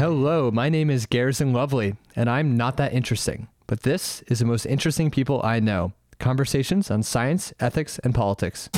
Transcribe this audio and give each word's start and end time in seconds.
Hello, 0.00 0.50
my 0.50 0.70
name 0.70 0.88
is 0.88 1.04
Garrison 1.04 1.52
Lovely, 1.52 1.94
and 2.16 2.30
I'm 2.30 2.56
not 2.56 2.78
that 2.78 2.94
interesting. 2.94 3.48
But 3.66 3.82
this 3.82 4.22
is 4.28 4.38
the 4.38 4.46
most 4.46 4.64
interesting 4.64 5.10
people 5.10 5.42
I 5.44 5.60
know 5.60 5.92
conversations 6.18 6.90
on 6.90 7.02
science, 7.02 7.52
ethics, 7.60 7.98
and 7.98 8.14
politics. 8.14 8.70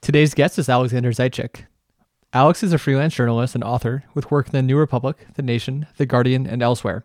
Today's 0.00 0.34
guest 0.34 0.56
is 0.60 0.68
Alexander 0.68 1.10
Zaitchik. 1.10 1.64
Alex 2.32 2.62
is 2.62 2.72
a 2.72 2.78
freelance 2.78 3.16
journalist 3.16 3.56
and 3.56 3.64
author 3.64 4.04
with 4.14 4.30
work 4.30 4.46
in 4.46 4.52
the 4.52 4.62
New 4.62 4.78
Republic, 4.78 5.26
The 5.34 5.42
Nation, 5.42 5.88
The 5.96 6.06
Guardian, 6.06 6.46
and 6.46 6.62
elsewhere. 6.62 7.04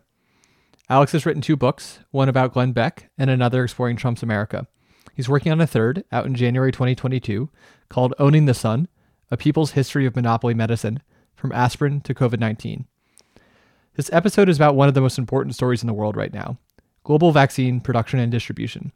Alex 0.88 1.10
has 1.10 1.26
written 1.26 1.42
two 1.42 1.56
books, 1.56 1.98
one 2.12 2.28
about 2.28 2.52
Glenn 2.52 2.70
Beck 2.70 3.10
and 3.18 3.28
another 3.28 3.64
exploring 3.64 3.96
Trump's 3.96 4.22
America. 4.22 4.68
He's 5.14 5.28
working 5.28 5.52
on 5.52 5.60
a 5.60 5.66
third, 5.66 6.04
out 6.10 6.24
in 6.24 6.34
January 6.34 6.72
2022, 6.72 7.50
called 7.90 8.14
Owning 8.18 8.46
the 8.46 8.54
Sun 8.54 8.88
A 9.30 9.36
People's 9.36 9.72
History 9.72 10.06
of 10.06 10.16
Monopoly 10.16 10.54
Medicine 10.54 11.02
From 11.34 11.52
Aspirin 11.52 12.00
to 12.02 12.14
COVID 12.14 12.40
19. 12.40 12.86
This 13.94 14.10
episode 14.10 14.48
is 14.48 14.56
about 14.56 14.74
one 14.74 14.88
of 14.88 14.94
the 14.94 15.02
most 15.02 15.18
important 15.18 15.54
stories 15.54 15.82
in 15.82 15.86
the 15.86 15.92
world 15.92 16.16
right 16.16 16.32
now 16.32 16.56
global 17.04 17.30
vaccine 17.32 17.80
production 17.80 18.20
and 18.20 18.32
distribution. 18.32 18.92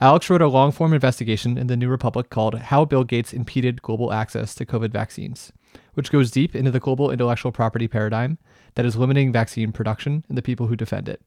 Alex 0.00 0.28
wrote 0.28 0.42
a 0.42 0.48
long 0.48 0.72
form 0.72 0.92
investigation 0.92 1.56
in 1.56 1.68
the 1.68 1.76
New 1.76 1.88
Republic 1.88 2.30
called 2.30 2.58
How 2.58 2.84
Bill 2.84 3.04
Gates 3.04 3.32
Impeded 3.32 3.82
Global 3.82 4.12
Access 4.12 4.54
to 4.56 4.66
COVID 4.66 4.90
Vaccines, 4.90 5.52
which 5.94 6.10
goes 6.10 6.32
deep 6.32 6.56
into 6.56 6.72
the 6.72 6.80
global 6.80 7.12
intellectual 7.12 7.52
property 7.52 7.86
paradigm 7.86 8.38
that 8.74 8.86
is 8.86 8.96
limiting 8.96 9.32
vaccine 9.32 9.70
production 9.70 10.24
and 10.28 10.36
the 10.36 10.42
people 10.42 10.66
who 10.66 10.76
defend 10.76 11.08
it. 11.08 11.22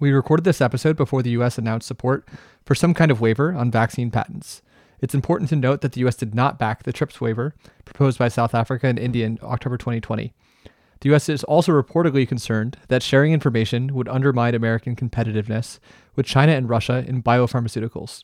We 0.00 0.12
recorded 0.12 0.44
this 0.44 0.60
episode 0.60 0.96
before 0.96 1.22
the 1.22 1.30
US 1.30 1.58
announced 1.58 1.88
support 1.88 2.28
for 2.64 2.76
some 2.76 2.94
kind 2.94 3.10
of 3.10 3.20
waiver 3.20 3.52
on 3.52 3.70
vaccine 3.70 4.12
patents. 4.12 4.62
It's 5.00 5.14
important 5.14 5.50
to 5.50 5.56
note 5.56 5.80
that 5.80 5.92
the 5.92 6.06
US 6.06 6.14
did 6.14 6.36
not 6.36 6.58
back 6.58 6.84
the 6.84 6.92
TRIPS 6.92 7.20
waiver 7.20 7.54
proposed 7.84 8.16
by 8.16 8.28
South 8.28 8.54
Africa 8.54 8.86
and 8.86 8.98
India 8.98 9.26
in 9.26 9.40
October 9.42 9.76
2020. 9.76 10.32
The 11.00 11.14
US 11.14 11.28
is 11.28 11.42
also 11.44 11.72
reportedly 11.72 12.28
concerned 12.28 12.76
that 12.88 13.02
sharing 13.02 13.32
information 13.32 13.92
would 13.94 14.08
undermine 14.08 14.54
American 14.54 14.94
competitiveness 14.94 15.80
with 16.14 16.26
China 16.26 16.52
and 16.52 16.68
Russia 16.68 17.04
in 17.06 17.22
biopharmaceuticals. 17.22 18.22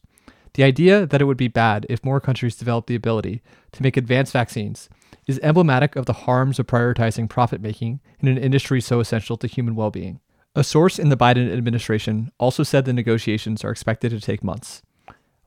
The 0.55 0.62
idea 0.62 1.06
that 1.06 1.20
it 1.20 1.25
would 1.25 1.36
be 1.36 1.48
bad 1.48 1.86
if 1.89 2.05
more 2.05 2.20
countries 2.20 2.55
developed 2.55 2.86
the 2.86 2.95
ability 2.95 3.42
to 3.72 3.83
make 3.83 3.97
advanced 3.97 4.33
vaccines 4.33 4.89
is 5.27 5.41
emblematic 5.42 5.97
of 5.97 6.06
the 6.06 6.12
harms 6.12 6.61
of 6.61 6.69
prioritizing 6.69 7.28
profit 7.28 7.61
making 7.61 8.00
in 8.20 8.28
an 8.28 8.39
industry 8.39 8.80
so 8.80 9.00
essential 9.00 9.36
to 9.39 9.48
human 9.48 9.75
well 9.75 9.91
being. 9.91 10.20
A 10.57 10.63
source 10.63 11.01
in 11.01 11.09
the 11.09 11.17
Biden 11.17 11.53
administration 11.53 12.31
also 12.39 12.63
said 12.63 12.85
the 12.85 12.93
negotiations 12.93 13.65
are 13.65 13.73
expected 13.73 14.11
to 14.11 14.21
take 14.21 14.45
months. 14.45 14.83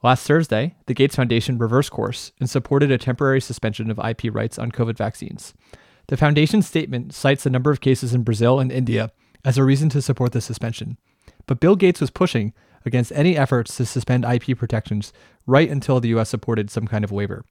Last 0.04 0.28
Thursday, 0.28 0.76
the 0.86 0.94
Gates 0.94 1.16
Foundation 1.16 1.58
reversed 1.58 1.92
course 1.92 2.34
and 2.42 2.50
supported 2.50 2.92
a 2.92 2.98
temporary 2.98 3.40
suspension 3.40 3.90
of 3.90 4.00
IP 4.00 4.26
rights 4.34 4.60
on 4.60 4.70
COVID 4.70 4.98
vaccines. 4.98 5.54
The 6.08 6.18
foundation's 6.18 6.68
statement 6.68 7.14
cites 7.14 7.46
a 7.46 7.50
number 7.50 7.72
of 7.72 7.80
cases 7.80 8.14
in 8.14 8.24
Brazil 8.24 8.60
and 8.60 8.70
India 8.70 9.12
as 9.46 9.58
a 9.58 9.64
reason 9.64 9.88
to 9.90 10.02
support 10.02 10.34
the 10.34 10.42
suspension. 10.42 10.98
But 11.46 11.62
Bill 11.62 11.78
Gates 11.78 12.02
was 12.02 12.10
pushing 12.10 12.54
against 12.86 13.14
any 13.14 13.38
efforts 13.38 13.78
to 13.78 13.86
suspend 13.86 14.26
IP 14.26 14.58
protections 14.58 15.14
right 15.46 15.70
until 15.70 16.02
the 16.02 16.10
US 16.18 16.30
supported 16.30 16.70
some 16.70 16.86
kind 16.86 17.06
of 17.06 17.14
waiver. 17.14 17.46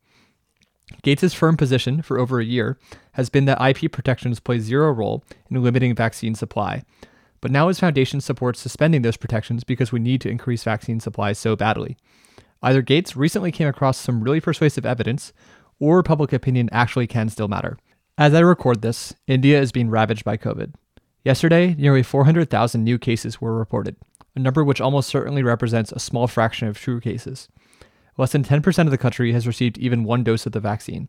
Gates' 1.02 1.32
firm 1.32 1.56
position 1.56 2.02
for 2.02 2.18
over 2.18 2.38
a 2.38 2.44
year 2.44 2.78
has 3.12 3.30
been 3.30 3.46
that 3.46 3.60
IP 3.60 3.90
protections 3.90 4.40
play 4.40 4.58
zero 4.58 4.92
role 4.92 5.24
in 5.50 5.62
limiting 5.62 5.94
vaccine 5.94 6.34
supply, 6.34 6.84
but 7.46 7.52
now 7.52 7.68
his 7.68 7.78
foundation 7.78 8.20
supports 8.20 8.58
suspending 8.58 9.02
those 9.02 9.16
protections 9.16 9.62
because 9.62 9.92
we 9.92 10.00
need 10.00 10.20
to 10.20 10.28
increase 10.28 10.64
vaccine 10.64 10.98
supplies 10.98 11.38
so 11.38 11.54
badly. 11.54 11.96
Either 12.60 12.82
Gates 12.82 13.14
recently 13.14 13.52
came 13.52 13.68
across 13.68 13.98
some 13.98 14.20
really 14.20 14.40
persuasive 14.40 14.84
evidence, 14.84 15.32
or 15.78 16.02
public 16.02 16.32
opinion 16.32 16.68
actually 16.72 17.06
can 17.06 17.28
still 17.28 17.46
matter. 17.46 17.78
As 18.18 18.34
I 18.34 18.40
record 18.40 18.82
this, 18.82 19.14
India 19.28 19.60
is 19.60 19.70
being 19.70 19.90
ravaged 19.90 20.24
by 20.24 20.36
COVID. 20.36 20.74
Yesterday, 21.24 21.76
nearly 21.78 22.02
400,000 22.02 22.82
new 22.82 22.98
cases 22.98 23.40
were 23.40 23.56
reported, 23.56 23.94
a 24.34 24.40
number 24.40 24.64
which 24.64 24.80
almost 24.80 25.08
certainly 25.08 25.44
represents 25.44 25.92
a 25.92 26.00
small 26.00 26.26
fraction 26.26 26.66
of 26.66 26.76
true 26.76 27.00
cases. 27.00 27.48
Less 28.18 28.32
than 28.32 28.42
10% 28.42 28.86
of 28.86 28.90
the 28.90 28.98
country 28.98 29.30
has 29.34 29.46
received 29.46 29.78
even 29.78 30.02
one 30.02 30.24
dose 30.24 30.46
of 30.46 30.52
the 30.52 30.58
vaccine. 30.58 31.08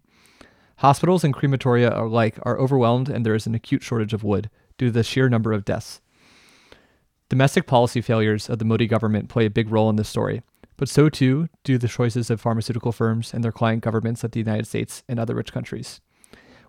Hospitals 0.75 1.23
and 1.23 1.33
crematoria 1.33 1.97
alike 1.99 2.37
are 2.43 2.59
overwhelmed, 2.59 3.09
and 3.09 3.25
there 3.25 3.33
is 3.33 3.47
an 3.47 3.55
acute 3.55 3.81
shortage 3.81 4.13
of 4.13 4.23
wood 4.23 4.51
due 4.77 4.89
to 4.89 4.91
the 4.91 5.03
sheer 5.03 5.29
number 5.29 5.51
of 5.51 5.65
deaths. 5.65 5.99
Domestic 7.29 7.67
policy 7.67 7.99
failures 7.99 8.49
of 8.49 8.57
the 8.57 8.65
Modi 8.65 8.87
government 8.87 9.27
play 9.27 9.45
a 9.45 9.49
big 9.49 9.69
role 9.69 9.89
in 9.89 9.97
this 9.97 10.07
story, 10.07 10.43
but 10.77 10.87
so 10.87 11.09
too 11.09 11.49
do 11.65 11.77
the 11.77 11.89
choices 11.89 12.29
of 12.29 12.39
pharmaceutical 12.39 12.93
firms 12.93 13.33
and 13.33 13.43
their 13.43 13.51
client 13.51 13.83
governments 13.83 14.23
of 14.23 14.31
the 14.31 14.39
United 14.39 14.65
States 14.65 15.03
and 15.09 15.19
other 15.19 15.35
rich 15.35 15.51
countries. 15.51 15.99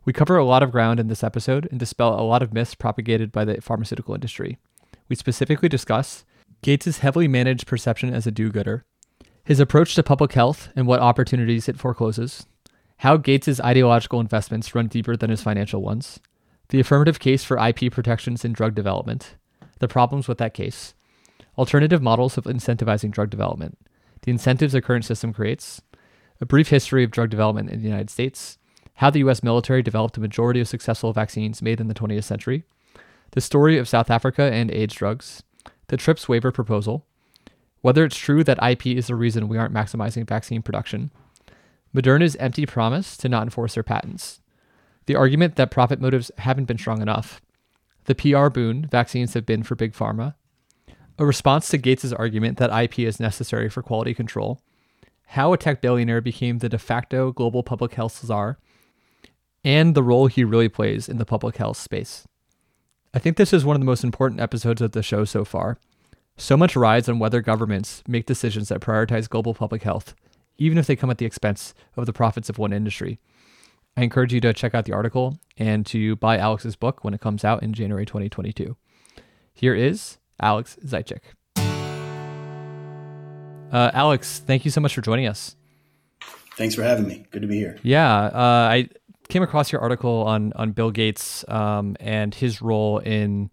We 0.04 0.12
cover 0.12 0.36
a 0.36 0.44
lot 0.44 0.64
of 0.64 0.72
ground 0.72 0.98
in 0.98 1.06
this 1.06 1.22
episode 1.22 1.68
and 1.70 1.78
dispel 1.78 2.18
a 2.18 2.22
lot 2.22 2.42
of 2.42 2.52
myths 2.52 2.74
propagated 2.74 3.30
by 3.30 3.44
the 3.44 3.60
pharmaceutical 3.60 4.14
industry. 4.14 4.58
We 5.08 5.14
specifically 5.14 5.68
discuss 5.68 6.24
Gates' 6.62 6.98
heavily 6.98 7.28
managed 7.28 7.68
perception 7.68 8.12
as 8.12 8.26
a 8.26 8.32
do 8.32 8.50
gooder, 8.50 8.84
his 9.44 9.60
approach 9.60 9.94
to 9.94 10.02
public 10.02 10.32
health 10.32 10.70
and 10.74 10.88
what 10.88 11.00
opportunities 11.00 11.68
it 11.68 11.78
forecloses, 11.78 12.46
how 12.98 13.16
Gates' 13.16 13.60
ideological 13.60 14.18
investments 14.18 14.74
run 14.74 14.88
deeper 14.88 15.16
than 15.16 15.30
his 15.30 15.42
financial 15.42 15.82
ones, 15.82 16.18
the 16.70 16.80
affirmative 16.80 17.20
case 17.20 17.44
for 17.44 17.64
IP 17.64 17.92
protections 17.92 18.44
in 18.44 18.52
drug 18.52 18.74
development, 18.74 19.36
the 19.78 19.88
problems 19.88 20.28
with 20.28 20.38
that 20.38 20.54
case, 20.54 20.94
alternative 21.56 22.02
models 22.02 22.36
of 22.36 22.44
incentivizing 22.44 23.10
drug 23.10 23.30
development, 23.30 23.78
the 24.22 24.30
incentives 24.30 24.72
the 24.72 24.82
current 24.82 25.04
system 25.04 25.32
creates, 25.32 25.80
a 26.40 26.46
brief 26.46 26.68
history 26.68 27.04
of 27.04 27.10
drug 27.10 27.30
development 27.30 27.70
in 27.70 27.80
the 27.80 27.88
United 27.88 28.10
States, 28.10 28.58
how 28.94 29.10
the 29.10 29.20
US 29.20 29.42
military 29.42 29.82
developed 29.82 30.16
a 30.16 30.20
majority 30.20 30.60
of 30.60 30.68
successful 30.68 31.12
vaccines 31.12 31.62
made 31.62 31.80
in 31.80 31.88
the 31.88 31.94
20th 31.94 32.24
century, 32.24 32.64
the 33.32 33.40
story 33.40 33.78
of 33.78 33.88
South 33.88 34.10
Africa 34.10 34.42
and 34.42 34.70
AIDS 34.70 34.94
drugs, 34.94 35.42
the 35.88 35.96
TRIPS 35.96 36.28
waiver 36.28 36.52
proposal, 36.52 37.06
whether 37.80 38.04
it's 38.04 38.16
true 38.16 38.42
that 38.44 38.62
IP 38.62 38.86
is 38.86 39.06
the 39.06 39.14
reason 39.14 39.48
we 39.48 39.58
aren't 39.58 39.74
maximizing 39.74 40.26
vaccine 40.26 40.62
production, 40.62 41.10
Moderna's 41.94 42.36
empty 42.36 42.66
promise 42.66 43.16
to 43.16 43.28
not 43.28 43.44
enforce 43.44 43.74
their 43.74 43.82
patents, 43.82 44.40
the 45.06 45.16
argument 45.16 45.56
that 45.56 45.70
profit 45.70 46.00
motives 46.00 46.30
haven't 46.38 46.66
been 46.66 46.78
strong 46.78 47.00
enough, 47.00 47.40
the 48.08 48.14
PR 48.14 48.48
boon 48.48 48.88
vaccines 48.90 49.34
have 49.34 49.44
been 49.44 49.62
for 49.62 49.74
big 49.74 49.92
pharma, 49.92 50.34
a 51.18 51.26
response 51.26 51.68
to 51.68 51.76
Gates' 51.76 52.10
argument 52.10 52.56
that 52.56 52.72
IP 52.72 53.00
is 53.00 53.20
necessary 53.20 53.68
for 53.68 53.82
quality 53.82 54.14
control, 54.14 54.62
how 55.26 55.52
a 55.52 55.58
tech 55.58 55.82
billionaire 55.82 56.22
became 56.22 56.58
the 56.58 56.70
de 56.70 56.78
facto 56.78 57.32
global 57.32 57.62
public 57.62 57.92
health 57.92 58.24
czar, 58.24 58.58
and 59.62 59.94
the 59.94 60.02
role 60.02 60.26
he 60.26 60.42
really 60.42 60.70
plays 60.70 61.06
in 61.06 61.18
the 61.18 61.26
public 61.26 61.58
health 61.58 61.76
space. 61.76 62.26
I 63.12 63.18
think 63.18 63.36
this 63.36 63.52
is 63.52 63.66
one 63.66 63.76
of 63.76 63.80
the 63.80 63.86
most 63.86 64.04
important 64.04 64.40
episodes 64.40 64.80
of 64.80 64.92
the 64.92 65.02
show 65.02 65.26
so 65.26 65.44
far. 65.44 65.78
So 66.38 66.56
much 66.56 66.76
rides 66.76 67.10
on 67.10 67.18
whether 67.18 67.42
governments 67.42 68.02
make 68.08 68.24
decisions 68.24 68.70
that 68.70 68.80
prioritize 68.80 69.28
global 69.28 69.52
public 69.52 69.82
health, 69.82 70.14
even 70.56 70.78
if 70.78 70.86
they 70.86 70.96
come 70.96 71.10
at 71.10 71.18
the 71.18 71.26
expense 71.26 71.74
of 71.94 72.06
the 72.06 72.14
profits 72.14 72.48
of 72.48 72.56
one 72.56 72.72
industry. 72.72 73.20
I 73.98 74.02
encourage 74.02 74.32
you 74.32 74.40
to 74.42 74.52
check 74.52 74.76
out 74.76 74.84
the 74.84 74.92
article 74.92 75.40
and 75.56 75.84
to 75.86 76.14
buy 76.14 76.38
Alex's 76.38 76.76
book 76.76 77.02
when 77.02 77.14
it 77.14 77.20
comes 77.20 77.42
out 77.42 77.64
in 77.64 77.72
January 77.72 78.06
2022. 78.06 78.76
Here 79.52 79.74
is 79.74 80.18
Alex 80.40 80.78
Zaitchik. 80.86 81.22
Uh, 83.72 83.90
Alex, 83.92 84.38
thank 84.38 84.64
you 84.64 84.70
so 84.70 84.80
much 84.80 84.94
for 84.94 85.00
joining 85.00 85.26
us. 85.26 85.56
Thanks 86.56 86.76
for 86.76 86.84
having 86.84 87.08
me. 87.08 87.26
Good 87.32 87.42
to 87.42 87.48
be 87.48 87.56
here. 87.56 87.76
Yeah, 87.82 88.26
uh, 88.26 88.68
I 88.70 88.88
came 89.28 89.42
across 89.42 89.72
your 89.72 89.80
article 89.80 90.22
on 90.22 90.52
on 90.52 90.70
Bill 90.70 90.92
Gates 90.92 91.44
um, 91.48 91.96
and 91.98 92.32
his 92.32 92.62
role 92.62 92.98
in 92.98 93.50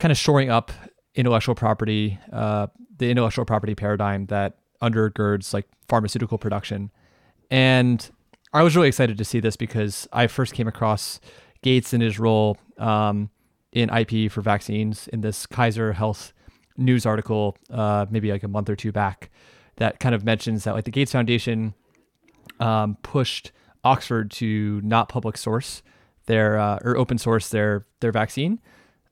kind 0.00 0.10
of 0.10 0.18
shoring 0.18 0.50
up 0.50 0.72
intellectual 1.14 1.54
property, 1.54 2.18
uh, 2.32 2.66
the 2.96 3.08
intellectual 3.08 3.44
property 3.44 3.76
paradigm 3.76 4.26
that 4.26 4.58
undergirds 4.82 5.54
like 5.54 5.68
pharmaceutical 5.86 6.38
production, 6.38 6.90
and 7.52 8.10
I 8.52 8.62
was 8.62 8.74
really 8.74 8.88
excited 8.88 9.16
to 9.18 9.24
see 9.24 9.40
this 9.40 9.56
because 9.56 10.08
I 10.12 10.26
first 10.26 10.54
came 10.54 10.66
across 10.66 11.20
Gates 11.62 11.92
and 11.92 12.02
his 12.02 12.18
role 12.18 12.56
um, 12.78 13.30
in 13.72 13.90
IP 13.90 14.30
for 14.30 14.40
vaccines 14.40 15.08
in 15.08 15.20
this 15.20 15.46
Kaiser 15.46 15.92
Health 15.92 16.32
news 16.76 17.06
article, 17.06 17.56
uh, 17.70 18.06
maybe 18.10 18.32
like 18.32 18.42
a 18.42 18.48
month 18.48 18.68
or 18.68 18.76
two 18.76 18.90
back, 18.90 19.30
that 19.76 20.00
kind 20.00 20.14
of 20.14 20.24
mentions 20.24 20.64
that 20.64 20.74
like 20.74 20.84
the 20.84 20.90
Gates 20.90 21.12
Foundation 21.12 21.74
um, 22.58 22.96
pushed 23.02 23.52
Oxford 23.84 24.30
to 24.32 24.80
not 24.82 25.08
public 25.08 25.36
source 25.36 25.82
their 26.26 26.58
uh, 26.58 26.78
or 26.84 26.96
open 26.96 27.18
source 27.18 27.48
their 27.48 27.86
their 28.00 28.12
vaccine, 28.12 28.60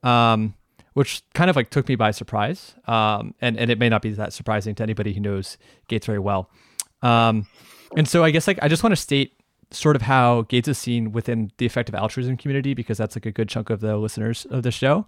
um, 0.02 0.54
which 0.94 1.22
kind 1.34 1.48
of 1.48 1.56
like 1.56 1.70
took 1.70 1.88
me 1.88 1.94
by 1.94 2.10
surprise. 2.10 2.74
Um, 2.86 3.34
and 3.40 3.56
and 3.56 3.70
it 3.70 3.78
may 3.78 3.88
not 3.88 4.02
be 4.02 4.10
that 4.10 4.32
surprising 4.32 4.74
to 4.76 4.82
anybody 4.82 5.12
who 5.12 5.20
knows 5.20 5.58
Gates 5.88 6.06
very 6.06 6.18
well. 6.18 6.50
Um, 7.02 7.46
and 7.96 8.08
so 8.08 8.24
I 8.24 8.30
guess 8.30 8.46
like 8.46 8.58
I 8.62 8.68
just 8.68 8.82
want 8.82 8.92
to 8.92 8.96
state 8.96 9.34
sort 9.70 9.96
of 9.96 10.02
how 10.02 10.42
Gates 10.42 10.68
is 10.68 10.78
seen 10.78 11.12
within 11.12 11.50
the 11.58 11.66
effective 11.66 11.94
altruism 11.94 12.36
community 12.36 12.74
because 12.74 12.98
that's 12.98 13.16
like 13.16 13.26
a 13.26 13.32
good 13.32 13.48
chunk 13.48 13.70
of 13.70 13.80
the 13.80 13.96
listeners 13.96 14.46
of 14.50 14.62
the 14.62 14.70
show. 14.70 15.06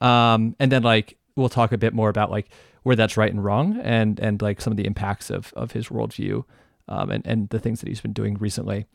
Um, 0.00 0.56
and 0.58 0.72
then 0.72 0.82
like 0.82 1.18
we'll 1.36 1.48
talk 1.48 1.72
a 1.72 1.78
bit 1.78 1.92
more 1.92 2.08
about 2.08 2.30
like 2.30 2.48
where 2.82 2.96
that's 2.96 3.16
right 3.16 3.30
and 3.30 3.44
wrong 3.44 3.78
and 3.82 4.18
and 4.18 4.40
like 4.40 4.60
some 4.60 4.72
of 4.72 4.76
the 4.76 4.86
impacts 4.86 5.30
of 5.30 5.52
of 5.54 5.72
his 5.72 5.88
worldview 5.88 6.44
um, 6.88 7.10
and 7.10 7.26
and 7.26 7.48
the 7.50 7.58
things 7.58 7.80
that 7.80 7.88
he's 7.88 8.00
been 8.00 8.12
doing 8.12 8.36
recently. 8.38 8.86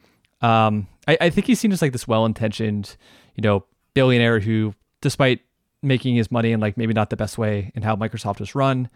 Um, 0.42 0.88
I, 1.08 1.18
I 1.22 1.30
think 1.30 1.48
he's 1.48 1.60
seen 1.60 1.72
as 1.72 1.82
like 1.82 1.94
this 1.94 2.08
well-intentioned, 2.08 2.98
you 3.36 3.42
know, 3.42 3.66
billionaire 3.94 4.42
who, 4.42 4.76
despite 5.02 5.42
making 5.82 6.16
his 6.16 6.30
money 6.30 6.52
in 6.52 6.60
like 6.60 6.78
maybe 6.78 6.94
not 6.94 7.10
the 7.10 7.16
best 7.16 7.38
way 7.38 7.72
in 7.74 7.84
how 7.84 7.96
Microsoft 7.96 8.40
was 8.40 8.54
run, 8.54 8.90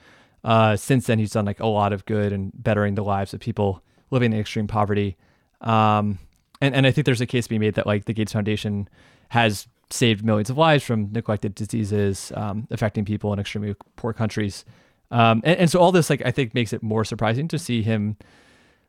uh, 0.43 0.75
since 0.75 1.07
then 1.07 1.17
he's 1.17 1.31
done 1.31 1.45
like 1.45 1.59
a 1.59 1.67
lot 1.67 1.93
of 1.93 2.05
good 2.05 2.33
and 2.33 2.51
bettering 2.53 2.95
the 2.95 3.03
lives 3.03 3.33
of 3.33 3.39
people 3.39 3.83
living 4.11 4.33
in 4.33 4.39
extreme 4.39 4.67
poverty. 4.67 5.17
Um, 5.61 6.19
and 6.61 6.75
and 6.75 6.87
I 6.87 6.91
think 6.91 7.05
there's 7.05 7.21
a 7.21 7.25
case 7.25 7.45
to 7.45 7.49
be 7.49 7.59
made 7.59 7.75
that 7.75 7.87
like 7.87 8.05
the 8.05 8.13
Gates 8.13 8.33
Foundation 8.33 8.87
has 9.29 9.67
saved 9.91 10.23
millions 10.23 10.49
of 10.49 10.57
lives 10.57 10.83
from 10.83 11.11
neglected 11.11 11.55
diseases 11.55 12.31
um, 12.35 12.67
affecting 12.69 13.05
people 13.05 13.33
in 13.33 13.39
extremely 13.39 13.75
poor 13.95 14.13
countries. 14.13 14.65
Um, 15.11 15.41
and, 15.43 15.61
and 15.61 15.71
so 15.71 15.79
all 15.79 15.91
this 15.91 16.09
like 16.09 16.21
I 16.25 16.31
think 16.31 16.53
makes 16.53 16.73
it 16.73 16.83
more 16.83 17.03
surprising 17.03 17.47
to 17.49 17.57
see 17.57 17.81
him 17.81 18.17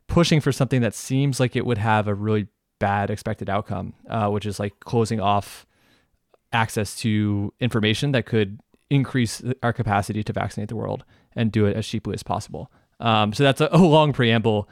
pushing 0.07 0.41
for 0.41 0.51
something 0.51 0.81
that 0.81 0.93
seems 0.93 1.39
like 1.39 1.55
it 1.55 1.65
would 1.65 1.77
have 1.77 2.07
a 2.07 2.13
really 2.13 2.47
bad 2.79 3.09
expected 3.09 3.49
outcome, 3.49 3.93
uh, 4.09 4.29
which 4.29 4.45
is 4.45 4.59
like 4.59 4.79
closing 4.81 5.19
off 5.19 5.65
access 6.51 6.95
to 6.97 7.53
information 7.59 8.11
that 8.11 8.25
could 8.25 8.59
increase 8.89 9.41
our 9.63 9.71
capacity 9.71 10.21
to 10.23 10.33
vaccinate 10.33 10.67
the 10.67 10.75
world 10.75 11.05
and 11.35 11.51
do 11.51 11.65
it 11.65 11.77
as 11.77 11.87
cheaply 11.87 12.13
as 12.13 12.23
possible. 12.23 12.69
Um, 12.99 13.33
so 13.33 13.43
that's 13.43 13.61
a, 13.61 13.69
a, 13.71 13.77
long 13.77 14.11
preamble, 14.13 14.67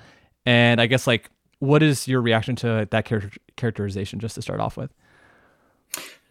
and 0.50 0.82
I 0.82 0.88
guess 0.88 1.06
like, 1.06 1.30
what 1.60 1.84
is 1.84 2.08
your 2.08 2.22
reaction 2.22 2.56
to 2.58 2.88
that 2.90 3.06
char- 3.06 3.30
characterization? 3.56 4.20
Just 4.20 4.34
to 4.34 4.42
start 4.42 4.60
off 4.60 4.78
with, 4.78 4.92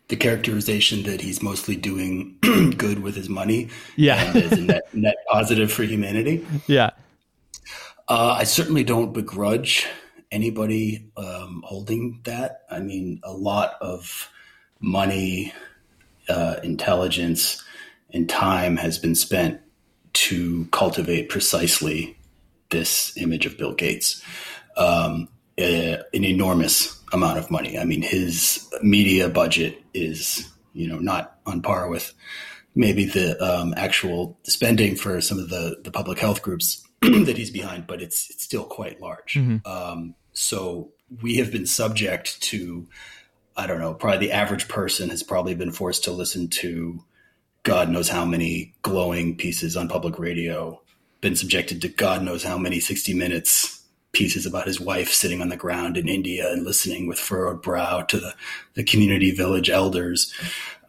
the 0.08 0.16
characterization 0.16 1.04
that 1.04 1.20
he's 1.20 1.40
mostly 1.40 1.76
doing 1.76 2.36
good 2.76 3.00
with 3.00 3.14
his 3.14 3.28
money, 3.28 3.68
yeah, 3.94 4.24
and 4.24 4.36
is 4.36 4.58
net, 4.58 4.82
net 4.92 5.14
positive 5.30 5.70
for 5.70 5.84
humanity, 5.84 6.44
yeah. 6.66 6.90
Uh, 8.08 8.34
I 8.40 8.42
certainly 8.42 8.82
don't 8.82 9.12
begrudge 9.12 9.86
anybody 10.32 11.12
um, 11.16 11.62
holding 11.64 12.20
that. 12.24 12.62
I 12.68 12.80
mean, 12.80 13.20
a 13.22 13.32
lot 13.32 13.76
of 13.80 14.32
money, 14.80 15.52
uh, 16.28 16.56
intelligence, 16.64 17.62
and 18.12 18.28
time 18.28 18.78
has 18.78 18.98
been 18.98 19.14
spent 19.14 19.60
to 20.14 20.64
cultivate 20.72 21.28
precisely 21.28 22.17
this 22.70 23.16
image 23.16 23.46
of 23.46 23.58
Bill 23.58 23.74
Gates. 23.74 24.22
Um, 24.76 25.28
a, 25.58 25.98
an 26.14 26.24
enormous 26.24 27.02
amount 27.12 27.38
of 27.38 27.50
money. 27.50 27.78
I 27.78 27.84
mean, 27.84 28.02
his 28.02 28.68
media 28.82 29.28
budget 29.28 29.82
is, 29.92 30.48
you 30.72 30.88
know, 30.88 30.98
not 30.98 31.38
on 31.46 31.62
par 31.62 31.88
with 31.88 32.14
maybe 32.74 33.04
the 33.04 33.42
um, 33.42 33.74
actual 33.76 34.38
spending 34.44 34.94
for 34.94 35.20
some 35.20 35.38
of 35.38 35.50
the, 35.50 35.80
the 35.82 35.90
public 35.90 36.18
health 36.18 36.42
groups 36.42 36.86
that 37.02 37.36
he's 37.36 37.50
behind, 37.50 37.86
but 37.86 38.00
it's 38.00 38.30
it's 38.30 38.44
still 38.44 38.64
quite 38.64 39.00
large. 39.00 39.34
Mm-hmm. 39.34 39.66
Um, 39.68 40.14
so 40.32 40.92
we 41.22 41.36
have 41.36 41.50
been 41.50 41.66
subject 41.66 42.40
to, 42.42 42.86
I 43.56 43.66
don't 43.66 43.80
know, 43.80 43.94
probably 43.94 44.28
the 44.28 44.32
average 44.32 44.68
person 44.68 45.10
has 45.10 45.22
probably 45.22 45.54
been 45.54 45.72
forced 45.72 46.04
to 46.04 46.12
listen 46.12 46.48
to 46.48 47.02
God 47.64 47.90
knows 47.90 48.08
how 48.08 48.24
many 48.24 48.74
glowing 48.82 49.36
pieces 49.36 49.76
on 49.76 49.88
public 49.88 50.18
radio, 50.18 50.80
been 51.20 51.36
subjected 51.36 51.82
to 51.82 51.88
God 51.88 52.22
knows 52.22 52.44
how 52.44 52.58
many 52.58 52.80
60 52.80 53.14
minutes 53.14 53.82
pieces 54.12 54.46
about 54.46 54.66
his 54.66 54.80
wife 54.80 55.10
sitting 55.10 55.40
on 55.40 55.48
the 55.48 55.56
ground 55.56 55.96
in 55.96 56.08
India 56.08 56.50
and 56.50 56.64
listening 56.64 57.06
with 57.06 57.18
furrowed 57.18 57.62
brow 57.62 58.02
to 58.02 58.18
the, 58.18 58.34
the 58.74 58.84
community 58.84 59.30
village 59.30 59.68
elders. 59.68 60.32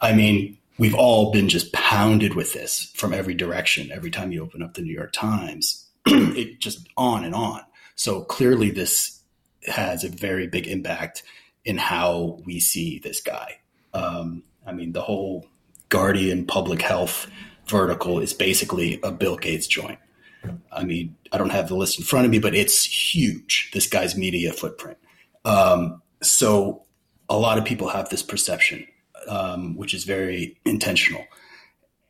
I 0.01 0.13
mean, 0.13 0.57
we've 0.77 0.95
all 0.95 1.31
been 1.31 1.49
just 1.49 1.73
pounded 1.73 2.33
with 2.33 2.53
this 2.53 2.91
from 2.95 3.13
every 3.13 3.33
direction 3.33 3.91
every 3.91 4.11
time 4.11 4.31
you 4.31 4.41
open 4.41 4.63
up 4.63 4.73
the 4.73 4.81
New 4.81 4.93
York 4.93 5.11
Times 5.11 5.89
it 6.05 6.59
just 6.59 6.87
on 6.97 7.23
and 7.23 7.35
on. 7.35 7.61
So 7.95 8.21
clearly, 8.21 8.71
this 8.71 9.21
has 9.67 10.03
a 10.03 10.09
very 10.09 10.47
big 10.47 10.67
impact 10.67 11.23
in 11.65 11.77
how 11.77 12.39
we 12.45 12.59
see 12.59 12.99
this 12.99 13.19
guy. 13.19 13.59
Um, 13.93 14.43
I 14.65 14.71
mean, 14.71 14.93
the 14.93 15.01
whole 15.01 15.45
Guardian 15.89 16.45
public 16.45 16.81
health 16.81 17.27
vertical 17.67 18.19
is 18.19 18.33
basically 18.33 18.99
a 19.03 19.11
Bill 19.11 19.35
Gates 19.35 19.67
joint. 19.67 19.99
I 20.71 20.83
mean, 20.83 21.15
I 21.31 21.37
don't 21.37 21.51
have 21.51 21.67
the 21.67 21.75
list 21.75 21.99
in 21.99 22.05
front 22.05 22.25
of 22.25 22.31
me, 22.31 22.39
but 22.39 22.55
it's 22.55 22.83
huge. 22.85 23.71
This 23.73 23.87
guy's 23.87 24.15
media 24.15 24.53
footprint. 24.53 24.97
Um, 25.45 26.01
so 26.21 26.83
a 27.29 27.37
lot 27.37 27.57
of 27.57 27.65
people 27.65 27.89
have 27.89 28.09
this 28.09 28.23
perception, 28.23 28.87
um, 29.27 29.75
which 29.75 29.93
is 29.93 30.03
very 30.03 30.57
intentional. 30.65 31.25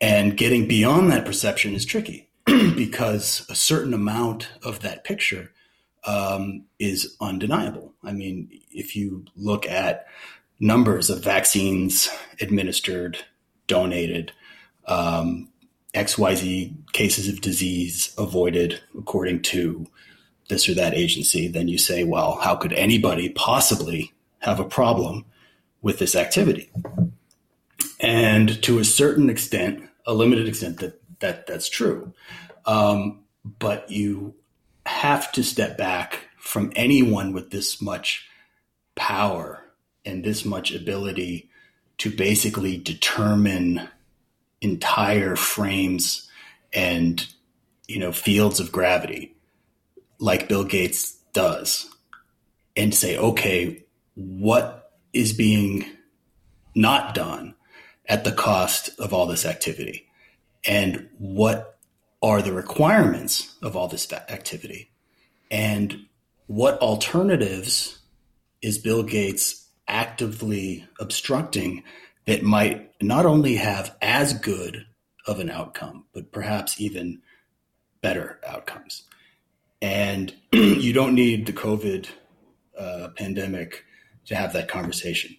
And 0.02 0.38
getting 0.38 0.68
beyond 0.68 1.12
that 1.12 1.26
perception 1.26 1.74
is 1.74 1.86
tricky 1.86 2.30
because 2.46 3.46
a 3.50 3.56
certain 3.56 3.94
amount 3.94 4.50
of 4.64 4.82
that 4.82 5.04
picture 5.04 5.52
um, 6.06 6.66
is 6.80 7.18
undeniable. 7.20 7.94
I 8.04 8.14
mean, 8.14 8.50
if 8.72 8.96
you 8.96 9.26
look 9.36 9.68
at 9.68 10.08
numbers 10.60 11.10
of 11.10 11.24
vaccines 11.24 12.10
administered, 12.40 13.18
donated, 13.68 14.32
um, 14.86 15.50
XYZ 15.94 16.92
cases 16.94 17.28
of 17.28 17.42
disease 17.42 18.14
avoided 18.18 18.82
according 18.98 19.42
to 19.42 19.88
this 20.50 20.68
or 20.68 20.74
that 20.76 20.94
agency, 20.94 21.48
then 21.48 21.68
you 21.68 21.78
say, 21.78 22.04
well, 22.04 22.40
how 22.42 22.56
could 22.56 22.74
anybody 22.74 23.30
possibly 23.30 24.14
have 24.40 24.60
a 24.60 24.66
problem 24.66 25.26
with 25.82 26.00
this 26.00 26.16
activity? 26.16 26.72
And 28.00 28.62
to 28.64 28.80
a 28.80 28.86
certain 28.86 29.30
extent, 29.30 29.84
a 30.06 30.14
limited 30.14 30.48
extent, 30.48 30.80
that, 30.80 31.02
that 31.20 31.48
that's 31.48 31.70
true. 31.70 32.14
Um, 32.66 33.20
but 33.44 33.90
you 33.90 34.36
have 34.86 35.32
to 35.34 35.44
step 35.44 35.78
back 35.78 36.28
from 36.38 36.72
anyone 36.76 37.34
with 37.34 37.52
this 37.52 37.82
much 37.82 38.28
power 38.96 39.64
and 40.06 40.24
this 40.24 40.46
much 40.46 40.74
ability 40.74 41.50
to 42.00 42.10
basically 42.10 42.78
determine 42.78 43.88
entire 44.62 45.36
frames 45.36 46.30
and 46.74 47.28
you 47.88 48.00
know 48.00 48.12
fields 48.12 48.60
of 48.60 48.72
gravity 48.72 49.36
like 50.20 50.48
Bill 50.48 50.64
Gates 50.64 51.14
does 51.34 51.90
and 52.76 52.94
say 52.94 53.18
okay 53.18 53.84
what 54.16 54.92
is 55.14 55.34
being 55.34 55.86
not 56.76 57.14
done 57.14 57.56
at 58.08 58.24
the 58.24 58.32
cost 58.32 58.90
of 59.00 59.14
all 59.14 59.28
this 59.28 59.46
activity? 59.46 60.08
And 60.66 61.08
what 61.18 61.78
are 62.22 62.42
the 62.42 62.52
requirements 62.52 63.56
of 63.62 63.76
all 63.76 63.88
this 63.88 64.12
activity? 64.12 64.92
And 65.50 66.06
what 66.48 66.80
alternatives 66.80 68.00
is 68.62 68.78
Bill 68.78 69.04
Gates 69.04 69.68
actively 69.88 70.86
obstructing 71.00 71.84
that 72.30 72.44
might 72.44 72.92
not 73.02 73.26
only 73.26 73.56
have 73.56 73.98
as 74.04 74.34
good 74.34 74.86
of 75.26 75.40
an 75.40 75.50
outcome, 75.50 76.06
but 76.14 76.32
perhaps 76.32 76.80
even 76.80 77.24
better 78.02 78.40
outcomes. 78.48 79.06
And 79.82 80.36
you 80.52 80.94
don't 80.94 81.16
need 81.16 81.48
the 81.48 81.54
COVID 81.54 82.08
uh, 82.78 83.08
pandemic 83.18 83.84
to 84.28 84.36
have 84.36 84.54
that 84.54 84.68
conversation. 84.68 85.36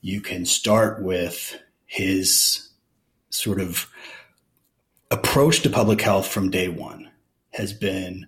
You 0.00 0.20
can 0.20 0.44
start 0.44 1.00
with 1.00 1.56
his 1.86 2.70
sort 3.30 3.60
of 3.60 3.86
approach 5.12 5.60
to 5.60 5.70
public 5.70 6.00
health 6.00 6.26
from 6.26 6.50
day 6.50 6.68
one 6.68 7.08
has 7.50 7.72
been, 7.72 8.26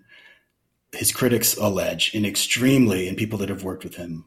his 0.93 1.11
critics 1.11 1.57
allege, 1.57 2.13
an 2.13 2.23
extremely, 2.23 3.09
and 3.09 3.17
people 3.17 3.39
that 3.39 3.49
have 3.49 3.65
worked 3.65 3.83
with 3.83 3.95
him 3.95 4.23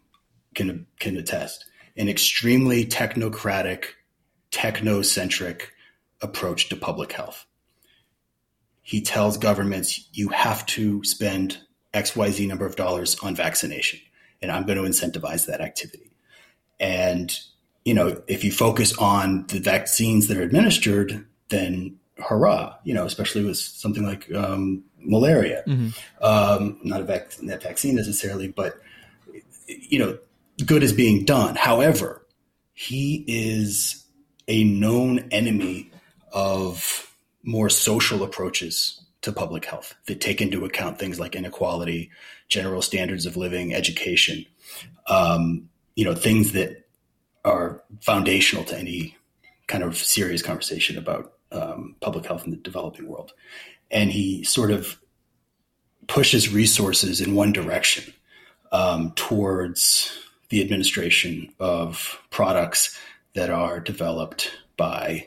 can, 0.55 0.87
can 0.99 1.17
attest, 1.17 1.65
an 1.99 2.09
extremely 2.09 2.87
technocratic, 2.87 3.87
technocentric 4.51 5.63
approach 6.23 6.69
to 6.69 6.77
public 6.77 7.13
health. 7.13 7.45
He 8.83 9.03
tells 9.03 9.37
governments, 9.37 10.09
you 10.13 10.29
have 10.29 10.65
to 10.67 11.05
spend 11.05 11.59
XYZ 11.93 12.47
number 12.49 12.65
of 12.65 12.77
dollars 12.77 13.19
on 13.23 13.35
vaccination, 13.35 14.01
and 14.41 14.51
I'm 14.51 14.65
going 14.65 14.79
to 14.79 14.85
incentivize 14.85 15.47
that 15.47 15.61
activity. 15.61 16.11
And, 16.81 17.37
you 17.85 17.93
know, 17.93 18.23
if 18.29 18.45
you 18.45 18.53
focus 18.53 18.97
on 18.97 19.47
the 19.49 19.59
vaccines 19.59 20.29
that 20.29 20.37
are 20.37 20.43
administered, 20.43 21.27
then 21.49 21.99
hurrah, 22.19 22.77
you 22.85 22.95
know, 22.95 23.05
especially 23.05 23.45
with 23.45 23.59
something 23.59 24.05
like 24.05 24.33
um, 24.33 24.85
malaria. 25.01 25.65
Mm-hmm. 25.67 25.89
Um, 26.25 26.79
not 26.83 27.01
a 27.01 27.05
vac- 27.05 27.33
vaccine 27.33 27.97
necessarily, 27.97 28.49
but, 28.49 28.75
you 29.67 29.99
know, 29.99 30.19
good 30.65 30.83
is 30.83 30.93
being 30.93 31.25
done. 31.25 31.55
However, 31.55 32.27
he 32.75 33.25
is 33.27 34.05
a 34.47 34.65
known 34.65 35.29
enemy 35.31 35.91
of 36.33 37.15
more 37.43 37.69
social 37.69 38.23
approaches 38.23 39.01
to 39.23 39.33
public 39.33 39.65
health 39.65 39.95
that 40.07 40.21
take 40.21 40.41
into 40.41 40.65
account 40.65 40.99
things 40.99 41.19
like 41.19 41.35
inequality, 41.35 42.11
general 42.49 42.83
standards 42.83 43.27
of 43.27 43.37
living, 43.37 43.75
education, 43.75 44.45
um, 45.09 45.69
you 45.97 46.05
know, 46.05 46.15
things 46.15 46.53
that 46.53 46.89
are 47.45 47.83
foundational 48.01 48.65
to 48.65 48.79
any 48.79 49.17
kind 49.67 49.83
of 49.83 49.97
serious 49.97 50.43
conversation 50.43 50.97
about 50.99 51.33
um, 51.51 51.97
public 52.01 52.27
health 52.27 52.45
in 52.45 52.51
the 52.51 52.57
developing 52.57 53.09
world. 53.09 53.33
And 53.91 54.11
he 54.11 54.45
sort 54.45 54.71
of 54.71 55.01
pushes 56.07 56.53
resources 56.53 57.21
in 57.21 57.35
one 57.35 57.53
direction 57.53 58.13
um, 58.73 59.13
towards 59.17 60.17
the 60.51 60.61
administration 60.61 61.53
of 61.61 62.21
products 62.31 62.99
that 63.35 63.51
are 63.51 63.81
developed 63.81 64.51
by 64.77 65.27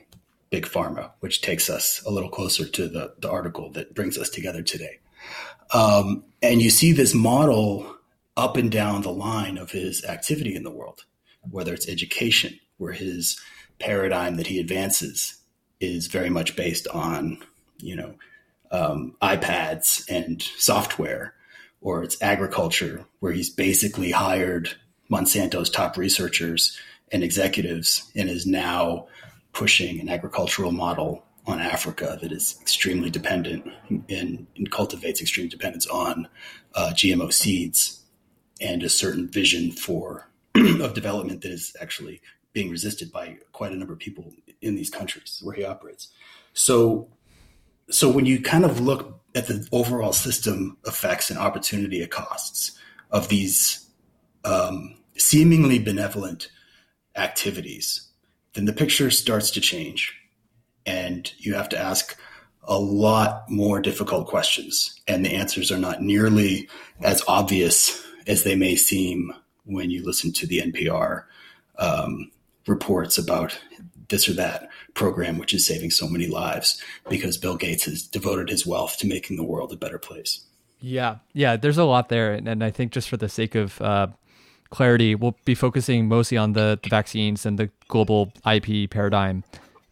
big 0.49 0.65
pharma, 0.65 1.11
which 1.19 1.41
takes 1.41 1.69
us 1.69 2.03
a 2.05 2.11
little 2.11 2.29
closer 2.29 2.67
to 2.67 2.87
the, 2.87 3.13
the 3.19 3.29
article 3.29 3.71
that 3.71 3.93
brings 3.95 4.17
us 4.17 4.29
together 4.29 4.61
today. 4.61 4.99
Um, 5.73 6.23
and 6.41 6.61
you 6.61 6.69
see 6.69 6.91
this 6.91 7.13
model 7.13 7.95
up 8.35 8.57
and 8.57 8.71
down 8.71 9.01
the 9.01 9.11
line 9.11 9.57
of 9.57 9.71
his 9.71 10.03
activity 10.05 10.55
in 10.55 10.63
the 10.63 10.71
world, 10.71 11.05
whether 11.49 11.73
it's 11.73 11.87
education, 11.87 12.59
where 12.77 12.93
his 12.93 13.39
paradigm 13.79 14.35
that 14.37 14.47
he 14.47 14.59
advances 14.59 15.37
is 15.79 16.07
very 16.07 16.29
much 16.29 16.55
based 16.55 16.87
on, 16.89 17.37
you 17.77 17.95
know, 17.95 18.13
um, 18.71 19.15
iPads 19.21 20.09
and 20.09 20.41
software, 20.57 21.33
or 21.81 22.03
it's 22.03 22.21
agriculture, 22.21 23.05
where 23.19 23.31
he's 23.31 23.49
basically 23.49 24.11
hired 24.11 24.75
Monsanto's 25.11 25.69
top 25.69 25.97
researchers 25.97 26.77
and 27.11 27.23
executives 27.23 28.09
and 28.15 28.29
is 28.29 28.45
now 28.45 29.07
pushing 29.53 29.99
an 29.99 30.09
agricultural 30.09 30.71
model 30.71 31.25
on 31.45 31.59
Africa 31.59 32.17
that 32.21 32.31
is 32.31 32.57
extremely 32.61 33.09
dependent 33.09 33.65
and, 33.89 34.47
and 34.55 34.71
cultivates 34.71 35.21
extreme 35.21 35.49
dependence 35.49 35.87
on 35.87 36.27
uh, 36.75 36.91
GMO 36.93 37.33
seeds 37.33 38.03
and 38.61 38.83
a 38.83 38.89
certain 38.89 39.27
vision 39.27 39.71
for 39.71 40.29
of 40.55 40.93
development 40.93 41.41
that 41.41 41.51
is 41.51 41.75
actually 41.81 42.21
being 42.53 42.69
resisted 42.69 43.11
by 43.11 43.37
quite 43.53 43.71
a 43.71 43.75
number 43.75 43.93
of 43.93 43.99
people 43.99 44.31
in 44.61 44.75
these 44.75 44.89
countries 44.89 45.39
where 45.41 45.55
he 45.55 45.63
operates. 45.63 46.09
So, 46.53 47.09
so 47.89 48.09
when 48.09 48.25
you 48.25 48.41
kind 48.41 48.65
of 48.65 48.79
look 48.79 49.21
at 49.35 49.47
the 49.47 49.67
overall 49.71 50.13
system 50.13 50.77
effects 50.85 51.29
and 51.29 51.39
opportunity 51.39 52.05
costs 52.07 52.77
of 53.09 53.29
these 53.29 53.87
um, 54.43 54.95
seemingly 55.21 55.79
benevolent 55.79 56.49
activities, 57.15 58.09
then 58.53 58.65
the 58.65 58.73
picture 58.73 59.09
starts 59.11 59.51
to 59.51 59.61
change. 59.61 60.13
And 60.85 61.31
you 61.37 61.53
have 61.53 61.69
to 61.69 61.77
ask 61.77 62.17
a 62.63 62.79
lot 62.79 63.49
more 63.49 63.81
difficult 63.81 64.27
questions. 64.27 64.99
And 65.07 65.25
the 65.25 65.33
answers 65.33 65.71
are 65.71 65.77
not 65.77 66.01
nearly 66.01 66.69
as 67.01 67.23
obvious 67.27 68.03
as 68.27 68.43
they 68.43 68.55
may 68.55 68.75
seem 68.75 69.33
when 69.65 69.89
you 69.89 70.03
listen 70.03 70.31
to 70.33 70.47
the 70.47 70.61
NPR 70.61 71.23
um, 71.77 72.31
reports 72.67 73.17
about 73.17 73.59
this 74.09 74.27
or 74.27 74.33
that 74.33 74.69
program, 74.93 75.37
which 75.37 75.53
is 75.53 75.65
saving 75.65 75.91
so 75.91 76.07
many 76.07 76.27
lives 76.27 76.81
because 77.09 77.37
Bill 77.37 77.57
Gates 77.57 77.85
has 77.85 78.03
devoted 78.03 78.49
his 78.49 78.65
wealth 78.67 78.97
to 78.97 79.07
making 79.07 79.37
the 79.37 79.43
world 79.43 79.71
a 79.71 79.77
better 79.77 79.97
place. 79.97 80.45
Yeah, 80.79 81.17
yeah, 81.33 81.57
there's 81.57 81.77
a 81.77 81.85
lot 81.85 82.09
there. 82.09 82.33
And, 82.33 82.47
and 82.47 82.63
I 82.63 82.71
think 82.71 82.91
just 82.91 83.07
for 83.07 83.17
the 83.17 83.29
sake 83.29 83.55
of 83.55 83.79
uh, 83.81 84.07
clarity, 84.71 85.13
we'll 85.13 85.37
be 85.45 85.53
focusing 85.53 86.07
mostly 86.07 86.37
on 86.37 86.53
the, 86.53 86.79
the 86.81 86.89
vaccines 86.89 87.45
and 87.45 87.59
the 87.59 87.69
global 87.87 88.33
IP 88.49 88.89
paradigm 88.89 89.43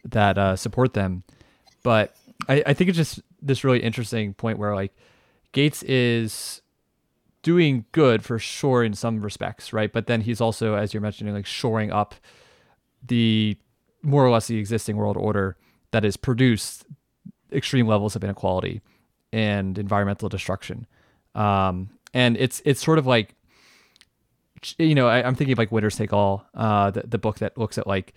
that 0.04 0.38
uh, 0.38 0.56
support 0.56 0.94
them. 0.94 1.24
But 1.84 2.16
I, 2.48 2.64
I 2.66 2.74
think 2.74 2.90
it's 2.90 2.98
just 2.98 3.22
this 3.42 3.64
really 3.64 3.84
interesting 3.84 4.34
point 4.34 4.58
where 4.58 4.74
like 4.74 4.94
Gates 5.52 5.84
is 5.84 6.62
doing 7.42 7.86
good 7.92 8.24
for 8.24 8.40
sure 8.40 8.84
in 8.84 8.94
some 8.94 9.22
respects, 9.22 9.72
right? 9.72 9.92
But 9.92 10.08
then 10.08 10.22
he's 10.22 10.42
also, 10.42 10.76
as 10.76 10.94
you're 10.94 11.02
mentioning, 11.02 11.34
like 11.34 11.46
shoring 11.46 11.92
up 11.92 12.16
the 13.06 13.58
more 14.02 14.26
or 14.26 14.30
less 14.30 14.48
the 14.48 14.58
existing 14.58 14.98
world 14.98 15.18
order 15.18 15.58
that 15.92 16.04
has 16.04 16.18
produced 16.18 16.86
extreme 17.52 17.88
levels 17.88 18.16
of 18.16 18.24
inequality 18.24 18.82
and 19.32 19.78
environmental 19.78 20.30
destruction. 20.30 20.86
Um, 21.36 21.90
and 22.14 22.38
it's 22.38 22.62
it's 22.66 22.84
sort 22.84 22.98
of 22.98 23.06
like 23.06 23.36
you 24.78 24.96
know, 24.96 25.08
I, 25.08 25.28
am 25.28 25.36
thinking 25.36 25.54
of 25.54 25.58
like 25.58 25.72
Winners 25.72 25.96
Take 25.96 26.14
All, 26.14 26.46
uh, 26.54 26.92
the, 26.92 27.02
the 27.02 27.18
book 27.18 27.40
that 27.40 27.58
looks 27.58 27.78
at 27.78 27.88
like 27.88 28.14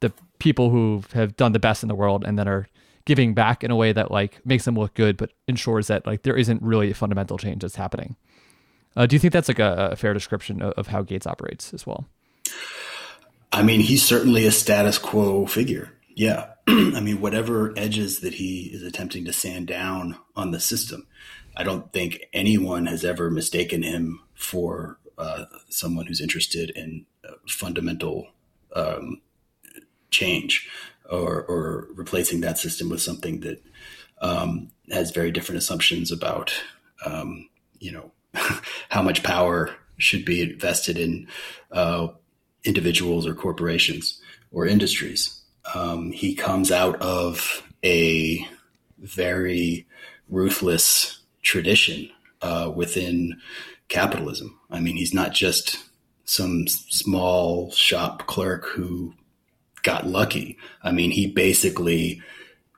the 0.00 0.12
people 0.38 0.70
who 0.70 1.02
have 1.12 1.36
done 1.36 1.52
the 1.52 1.58
best 1.58 1.82
in 1.82 1.88
the 1.88 1.94
world 1.94 2.24
and 2.26 2.38
then 2.38 2.48
are 2.48 2.66
giving 3.04 3.34
back 3.34 3.64
in 3.64 3.70
a 3.70 3.76
way 3.76 3.92
that 3.92 4.10
like 4.10 4.44
makes 4.44 4.64
them 4.64 4.74
look 4.74 4.94
good, 4.94 5.16
but 5.16 5.32
ensures 5.48 5.88
that 5.88 6.06
like 6.06 6.22
there 6.22 6.36
isn't 6.36 6.62
really 6.62 6.90
a 6.90 6.94
fundamental 6.94 7.38
change 7.38 7.62
that's 7.62 7.76
happening. 7.76 8.16
Uh, 8.96 9.06
do 9.06 9.16
you 9.16 9.20
think 9.20 9.32
that's 9.32 9.48
like 9.48 9.58
a, 9.58 9.90
a 9.92 9.96
fair 9.96 10.12
description 10.12 10.60
of, 10.60 10.72
of, 10.74 10.86
how 10.88 11.02
Gates 11.02 11.26
operates 11.26 11.72
as 11.72 11.86
well? 11.86 12.06
I 13.50 13.62
mean, 13.62 13.80
he's 13.80 14.04
certainly 14.04 14.46
a 14.46 14.50
status 14.50 14.98
quo 14.98 15.46
figure. 15.46 15.92
Yeah. 16.14 16.48
I 16.68 17.00
mean, 17.00 17.20
whatever 17.20 17.72
edges 17.76 18.20
that 18.20 18.34
he 18.34 18.70
is 18.72 18.82
attempting 18.82 19.24
to 19.24 19.32
sand 19.32 19.66
down 19.66 20.18
on 20.36 20.50
the 20.50 20.60
system, 20.60 21.06
I 21.56 21.62
don't 21.64 21.92
think 21.92 22.28
anyone 22.32 22.86
has 22.86 23.04
ever 23.04 23.30
mistaken 23.30 23.82
him 23.82 24.20
for 24.34 24.98
uh, 25.22 25.44
someone 25.68 26.06
who's 26.06 26.20
interested 26.20 26.70
in 26.70 27.06
uh, 27.28 27.34
fundamental 27.46 28.26
um, 28.74 29.20
change 30.10 30.68
or, 31.08 31.44
or, 31.44 31.88
replacing 31.94 32.40
that 32.40 32.58
system 32.58 32.88
with 32.88 33.00
something 33.00 33.40
that 33.40 33.62
um, 34.20 34.68
has 34.90 35.12
very 35.12 35.30
different 35.30 35.58
assumptions 35.58 36.10
about, 36.10 36.52
um, 37.06 37.48
you 37.78 37.92
know, 37.92 38.10
how 38.88 39.00
much 39.00 39.22
power 39.22 39.70
should 39.96 40.24
be 40.24 40.42
invested 40.42 40.98
in 40.98 41.28
uh, 41.70 42.08
individuals 42.64 43.24
or 43.24 43.34
corporations 43.34 44.20
or 44.50 44.66
industries. 44.66 45.40
Um, 45.72 46.10
he 46.10 46.34
comes 46.34 46.72
out 46.72 47.00
of 47.00 47.62
a 47.84 48.44
very 48.98 49.86
ruthless 50.28 51.20
tradition 51.42 52.08
uh, 52.40 52.72
within 52.74 53.40
capitalism. 53.92 54.58
I 54.70 54.80
mean, 54.80 54.96
he's 54.96 55.12
not 55.12 55.32
just 55.32 55.76
some 56.24 56.66
small 56.66 57.70
shop 57.72 58.26
clerk 58.26 58.64
who 58.64 59.12
got 59.82 60.06
lucky. 60.06 60.56
I 60.82 60.92
mean, 60.92 61.10
he 61.10 61.26
basically 61.26 62.22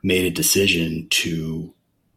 made 0.03 0.25
a 0.25 0.35
decision 0.35 1.07
to 1.09 1.73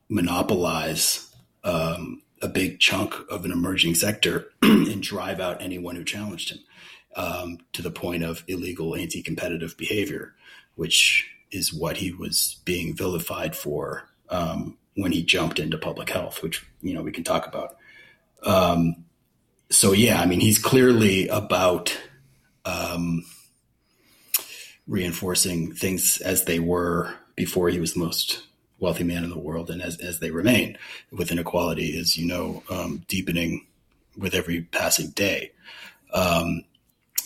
monopolize 0.08 1.32
um, 1.62 2.22
a 2.42 2.48
big 2.48 2.80
chunk 2.80 3.14
of 3.30 3.44
an 3.44 3.52
emerging 3.52 3.94
sector 3.94 4.48
and 4.62 5.02
drive 5.02 5.38
out 5.38 5.62
anyone 5.62 5.94
who 5.94 6.04
challenged 6.04 6.50
him 6.50 6.58
um, 7.14 7.58
to 7.72 7.82
the 7.82 7.90
point 7.90 8.24
of 8.24 8.42
illegal 8.48 8.96
anti 8.96 9.22
competitive 9.22 9.76
behavior, 9.76 10.34
which 10.74 11.30
is 11.52 11.72
what 11.72 11.98
he 11.98 12.12
was 12.12 12.60
being 12.64 12.96
vilified 12.96 13.54
for 13.54 14.08
um, 14.28 14.76
when 14.96 15.12
he 15.12 15.22
jumped 15.22 15.60
into 15.60 15.78
public 15.78 16.10
health, 16.10 16.42
which, 16.42 16.66
you 16.82 16.94
know, 16.94 17.02
we 17.02 17.12
can 17.12 17.24
talk 17.24 17.46
about. 17.46 17.76
Um, 18.42 19.04
so 19.70 19.92
yeah, 19.92 20.20
I 20.20 20.26
mean, 20.26 20.40
he's 20.40 20.58
clearly 20.58 21.28
about 21.28 21.96
um, 22.64 23.24
reinforcing 24.86 25.74
things 25.74 26.20
as 26.20 26.44
they 26.44 26.58
were 26.58 27.14
before 27.36 27.68
he 27.68 27.80
was 27.80 27.94
the 27.94 28.00
most 28.00 28.42
wealthy 28.78 29.04
man 29.04 29.24
in 29.24 29.30
the 29.30 29.38
world, 29.38 29.70
and 29.70 29.82
as 29.82 29.98
as 29.98 30.20
they 30.20 30.30
remain, 30.30 30.78
with 31.10 31.30
inequality, 31.32 31.88
is 31.88 32.16
you 32.16 32.26
know, 32.26 32.62
um, 32.70 33.04
deepening 33.08 33.66
with 34.16 34.34
every 34.34 34.62
passing 34.62 35.10
day. 35.10 35.52
Um, 36.12 36.64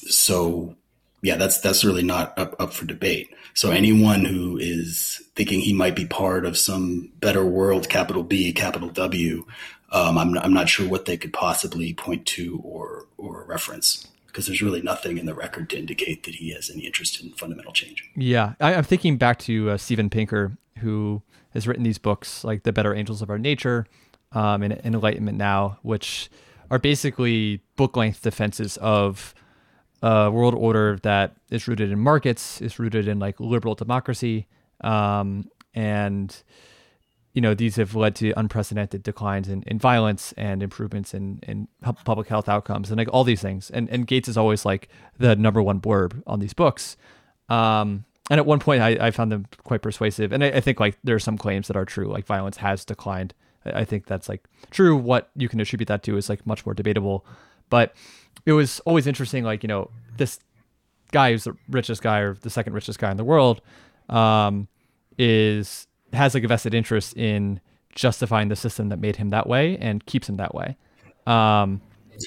so 0.07 0.77
yeah, 1.23 1.37
that's 1.37 1.61
that's 1.61 1.85
really 1.85 2.03
not 2.03 2.37
up, 2.39 2.57
up 2.61 2.73
for 2.73 2.85
debate. 2.85 3.31
So 3.55 3.71
anyone 3.71 4.25
who 4.25 4.57
is 4.59 5.23
thinking 5.37 5.61
he 5.61 5.73
might 5.73 5.95
be 5.95 6.07
part 6.07 6.45
of 6.45 6.59
some 6.59 7.13
better 7.21 7.45
world, 7.45 7.89
capital 7.89 8.25
B, 8.25 8.53
capital 8.53 8.89
W, 8.89 9.47
um, 9.93 10.19
I'm, 10.19 10.37
I'm 10.39 10.53
not 10.53 10.69
sure 10.69 10.89
what 10.89 11.05
they 11.05 11.17
could 11.17 11.33
possibly 11.33 11.95
point 11.95 12.27
to 12.27 12.61
or 12.65 13.07
or 13.19 13.45
reference 13.45 14.09
because 14.27 14.47
there's 14.47 14.63
really 14.63 14.81
nothing 14.81 15.19
in 15.19 15.27
the 15.27 15.35
record 15.35 15.69
to 15.71 15.79
indicate 15.79 16.25
that 16.25 16.37
he 16.37 16.51
has 16.55 16.71
any 16.71 16.87
interest 16.87 17.23
in 17.23 17.31
fundamental 17.33 17.73
change. 17.73 18.11
Yeah, 18.17 18.55
I, 18.61 18.73
am 18.73 18.85
thinking 18.85 19.19
back 19.19 19.39
to 19.41 19.71
uh, 19.71 19.77
Steven 19.77 20.09
Pinker, 20.09 20.57
who 20.79 21.21
has 21.53 21.69
written 21.69 21.85
these 21.85 21.99
books 21.99 22.43
like 22.43 22.63
The 22.63 22.73
Better 22.73 22.95
Angels 22.95 23.21
of 23.21 23.29
Our 23.29 23.39
Nature 23.39 23.87
um, 24.33 24.63
and 24.63 24.73
Enlightenment 24.85 25.37
Now, 25.37 25.79
which 25.83 26.31
are 26.71 26.79
basically 26.79 27.61
book 27.77 27.95
length 27.95 28.23
defenses 28.23 28.79
of 28.79 29.35
a 30.01 30.31
world 30.31 30.55
order 30.55 30.99
that 31.03 31.37
is 31.51 31.69
rooted 31.69 31.93
in 31.93 32.01
markets, 32.01 32.63
is 32.63 32.79
rooted 32.79 33.07
in 33.07 33.19
like 33.19 33.39
liberal 33.39 33.75
democracy, 33.75 34.47
um, 34.81 35.47
and 35.75 36.43
you 37.33 37.41
know, 37.41 37.55
these 37.55 37.77
have 37.77 37.95
led 37.95 38.15
to 38.17 38.33
unprecedented 38.39 39.03
declines 39.03 39.49
in, 39.49 39.63
in 39.67 39.79
violence 39.79 40.35
and 40.37 40.63
improvements 40.63 41.15
in, 41.15 41.41
in 41.47 41.67
public 42.05 42.29
health 42.29 42.49
outcomes 42.49 42.91
and 42.91 42.99
like 42.99 43.09
all 43.13 43.25
these 43.25 43.41
things. 43.41 43.71
And, 43.71 43.89
and 43.89 44.07
Gates 44.07 44.29
is 44.29 44.37
always 44.37 44.65
like 44.67 44.89
the 45.19 45.35
number 45.35 45.63
one 45.63 45.81
blurb 45.81 46.23
on 46.27 46.41
these 46.41 46.53
books. 46.53 46.97
Um, 47.49 48.05
and 48.31 48.39
at 48.39 48.47
one 48.47 48.59
point 48.59 48.83
I, 48.83 49.07
I 49.07 49.11
found 49.11 49.33
them 49.33 49.47
quite 49.65 49.83
persuasive. 49.83 50.33
And 50.33 50.45
I, 50.45 50.49
I, 50.49 50.61
think 50.61 50.79
like 50.79 50.99
there 51.03 51.17
are 51.17 51.21
some 51.21 51.39
claims 51.39 51.69
that 51.69 51.77
are 51.77 51.87
true, 51.87 52.07
like 52.07 52.27
violence 52.27 52.59
has 52.59 52.85
declined. 52.85 53.35
I, 53.65 53.85
think 53.85 54.07
that's 54.07 54.29
like 54.29 54.45
true. 54.71 54.97
What 54.97 55.31
you 55.37 55.49
can 55.49 55.61
attribute 55.61 55.89
that 55.89 56.03
to 56.05 56.17
is 56.17 56.29
like 56.29 56.47
much 56.47 56.67
more 56.67 56.75
debatable. 56.75 57.25
But 57.71 57.95
it 58.45 58.53
was 58.53 58.81
always 58.81 59.07
interesting, 59.07 59.45
like, 59.45 59.63
you 59.63 59.69
know, 59.69 59.91
this 60.17 60.39
guy 61.13 61.33
who's 61.33 61.45
the 61.45 61.57
richest 61.71 62.03
guy 62.03 62.19
or 62.21 62.35
the 62.35 62.51
second 62.51 62.75
richest 62.75 62.99
guy 62.99 63.11
in 63.11 63.17
the 63.17 63.25
world 63.25 63.63
um, 64.09 64.69
is 65.17 65.87
has 66.13 66.35
like 66.35 66.45
a 66.45 66.49
vested 66.49 66.75
interest 66.75 67.17
in 67.17 67.61
justifying 67.95 68.49
the 68.49 68.57
system 68.57 68.89
that 68.89 68.99
made 68.99 69.17
him 69.17 69.31
that 69.31 69.47
way 69.47 69.77
and 69.79 70.05
keeps 70.07 70.29
him 70.29 70.37
that 70.37 70.55
way. 70.55 70.77
Um, 71.27 71.81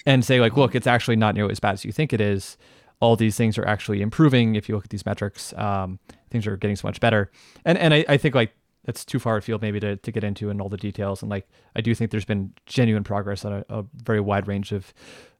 and 0.05 0.23
say 0.23 0.39
like, 0.39 0.57
look, 0.57 0.75
it's 0.75 0.87
actually 0.87 1.15
not 1.15 1.35
nearly 1.35 1.51
as 1.51 1.59
bad 1.59 1.73
as 1.73 1.85
you 1.85 1.91
think 1.91 2.13
it 2.13 2.21
is. 2.21 2.57
All 2.99 3.15
these 3.15 3.35
things 3.35 3.57
are 3.57 3.67
actually 3.67 4.01
improving. 4.01 4.55
If 4.55 4.69
you 4.69 4.75
look 4.75 4.85
at 4.85 4.89
these 4.89 5.05
metrics, 5.05 5.53
um, 5.53 5.99
things 6.29 6.47
are 6.47 6.57
getting 6.57 6.75
so 6.75 6.87
much 6.87 6.99
better. 6.99 7.29
And 7.65 7.77
and 7.77 7.93
I, 7.93 8.05
I 8.07 8.17
think 8.17 8.35
like 8.35 8.53
that's 8.85 9.03
too 9.03 9.19
far 9.19 9.37
afield 9.37 9.61
maybe 9.61 9.79
to, 9.79 9.97
to 9.97 10.11
get 10.11 10.23
into 10.23 10.49
in 10.49 10.61
all 10.61 10.69
the 10.69 10.77
details. 10.77 11.21
And 11.21 11.29
like 11.29 11.47
I 11.75 11.81
do 11.81 11.93
think 11.93 12.11
there's 12.11 12.25
been 12.25 12.53
genuine 12.65 13.03
progress 13.03 13.43
on 13.43 13.53
a, 13.53 13.65
a 13.69 13.85
very 13.95 14.21
wide 14.21 14.47
range 14.47 14.71
of 14.71 14.93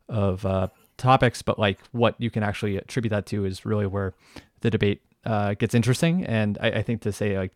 of 0.10 0.46
uh, 0.46 0.68
topics, 0.98 1.42
but 1.42 1.58
like 1.58 1.80
what 1.92 2.16
you 2.20 2.30
can 2.30 2.44
actually 2.44 2.78
attribute 2.78 3.12
that 3.12 3.26
to 3.28 3.46
is 3.46 3.66
really 3.66 3.88
where 3.88 4.14
the 4.62 4.70
debate 4.70 5.02
uh, 5.26 5.54
gets 5.56 5.74
interesting. 5.74 6.26
And 6.26 6.58
I, 6.62 6.68
I 6.68 6.82
think 6.84 7.02
to 7.02 7.12
say 7.12 7.38
like 7.38 7.54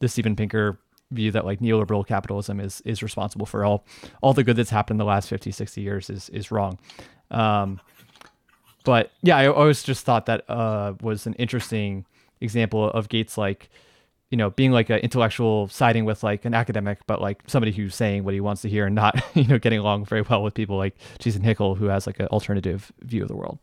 the 0.00 0.08
Steven 0.08 0.36
Pinker 0.36 0.78
view 1.12 1.30
that 1.30 1.44
like 1.44 1.60
neoliberal 1.60 2.06
capitalism 2.06 2.58
is 2.58 2.80
is 2.82 3.02
responsible 3.02 3.46
for 3.46 3.64
all 3.64 3.84
all 4.22 4.34
the 4.34 4.42
good 4.42 4.56
that's 4.56 4.70
happened 4.70 4.96
in 4.96 4.98
the 4.98 5.04
last 5.04 5.28
50 5.28 5.52
60 5.52 5.80
years 5.80 6.10
is 6.10 6.28
is 6.30 6.50
wrong. 6.50 6.78
Um 7.30 7.80
but 8.86 9.10
yeah 9.22 9.36
i 9.36 9.46
always 9.46 9.82
just 9.82 10.04
thought 10.04 10.26
that 10.26 10.48
uh 10.48 10.94
was 11.02 11.26
an 11.26 11.34
interesting 11.34 12.06
example 12.40 12.88
of 12.90 13.08
gates 13.08 13.36
like 13.36 13.68
you 14.30 14.38
know 14.38 14.50
being 14.50 14.70
like 14.70 14.88
an 14.88 14.98
intellectual 15.00 15.68
siding 15.68 16.04
with 16.04 16.22
like 16.22 16.44
an 16.44 16.54
academic 16.54 17.00
but 17.06 17.20
like 17.20 17.42
somebody 17.46 17.72
who's 17.72 17.94
saying 17.94 18.24
what 18.24 18.32
he 18.32 18.40
wants 18.40 18.62
to 18.62 18.68
hear 18.68 18.86
and 18.86 18.94
not 18.94 19.22
you 19.34 19.44
know 19.44 19.58
getting 19.58 19.78
along 19.78 20.04
very 20.04 20.22
well 20.22 20.42
with 20.42 20.54
people 20.54 20.76
like 20.76 20.96
jason 21.18 21.42
hickel 21.42 21.76
who 21.76 21.86
has 21.86 22.06
like 22.06 22.18
an 22.20 22.26
alternative 22.28 22.90
view 23.02 23.22
of 23.22 23.28
the 23.28 23.36
world. 23.36 23.58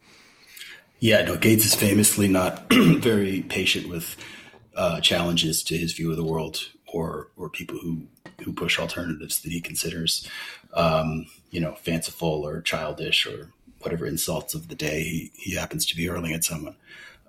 Yeah 1.00 1.24
no 1.24 1.38
gates 1.38 1.66
is 1.66 1.74
famously 1.74 2.28
not 2.28 2.66
very 2.72 3.42
patient 3.44 3.88
with 3.90 4.18
uh, 4.76 5.00
challenges 5.00 5.64
to 5.64 5.78
his 5.78 5.94
view 5.94 6.12
of 6.12 6.18
the 6.18 6.24
world 6.24 6.70
or 6.92 7.30
or 7.38 7.50
people 7.50 7.78
who 7.78 8.08
who 8.44 8.54
push 8.54 8.80
alternatives 8.80 9.42
that 9.42 9.52
he 9.52 9.62
considers 9.62 10.28
um, 10.74 11.26
you 11.52 11.60
know 11.60 11.74
fanciful 11.76 12.48
or 12.48 12.62
childish 12.62 13.26
or 13.26 13.52
whatever 13.80 14.06
insults 14.06 14.54
of 14.54 14.70
the 14.70 14.76
day 14.76 15.04
he, 15.04 15.32
he 15.36 15.56
happens 15.56 15.86
to 15.86 15.96
be 15.96 16.06
hurling 16.06 16.34
at 16.34 16.44
someone. 16.44 16.76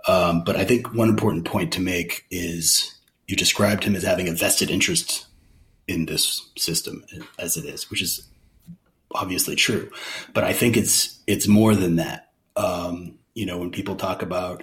Um, 0.07 0.45
but 0.45 0.57
I 0.57 0.65
think 0.65 0.95
one 0.95 1.09
important 1.09 1.45
point 1.45 1.73
to 1.73 1.81
make 1.81 2.27
is 2.31 2.95
you 3.27 3.37
described 3.37 3.85
him 3.85 3.97
as 3.97 4.03
having 4.03 4.29
a 4.29 4.33
vested 4.33 4.71
interest 4.71 5.27
in 5.89 6.07
this 6.07 6.51
system 6.57 7.05
as 7.39 7.57
it 7.57 7.65
is, 7.65 7.91
which 7.91 8.03
is 8.03 8.29
obviously 9.15 9.57
true. 9.57 9.91
But 10.33 10.45
I 10.45 10.53
think 10.53 10.77
it's 10.77 11.19
it's 11.27 11.49
more 11.49 11.75
than 11.75 11.97
that. 11.97 12.31
Um, 12.57 13.19
you 13.35 13.47
know, 13.47 13.59
when 13.59 13.71
people 13.71 13.97
talk 13.97 14.23
about 14.23 14.63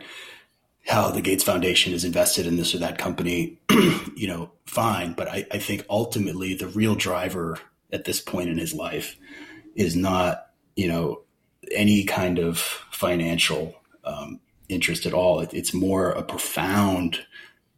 how 0.86 1.12
the 1.12 1.22
Gates 1.22 1.44
Foundation 1.44 1.94
is 1.94 2.04
invested 2.04 2.48
in 2.48 2.58
this 2.58 2.74
or 2.74 2.80
that 2.80 2.98
company, 2.98 3.60
you 4.16 4.28
know, 4.28 4.52
fine. 4.66 5.14
But 5.14 5.30
I, 5.30 5.46
I 5.52 5.58
think 5.60 5.86
ultimately 5.90 6.54
the 6.54 6.68
real 6.68 6.96
driver 6.96 7.60
at 7.92 8.06
this 8.06 8.20
point 8.20 8.50
in 8.50 8.58
his 8.58 8.74
life 8.74 9.16
is 9.76 9.96
not, 9.96 10.48
you 10.76 10.88
know, 10.88 11.22
any 11.72 12.04
kind 12.04 12.40
of 12.40 12.58
financial 12.58 13.76
um, 14.04 14.40
interest 14.70 15.06
at 15.06 15.14
all. 15.14 15.40
It, 15.42 15.54
it's 15.54 15.74
more 15.74 16.12
a 16.12 16.24
profound, 16.24 17.20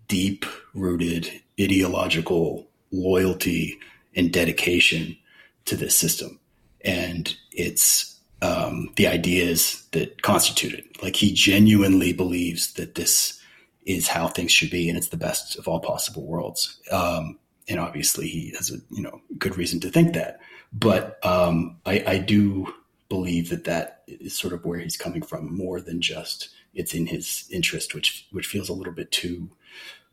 deep 0.08 0.46
rooted 0.74 1.42
ideological 1.60 2.68
loyalty 2.92 3.78
and 4.16 4.32
dedication 4.32 5.18
to 5.66 5.76
this 5.76 5.98
system. 5.98 6.40
And 6.82 7.36
it's 7.52 8.13
um, 8.44 8.90
the 8.98 9.08
ideas 9.08 9.88
that 9.92 10.22
constitute 10.22 10.74
it. 10.74 11.02
Like 11.02 11.16
he 11.16 11.32
genuinely 11.32 12.12
believes 12.12 12.74
that 12.74 12.96
this 12.96 13.40
is 13.86 14.08
how 14.10 14.28
things 14.28 14.52
should 14.52 14.70
be, 14.70 14.90
and 14.90 14.98
it's 14.98 15.10
the 15.10 15.18
best 15.18 15.58
of 15.58 15.68
all 15.68 15.80
possible 15.80 16.26
worlds. 16.26 16.80
Um, 16.92 17.40
and 17.70 17.80
obviously, 17.80 18.28
he 18.28 18.52
has 18.58 18.70
a 18.70 18.78
you 18.92 19.02
know 19.02 19.22
good 19.38 19.58
reason 19.58 19.80
to 19.82 19.90
think 19.90 20.14
that. 20.14 20.40
But 20.74 21.24
um, 21.26 21.78
I, 21.86 22.04
I 22.06 22.18
do 22.18 22.74
believe 23.08 23.50
that 23.50 23.64
that 23.64 24.04
is 24.08 24.36
sort 24.36 24.54
of 24.54 24.66
where 24.66 24.80
he's 24.80 24.98
coming 24.98 25.22
from, 25.22 25.56
more 25.56 25.80
than 25.80 26.02
just 26.02 26.50
it's 26.74 26.94
in 26.94 27.08
his 27.08 27.48
interest, 27.50 27.96
which 27.96 28.28
which 28.32 28.48
feels 28.48 28.68
a 28.68 28.74
little 28.74 28.94
bit 28.94 29.12
too 29.12 29.50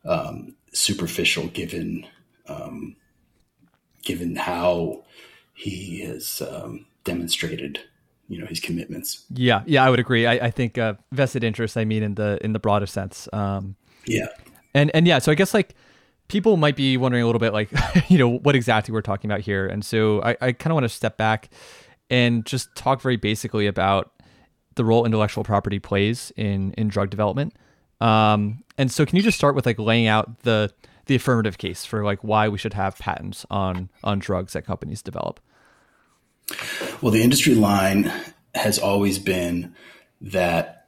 um, 0.05 0.55
superficial, 0.71 1.47
given 1.47 2.07
um, 2.47 2.95
given 4.03 4.37
how 4.37 5.03
he 5.53 6.01
has 6.01 6.41
um, 6.49 6.85
demonstrated 7.03 7.81
you 8.31 8.39
know 8.39 8.45
his 8.45 8.59
commitments. 8.59 9.25
Yeah, 9.33 9.63
yeah, 9.65 9.83
I 9.83 9.89
would 9.89 9.99
agree. 9.99 10.25
I, 10.25 10.33
I 10.47 10.51
think 10.51 10.77
uh, 10.77 10.93
vested 11.11 11.43
interest. 11.43 11.77
I 11.77 11.83
mean, 11.83 12.01
in 12.01 12.15
the 12.15 12.39
in 12.41 12.53
the 12.53 12.59
broadest 12.59 12.93
sense. 12.93 13.27
Um, 13.33 13.75
yeah, 14.05 14.27
and 14.73 14.89
and 14.93 15.05
yeah, 15.05 15.19
so 15.19 15.31
I 15.31 15.35
guess 15.35 15.53
like 15.53 15.75
people 16.29 16.55
might 16.55 16.77
be 16.77 16.95
wondering 16.95 17.23
a 17.23 17.25
little 17.25 17.39
bit 17.39 17.51
like 17.51 17.69
you 18.09 18.17
know 18.17 18.29
what 18.29 18.55
exactly 18.55 18.93
we're 18.93 19.01
talking 19.01 19.29
about 19.29 19.41
here, 19.41 19.67
and 19.67 19.83
so 19.83 20.21
I, 20.23 20.37
I 20.39 20.51
kind 20.53 20.71
of 20.71 20.75
want 20.75 20.85
to 20.85 20.89
step 20.89 21.17
back 21.17 21.49
and 22.09 22.45
just 22.45 22.73
talk 22.73 23.01
very 23.01 23.17
basically 23.17 23.67
about 23.67 24.13
the 24.75 24.85
role 24.85 25.05
intellectual 25.05 25.43
property 25.43 25.79
plays 25.79 26.31
in 26.37 26.71
in 26.73 26.87
drug 26.87 27.09
development. 27.09 27.53
Um, 27.99 28.63
and 28.77 28.89
so 28.89 29.05
can 29.05 29.17
you 29.17 29.21
just 29.21 29.37
start 29.37 29.55
with 29.55 29.65
like 29.65 29.77
laying 29.77 30.07
out 30.07 30.39
the 30.39 30.73
the 31.07 31.15
affirmative 31.15 31.57
case 31.57 31.83
for 31.83 32.05
like 32.05 32.23
why 32.23 32.47
we 32.47 32.57
should 32.57 32.73
have 32.75 32.97
patents 32.97 33.45
on 33.51 33.89
on 34.05 34.19
drugs 34.19 34.53
that 34.53 34.61
companies 34.61 35.01
develop? 35.01 35.41
Well, 37.01 37.11
the 37.11 37.23
industry 37.23 37.55
line 37.55 38.11
has 38.53 38.77
always 38.77 39.17
been 39.17 39.75
that 40.21 40.87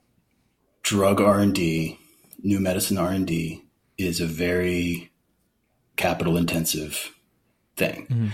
drug 0.84 1.20
R&D, 1.20 1.98
new 2.44 2.60
medicine 2.60 2.98
R&D 2.98 3.64
is 3.98 4.20
a 4.22 4.28
very 4.28 5.12
capital 5.96 6.38
intensive 6.38 7.16
thing. 7.76 8.08
Mm-hmm. 8.10 8.28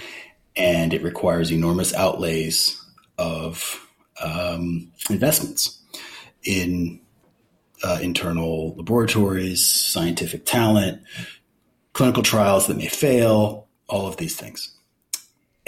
And 0.55 0.93
it 0.93 1.03
requires 1.03 1.51
enormous 1.51 1.93
outlays 1.93 2.83
of 3.17 3.87
um, 4.21 4.91
investments 5.09 5.81
in 6.43 6.99
uh, 7.83 7.99
internal 8.01 8.75
laboratories, 8.75 9.65
scientific 9.65 10.45
talent, 10.45 11.01
clinical 11.93 12.23
trials 12.23 12.67
that 12.67 12.77
may 12.77 12.87
fail, 12.87 13.67
all 13.87 14.07
of 14.07 14.17
these 14.17 14.35
things. 14.35 14.75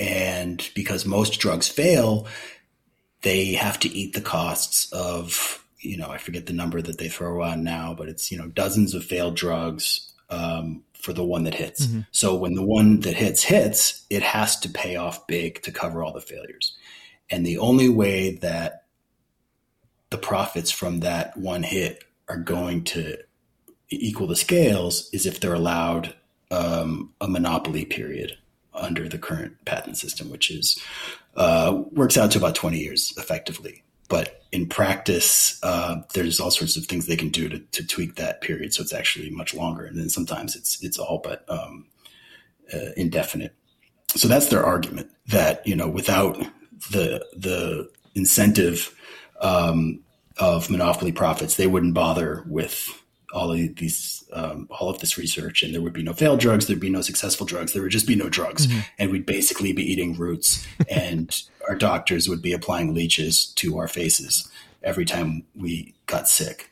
And 0.01 0.67
because 0.73 1.05
most 1.05 1.39
drugs 1.39 1.67
fail, 1.67 2.27
they 3.21 3.53
have 3.53 3.79
to 3.81 3.89
eat 3.89 4.13
the 4.13 4.21
costs 4.21 4.91
of, 4.91 5.63
you 5.79 5.95
know, 5.95 6.09
I 6.09 6.17
forget 6.17 6.47
the 6.47 6.53
number 6.53 6.81
that 6.81 6.97
they 6.97 7.07
throw 7.07 7.43
on 7.43 7.63
now, 7.63 7.93
but 7.93 8.09
it's, 8.09 8.31
you 8.31 8.37
know, 8.39 8.47
dozens 8.47 8.95
of 8.95 9.03
failed 9.03 9.35
drugs 9.35 10.11
um, 10.31 10.83
for 10.93 11.13
the 11.13 11.23
one 11.23 11.43
that 11.43 11.53
hits. 11.53 11.85
Mm-hmm. 11.85 11.99
So 12.09 12.35
when 12.35 12.55
the 12.55 12.65
one 12.65 13.01
that 13.01 13.13
hits 13.13 13.43
hits, 13.43 14.03
it 14.09 14.23
has 14.23 14.59
to 14.61 14.69
pay 14.69 14.95
off 14.95 15.27
big 15.27 15.61
to 15.61 15.71
cover 15.71 16.03
all 16.03 16.13
the 16.13 16.19
failures. 16.19 16.75
And 17.29 17.45
the 17.45 17.59
only 17.59 17.87
way 17.87 18.37
that 18.37 18.85
the 20.09 20.17
profits 20.17 20.71
from 20.71 21.01
that 21.01 21.37
one 21.37 21.61
hit 21.61 22.03
are 22.27 22.37
going 22.37 22.85
to 22.85 23.17
equal 23.89 24.25
the 24.25 24.35
scales 24.35 25.11
is 25.13 25.27
if 25.27 25.39
they're 25.39 25.53
allowed 25.53 26.15
um, 26.49 27.13
a 27.21 27.27
monopoly 27.27 27.85
period 27.85 28.35
under 28.73 29.07
the 29.07 29.17
current 29.17 29.63
patent 29.65 29.97
system, 29.97 30.29
which 30.29 30.49
is 30.49 30.81
uh, 31.35 31.81
works 31.91 32.17
out 32.17 32.31
to 32.31 32.37
about 32.37 32.55
20 32.55 32.77
years 32.77 33.13
effectively. 33.17 33.83
But 34.09 34.43
in 34.51 34.67
practice, 34.67 35.57
uh, 35.63 36.01
there's 36.13 36.39
all 36.39 36.51
sorts 36.51 36.75
of 36.75 36.85
things 36.85 37.05
they 37.05 37.15
can 37.15 37.29
do 37.29 37.47
to, 37.47 37.59
to, 37.59 37.87
tweak 37.87 38.15
that 38.15 38.41
period, 38.41 38.73
so 38.73 38.81
it's 38.81 38.91
actually 38.91 39.29
much 39.29 39.53
longer. 39.53 39.85
And 39.85 39.97
then 39.97 40.09
sometimes 40.09 40.55
it's 40.55 40.83
it's 40.83 40.97
all 40.97 41.21
but 41.23 41.45
um, 41.49 41.85
uh, 42.73 42.91
indefinite. 42.97 43.55
So 44.09 44.27
that's 44.27 44.47
their 44.47 44.65
argument 44.65 45.11
that 45.27 45.65
you 45.65 45.77
know 45.77 45.87
without 45.87 46.37
the 46.91 47.25
the 47.37 47.89
incentive 48.13 48.93
um, 49.39 50.01
of 50.37 50.69
monopoly 50.69 51.13
profits, 51.13 51.55
they 51.55 51.67
wouldn't 51.67 51.93
bother 51.93 52.43
with 52.47 53.00
all 53.33 53.51
of 53.51 53.75
these 53.75 54.23
um, 54.33 54.67
all 54.69 54.89
of 54.89 54.99
this 54.99 55.17
research 55.17 55.63
and 55.63 55.73
there 55.73 55.81
would 55.81 55.93
be 55.93 56.03
no 56.03 56.13
failed 56.13 56.39
drugs 56.39 56.67
there'd 56.67 56.79
be 56.79 56.89
no 56.89 57.01
successful 57.01 57.45
drugs 57.45 57.73
there 57.73 57.81
would 57.81 57.91
just 57.91 58.07
be 58.07 58.15
no 58.15 58.29
drugs. 58.29 58.67
Mm-hmm. 58.67 58.79
and 58.99 59.11
we'd 59.11 59.25
basically 59.25 59.73
be 59.73 59.83
eating 59.83 60.15
roots 60.15 60.65
and 60.89 61.43
our 61.67 61.75
doctors 61.75 62.27
would 62.27 62.41
be 62.41 62.53
applying 62.53 62.93
leeches 62.93 63.47
to 63.55 63.77
our 63.77 63.87
faces 63.87 64.49
every 64.83 65.05
time 65.05 65.43
we 65.55 65.93
got 66.05 66.27
sick. 66.27 66.71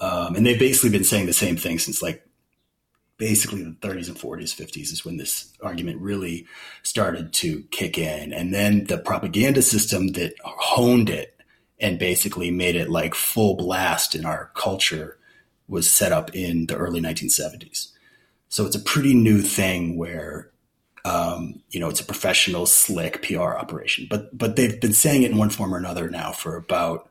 Um, 0.00 0.34
and 0.34 0.46
they've 0.46 0.58
basically 0.58 0.90
been 0.90 1.04
saying 1.04 1.26
the 1.26 1.32
same 1.32 1.56
thing 1.56 1.78
since 1.78 2.00
like 2.00 2.26
basically 3.18 3.62
the 3.62 3.72
30s 3.86 4.08
and 4.08 4.16
40s 4.16 4.54
50s 4.54 4.92
is 4.92 5.04
when 5.04 5.18
this 5.18 5.52
argument 5.62 6.00
really 6.00 6.46
started 6.82 7.34
to 7.34 7.62
kick 7.70 7.98
in. 7.98 8.32
And 8.32 8.54
then 8.54 8.84
the 8.84 8.96
propaganda 8.96 9.60
system 9.60 10.08
that 10.12 10.34
honed 10.42 11.10
it 11.10 11.36
and 11.78 11.98
basically 11.98 12.50
made 12.50 12.76
it 12.76 12.88
like 12.88 13.14
full 13.14 13.56
blast 13.56 14.14
in 14.14 14.24
our 14.24 14.50
culture 14.54 15.18
was 15.70 15.90
set 15.90 16.12
up 16.12 16.34
in 16.34 16.66
the 16.66 16.76
early 16.76 17.00
1970s. 17.00 17.88
So 18.48 18.66
it's 18.66 18.76
a 18.76 18.80
pretty 18.80 19.14
new 19.14 19.40
thing 19.40 19.96
where, 19.96 20.50
um, 21.04 21.62
you 21.70 21.78
know, 21.78 21.88
it's 21.88 22.00
a 22.00 22.04
professional, 22.04 22.66
slick 22.66 23.22
PR 23.22 23.54
operation. 23.54 24.06
But 24.10 24.36
but 24.36 24.56
they've 24.56 24.80
been 24.80 24.92
saying 24.92 25.22
it 25.22 25.30
in 25.30 25.38
one 25.38 25.50
form 25.50 25.72
or 25.72 25.78
another 25.78 26.10
now 26.10 26.32
for 26.32 26.56
about 26.56 27.08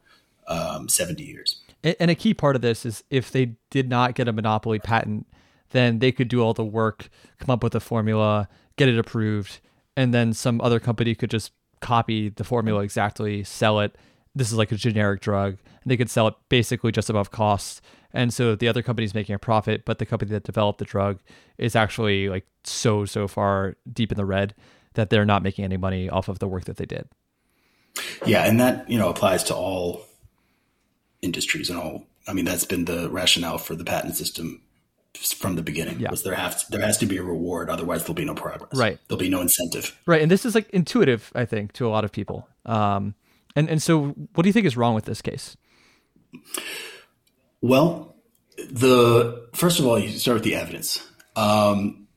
um, 0.47 0.89
70 0.89 1.23
years. 1.23 1.61
And 1.83 2.11
a 2.11 2.15
key 2.15 2.33
part 2.33 2.57
of 2.57 2.61
this 2.61 2.85
is 2.85 3.03
if 3.09 3.31
they 3.31 3.55
did 3.69 3.87
not 3.89 4.15
get 4.15 4.27
a 4.27 4.33
monopoly 4.33 4.79
patent, 4.79 5.25
then 5.69 5.99
they 5.99 6.11
could 6.11 6.27
do 6.27 6.41
all 6.41 6.53
the 6.53 6.65
work, 6.65 7.09
come 7.37 7.53
up 7.53 7.63
with 7.63 7.73
a 7.73 7.79
formula, 7.79 8.49
get 8.75 8.89
it 8.89 8.99
approved, 8.99 9.59
and 9.95 10.13
then 10.13 10.33
some 10.33 10.59
other 10.59 10.79
company 10.79 11.15
could 11.15 11.29
just 11.29 11.53
copy 11.79 12.29
the 12.29 12.43
formula 12.43 12.81
exactly, 12.81 13.43
sell 13.43 13.79
it. 13.79 13.95
This 14.35 14.51
is 14.51 14.57
like 14.57 14.71
a 14.73 14.75
generic 14.75 15.21
drug, 15.21 15.57
and 15.83 15.91
they 15.91 15.95
could 15.95 16.09
sell 16.09 16.27
it 16.27 16.33
basically 16.49 16.91
just 16.91 17.09
above 17.09 17.31
costs. 17.31 17.81
And 18.13 18.33
so 18.33 18.55
the 18.55 18.67
other 18.67 18.81
company 18.81 19.05
is 19.05 19.13
making 19.13 19.35
a 19.35 19.39
profit, 19.39 19.85
but 19.85 19.99
the 19.99 20.05
company 20.05 20.31
that 20.31 20.43
developed 20.43 20.79
the 20.79 20.85
drug 20.85 21.19
is 21.57 21.75
actually 21.75 22.29
like 22.29 22.45
so 22.63 23.05
so 23.05 23.27
far 23.27 23.75
deep 23.91 24.11
in 24.11 24.17
the 24.17 24.25
red 24.25 24.55
that 24.93 25.09
they're 25.09 25.25
not 25.25 25.43
making 25.43 25.63
any 25.63 25.77
money 25.77 26.09
off 26.09 26.27
of 26.27 26.39
the 26.39 26.47
work 26.47 26.65
that 26.65 26.77
they 26.77 26.85
did. 26.85 27.07
Yeah, 28.25 28.45
and 28.45 28.59
that 28.59 28.89
you 28.89 28.97
know 28.97 29.09
applies 29.09 29.43
to 29.45 29.55
all 29.55 30.05
industries 31.21 31.69
and 31.69 31.77
all. 31.77 32.05
I 32.27 32.33
mean, 32.33 32.45
that's 32.45 32.65
been 32.65 32.85
the 32.85 33.09
rationale 33.09 33.57
for 33.57 33.75
the 33.75 33.83
patent 33.83 34.15
system 34.15 34.61
from 35.17 35.55
the 35.55 35.61
beginning. 35.61 35.99
Yeah. 35.99 36.11
Was 36.11 36.23
there 36.23 36.35
have 36.35 36.65
to, 36.65 36.71
there 36.71 36.81
has 36.81 36.97
to 36.99 37.05
be 37.05 37.17
a 37.17 37.23
reward, 37.23 37.69
otherwise 37.69 38.01
there'll 38.01 38.13
be 38.13 38.25
no 38.25 38.35
progress. 38.35 38.73
Right. 38.73 38.99
There'll 39.07 39.19
be 39.19 39.29
no 39.29 39.41
incentive. 39.41 39.97
Right, 40.05 40.21
and 40.21 40.31
this 40.31 40.45
is 40.45 40.55
like 40.55 40.69
intuitive, 40.69 41.31
I 41.35 41.45
think, 41.45 41.73
to 41.73 41.87
a 41.87 41.89
lot 41.89 42.03
of 42.03 42.11
people. 42.11 42.47
Um, 42.65 43.15
and 43.55 43.69
and 43.69 43.81
so, 43.81 44.09
what 44.33 44.43
do 44.43 44.49
you 44.49 44.53
think 44.53 44.65
is 44.65 44.77
wrong 44.77 44.95
with 44.95 45.05
this 45.05 45.21
case? 45.21 45.57
Well, 47.61 48.15
the 48.57 49.47
first 49.53 49.79
of 49.79 49.85
all, 49.85 49.99
you 49.99 50.09
start 50.09 50.35
with 50.35 50.43
the 50.43 50.55
evidence. 50.55 51.05
Um, 51.35 52.07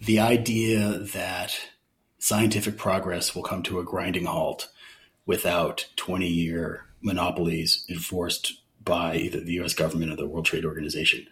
the 0.00 0.20
idea 0.20 0.98
that 1.12 1.58
scientific 2.18 2.76
progress 2.76 3.34
will 3.34 3.42
come 3.42 3.62
to 3.64 3.80
a 3.80 3.84
grinding 3.84 4.24
halt 4.24 4.68
without 5.26 5.86
20 5.96 6.26
year 6.26 6.86
monopolies 7.02 7.84
enforced 7.88 8.60
by 8.82 9.16
either 9.16 9.40
the 9.40 9.60
US 9.60 9.74
government 9.74 10.12
or 10.12 10.16
the 10.16 10.26
World 10.26 10.46
Trade 10.46 10.64
Organization 10.64 11.26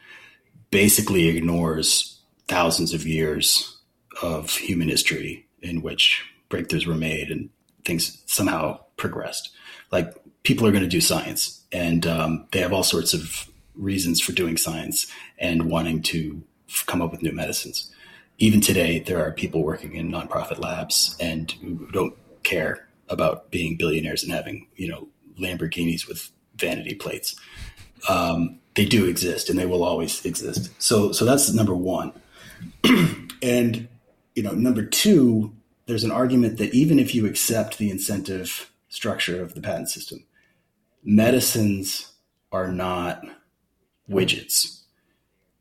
basically 0.71 1.29
ignores 1.29 2.21
thousands 2.47 2.93
of 2.95 3.07
years 3.07 3.79
of 4.23 4.51
human 4.51 4.89
history 4.89 5.47
in 5.63 5.83
which 5.83 6.25
breakthroughs 6.51 6.87
were 6.87 6.95
made 6.95 7.31
and 7.31 7.51
things 7.85 8.23
somehow 8.27 8.79
progressed. 8.97 9.51
Like 9.91 10.15
people 10.43 10.67
are 10.67 10.73
going 10.73 10.83
to 10.83 10.89
do 10.89 11.01
science 11.01 11.58
and 11.73 12.07
um, 12.07 12.47
they 12.53 12.61
have 12.61 12.73
all 12.73 12.83
sorts 12.83 13.15
of 13.15 13.49
reasons 13.75 14.21
for 14.21 14.33
doing 14.33 14.57
science 14.57 15.07
and 15.39 15.71
wanting 15.71 16.03
to 16.03 16.43
come 16.87 17.01
up 17.01 17.11
with 17.11 17.23
new 17.23 17.33
medicines 17.33 17.91
even 18.39 18.61
today, 18.61 19.01
there 19.01 19.25
are 19.25 19.33
people 19.33 19.65
working 19.65 19.95
in 19.95 20.11
nonprofit 20.11 20.61
labs 20.61 21.17
and 21.21 21.51
who 21.51 21.89
don't 21.93 22.17
care 22.45 22.87
about 23.09 23.51
being 23.51 23.77
billionaires 23.77 24.23
and 24.23 24.33
having, 24.33 24.69
you 24.77 24.89
know, 24.89 25.09
Lamborghinis 25.41 26.07
with 26.07 26.31
vanity 26.57 26.95
plates. 26.95 27.35
Um, 28.09 28.61
they 28.75 28.85
do 28.85 29.07
exist 29.07 29.51
and 29.51 29.59
they 29.59 29.67
will 29.67 29.83
always 29.83 30.25
exist. 30.25 30.71
So, 30.81 31.11
so 31.11 31.25
that's 31.25 31.53
number 31.53 31.75
one. 31.75 32.13
and, 33.43 33.89
you 34.37 34.43
know, 34.45 34.53
number 34.53 34.85
two, 34.85 35.53
there's 35.87 36.05
an 36.05 36.13
argument 36.13 36.59
that 36.59 36.73
even 36.73 37.01
if 37.01 37.15
you 37.15 37.27
accept 37.27 37.79
the 37.79 37.91
incentive 37.91 38.71
structure 38.89 39.43
of 39.43 39.55
the 39.55 39.61
patent 39.61 39.91
system, 39.91 40.23
medicines 41.03 42.13
are 42.53 42.69
not 42.69 43.23
widgets. 44.11 44.83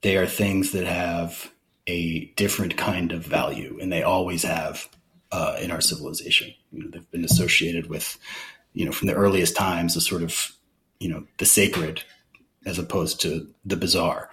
They 0.01 0.17
are 0.17 0.27
things 0.27 0.71
that 0.71 0.85
have 0.85 1.51
a 1.87 2.25
different 2.35 2.77
kind 2.77 3.11
of 3.11 3.25
value, 3.25 3.77
and 3.81 3.91
they 3.91 4.03
always 4.03 4.43
have 4.43 4.87
uh, 5.31 5.57
in 5.61 5.71
our 5.71 5.81
civilization. 5.81 6.53
You 6.71 6.83
know, 6.83 6.89
they've 6.89 7.11
been 7.11 7.25
associated 7.25 7.89
with, 7.89 8.17
you 8.73 8.85
know, 8.85 8.91
from 8.91 9.07
the 9.07 9.15
earliest 9.15 9.55
times, 9.55 9.95
a 9.95 10.01
sort 10.01 10.23
of, 10.23 10.51
you 10.99 11.09
know, 11.09 11.25
the 11.37 11.45
sacred 11.45 12.03
as 12.65 12.77
opposed 12.77 13.21
to 13.21 13.47
the 13.65 13.77
bazaar. 13.77 14.29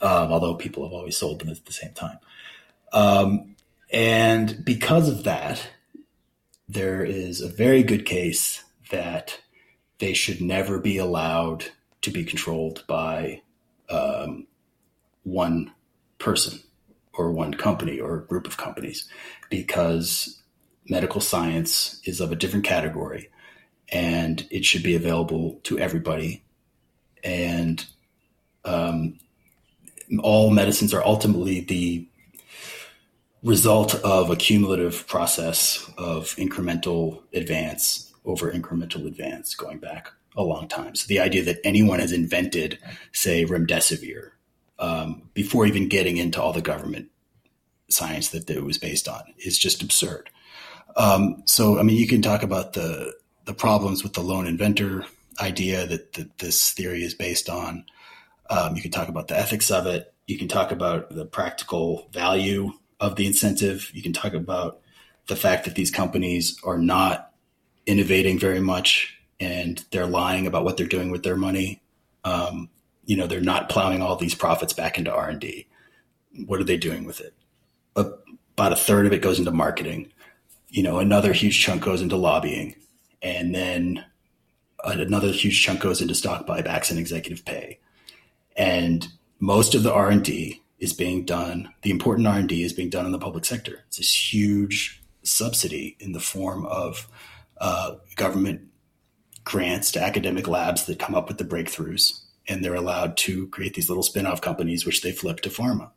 Um, 0.00 0.32
although 0.32 0.54
people 0.54 0.82
have 0.82 0.92
always 0.92 1.16
sold 1.16 1.40
them 1.40 1.48
at 1.48 1.64
the 1.64 1.72
same 1.72 1.92
time. 1.92 2.18
Um, 2.92 3.54
and 3.92 4.64
because 4.64 5.08
of 5.08 5.24
that, 5.24 5.64
there 6.68 7.04
is 7.04 7.40
a 7.40 7.48
very 7.48 7.82
good 7.82 8.04
case 8.04 8.64
that 8.90 9.40
they 10.02 10.12
should 10.14 10.40
never 10.40 10.80
be 10.80 10.98
allowed 10.98 11.64
to 12.00 12.10
be 12.10 12.24
controlled 12.24 12.82
by 12.88 13.40
um, 13.88 14.48
one 15.22 15.72
person 16.18 16.58
or 17.14 17.30
one 17.30 17.54
company 17.54 18.00
or 18.00 18.16
a 18.16 18.26
group 18.26 18.48
of 18.48 18.56
companies 18.56 19.08
because 19.48 20.42
medical 20.88 21.20
science 21.20 22.00
is 22.04 22.20
of 22.20 22.32
a 22.32 22.34
different 22.34 22.64
category 22.64 23.30
and 23.92 24.44
it 24.50 24.64
should 24.64 24.82
be 24.82 24.96
available 24.96 25.60
to 25.62 25.78
everybody. 25.78 26.42
And 27.22 27.86
um, 28.64 29.20
all 30.18 30.50
medicines 30.50 30.92
are 30.92 31.06
ultimately 31.06 31.60
the 31.60 32.08
result 33.44 33.94
of 33.94 34.30
a 34.30 34.36
cumulative 34.36 35.06
process 35.06 35.88
of 35.96 36.34
incremental 36.38 37.22
advance 37.32 38.11
over 38.24 38.52
incremental 38.52 39.06
advance 39.06 39.54
going 39.54 39.78
back 39.78 40.12
a 40.36 40.42
long 40.42 40.68
time. 40.68 40.94
So 40.94 41.06
the 41.06 41.20
idea 41.20 41.42
that 41.44 41.60
anyone 41.64 41.98
has 41.98 42.12
invented, 42.12 42.78
say, 43.12 43.44
remdesivir 43.44 44.30
um, 44.78 45.28
before 45.34 45.66
even 45.66 45.88
getting 45.88 46.16
into 46.16 46.40
all 46.40 46.52
the 46.52 46.62
government 46.62 47.08
science 47.88 48.28
that 48.30 48.48
it 48.48 48.64
was 48.64 48.78
based 48.78 49.08
on 49.08 49.22
is 49.38 49.58
just 49.58 49.82
absurd. 49.82 50.30
Um, 50.96 51.42
so, 51.46 51.78
I 51.78 51.82
mean, 51.82 51.96
you 51.96 52.06
can 52.06 52.22
talk 52.22 52.42
about 52.42 52.72
the 52.72 53.14
the 53.44 53.54
problems 53.54 54.04
with 54.04 54.12
the 54.12 54.22
lone 54.22 54.46
inventor 54.46 55.04
idea 55.40 55.86
that, 55.86 56.12
that 56.12 56.38
this 56.38 56.70
theory 56.70 57.02
is 57.02 57.14
based 57.14 57.48
on. 57.48 57.84
Um, 58.48 58.76
you 58.76 58.82
can 58.82 58.92
talk 58.92 59.08
about 59.08 59.28
the 59.28 59.36
ethics 59.36 59.70
of 59.70 59.86
it. 59.86 60.12
You 60.26 60.38
can 60.38 60.46
talk 60.46 60.70
about 60.70 61.10
the 61.10 61.24
practical 61.24 62.08
value 62.12 62.72
of 63.00 63.16
the 63.16 63.26
incentive. 63.26 63.90
You 63.92 64.02
can 64.02 64.12
talk 64.12 64.34
about 64.34 64.80
the 65.26 65.34
fact 65.34 65.64
that 65.64 65.74
these 65.74 65.90
companies 65.90 66.56
are 66.62 66.78
not 66.78 67.31
innovating 67.86 68.38
very 68.38 68.60
much 68.60 69.18
and 69.40 69.84
they're 69.90 70.06
lying 70.06 70.46
about 70.46 70.64
what 70.64 70.76
they're 70.76 70.86
doing 70.86 71.10
with 71.10 71.22
their 71.22 71.36
money. 71.36 71.82
Um, 72.24 72.68
you 73.04 73.16
know, 73.16 73.26
they're 73.26 73.40
not 73.40 73.68
plowing 73.68 74.00
all 74.00 74.16
these 74.16 74.34
profits 74.34 74.72
back 74.72 74.98
into 74.98 75.12
R 75.12 75.28
and 75.28 75.40
D. 75.40 75.66
What 76.46 76.60
are 76.60 76.64
they 76.64 76.76
doing 76.76 77.04
with 77.04 77.20
it? 77.20 77.34
about 77.94 78.72
a 78.72 78.76
third 78.76 79.06
of 79.06 79.12
it 79.12 79.22
goes 79.22 79.38
into 79.38 79.50
marketing. 79.50 80.12
You 80.68 80.82
know, 80.82 80.98
another 80.98 81.32
huge 81.32 81.60
chunk 81.60 81.82
goes 81.82 82.00
into 82.00 82.16
lobbying, 82.16 82.76
and 83.22 83.54
then 83.54 84.04
another 84.84 85.28
huge 85.28 85.62
chunk 85.62 85.80
goes 85.80 86.00
into 86.00 86.14
stock 86.14 86.46
buybacks 86.46 86.90
and 86.90 86.98
executive 86.98 87.44
pay. 87.44 87.78
And 88.56 89.08
most 89.40 89.74
of 89.74 89.82
the 89.82 89.92
R 89.92 90.10
and 90.10 90.24
D 90.24 90.62
is 90.78 90.92
being 90.92 91.24
done. 91.24 91.72
The 91.82 91.90
important 91.90 92.28
R 92.28 92.38
and 92.38 92.48
D 92.48 92.62
is 92.62 92.72
being 92.72 92.90
done 92.90 93.06
in 93.06 93.12
the 93.12 93.18
public 93.18 93.44
sector. 93.44 93.84
It's 93.88 93.98
this 93.98 94.32
huge 94.32 95.02
subsidy 95.22 95.96
in 96.00 96.12
the 96.12 96.20
form 96.20 96.66
of 96.66 97.08
uh, 97.62 97.94
government 98.16 98.60
grants 99.44 99.90
to 99.92 100.02
academic 100.02 100.46
labs 100.46 100.84
that 100.84 100.98
come 100.98 101.14
up 101.14 101.28
with 101.28 101.38
the 101.38 101.44
breakthroughs, 101.44 102.20
and 102.46 102.62
they're 102.62 102.74
allowed 102.74 103.16
to 103.16 103.46
create 103.48 103.74
these 103.74 103.88
little 103.88 104.02
spin-off 104.02 104.40
companies, 104.40 104.84
which 104.84 105.00
they 105.00 105.12
flip 105.12 105.40
to 105.40 105.48
pharma. 105.48 105.90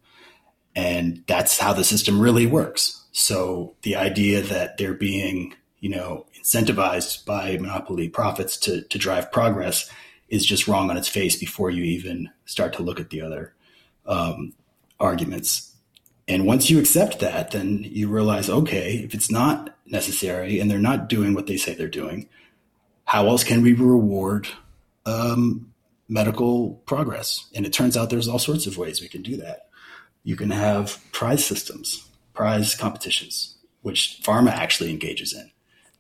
And 0.76 1.24
that's 1.28 1.58
how 1.58 1.74
the 1.74 1.84
system 1.84 2.20
really 2.20 2.46
works. 2.46 3.06
So 3.12 3.76
the 3.82 3.96
idea 3.96 4.42
that 4.42 4.78
they're 4.78 4.94
being, 4.94 5.54
you 5.80 5.90
know, 5.90 6.26
incentivized 6.40 7.26
by 7.26 7.58
monopoly 7.58 8.10
profits 8.10 8.58
to, 8.58 8.82
to 8.82 8.98
drive 8.98 9.32
progress 9.32 9.90
is 10.28 10.46
just 10.46 10.68
wrong 10.68 10.90
on 10.90 10.98
its 10.98 11.08
face 11.08 11.36
before 11.36 11.70
you 11.70 11.84
even 11.84 12.30
start 12.46 12.74
to 12.74 12.84
look 12.84 13.00
at 13.00 13.10
the 13.10 13.22
other 13.22 13.54
um, 14.06 14.54
arguments. 15.00 15.75
And 16.28 16.48
once 16.48 16.70
you 16.70 16.80
accept 16.80 17.20
that, 17.20 17.52
then 17.52 17.84
you 17.84 18.08
realize, 18.08 18.50
okay, 18.50 18.96
if 18.96 19.14
it's 19.14 19.30
not 19.30 19.76
necessary 19.86 20.60
and 20.60 20.70
they're 20.70 20.80
not 20.80 21.08
doing 21.08 21.34
what 21.36 21.46
they 21.46 21.58
say 21.58 21.76
they're 21.76 21.88
doing, 21.88 22.28
how 23.04 23.28
else 23.28 23.44
can 23.44 23.62
we 23.62 23.74
reward 23.74 24.48
um, 25.06 25.72
medical 26.10 26.82
progress? 26.88 27.46
And 27.54 27.66
it 27.66 27.74
turns 27.74 27.96
out 27.96 28.10
there's 28.10 28.28
all 28.28 28.40
sorts 28.40 28.66
of 28.66 28.78
ways 28.78 29.02
we 29.02 29.08
can 29.08 29.22
do 29.22 29.38
that 29.38 29.66
you 30.26 30.36
can 30.36 30.50
have 30.50 31.00
prize 31.14 31.46
systems, 31.46 32.04
prize 32.34 32.76
competitions, 32.76 33.56
which 33.84 34.20
pharma 34.24 34.50
actually 34.50 34.90
engages 34.90 35.34
in 35.34 35.50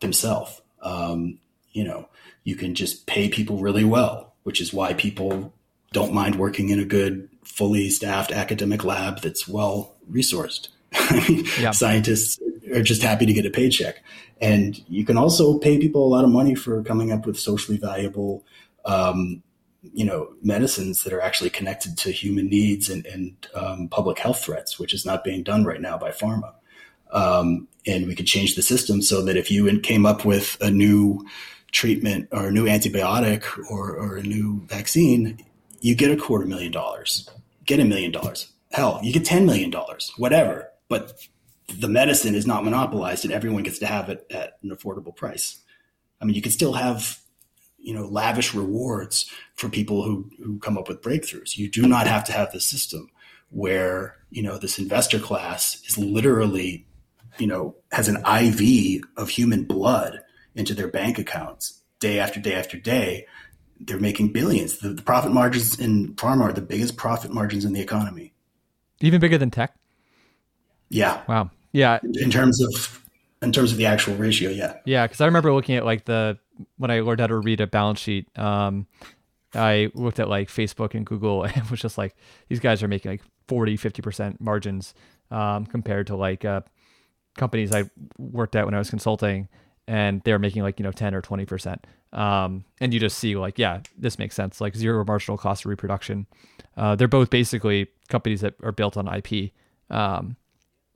themselves. 0.01 0.61
Um, 0.81 1.39
you 1.71 1.83
know, 1.83 2.09
you 2.43 2.55
can 2.55 2.75
just 2.75 3.05
pay 3.05 3.29
people 3.29 3.57
really 3.57 3.85
well, 3.85 4.33
which 4.43 4.59
is 4.59 4.73
why 4.73 4.93
people 4.93 5.53
don't 5.93 6.13
mind 6.13 6.35
working 6.35 6.69
in 6.69 6.79
a 6.79 6.85
good, 6.85 7.29
fully 7.43 7.89
staffed 7.89 8.31
academic 8.31 8.83
lab 8.83 9.21
that's 9.21 9.47
well 9.47 9.94
resourced. 10.11 10.69
I 10.93 11.27
mean, 11.27 11.45
yeah. 11.59 11.71
scientists 11.71 12.39
are 12.73 12.81
just 12.81 13.01
happy 13.01 13.25
to 13.25 13.33
get 13.33 13.45
a 13.45 13.49
paycheck. 13.49 14.03
And 14.41 14.81
you 14.89 15.05
can 15.05 15.17
also 15.17 15.57
pay 15.59 15.77
people 15.77 16.05
a 16.05 16.09
lot 16.09 16.23
of 16.23 16.29
money 16.29 16.55
for 16.55 16.83
coming 16.83 17.11
up 17.11 17.25
with 17.25 17.39
socially 17.39 17.77
valuable 17.77 18.45
um, 18.85 19.41
you 19.93 20.05
know 20.05 20.33
medicines 20.41 21.03
that 21.03 21.13
are 21.13 21.21
actually 21.21 21.49
connected 21.49 21.97
to 21.97 22.11
human 22.11 22.47
needs 22.47 22.89
and, 22.89 23.05
and 23.05 23.35
um, 23.53 23.87
public 23.89 24.19
health 24.19 24.43
threats, 24.43 24.79
which 24.79 24.93
is 24.93 25.05
not 25.05 25.23
being 25.23 25.43
done 25.43 25.65
right 25.65 25.81
now 25.81 25.97
by 25.97 26.11
pharma. 26.11 26.53
Um, 27.11 27.67
and 27.85 28.07
we 28.07 28.15
could 28.15 28.25
change 28.25 28.55
the 28.55 28.61
system 28.61 29.01
so 29.01 29.21
that 29.23 29.37
if 29.37 29.51
you 29.51 29.79
came 29.79 30.05
up 30.05 30.25
with 30.25 30.57
a 30.59 30.71
new 30.71 31.25
treatment 31.71 32.27
or 32.31 32.47
a 32.47 32.51
new 32.51 32.65
antibiotic 32.65 33.43
or, 33.69 33.95
or 33.95 34.17
a 34.17 34.23
new 34.23 34.61
vaccine, 34.65 35.37
you 35.81 35.93
get 35.93 36.11
a 36.11 36.17
quarter 36.17 36.45
million 36.45 36.71
dollars, 36.71 37.29
get 37.65 37.79
a 37.79 37.85
million 37.85 38.11
dollars. 38.11 38.51
Hell, 38.75 38.99
you 39.01 39.13
get 39.13 39.23
$10 39.23 39.45
million, 39.45 39.73
whatever. 40.17 40.69
But 40.89 41.13
the 41.79 41.87
medicine 41.87 42.35
is 42.35 42.45
not 42.45 42.65
monopolized 42.65 43.23
and 43.23 43.33
everyone 43.33 43.63
gets 43.63 43.79
to 43.79 43.85
have 43.85 44.09
it 44.09 44.27
at 44.29 44.57
an 44.63 44.69
affordable 44.69 45.15
price. 45.15 45.59
I 46.21 46.25
mean, 46.25 46.35
you 46.35 46.41
can 46.41 46.51
still 46.51 46.73
have, 46.73 47.19
you 47.79 47.93
know, 47.93 48.05
lavish 48.05 48.53
rewards 48.53 49.31
for 49.55 49.69
people 49.69 50.03
who, 50.03 50.29
who 50.43 50.59
come 50.59 50.77
up 50.77 50.89
with 50.89 51.01
breakthroughs. 51.01 51.57
You 51.57 51.69
do 51.71 51.87
not 51.87 52.05
have 52.05 52.25
to 52.25 52.33
have 52.33 52.51
the 52.51 52.59
system 52.59 53.09
where, 53.49 54.17
you 54.29 54.43
know, 54.43 54.57
this 54.57 54.77
investor 54.77 55.19
class 55.19 55.81
is 55.87 55.97
literally, 55.97 56.85
you 57.37 57.47
know, 57.47 57.75
has 57.93 58.09
an 58.09 58.17
IV 58.25 59.03
of 59.15 59.29
human 59.29 59.63
blood 59.63 60.19
into 60.53 60.73
their 60.73 60.89
bank 60.89 61.17
accounts 61.17 61.81
day 62.01 62.19
after 62.19 62.41
day 62.41 62.55
after 62.55 62.77
day. 62.77 63.25
They're 63.79 63.99
making 63.99 64.33
billions. 64.33 64.79
The, 64.79 64.89
the 64.89 65.01
profit 65.01 65.31
margins 65.31 65.79
in 65.79 66.15
pharma 66.15 66.41
are 66.41 66.53
the 66.53 66.61
biggest 66.61 66.97
profit 66.97 67.31
margins 67.31 67.63
in 67.63 67.71
the 67.71 67.81
economy. 67.81 68.34
Even 69.01 69.19
bigger 69.19 69.37
than 69.37 69.51
tech? 69.51 69.75
Yeah. 70.89 71.21
Wow. 71.27 71.51
Yeah. 71.71 71.99
In 72.03 72.31
terms 72.31 72.61
of 72.61 73.01
in 73.41 73.51
terms 73.51 73.71
of 73.71 73.77
the 73.77 73.85
actual 73.85 74.15
ratio, 74.15 74.49
yeah. 74.49 74.77
Yeah, 74.85 75.05
because 75.05 75.21
I 75.21 75.25
remember 75.25 75.53
looking 75.53 75.75
at 75.75 75.85
like 75.85 76.05
the 76.05 76.37
when 76.77 76.89
I 76.91 77.01
learned 77.01 77.19
how 77.19 77.27
to 77.27 77.37
read 77.37 77.61
a 77.61 77.67
balance 77.67 77.99
sheet. 77.99 78.27
Um, 78.37 78.87
I 79.53 79.89
looked 79.93 80.19
at 80.19 80.29
like 80.29 80.49
Facebook 80.49 80.95
and 80.95 81.05
Google 81.05 81.43
and 81.45 81.69
was 81.69 81.79
just 81.79 81.97
like, 81.97 82.15
these 82.49 82.59
guys 82.59 82.83
are 82.83 82.87
making 82.87 83.11
like 83.11 83.21
40, 83.47 83.77
50% 83.77 84.39
margins 84.39 84.93
um, 85.31 85.65
compared 85.65 86.07
to 86.07 86.15
like 86.15 86.45
uh, 86.45 86.61
companies 87.37 87.73
I 87.73 87.89
worked 88.17 88.55
at 88.55 88.65
when 88.65 88.73
I 88.73 88.79
was 88.79 88.89
consulting 88.89 89.47
and 89.87 90.21
they're 90.23 90.39
making 90.39 90.63
like, 90.63 90.79
you 90.79 90.83
know, 90.83 90.91
10 90.91 91.13
or 91.13 91.21
20%. 91.21 91.79
Um, 92.13 92.63
and 92.79 92.93
you 92.93 92.99
just 92.99 93.19
see 93.19 93.35
like, 93.35 93.59
yeah, 93.59 93.81
this 93.97 94.17
makes 94.17 94.35
sense. 94.35 94.61
Like 94.61 94.75
zero 94.75 95.03
marginal 95.05 95.37
cost 95.37 95.65
of 95.65 95.69
reproduction. 95.69 96.27
Uh, 96.77 96.95
they're 96.95 97.07
both 97.07 97.29
basically 97.29 97.87
companies 98.09 98.41
that 98.41 98.55
are 98.63 98.71
built 98.71 98.97
on 98.97 99.07
IP. 99.07 99.51
Um, 99.89 100.37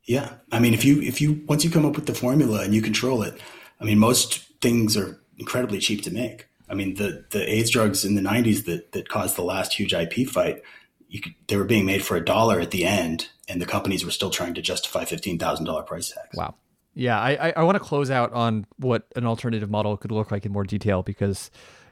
yeah, 0.06 0.34
I 0.52 0.60
mean, 0.60 0.74
if 0.74 0.84
you 0.84 1.02
if 1.02 1.22
you 1.22 1.44
once 1.48 1.64
you 1.64 1.70
come 1.70 1.86
up 1.86 1.96
with 1.96 2.08
the 2.08 2.16
formula 2.16 2.62
and 2.64 2.74
you 2.74 2.82
control 2.82 3.22
it, 3.22 3.40
I 3.80 3.84
mean, 3.84 4.00
most 4.00 4.40
things 4.60 4.98
are 4.98 5.22
incredibly 5.38 5.78
cheap 5.78 6.02
to 6.04 6.12
make. 6.12 6.48
I 6.68 6.74
mean, 6.74 6.96
the 6.96 7.26
the 7.30 7.48
AIDS 7.48 7.70
drugs 7.70 8.04
in 8.04 8.16
the 8.16 8.22
'90s 8.22 8.66
that 8.66 8.94
that 8.94 9.10
caused 9.10 9.36
the 9.36 9.44
last 9.44 9.74
huge 9.74 9.94
IP 9.94 10.28
fight, 10.28 10.64
could, 11.12 11.36
they 11.48 11.58
were 11.58 11.64
being 11.64 11.86
made 11.86 12.04
for 12.04 12.18
a 12.18 12.26
dollar 12.26 12.60
at 12.60 12.72
the 12.72 12.86
end, 12.86 13.28
and 13.48 13.62
the 13.62 13.66
companies 13.66 14.04
were 14.04 14.12
still 14.12 14.32
trying 14.32 14.56
to 14.56 14.62
justify 14.62 15.06
fifteen 15.06 15.38
thousand 15.38 15.66
dollar 15.66 15.84
price 15.84 16.12
tags. 16.12 16.36
Wow. 16.36 16.56
Yeah, 17.00 17.20
I 17.20 17.54
I 17.56 17.64
want 17.64 17.76
to 17.76 17.80
close 17.80 18.12
out 18.12 18.34
on 18.34 18.66
what 18.78 19.08
an 19.16 19.26
alternative 19.26 19.70
model 19.70 19.96
could 19.96 20.12
look 20.12 20.32
like 20.32 20.46
in 20.46 20.52
more 20.52 20.66
detail 20.66 21.02
because 21.02 21.50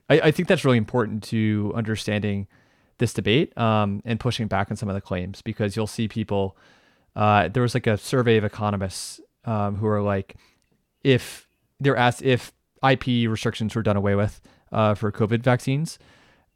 I, 0.10 0.20
I 0.20 0.32
think 0.32 0.48
that's 0.48 0.66
really 0.66 0.78
important 0.78 1.24
to 1.26 1.72
understanding 1.76 2.48
this 2.98 3.14
debate 3.14 3.58
um, 3.58 4.02
and 4.04 4.20
pushing 4.20 4.48
back 4.48 4.70
on 4.70 4.76
some 4.76 4.90
of 4.90 4.96
the 4.96 5.02
claims 5.02 5.42
because 5.42 5.76
you'll 5.76 5.88
see 5.88 6.08
people 6.08 6.58
uh, 7.16 7.48
there 7.48 7.64
was 7.64 7.74
like 7.74 7.88
a 7.88 7.98
survey 7.98 8.38
of 8.38 8.44
economists 8.44 9.20
um, 9.46 9.76
who 9.78 9.88
are 9.88 10.02
like, 10.02 10.36
if 11.04 11.48
they're 11.80 11.98
asked 11.98 12.22
if 12.22 12.52
IP 12.88 13.30
restrictions 13.30 13.76
were 13.76 13.82
done 13.82 13.98
away 13.98 14.14
with 14.14 14.40
uh, 14.72 14.94
for 14.94 15.12
COVID 15.12 15.42
vaccines, 15.42 15.98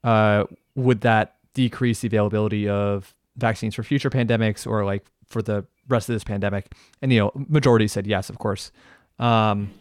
uh, 0.04 0.44
would 0.76 1.02
that 1.02 1.38
decrease 1.54 2.02
the 2.02 2.08
availability 2.08 2.70
of 2.70 3.16
vaccines 3.38 3.74
for 3.74 3.82
future 3.82 4.10
pandemics 4.10 4.68
or 4.68 4.86
like 4.86 5.06
for 5.26 5.42
the 5.42 5.66
rest 5.92 6.10
of 6.10 6.14
this 6.14 6.24
pandemic? 6.24 6.74
And 7.02 7.12
you 7.12 7.20
know, 7.20 7.32
majority 7.36 7.88
said 7.88 8.08
yes, 8.08 8.30
of 8.30 8.40
course. 8.40 8.72
Um, 9.20 9.72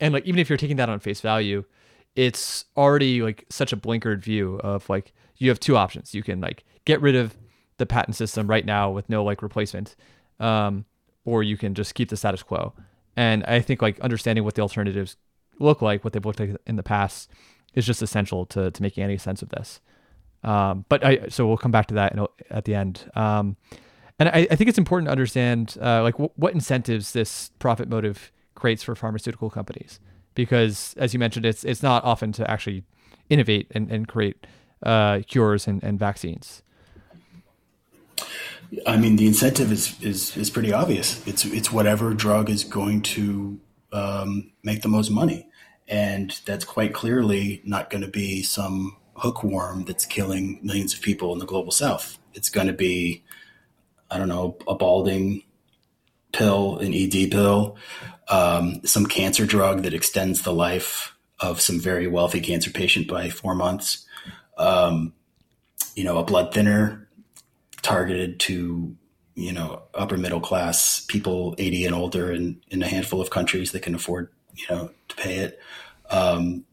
and 0.00 0.12
like 0.14 0.24
even 0.26 0.38
if 0.40 0.48
you're 0.48 0.58
taking 0.58 0.76
that 0.76 0.88
on 0.88 1.00
face 1.00 1.20
value, 1.20 1.64
it's 2.16 2.64
already 2.76 3.22
like 3.22 3.44
such 3.50 3.72
a 3.72 3.76
blinkered 3.76 4.22
view 4.22 4.56
of 4.64 4.88
like 4.88 5.12
you 5.36 5.48
have 5.50 5.60
two 5.60 5.76
options. 5.76 6.14
You 6.14 6.22
can 6.22 6.40
like 6.40 6.64
get 6.84 7.00
rid 7.00 7.14
of 7.14 7.36
the 7.76 7.86
patent 7.86 8.16
system 8.16 8.48
right 8.48 8.66
now 8.66 8.90
with 8.90 9.08
no 9.08 9.22
like 9.22 9.40
replacement 9.42 9.94
um, 10.40 10.84
or 11.24 11.42
you 11.42 11.56
can 11.56 11.74
just 11.74 11.94
keep 11.94 12.08
the 12.08 12.16
status 12.16 12.42
quo. 12.42 12.72
And 13.16 13.44
I 13.44 13.60
think 13.60 13.82
like 13.82 14.00
understanding 14.00 14.44
what 14.44 14.54
the 14.54 14.62
alternatives 14.62 15.16
look 15.58 15.82
like, 15.82 16.04
what 16.04 16.12
they've 16.12 16.24
looked 16.24 16.40
like 16.40 16.56
in 16.66 16.76
the 16.76 16.82
past, 16.82 17.30
is 17.74 17.84
just 17.84 18.02
essential 18.02 18.46
to 18.46 18.70
to 18.70 18.82
making 18.82 19.04
any 19.04 19.18
sense 19.18 19.42
of 19.42 19.50
this. 19.50 19.80
Um, 20.44 20.84
but 20.88 21.04
I 21.04 21.28
so 21.28 21.46
we'll 21.46 21.56
come 21.56 21.72
back 21.72 21.86
to 21.86 21.94
that 21.94 22.12
in, 22.12 22.26
at 22.50 22.64
the 22.64 22.74
end. 22.74 23.10
Um, 23.14 23.56
and 24.18 24.28
I, 24.28 24.46
I, 24.50 24.56
think 24.56 24.68
it's 24.68 24.78
important 24.78 25.06
to 25.06 25.12
understand 25.12 25.76
uh, 25.80 26.02
like 26.02 26.14
w- 26.14 26.30
what 26.36 26.52
incentives 26.54 27.12
this 27.12 27.50
profit 27.58 27.88
motive 27.88 28.32
creates 28.54 28.82
for 28.82 28.94
pharmaceutical 28.94 29.50
companies, 29.50 30.00
because 30.34 30.94
as 30.96 31.12
you 31.12 31.18
mentioned, 31.18 31.46
it's 31.46 31.64
it's 31.64 31.82
not 31.82 32.04
often 32.04 32.32
to 32.32 32.50
actually 32.50 32.84
innovate 33.30 33.68
and, 33.72 33.90
and 33.90 34.08
create 34.08 34.46
uh, 34.82 35.20
cures 35.26 35.66
and, 35.66 35.82
and 35.82 35.98
vaccines. 35.98 36.62
I 38.86 38.96
mean, 38.96 39.16
the 39.16 39.26
incentive 39.26 39.72
is, 39.72 40.00
is, 40.02 40.36
is 40.36 40.50
pretty 40.50 40.72
obvious. 40.72 41.26
It's, 41.26 41.44
it's 41.46 41.72
whatever 41.72 42.12
drug 42.12 42.50
is 42.50 42.64
going 42.64 43.02
to 43.02 43.58
um, 43.92 44.52
make 44.62 44.82
the 44.82 44.88
most 44.88 45.10
money. 45.10 45.48
And 45.86 46.38
that's 46.44 46.64
quite 46.64 46.92
clearly 46.92 47.62
not 47.64 47.88
going 47.88 48.02
to 48.02 48.10
be 48.10 48.42
some 48.42 48.96
hookworm 49.16 49.84
that's 49.84 50.04
killing 50.04 50.60
millions 50.62 50.92
of 50.92 51.00
people 51.00 51.32
in 51.32 51.38
the 51.38 51.46
global 51.46 51.72
south. 51.72 52.18
It's 52.34 52.50
going 52.50 52.66
to 52.66 52.74
be, 52.74 53.24
I 54.10 54.18
don't 54.18 54.28
know, 54.28 54.56
a 54.66 54.74
balding 54.74 55.42
pill, 56.32 56.78
an 56.78 56.94
ED 56.94 57.30
pill, 57.30 57.76
um, 58.28 58.80
some 58.84 59.06
cancer 59.06 59.46
drug 59.46 59.82
that 59.82 59.94
extends 59.94 60.42
the 60.42 60.52
life 60.52 61.14
of 61.40 61.60
some 61.60 61.80
very 61.80 62.06
wealthy 62.06 62.40
cancer 62.40 62.70
patient 62.70 63.08
by 63.08 63.30
four 63.30 63.54
months. 63.54 64.06
Um, 64.56 65.12
you 65.94 66.04
know, 66.04 66.18
a 66.18 66.24
blood 66.24 66.52
thinner 66.52 67.08
targeted 67.82 68.40
to 68.40 68.96
you 69.34 69.52
know 69.52 69.82
upper 69.94 70.16
middle 70.16 70.40
class 70.40 71.00
people 71.06 71.54
80 71.58 71.86
and 71.86 71.94
older 71.94 72.32
in, 72.32 72.60
in 72.68 72.82
a 72.82 72.88
handful 72.88 73.20
of 73.20 73.30
countries 73.30 73.70
that 73.70 73.82
can 73.82 73.94
afford 73.94 74.30
you 74.54 74.64
know 74.68 74.90
to 75.06 75.16
pay 75.16 75.36
it 75.36 75.60
um, 76.10 76.64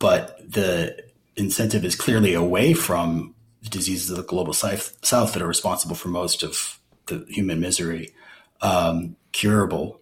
but 0.00 0.38
the 0.50 1.04
incentive 1.36 1.84
is 1.84 1.94
clearly 1.94 2.34
away 2.34 2.74
from 2.74 3.34
diseases 3.68 4.10
of 4.10 4.16
the 4.16 4.22
global 4.22 4.52
south, 4.52 5.00
that 5.02 5.42
are 5.42 5.46
responsible 5.46 5.96
for 5.96 6.08
most 6.08 6.42
of 6.42 6.80
the 7.06 7.24
human 7.28 7.60
misery 7.60 8.14
um, 8.62 9.16
curable 9.32 10.00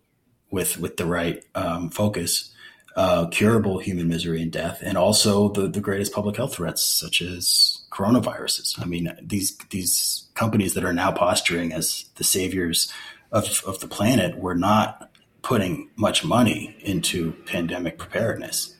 with 0.50 0.78
with 0.78 0.96
the 0.96 1.06
right 1.06 1.44
um, 1.54 1.90
focus 1.90 2.54
uh, 2.96 3.28
curable 3.28 3.78
human 3.78 4.08
misery 4.08 4.42
and 4.42 4.50
death 4.50 4.80
and 4.82 4.98
also 4.98 5.50
the, 5.50 5.68
the 5.68 5.80
greatest 5.80 6.12
public 6.12 6.36
health 6.36 6.54
threats 6.54 6.82
such 6.82 7.22
as 7.22 7.82
coronaviruses. 7.92 8.80
I 8.80 8.86
mean, 8.86 9.16
these 9.22 9.56
these 9.70 10.28
companies 10.34 10.74
that 10.74 10.84
are 10.84 10.92
now 10.92 11.12
posturing 11.12 11.72
as 11.72 12.06
the 12.16 12.24
saviors 12.24 12.92
of, 13.30 13.62
of 13.64 13.78
the 13.78 13.86
planet 13.86 14.38
were 14.38 14.56
not 14.56 15.12
putting 15.42 15.90
much 15.96 16.24
money 16.24 16.76
into 16.80 17.32
pandemic 17.46 17.98
preparedness. 17.98 18.74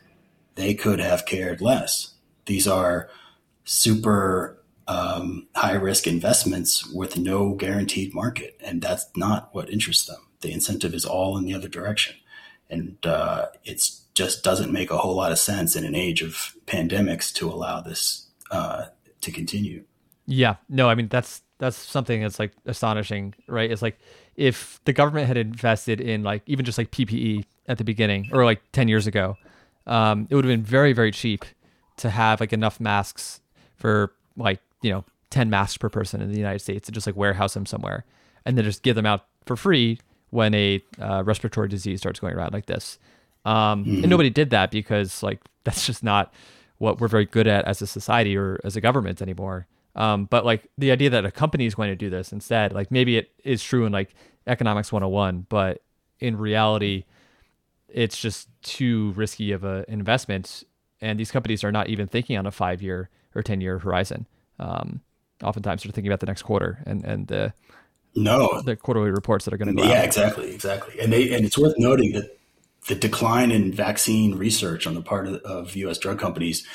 They 0.57 0.75
could 0.75 0.99
have 0.99 1.25
cared 1.25 1.61
less. 1.61 2.15
These 2.47 2.67
are 2.67 3.09
super 3.65 4.58
um, 4.89 5.47
high 5.55 5.75
risk 5.75 6.07
investments 6.07 6.87
with 6.93 7.17
no 7.17 7.55
guaranteed 7.55 8.15
market, 8.15 8.59
and 8.61 8.83
that's 8.83 9.07
not 9.17 9.55
what 9.55 9.71
interests 9.71 10.07
them. 10.07 10.21
The 10.41 10.53
incentive 10.53 10.95
is 10.95 11.05
all 11.05 11.37
in 11.39 11.45
the 11.45 11.55
other 11.55 11.69
direction, 11.69 12.17
and 12.69 12.97
uh, 13.05 13.47
it 13.65 13.89
just 14.15 14.43
doesn't 14.43 14.73
make 14.73 14.91
a 14.91 14.99
whole 14.99 15.15
lot 15.15 15.31
of 15.31 15.39
sense 15.39 15.77
in 15.77 15.85
an 15.85 15.95
age 15.95 16.23
of 16.23 16.57
pandemics 16.67 17.33
to 17.35 17.49
allow 17.49 17.81
this 17.81 18.27
uh, 18.51 18.87
to 19.21 19.31
continue. 19.31 19.85
Yeah, 20.27 20.57
no, 20.69 20.89
I 20.89 20.95
mean 20.95 21.09
that's 21.09 21.43
that's 21.59 21.77
something 21.77 22.23
that's 22.23 22.39
like 22.39 22.53
astonishing, 22.67 23.35
right? 23.47 23.71
It's 23.71 23.83
like 23.83 23.99
if 24.37 24.81
the 24.85 24.93
government 24.93 25.27
had 25.27 25.37
invested 25.37 26.01
in 26.01 26.23
like 26.23 26.43
even 26.47 26.65
just 26.65 26.79
like 26.79 26.91
PPE 26.91 27.45
at 27.67 27.79
the 27.79 27.85
beginning 27.85 28.31
or 28.33 28.45
like 28.45 28.61
10 28.73 28.89
years 28.89 29.07
ago, 29.07 29.37
um, 29.87 30.27
it 30.31 30.35
would 30.35 30.45
have 30.45 30.51
been 30.51 30.63
very, 30.63 30.93
very 30.93 31.11
cheap 31.11 31.45
to 31.99 32.11
have 32.11 32.41
like 32.41 32.53
enough 32.53 32.81
masks 32.81 33.41
for 33.77 34.13
like, 34.37 34.61
you 34.83 34.91
know, 34.91 35.05
10 35.31 35.51
masks 35.51 35.77
per 35.77 35.89
person 35.89 36.21
in 36.21 36.33
the 36.33 36.39
United 36.39 36.61
States 36.61 36.87
to 36.87 36.93
just 36.93 37.07
like 37.07 37.17
warehouse 37.17 37.55
them 37.55 37.67
somewhere 37.67 38.05
and 38.45 38.57
then 38.57 38.65
just 38.65 38.83
give 38.83 38.97
them 38.97 39.07
out 39.07 39.27
for 39.45 39.57
free 39.57 40.01
when 40.31 40.55
a 40.55 40.83
uh, 41.01 41.23
respiratory 41.25 41.69
disease 41.69 42.01
starts 42.01 42.21
going 42.21 42.35
around 42.35 42.53
like 42.53 42.67
this. 42.67 42.99
Um, 43.45 43.85
mm-hmm. 43.85 44.03
And 44.03 44.09
nobody 44.09 44.31
did 44.31 44.51
that 44.51 44.71
because 44.71 45.23
like 45.23 45.41
that's 45.65 45.87
just 45.87 46.03
not 46.03 46.33
what 46.79 47.01
we're 47.01 47.09
very 47.09 47.27
good 47.27 47.47
at 47.47 47.65
as 47.65 47.83
a 47.83 47.87
society 47.87 48.37
or 48.37 48.61
as 48.65 48.77
a 48.77 48.81
government 48.81 49.21
anymore. 49.21 49.67
Um, 49.97 50.27
but 50.27 50.45
like 50.45 50.69
the 50.79 50.93
idea 50.93 51.11
that 51.11 51.25
a 51.25 51.31
company 51.31 51.67
is 51.67 51.75
going 51.75 51.91
to 51.91 51.97
do 51.97 52.09
this 52.09 52.33
instead, 52.33 52.73
like 52.73 52.91
maybe 52.91 53.19
it 53.19 53.33
is 53.43 53.63
true 53.63 53.85
in 53.85 53.93
like 53.93 54.15
economics 54.47 54.93
101, 54.93 55.47
but 55.49 55.83
in 56.21 56.37
reality, 56.37 57.05
it's 57.89 58.17
just 58.17 58.49
too 58.63 59.13
risky 59.17 59.51
of 59.51 59.65
an 59.65 59.85
investment. 59.89 60.63
And 61.01 61.19
these 61.19 61.31
companies 61.31 61.65
are 61.65 61.73
not 61.73 61.89
even 61.89 62.07
thinking 62.07 62.37
on 62.39 62.47
a 62.47 62.51
five 62.51 62.81
year 62.81 63.09
or 63.35 63.43
10 63.43 63.61
year 63.61 63.79
horizon. 63.79 64.27
Um, 64.59 65.01
oftentimes 65.43 65.83
they're 65.83 65.93
thinking 65.93 66.11
about 66.11 66.21
the 66.21 66.27
next 66.27 66.43
quarter 66.43 66.83
and, 66.87 67.05
and 67.05 67.27
the, 67.29 67.53
no, 68.15 68.61
the 68.63 68.77
quarterly 68.77 69.11
reports 69.11 69.45
that 69.45 69.55
are 69.55 69.57
going 69.57 69.75
to 69.77 69.81
go 69.83 69.89
Yeah, 69.89 69.99
out. 69.99 70.05
exactly. 70.05 70.53
Exactly. 70.55 70.99
And 71.01 71.13
they, 71.13 71.35
and 71.35 71.45
it's 71.45 71.57
worth 71.59 71.75
noting 71.79 72.13
that 72.13 72.39
the 72.89 72.95
decline 72.95 73.51
in 73.51 73.73
vaccine 73.73 74.35
research 74.37 74.87
on 74.87 74.95
the 74.95 75.03
part 75.03 75.27
of, 75.29 75.35
of 75.43 75.77
U.S. 75.77 75.99
drug 75.99 76.19
companies 76.19 76.67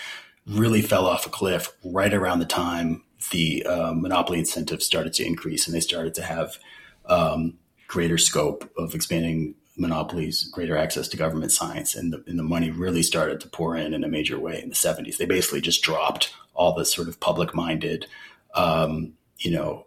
really 0.45 0.81
fell 0.81 1.05
off 1.07 1.25
a 1.25 1.29
cliff 1.29 1.71
right 1.83 2.13
around 2.13 2.39
the 2.39 2.45
time 2.45 3.03
the 3.31 3.65
uh, 3.65 3.93
monopoly 3.93 4.39
incentives 4.39 4.85
started 4.85 5.13
to 5.13 5.25
increase 5.25 5.65
and 5.65 5.75
they 5.75 5.79
started 5.79 6.13
to 6.13 6.21
have 6.21 6.57
um, 7.05 7.57
greater 7.87 8.17
scope 8.17 8.69
of 8.77 8.93
expanding 8.93 9.55
monopolies, 9.77 10.43
greater 10.43 10.77
access 10.77 11.07
to 11.09 11.17
government 11.17 11.51
science, 11.51 11.95
and 11.95 12.13
the, 12.13 12.23
and 12.27 12.37
the 12.37 12.43
money 12.43 12.69
really 12.69 13.03
started 13.03 13.39
to 13.41 13.47
pour 13.47 13.75
in 13.75 13.93
in 13.93 14.03
a 14.03 14.07
major 14.07 14.39
way 14.39 14.61
in 14.61 14.69
the 14.69 14.75
70s. 14.75 15.17
They 15.17 15.25
basically 15.25 15.61
just 15.61 15.81
dropped 15.81 16.33
all 16.53 16.73
the 16.73 16.85
sort 16.85 17.07
of 17.07 17.19
public 17.19 17.55
minded, 17.55 18.05
um, 18.53 19.13
you 19.39 19.51
know, 19.51 19.85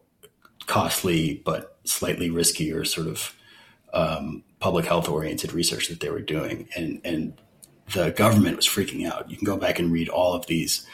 costly 0.67 1.43
but 1.45 1.79
slightly 1.85 2.29
riskier 2.29 2.87
sort 2.87 3.07
of 3.07 3.37
um, 3.93 4.43
public 4.59 4.85
health 4.85 5.09
oriented 5.09 5.53
research 5.53 5.89
that 5.89 6.01
they 6.01 6.11
were 6.11 6.21
doing. 6.21 6.69
And, 6.75 7.01
and 7.05 7.41
the 7.95 8.11
government 8.11 8.57
was 8.57 8.67
freaking 8.67 9.09
out. 9.09 9.31
You 9.31 9.37
can 9.37 9.47
go 9.47 9.57
back 9.57 9.79
and 9.79 9.93
read 9.93 10.09
all 10.09 10.35
of 10.35 10.47
these 10.47 10.85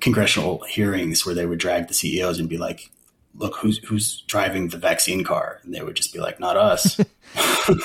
congressional 0.00 0.62
hearings 0.64 1.26
where 1.26 1.34
they 1.34 1.46
would 1.46 1.58
drag 1.58 1.88
the 1.88 1.94
CEOs 1.94 2.40
and 2.40 2.48
be 2.48 2.56
like, 2.56 2.90
look 3.38 3.56
who's 3.56 3.78
who's 3.84 4.22
driving 4.22 4.68
the 4.68 4.78
vaccine 4.78 5.22
car 5.22 5.60
and 5.62 5.74
they 5.74 5.82
would 5.82 5.94
just 5.94 6.12
be 6.12 6.18
like 6.18 6.40
not 6.40 6.56
us 6.56 6.98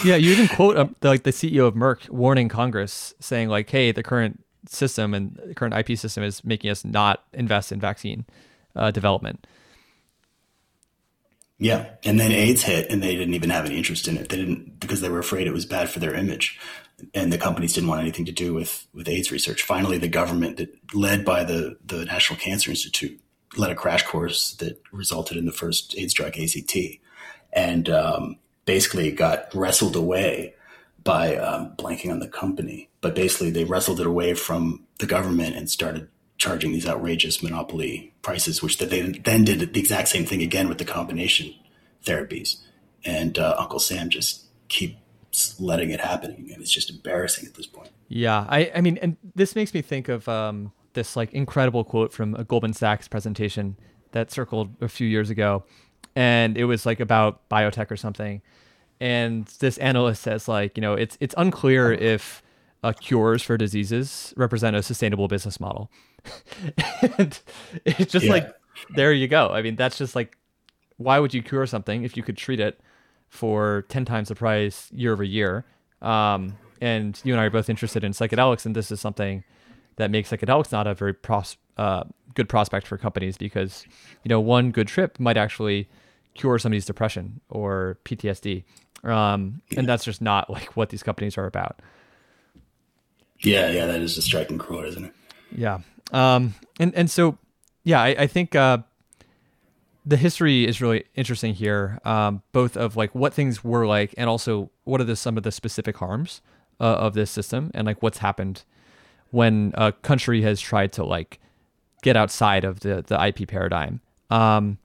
yeah 0.04 0.16
you 0.16 0.32
even 0.32 0.48
quote 0.48 0.78
um, 0.78 0.96
the, 1.00 1.08
like 1.08 1.24
the 1.24 1.32
ceo 1.32 1.68
of 1.68 1.74
merck 1.74 2.10
warning 2.10 2.48
congress 2.50 3.14
saying 3.20 3.50
like 3.50 3.70
hey 3.70 3.92
the 3.92 4.04
current 4.04 4.44
system 4.68 5.14
and 5.14 5.40
the 5.46 5.56
current 5.56 5.74
ip 5.74 5.98
system 5.98 6.24
is 6.24 6.44
making 6.44 6.70
us 6.70 6.86
not 6.86 7.24
invest 7.34 7.72
in 7.72 7.80
vaccine 7.80 8.26
uh, 8.76 8.92
development. 8.92 9.46
Yeah 11.58 11.92
and 12.04 12.20
then 12.20 12.32
aids 12.32 12.64
hit 12.64 12.90
and 12.90 13.04
they 13.04 13.16
didn't 13.16 13.34
even 13.34 13.50
have 13.50 13.66
any 13.66 13.78
interest 13.78 14.08
in 14.08 14.18
it. 14.18 14.30
They 14.30 14.38
didn't 14.38 14.80
because 14.80 15.02
they 15.02 15.10
were 15.10 15.20
afraid 15.20 15.48
it 15.48 15.54
was 15.54 15.66
bad 15.66 15.90
for 15.90 16.00
their 16.00 16.14
image 16.14 16.60
and 17.14 17.32
the 17.32 17.38
companies 17.38 17.74
didn't 17.74 17.90
want 17.90 18.02
anything 18.02 18.26
to 18.26 18.32
do 18.32 18.54
with 18.54 18.88
with 18.94 19.08
aids 19.08 19.32
research. 19.32 19.64
Finally 19.64 19.98
the 19.98 20.08
government 20.08 20.58
that 20.58 20.74
led 20.94 21.24
by 21.24 21.44
the 21.44 21.78
the 21.86 22.06
national 22.06 22.40
cancer 22.40 22.72
institute 22.72 23.20
led 23.58 23.70
a 23.70 23.76
crash 23.76 24.04
course 24.04 24.54
that 24.56 24.82
resulted 24.92 25.38
in 25.38 25.46
the 25.46 25.52
first 25.52 25.96
AIDS 25.98 26.14
drug 26.14 26.34
AZT, 26.34 27.00
and 27.52 27.90
um, 27.90 28.38
basically 28.66 29.12
got 29.12 29.54
wrestled 29.54 29.96
away 29.96 30.56
by 31.04 31.36
um, 31.36 31.76
blanking 31.78 32.12
on 32.12 32.20
the 32.20 32.28
company. 32.28 32.90
But 33.02 33.16
basically, 33.16 33.52
they 33.52 33.64
wrestled 33.64 34.00
it 34.00 34.08
away 34.08 34.34
from 34.34 34.86
the 35.00 35.06
government 35.06 35.56
and 35.56 35.70
started 35.70 36.08
charging 36.38 36.72
these 36.72 36.88
outrageous 36.88 37.44
monopoly 37.44 38.14
prices, 38.22 38.62
which 38.62 38.78
they 38.78 38.86
then 38.86 39.44
did 39.44 39.74
the 39.74 39.80
exact 39.80 40.08
same 40.08 40.26
thing 40.26 40.42
again 40.42 40.68
with 40.68 40.78
the 40.78 40.86
combination 40.86 41.54
therapies. 42.06 42.58
And 43.04 43.38
uh, 43.38 43.56
Uncle 43.58 43.80
Sam 43.80 44.10
just 44.10 44.46
keeps 44.68 45.60
letting 45.60 45.92
it 45.92 46.00
happen, 46.00 46.32
and 46.32 46.62
it's 46.62 46.72
just 46.72 46.90
embarrassing 46.90 47.48
at 47.48 47.56
this 47.56 47.68
point. 47.68 47.90
Yeah, 48.08 48.46
I, 48.48 48.72
I 48.76 48.82
mean, 48.82 48.98
and 49.02 49.18
this 49.36 49.56
makes 49.56 49.74
me 49.74 49.82
think 49.82 50.10
of 50.10 50.28
um, 50.28 50.72
this 50.94 51.16
like 51.16 51.32
incredible 51.34 51.84
quote 51.84 52.12
from 52.12 52.36
a 52.36 52.44
Goldman 52.44 52.74
Sachs 52.74 53.08
presentation 53.08 53.78
that 54.12 54.32
circled 54.32 54.76
a 54.82 54.88
few 54.88 55.08
years 55.08 55.30
ago, 55.30 55.64
and 56.16 56.58
it 56.58 56.66
was 56.66 56.86
like 56.86 57.00
about 57.00 57.48
biotech 57.50 57.92
or 57.92 57.98
something. 57.98 58.42
And 59.00 59.46
this 59.60 59.78
analyst 59.80 60.22
says 60.22 60.48
like, 60.48 60.78
you 60.78 60.82
know, 60.82 60.94
it's 60.94 61.18
it's 61.20 61.34
unclear 61.38 61.92
if 61.92 62.44
uh, 62.84 62.94
cures 62.94 63.42
for 63.42 63.58
diseases 63.58 64.34
represent 64.38 64.76
a 64.76 64.84
sustainable 64.84 65.28
business 65.28 65.60
model. 65.60 65.92
and 67.18 67.40
it's 67.86 68.12
just 68.12 68.26
yeah. 68.26 68.32
like 68.32 68.54
there 68.96 69.14
you 69.14 69.28
go. 69.28 69.50
I 69.50 69.62
mean, 69.62 69.76
that's 69.76 69.98
just 69.98 70.16
like 70.16 70.38
why 70.98 71.20
would 71.20 71.34
you 71.34 71.42
cure 71.42 71.66
something 71.66 72.04
if 72.04 72.16
you 72.16 72.24
could 72.24 72.38
treat 72.38 72.60
it 72.60 72.80
for 73.28 73.86
10 73.90 74.06
times 74.06 74.28
the 74.30 74.36
price 74.36 74.92
year 74.92 75.14
over 75.14 75.24
year? 75.24 75.66
Um, 76.02 76.58
and 76.80 77.20
you 77.24 77.34
and 77.34 77.42
I 77.42 77.46
are 77.46 77.50
both 77.50 77.70
interested 77.70 78.04
in 78.04 78.12
psychedelics, 78.12 78.66
and 78.66 78.76
this 78.76 78.92
is 78.92 79.00
something 79.00 79.44
that 79.98 80.12
makes 80.12 80.32
psychedelics 80.32 80.72
not 80.72 80.88
a 80.88 80.94
very 80.94 81.14
pros- 81.14 81.58
uh, 81.78 82.04
good 82.36 82.50
prospect 82.50 82.88
for 82.88 82.98
companies 82.98 83.38
because 83.38 83.86
you 84.24 84.30
know 84.30 84.40
one 84.40 84.72
good 84.72 84.88
trip 84.88 85.20
might 85.20 85.38
actually 85.38 85.90
cure 86.34 86.58
somebody's 86.60 86.86
depression 86.86 87.42
or 87.50 87.98
PTSD, 88.06 88.64
um, 89.04 89.62
and 89.76 89.88
that's 89.88 90.04
just 90.04 90.22
not 90.22 90.50
like 90.50 90.76
what 90.76 90.90
these 90.90 91.04
companies 91.04 91.38
are 91.38 91.46
about. 91.46 91.82
Yeah, 93.40 93.72
yeah, 93.72 93.88
that 93.88 94.02
is 94.02 94.18
a 94.18 94.22
striking 94.22 94.58
quote, 94.58 94.86
isn't 94.86 95.06
it? 95.06 95.14
Yeah, 95.56 95.80
um, 96.12 96.54
and 96.80 96.94
and 96.96 97.10
so 97.10 97.38
yeah, 97.84 98.02
I, 98.02 98.10
I 98.10 98.28
think 98.28 98.56
uh, 98.56 98.80
the 100.06 100.18
history 100.18 100.68
is 100.68 100.82
really 100.82 101.06
interesting 101.16 101.54
here, 101.54 102.00
um, 102.06 102.42
both 102.52 102.78
of 102.78 102.96
like 102.96 103.14
what 103.14 103.34
things 103.34 103.64
were 103.64 103.86
like, 103.86 104.14
and 104.18 104.30
also 104.30 104.70
what 104.84 105.02
are 105.02 105.06
the 105.06 105.16
some 105.16 105.38
of 105.38 105.44
the 105.44 105.52
specific 105.52 105.98
harms 105.98 106.42
uh, 106.80 106.84
of 106.84 107.14
this 107.14 107.32
system, 107.32 107.72
and 107.74 107.86
like 107.86 108.02
what's 108.02 108.20
happened 108.20 108.64
when 109.32 109.72
a 109.76 109.92
country 109.92 110.42
has 110.42 110.60
tried 110.60 110.92
to 110.94 111.04
like 111.04 111.40
get 112.02 112.18
outside 112.18 112.64
of 112.64 112.82
the 112.82 113.04
the 113.06 113.24
IP 113.26 113.48
paradigm. 113.48 114.02
Um, 114.30 114.78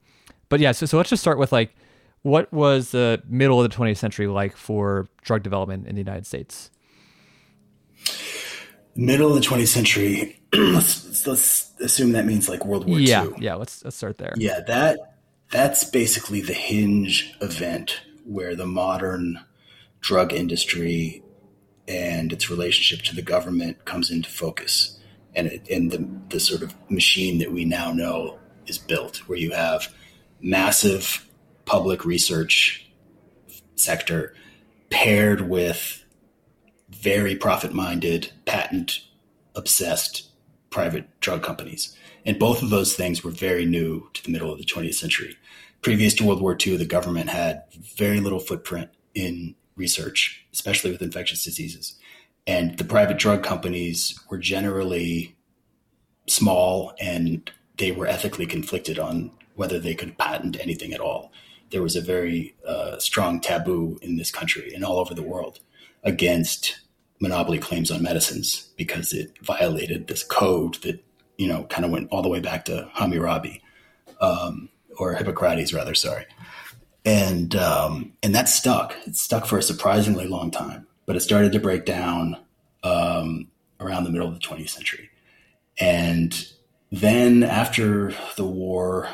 but 0.49 0.59
yeah, 0.59 0.71
so 0.71 0.85
so 0.85 0.97
let's 0.97 1.09
just 1.09 1.21
start 1.21 1.37
with 1.37 1.51
like 1.51 1.75
what 2.23 2.51
was 2.51 2.91
the 2.91 3.21
middle 3.27 3.61
of 3.61 3.69
the 3.69 3.75
20th 3.75 3.97
century 3.97 4.27
like 4.27 4.55
for 4.57 5.07
drug 5.21 5.43
development 5.43 5.87
in 5.87 5.95
the 5.95 6.01
United 6.01 6.25
States? 6.25 6.71
Middle 8.95 9.29
of 9.29 9.35
the 9.35 9.47
20th 9.47 9.67
century. 9.67 10.39
let's, 10.53 11.25
let's 11.27 11.71
assume 11.79 12.13
that 12.13 12.25
means 12.25 12.49
like 12.49 12.65
World 12.65 12.87
War 12.87 12.99
yeah, 12.99 13.25
II. 13.25 13.33
Yeah, 13.39 13.55
let's 13.55 13.83
let's 13.83 13.95
start 13.95 14.17
there. 14.17 14.33
Yeah, 14.35 14.61
that 14.67 14.99
that's 15.51 15.83
basically 15.85 16.41
the 16.41 16.53
hinge 16.53 17.35
event 17.41 18.01
where 18.25 18.55
the 18.55 18.65
modern 18.65 19.39
drug 20.01 20.33
industry 20.33 21.23
and 21.87 22.33
its 22.33 22.49
relationship 22.49 23.05
to 23.05 23.15
the 23.15 23.21
government 23.21 23.85
comes 23.85 24.11
into 24.11 24.29
focus. 24.29 24.96
And, 25.37 25.47
it, 25.47 25.69
and 25.69 25.91
the, 25.91 26.05
the 26.29 26.39
sort 26.39 26.63
of 26.63 26.75
machine 26.89 27.37
that 27.37 27.53
we 27.53 27.63
now 27.63 27.93
know 27.93 28.39
is 28.65 28.77
built, 28.77 29.17
where 29.29 29.37
you 29.37 29.51
have 29.51 29.93
massive 30.41 31.25
public 31.65 32.03
research 32.03 32.89
sector 33.75 34.33
paired 34.89 35.41
with 35.41 36.03
very 36.89 37.35
profit 37.35 37.73
minded, 37.73 38.31
patent 38.45 39.01
obsessed 39.55 40.29
private 40.69 41.19
drug 41.19 41.43
companies. 41.43 41.95
And 42.25 42.39
both 42.39 42.61
of 42.61 42.69
those 42.69 42.95
things 42.95 43.23
were 43.23 43.31
very 43.31 43.65
new 43.65 44.09
to 44.13 44.23
the 44.23 44.31
middle 44.31 44.51
of 44.51 44.57
the 44.57 44.65
20th 44.65 44.95
century. 44.95 45.37
Previous 45.81 46.13
to 46.15 46.25
World 46.25 46.41
War 46.41 46.57
II, 46.59 46.77
the 46.77 46.85
government 46.85 47.29
had 47.29 47.63
very 47.95 48.19
little 48.19 48.39
footprint 48.39 48.89
in 49.13 49.55
research, 49.75 50.45
especially 50.51 50.91
with 50.91 51.01
infectious 51.01 51.43
diseases. 51.43 51.95
And 52.47 52.77
the 52.77 52.83
private 52.83 53.19
drug 53.19 53.43
companies 53.43 54.19
were 54.29 54.39
generally 54.39 55.35
small 56.27 56.93
and 56.99 57.51
they 57.77 57.91
were 57.91 58.07
ethically 58.07 58.45
conflicted 58.45 58.97
on 58.97 59.31
whether 59.55 59.79
they 59.79 59.93
could 59.93 60.17
patent 60.17 60.57
anything 60.59 60.93
at 60.93 60.99
all. 60.99 61.31
There 61.69 61.83
was 61.83 61.95
a 61.95 62.01
very 62.01 62.55
uh, 62.65 62.97
strong 62.97 63.41
taboo 63.41 63.99
in 64.01 64.15
this 64.15 64.31
country 64.31 64.73
and 64.73 64.85
all 64.85 64.99
over 64.99 65.13
the 65.13 65.23
world 65.23 65.59
against 66.03 66.79
monopoly 67.19 67.57
claims 67.57 67.91
on 67.91 68.01
medicines 68.01 68.69
because 68.77 69.13
it 69.13 69.37
violated 69.41 70.07
this 70.07 70.23
code 70.23 70.75
that 70.75 71.03
you 71.37 71.47
know 71.47 71.63
kind 71.65 71.85
of 71.85 71.91
went 71.91 72.09
all 72.11 72.21
the 72.21 72.29
way 72.29 72.39
back 72.39 72.65
to 72.65 72.89
Hammurabi 72.93 73.61
um, 74.21 74.69
or 74.97 75.13
Hippocrates, 75.13 75.73
rather. 75.73 75.95
Sorry, 75.95 76.25
and 77.05 77.55
um, 77.55 78.13
and 78.23 78.33
that 78.35 78.49
stuck. 78.49 78.95
It 79.05 79.15
stuck 79.15 79.45
for 79.45 79.57
a 79.57 79.63
surprisingly 79.63 80.27
long 80.27 80.51
time, 80.51 80.87
but 81.07 81.15
it 81.15 81.21
started 81.21 81.53
to 81.53 81.59
break 81.59 81.85
down 81.85 82.37
um, 82.83 83.47
around 83.79 84.03
the 84.03 84.11
middle 84.11 84.27
of 84.27 84.33
the 84.35 84.39
20th 84.39 84.69
century. 84.69 85.09
And 85.79 86.47
then 86.91 87.43
after 87.43 88.13
the 88.35 88.45
war, 88.45 89.09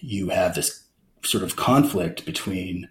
you 0.00 0.28
have 0.28 0.54
this 0.54 0.82
sort 1.22 1.44
of 1.44 1.56
conflict 1.56 2.26
between 2.26 2.88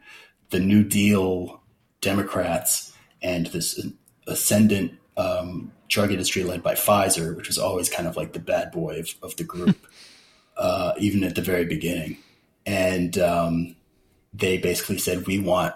the 0.49 0.59
New 0.59 0.83
Deal 0.83 1.61
Democrats 2.01 2.93
and 3.21 3.47
this 3.47 3.85
ascendant 4.27 4.93
um, 5.17 5.71
drug 5.87 6.11
industry 6.11 6.43
led 6.43 6.63
by 6.63 6.75
Pfizer, 6.75 7.35
which 7.35 7.47
was 7.47 7.57
always 7.57 7.89
kind 7.89 8.07
of 8.07 8.15
like 8.15 8.33
the 8.33 8.39
bad 8.39 8.71
boy 8.71 8.99
of, 8.99 9.09
of 9.21 9.35
the 9.35 9.43
group, 9.43 9.85
uh, 10.57 10.93
even 10.97 11.23
at 11.23 11.35
the 11.35 11.41
very 11.41 11.65
beginning. 11.65 12.17
And 12.65 13.17
um, 13.17 13.75
they 14.33 14.57
basically 14.57 14.97
said, 14.97 15.27
we 15.27 15.39
want 15.39 15.75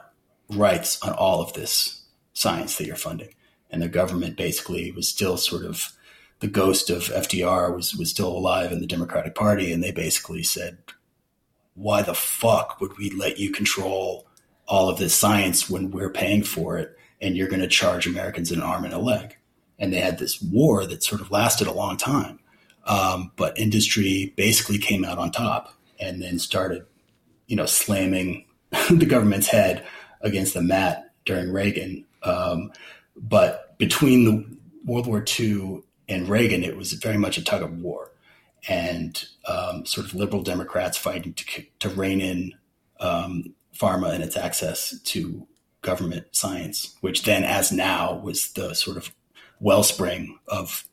rights 0.49 1.01
on 1.01 1.13
all 1.13 1.41
of 1.41 1.53
this 1.53 1.98
science 2.39 2.77
that 2.77 2.87
you're 2.87 2.95
funding. 2.95 3.33
And 3.69 3.81
the 3.81 3.89
government 3.89 4.37
basically 4.37 4.91
was 4.91 5.07
still 5.07 5.37
sort 5.37 5.63
of 5.63 5.93
the 6.39 6.47
ghost 6.47 6.89
of 6.89 7.03
FDR 7.03 7.75
was, 7.75 7.95
was 7.95 8.09
still 8.09 8.29
alive 8.29 8.71
in 8.71 8.79
the 8.79 8.87
Democratic 8.87 9.35
Party. 9.35 9.71
And 9.71 9.83
they 9.83 9.91
basically 9.91 10.43
said, 10.43 10.77
why 11.75 12.01
the 12.01 12.13
fuck 12.13 12.79
would 12.79 12.97
we 12.97 13.09
let 13.09 13.37
you 13.37 13.51
control 13.51 14.27
all 14.67 14.89
of 14.89 14.97
this 14.97 15.13
science 15.13 15.69
when 15.69 15.91
we're 15.91 16.09
paying 16.09 16.43
for 16.43 16.77
it 16.77 16.95
and 17.21 17.35
you're 17.35 17.49
going 17.49 17.61
to 17.61 17.67
charge 17.67 18.07
Americans 18.07 18.51
an 18.51 18.61
arm 18.61 18.85
and 18.85 18.93
a 18.93 18.99
leg? 18.99 19.37
And 19.77 19.93
they 19.93 19.99
had 19.99 20.17
this 20.17 20.41
war 20.41 20.85
that 20.85 21.03
sort 21.03 21.21
of 21.21 21.31
lasted 21.31 21.67
a 21.67 21.73
long 21.73 21.97
time. 21.97 22.39
Um, 22.85 23.31
but 23.35 23.57
industry 23.57 24.33
basically 24.35 24.77
came 24.77 25.05
out 25.05 25.17
on 25.17 25.31
top 25.31 25.73
and 25.99 26.21
then 26.21 26.39
started, 26.39 26.85
you 27.47 27.55
know, 27.55 27.65
slamming 27.65 28.45
the 28.89 29.05
government's 29.05 29.47
head 29.47 29.85
against 30.21 30.53
the 30.53 30.61
mat 30.61 31.11
during 31.25 31.51
Reagan. 31.51 32.05
Um, 32.23 32.71
but 33.15 33.77
between 33.77 34.25
the 34.25 34.57
World 34.85 35.07
War 35.07 35.23
II 35.39 35.83
and 36.07 36.27
Reagan, 36.29 36.63
it 36.63 36.75
was 36.77 36.93
very 36.93 37.17
much 37.17 37.37
a 37.37 37.43
tug 37.43 37.61
of 37.61 37.79
war. 37.81 38.11
and 38.67 39.25
um, 39.47 39.85
sort 39.85 40.05
of 40.05 40.13
liberal 40.13 40.43
Democrats 40.43 40.97
fighting 40.97 41.33
to, 41.33 41.63
to 41.79 41.89
rein 41.89 42.21
in 42.21 42.53
um, 42.99 43.53
pharma 43.75 44.13
and 44.13 44.23
its 44.23 44.35
access 44.35 44.99
to 45.03 45.47
government 45.81 46.25
science, 46.31 46.95
which 47.01 47.23
then, 47.23 47.43
as 47.43 47.71
now, 47.71 48.15
was 48.17 48.51
the 48.53 48.73
sort 48.73 48.97
of 48.97 49.13
wellspring 49.61 50.37
of 50.47 50.87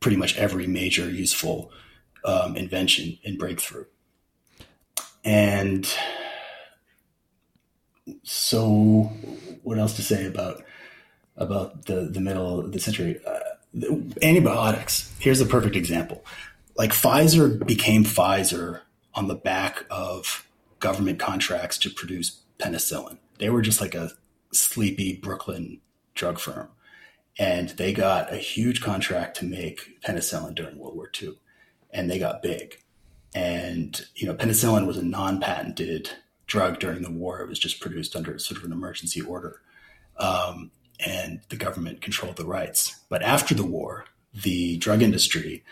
pretty 0.00 0.16
much 0.16 0.36
every 0.36 0.66
major 0.66 1.08
useful 1.08 1.70
um, 2.24 2.56
invention 2.56 3.18
and 3.24 3.38
breakthrough. 3.38 3.84
And 5.24 5.88
so, 8.24 9.12
what 9.62 9.78
else 9.78 9.94
to 9.96 10.02
say 10.02 10.26
about 10.26 10.62
about 11.36 11.86
the 11.86 12.08
the 12.10 12.20
middle 12.20 12.60
of 12.60 12.72
the 12.72 12.80
century? 12.80 13.20
Uh, 13.26 13.40
antibiotics. 14.20 15.14
Here's 15.18 15.40
a 15.40 15.46
perfect 15.46 15.76
example. 15.76 16.24
Like 16.76 16.90
Pfizer 16.90 17.64
became 17.66 18.04
Pfizer 18.04 18.80
on 19.14 19.28
the 19.28 19.34
back 19.34 19.84
of 19.90 20.46
government 20.78 21.18
contracts 21.18 21.78
to 21.78 21.90
produce 21.90 22.42
penicillin. 22.58 23.18
They 23.38 23.50
were 23.50 23.62
just 23.62 23.80
like 23.80 23.94
a 23.94 24.10
sleepy 24.52 25.16
Brooklyn 25.16 25.80
drug 26.14 26.38
firm. 26.38 26.68
And 27.38 27.70
they 27.70 27.92
got 27.92 28.32
a 28.32 28.36
huge 28.36 28.82
contract 28.82 29.38
to 29.38 29.46
make 29.46 30.02
penicillin 30.02 30.54
during 30.54 30.78
World 30.78 30.96
War 30.96 31.10
II. 31.20 31.38
And 31.90 32.10
they 32.10 32.18
got 32.18 32.42
big. 32.42 32.82
And, 33.34 34.04
you 34.14 34.26
know, 34.26 34.34
penicillin 34.34 34.86
was 34.86 34.98
a 34.98 35.04
non 35.04 35.40
patented 35.40 36.10
drug 36.52 36.78
during 36.78 37.02
the 37.02 37.10
war. 37.10 37.40
It 37.40 37.48
was 37.48 37.58
just 37.58 37.80
produced 37.80 38.14
under 38.14 38.38
sort 38.38 38.58
of 38.58 38.64
an 38.64 38.72
emergency 38.72 39.22
order. 39.22 39.62
Um, 40.18 40.70
and 41.04 41.40
the 41.48 41.56
government 41.56 42.02
controlled 42.02 42.36
the 42.36 42.44
rights. 42.44 43.00
But 43.08 43.22
after 43.22 43.54
the 43.54 43.64
war, 43.64 44.04
the 44.34 44.76
drug 44.76 45.00
industry 45.00 45.64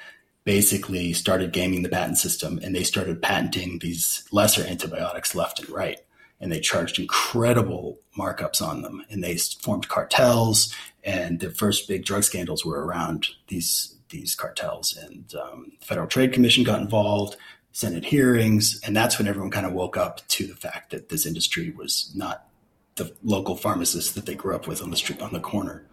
basically 0.44 1.12
started 1.12 1.52
gaming 1.52 1.82
the 1.82 1.90
patent 1.90 2.16
system 2.16 2.58
and 2.62 2.74
they 2.74 2.82
started 2.82 3.20
patenting 3.20 3.78
these 3.78 4.24
lesser 4.32 4.64
antibiotics 4.66 5.34
left 5.34 5.60
and 5.60 5.68
right 5.68 6.00
and 6.40 6.50
they 6.50 6.60
charged 6.60 6.98
incredible 6.98 7.98
markups 8.18 8.62
on 8.62 8.80
them 8.80 9.04
and 9.10 9.22
they 9.22 9.36
formed 9.36 9.86
cartels 9.88 10.74
and 11.04 11.40
the 11.40 11.50
first 11.50 11.86
big 11.86 12.06
drug 12.06 12.24
scandals 12.24 12.64
were 12.64 12.86
around 12.86 13.28
these 13.48 13.96
these 14.08 14.34
cartels 14.34 14.96
and 14.96 15.34
um, 15.34 15.72
federal 15.82 16.06
trade 16.06 16.32
commission 16.32 16.64
got 16.64 16.80
involved 16.80 17.36
senate 17.72 18.04
hearings 18.04 18.80
and 18.84 18.96
that's 18.96 19.18
when 19.18 19.28
everyone 19.28 19.50
kind 19.50 19.66
of 19.66 19.72
woke 19.72 19.96
up 19.96 20.26
to 20.28 20.46
the 20.46 20.56
fact 20.56 20.90
that 20.90 21.08
this 21.08 21.26
industry 21.26 21.70
was 21.70 22.12
not 22.14 22.46
the 22.96 23.14
local 23.22 23.56
pharmacist 23.56 24.14
that 24.14 24.26
they 24.26 24.34
grew 24.34 24.54
up 24.54 24.66
with 24.66 24.82
on 24.82 24.90
the 24.90 24.96
street 24.96 25.20
on 25.20 25.32
the 25.32 25.40
corner 25.40 25.86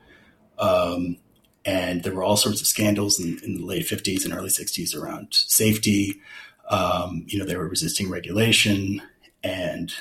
um, 0.60 1.18
and 1.66 2.04
there 2.04 2.14
were 2.14 2.24
all 2.24 2.38
sorts 2.38 2.62
of 2.62 2.68
scandals 2.68 3.20
in, 3.20 3.40
in, 3.44 3.58
the 3.58 3.66
late 3.66 3.86
50s 3.86 4.26
and 4.26 4.34
early 4.34 4.50
60s 4.50 4.96
around 4.96 5.28
safety 5.32 6.20
um, 6.70 7.24
you 7.28 7.38
know 7.38 7.46
they 7.46 7.56
were 7.56 7.68
resisting 7.68 8.10
regulation 8.10 9.02
and 9.44 9.94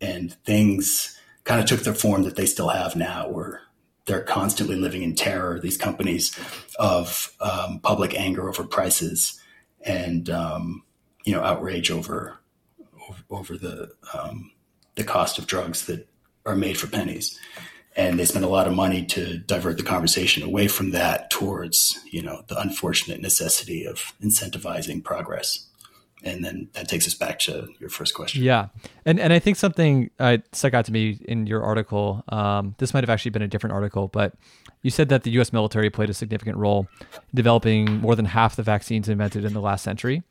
and 0.00 0.32
things 0.44 1.18
kind 1.48 1.60
of 1.60 1.66
took 1.66 1.82
the 1.82 1.94
form 1.94 2.24
that 2.24 2.36
they 2.36 2.46
still 2.46 2.68
have 2.68 2.94
now, 2.94 3.28
where 3.28 3.62
they're 4.04 4.22
constantly 4.22 4.76
living 4.76 5.02
in 5.02 5.14
terror. 5.14 5.58
These 5.58 5.78
companies 5.78 6.38
of 6.78 7.32
um, 7.40 7.80
public 7.80 8.14
anger 8.14 8.48
over 8.48 8.64
prices 8.64 9.40
and 9.80 10.28
um, 10.28 10.84
you 11.24 11.32
know 11.32 11.42
outrage 11.42 11.90
over 11.90 12.38
over 13.30 13.56
the 13.56 13.90
um, 14.14 14.52
the 14.96 15.04
cost 15.04 15.38
of 15.38 15.46
drugs 15.46 15.86
that 15.86 16.08
are 16.46 16.56
made 16.56 16.78
for 16.78 16.86
pennies, 16.86 17.38
and 17.96 18.18
they 18.18 18.24
spend 18.24 18.44
a 18.44 18.48
lot 18.48 18.66
of 18.66 18.72
money 18.72 19.04
to 19.06 19.38
divert 19.38 19.76
the 19.76 19.82
conversation 19.82 20.42
away 20.42 20.68
from 20.68 20.90
that 20.90 21.30
towards 21.30 22.00
you 22.10 22.22
know 22.22 22.42
the 22.48 22.58
unfortunate 22.60 23.20
necessity 23.20 23.86
of 23.86 24.12
incentivizing 24.22 25.02
progress 25.02 25.67
and 26.24 26.44
then 26.44 26.68
that 26.72 26.88
takes 26.88 27.06
us 27.06 27.14
back 27.14 27.38
to 27.40 27.68
your 27.78 27.90
first 27.90 28.14
question. 28.14 28.42
Yeah, 28.42 28.68
and 29.04 29.20
and 29.20 29.32
I 29.32 29.38
think 29.38 29.56
something 29.56 30.10
uh, 30.18 30.38
stuck 30.52 30.74
out 30.74 30.84
to 30.86 30.92
me 30.92 31.18
in 31.26 31.46
your 31.46 31.62
article. 31.62 32.24
Um, 32.28 32.74
this 32.78 32.92
might 32.92 33.04
have 33.04 33.10
actually 33.10 33.30
been 33.30 33.42
a 33.42 33.48
different 33.48 33.74
article, 33.74 34.08
but 34.08 34.34
you 34.82 34.90
said 34.90 35.08
that 35.10 35.22
the 35.22 35.30
U.S. 35.32 35.52
military 35.52 35.90
played 35.90 36.10
a 36.10 36.14
significant 36.14 36.56
role 36.56 36.88
in 37.00 37.18
developing 37.34 38.00
more 38.00 38.16
than 38.16 38.26
half 38.26 38.56
the 38.56 38.62
vaccines 38.62 39.08
invented 39.08 39.44
in 39.44 39.52
the 39.52 39.60
last 39.60 39.82
century, 39.84 40.22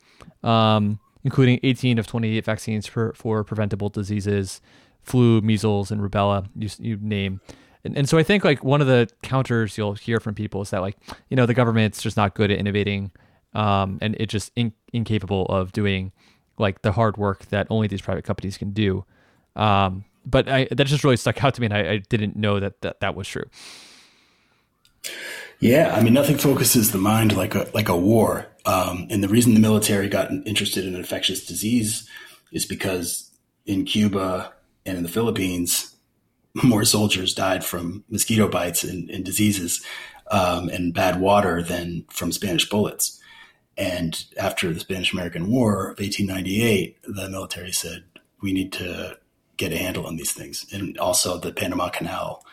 um, 0.42 0.98
including 1.24 1.58
18 1.62 1.98
of 1.98 2.06
28 2.06 2.44
vaccines 2.44 2.86
for 2.86 3.12
for 3.14 3.42
preventable 3.42 3.88
diseases, 3.88 4.60
flu, 5.02 5.40
measles, 5.40 5.90
and 5.90 6.00
rubella. 6.00 6.46
You 6.54 6.68
you 6.78 6.98
name. 7.00 7.40
And, 7.84 7.96
and 7.96 8.08
so 8.08 8.18
I 8.18 8.22
think 8.24 8.44
like 8.44 8.62
one 8.62 8.80
of 8.80 8.86
the 8.86 9.08
counters 9.22 9.78
you'll 9.78 9.94
hear 9.94 10.20
from 10.20 10.34
people 10.34 10.60
is 10.62 10.70
that 10.70 10.80
like 10.80 10.96
you 11.30 11.36
know 11.36 11.46
the 11.46 11.54
government's 11.54 12.02
just 12.02 12.16
not 12.16 12.34
good 12.34 12.50
at 12.50 12.58
innovating 12.58 13.12
um, 13.54 13.98
and 14.00 14.16
it 14.18 14.26
just 14.26 14.52
in, 14.56 14.72
incapable 14.92 15.46
of 15.46 15.72
doing 15.72 16.12
like 16.58 16.82
the 16.82 16.92
hard 16.92 17.16
work 17.16 17.46
that 17.46 17.66
only 17.70 17.86
these 17.86 18.02
private 18.02 18.24
companies 18.24 18.58
can 18.58 18.72
do. 18.72 19.04
Um, 19.56 20.04
but 20.24 20.48
I, 20.48 20.68
that 20.70 20.86
just 20.86 21.04
really 21.04 21.16
stuck 21.16 21.42
out 21.42 21.54
to 21.54 21.60
me, 21.60 21.66
and 21.66 21.74
I, 21.74 21.92
I 21.92 21.96
didn't 22.08 22.36
know 22.36 22.60
that, 22.60 22.80
that 22.82 23.00
that 23.00 23.14
was 23.14 23.26
true. 23.26 23.44
Yeah, 25.60 25.94
I 25.94 26.02
mean, 26.02 26.12
nothing 26.12 26.38
focuses 26.38 26.92
the 26.92 26.98
mind 26.98 27.36
like 27.36 27.54
a 27.54 27.68
like 27.74 27.88
a 27.88 27.96
war. 27.96 28.46
Um, 28.64 29.06
and 29.10 29.22
the 29.24 29.28
reason 29.28 29.54
the 29.54 29.60
military 29.60 30.08
got 30.08 30.30
interested 30.46 30.84
in 30.84 30.94
infectious 30.94 31.46
disease 31.46 32.08
is 32.52 32.66
because 32.66 33.30
in 33.66 33.84
Cuba 33.84 34.52
and 34.86 34.98
in 34.98 35.02
the 35.02 35.08
Philippines, 35.08 35.96
more 36.62 36.84
soldiers 36.84 37.34
died 37.34 37.64
from 37.64 38.04
mosquito 38.08 38.48
bites 38.48 38.84
and, 38.84 39.10
and 39.10 39.24
diseases 39.24 39.84
um, 40.30 40.68
and 40.68 40.94
bad 40.94 41.20
water 41.20 41.62
than 41.62 42.04
from 42.10 42.32
Spanish 42.32 42.68
bullets. 42.68 43.17
And 43.78 44.24
after 44.36 44.72
the 44.74 44.80
Spanish 44.80 45.12
American 45.12 45.48
War 45.48 45.90
of 45.90 46.00
1898, 46.00 46.98
the 47.04 47.30
military 47.30 47.72
said, 47.72 48.02
we 48.42 48.52
need 48.52 48.72
to 48.72 49.16
get 49.56 49.72
a 49.72 49.78
handle 49.78 50.06
on 50.06 50.16
these 50.16 50.32
things. 50.32 50.66
And 50.72 50.98
also, 50.98 51.38
the 51.38 51.52
Panama 51.52 51.88
Canal 51.88 52.44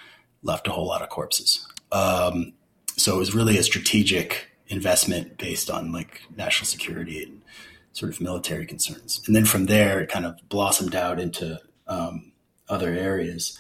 left 0.44 0.68
a 0.68 0.72
whole 0.72 0.88
lot 0.88 1.02
of 1.02 1.10
corpses. 1.10 1.68
Um, 1.92 2.54
so 2.96 3.16
it 3.16 3.20
was 3.20 3.34
really 3.34 3.58
a 3.58 3.64
strategic 3.64 4.50
investment 4.68 5.38
based 5.38 5.70
on 5.70 5.92
like 5.92 6.22
national 6.36 6.68
security 6.68 7.24
and 7.24 7.42
sort 7.94 8.12
of 8.12 8.22
military 8.22 8.66
concerns. 8.66 9.22
And 9.26 9.36
then 9.36 9.46
from 9.46 9.66
there, 9.66 10.00
it 10.02 10.10
kind 10.10 10.26
of 10.26 10.38
blossomed 10.48 10.96
out 10.96 11.20
into 11.20 11.60
um, 11.88 12.32
other 12.70 12.90
areas. 12.90 13.60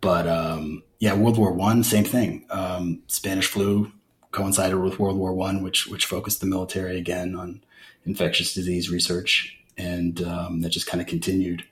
But 0.00 0.28
um, 0.28 0.84
yeah, 1.00 1.14
World 1.14 1.38
War 1.38 1.52
One, 1.52 1.82
same 1.82 2.04
thing. 2.04 2.46
Um, 2.50 3.02
Spanish 3.08 3.46
flu 3.46 3.90
coincided 4.32 4.78
with 4.78 4.98
World 4.98 5.18
War 5.18 5.32
One, 5.32 5.62
which 5.62 5.86
which 5.86 6.06
focused 6.06 6.40
the 6.40 6.46
military 6.46 6.98
again 6.98 7.36
on 7.36 7.62
infectious 8.04 8.54
disease 8.54 8.90
research, 8.90 9.56
and 9.78 10.22
um, 10.22 10.60
that 10.62 10.70
just 10.70 10.86
kind 10.86 11.00
of 11.00 11.06
continued. 11.06 11.64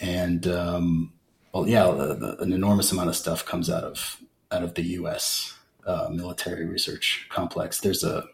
And 0.00 0.46
um, 0.48 1.12
well, 1.52 1.68
yeah, 1.68 1.84
the, 1.90 2.14
the, 2.14 2.38
an 2.38 2.52
enormous 2.52 2.90
amount 2.90 3.10
of 3.10 3.16
stuff 3.16 3.44
comes 3.44 3.70
out 3.70 3.84
of 3.84 4.20
out 4.50 4.62
of 4.62 4.74
the 4.74 4.82
U.S. 4.82 5.54
Uh, 5.86 6.08
military 6.10 6.66
research 6.66 7.26
complex. 7.28 7.80
There's 7.80 8.02
a 8.02 8.24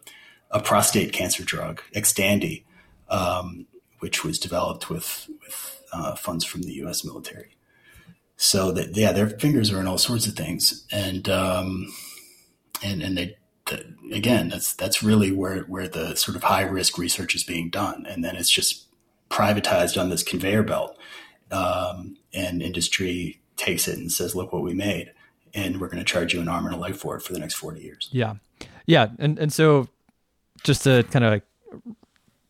a 0.50 0.60
prostate 0.60 1.12
cancer 1.12 1.44
drug, 1.44 1.82
Xtandi, 1.94 2.62
um, 3.08 3.66
which 3.98 4.24
was 4.24 4.38
developed 4.38 4.88
with 4.88 5.28
with 5.42 5.82
uh, 5.92 6.14
funds 6.14 6.44
from 6.44 6.62
the 6.62 6.72
U.S. 6.74 7.04
military. 7.04 7.56
So 8.36 8.70
that 8.72 8.96
yeah, 8.96 9.12
their 9.12 9.28
fingers 9.28 9.72
are 9.72 9.80
in 9.80 9.86
all 9.86 9.98
sorts 9.98 10.26
of 10.26 10.34
things, 10.34 10.86
and 10.92 11.28
um, 11.28 11.92
and 12.82 13.02
and 13.02 13.16
they 13.16 13.36
again, 14.12 14.48
that's 14.48 14.74
that's 14.74 15.02
really 15.02 15.32
where 15.32 15.60
where 15.62 15.88
the 15.88 16.14
sort 16.14 16.36
of 16.36 16.44
high 16.44 16.62
risk 16.62 16.98
research 16.98 17.34
is 17.34 17.44
being 17.44 17.70
done, 17.70 18.06
and 18.06 18.24
then 18.24 18.36
it's 18.36 18.50
just 18.50 18.86
privatized 19.30 20.00
on 20.00 20.08
this 20.10 20.22
conveyor 20.22 20.62
belt, 20.62 20.98
um, 21.50 22.16
and 22.32 22.62
industry 22.62 23.40
takes 23.56 23.88
it 23.88 23.98
and 23.98 24.10
says, 24.12 24.34
"Look 24.34 24.52
what 24.52 24.62
we 24.62 24.74
made." 24.74 25.12
And 25.54 25.80
we're 25.80 25.88
going 25.88 26.04
to 26.04 26.04
charge 26.04 26.34
you 26.34 26.40
an 26.40 26.48
arm 26.48 26.66
and 26.66 26.74
a 26.74 26.78
leg 26.78 26.96
for 26.96 27.16
it 27.16 27.22
for 27.22 27.32
the 27.32 27.38
next 27.38 27.54
40 27.54 27.80
years. 27.80 28.10
Yeah. 28.12 28.34
Yeah. 28.84 29.08
And, 29.18 29.38
and 29.38 29.50
so 29.50 29.88
just 30.64 30.84
to 30.84 31.02
kind 31.10 31.24
of 31.24 31.40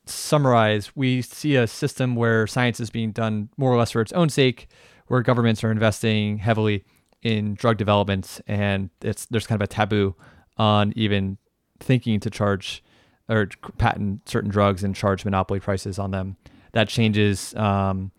summarize, 0.07 0.97
we 0.97 1.23
see 1.23 1.55
a 1.55 1.69
system 1.69 2.17
where 2.17 2.49
science 2.49 2.81
is 2.81 2.91
being 2.91 3.13
done 3.13 3.49
more 3.57 3.73
or 3.73 3.77
less 3.77 3.93
for 3.93 4.01
its 4.01 4.13
own 4.13 4.29
sake, 4.29 4.67
where 5.07 5.23
governments 5.23 5.63
are 5.63 5.71
investing 5.71 6.39
heavily 6.39 6.85
in 7.23 7.55
drug 7.55 7.77
development, 7.77 8.41
and 8.47 8.91
it's 9.03 9.27
there's 9.27 9.47
kind 9.47 9.61
of 9.61 9.65
a 9.65 9.69
taboo 9.69 10.15
on 10.57 10.93
even 10.97 11.39
thinking 11.81 12.21
to 12.21 12.31
charge 12.31 12.83
or 13.29 13.49
patent 13.79 14.29
certain 14.29 14.51
drugs 14.51 14.85
and 14.85 14.95
charge 14.95 15.25
monopoly 15.25 15.61
prices 15.61 15.99
on 15.99 16.11
them. 16.11 16.37
That 16.73 16.89
changes 16.89 17.55
um, 17.55 18.13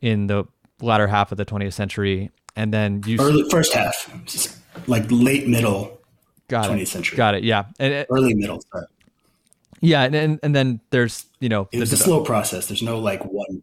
in 0.00 0.26
the 0.26 0.44
latter 0.80 1.06
half 1.06 1.32
of 1.32 1.38
the 1.38 1.46
20th 1.46 1.72
century, 1.72 2.30
and 2.54 2.72
then 2.72 3.02
you 3.06 3.18
early 3.20 3.48
first 3.50 3.72
half, 3.72 4.10
like 4.86 5.04
late 5.10 5.48
middle 5.48 5.98
got 6.48 6.68
20th 6.70 6.82
it. 6.82 6.88
century. 6.88 7.16
Got 7.16 7.34
it. 7.34 7.44
Yeah, 7.44 7.64
and 7.78 7.92
it, 7.92 8.06
early 8.10 8.34
middle. 8.34 8.60
Sorry. 8.72 8.86
Yeah, 9.80 10.02
and, 10.02 10.14
and 10.14 10.40
and 10.42 10.54
then 10.54 10.80
there's 10.90 11.26
you 11.40 11.48
know 11.48 11.68
it's 11.72 11.92
a 11.92 11.96
slow 11.96 12.22
process. 12.24 12.66
There's 12.66 12.82
no 12.82 12.98
like 12.98 13.24
one. 13.24 13.62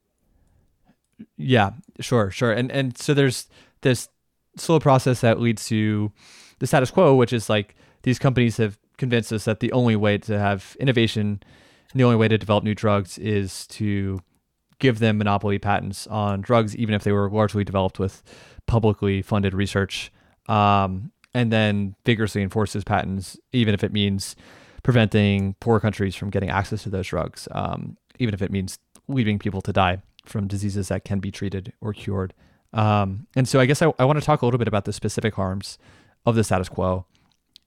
Yeah, 1.38 1.71
sure, 1.99 2.32
sure, 2.32 2.51
and 2.51 2.71
and 2.71 2.97
so 2.97 3.13
there's 3.13 3.47
this 3.82 4.09
slow 4.57 4.80
process 4.80 5.21
that 5.21 5.39
leads 5.39 5.67
to 5.67 6.11
the 6.59 6.67
status 6.67 6.89
quo, 6.89 7.15
which 7.15 7.34
is 7.34 7.49
like 7.49 7.76
these 8.03 8.17
companies 8.17 8.57
have 8.57 8.78
convinced 8.97 9.31
us 9.31 9.45
that 9.45 9.59
the 9.59 9.71
only 9.71 9.95
way 9.95 10.17
to 10.19 10.39
have 10.39 10.77
innovation 10.79 11.41
And 11.95 11.99
the 12.01 12.03
only 12.03 12.17
way 12.17 12.27
to 12.27 12.37
develop 12.37 12.65
new 12.65 12.75
drugs 12.75 13.17
is 13.17 13.65
to 13.67 14.19
give 14.79 14.99
them 14.99 15.17
monopoly 15.17 15.57
patents 15.57 16.07
on 16.07 16.41
drugs, 16.41 16.75
even 16.75 16.93
if 16.93 17.05
they 17.05 17.13
were 17.13 17.29
largely 17.29 17.63
developed 17.63 17.99
with 17.99 18.21
publicly 18.65 19.21
funded 19.21 19.53
research. 19.53 20.11
Um, 20.49 21.13
and 21.33 21.53
then 21.53 21.95
vigorously 22.05 22.41
enforce 22.41 22.73
those 22.73 22.83
patents, 22.83 23.37
even 23.53 23.73
if 23.73 23.81
it 23.81 23.93
means 23.93 24.35
preventing 24.83 25.55
poor 25.61 25.79
countries 25.79 26.15
from 26.15 26.29
getting 26.29 26.49
access 26.49 26.83
to 26.83 26.89
those 26.89 27.07
drugs, 27.07 27.47
um, 27.51 27.95
even 28.19 28.33
if 28.33 28.41
it 28.41 28.51
means 28.51 28.77
leaving 29.07 29.39
people 29.39 29.61
to 29.61 29.71
die 29.71 30.01
from 30.25 30.47
diseases 30.47 30.89
that 30.89 31.05
can 31.05 31.19
be 31.19 31.31
treated 31.31 31.71
or 31.79 31.93
cured. 31.93 32.33
Um, 32.73 33.27
and 33.37 33.47
so 33.47 33.61
I 33.61 33.65
guess 33.65 33.81
I, 33.81 33.93
I 33.97 34.03
want 34.03 34.19
to 34.19 34.25
talk 34.25 34.41
a 34.41 34.45
little 34.45 34.57
bit 34.57 34.67
about 34.67 34.83
the 34.83 34.91
specific 34.91 35.35
harms 35.35 35.77
of 36.25 36.35
the 36.35 36.43
status 36.43 36.67
quo. 36.67 37.05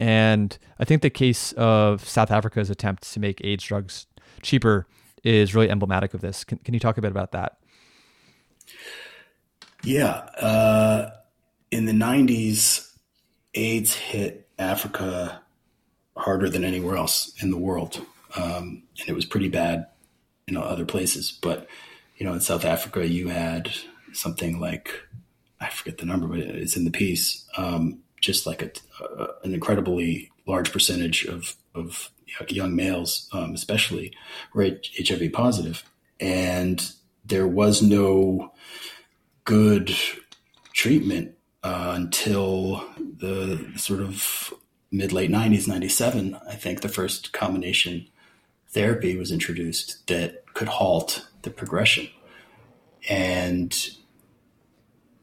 And 0.00 0.56
I 0.78 0.84
think 0.84 1.02
the 1.02 1.10
case 1.10 1.52
of 1.52 2.08
South 2.08 2.30
Africa's 2.30 2.70
attempt 2.70 3.12
to 3.12 3.20
make 3.20 3.40
AIDS 3.44 3.64
drugs 3.64 4.06
cheaper 4.42 4.86
is 5.24 5.54
really 5.54 5.70
emblematic 5.70 6.14
of 6.14 6.20
this. 6.20 6.44
Can, 6.44 6.58
can 6.58 6.74
you 6.74 6.80
talk 6.80 6.98
a 6.98 7.02
bit 7.02 7.10
about 7.10 7.32
that? 7.32 7.58
Yeah. 9.82 10.10
Uh, 10.40 11.10
in 11.70 11.86
the 11.86 11.92
90s, 11.92 12.92
AIDS 13.54 13.94
hit 13.94 14.48
Africa 14.58 15.42
harder 16.16 16.48
than 16.48 16.64
anywhere 16.64 16.96
else 16.96 17.32
in 17.42 17.50
the 17.50 17.58
world. 17.58 18.04
Um, 18.36 18.82
and 19.00 19.08
it 19.08 19.14
was 19.14 19.24
pretty 19.24 19.48
bad 19.48 19.86
in 20.46 20.56
other 20.56 20.84
places. 20.84 21.30
But, 21.30 21.66
you 22.16 22.26
know, 22.26 22.32
in 22.32 22.40
South 22.40 22.64
Africa, 22.64 23.06
you 23.06 23.28
had 23.28 23.70
something 24.12 24.60
like, 24.60 24.90
I 25.60 25.68
forget 25.68 25.98
the 25.98 26.06
number, 26.06 26.26
but 26.26 26.38
it's 26.38 26.76
in 26.76 26.84
the 26.84 26.90
piece, 26.90 27.46
um, 27.56 28.00
just 28.20 28.46
like 28.46 28.62
a, 28.62 28.70
uh, 29.04 29.32
an 29.44 29.54
incredibly 29.54 30.30
large 30.46 30.72
percentage 30.72 31.24
of, 31.24 31.56
of 31.74 32.10
young 32.48 32.74
males, 32.74 33.28
um, 33.32 33.54
especially, 33.54 34.12
were 34.54 34.78
HIV 34.98 35.32
positive. 35.32 35.84
And 36.20 36.90
there 37.24 37.46
was 37.46 37.82
no 37.82 38.52
good 39.44 39.94
treatment 40.72 41.34
uh, 41.62 41.92
until 41.94 42.84
the 42.98 43.72
sort 43.76 44.00
of 44.00 44.52
mid 44.90 45.12
late 45.12 45.30
90s, 45.30 45.68
97. 45.68 46.36
I 46.48 46.54
think 46.54 46.80
the 46.80 46.88
first 46.88 47.32
combination 47.32 48.08
therapy 48.68 49.16
was 49.16 49.32
introduced 49.32 50.06
that 50.08 50.44
could 50.54 50.68
halt 50.68 51.28
the 51.42 51.50
progression. 51.50 52.08
And 53.08 53.76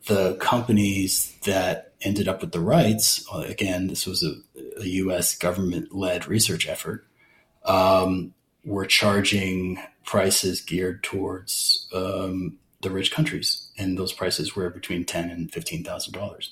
the 0.06 0.36
companies 0.36 1.36
that 1.46 1.94
ended 2.02 2.28
up 2.28 2.42
with 2.42 2.52
the 2.52 2.60
rights, 2.60 3.26
uh, 3.34 3.40
again, 3.40 3.88
this 3.88 4.06
was 4.06 4.24
a, 4.24 4.36
a 4.80 4.86
US 4.86 5.36
government 5.36 5.94
led 5.96 6.28
research 6.28 6.68
effort, 6.68 7.08
um, 7.66 8.34
were 8.64 8.86
charging 8.86 9.80
prices 10.06 10.62
geared 10.62 11.04
towards 11.04 11.88
um, 11.94 12.58
the 12.82 12.92
rich 12.92 13.12
countries. 13.12 13.70
And 13.78 13.98
those 13.98 14.14
prices 14.14 14.56
were 14.56 14.70
between 14.70 15.06
ten 15.06 15.30
and 15.30 15.52
$15,000. 15.52 16.50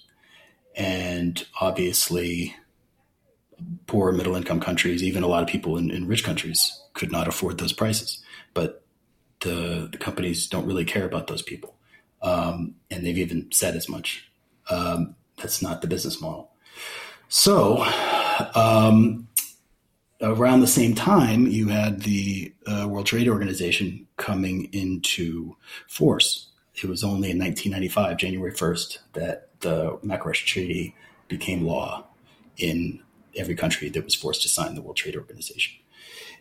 And 0.75 1.45
obviously, 1.61 2.55
poor 3.85 4.11
middle 4.11 4.35
income 4.35 4.59
countries, 4.59 5.03
even 5.03 5.21
a 5.21 5.27
lot 5.27 5.43
of 5.43 5.49
people 5.49 5.77
in, 5.77 5.91
in 5.91 6.07
rich 6.07 6.23
countries, 6.23 6.81
could 6.93 7.11
not 7.11 7.27
afford 7.27 7.59
those 7.59 7.73
prices. 7.73 8.23
But 8.55 8.83
the, 9.41 9.89
the 9.91 9.97
companies 9.97 10.47
don't 10.47 10.65
really 10.65 10.85
care 10.85 11.05
about 11.05 11.27
those 11.27 11.43
people. 11.43 11.75
Um, 12.24 12.76
and 12.89 13.05
they've 13.05 13.17
even 13.17 13.51
said 13.51 13.76
as 13.76 13.88
much. 13.88 14.30
Um, 14.69 15.15
that's 15.38 15.61
not 15.61 15.82
the 15.82 15.88
business 15.88 16.21
model. 16.21 16.51
So, 17.28 17.84
um, 18.55 19.28
around 20.21 20.61
the 20.61 20.67
same 20.67 20.95
time, 20.95 21.47
you 21.47 21.67
had 21.67 22.01
the 22.01 22.53
uh, 22.65 22.88
World 22.88 23.07
Trade 23.07 23.28
Organization 23.28 24.07
coming 24.17 24.69
into 24.71 25.55
force. 25.88 26.47
It 26.76 26.88
was 26.88 27.03
only 27.03 27.32
in 27.32 27.39
1995, 27.39 28.17
January 28.17 28.51
1st, 28.51 28.99
that 29.13 29.49
the 29.59 29.99
Marrakesh 30.01 30.45
Treaty 30.45 30.95
became 31.28 31.65
law 31.65 32.05
in 32.57 33.01
every 33.36 33.55
country 33.55 33.89
that 33.89 34.03
was 34.03 34.15
forced 34.15 34.41
to 34.43 34.49
sign 34.49 34.76
the 34.76 34.82
World 34.82 34.97
Trade 34.97 35.15
Organization. 35.15 35.74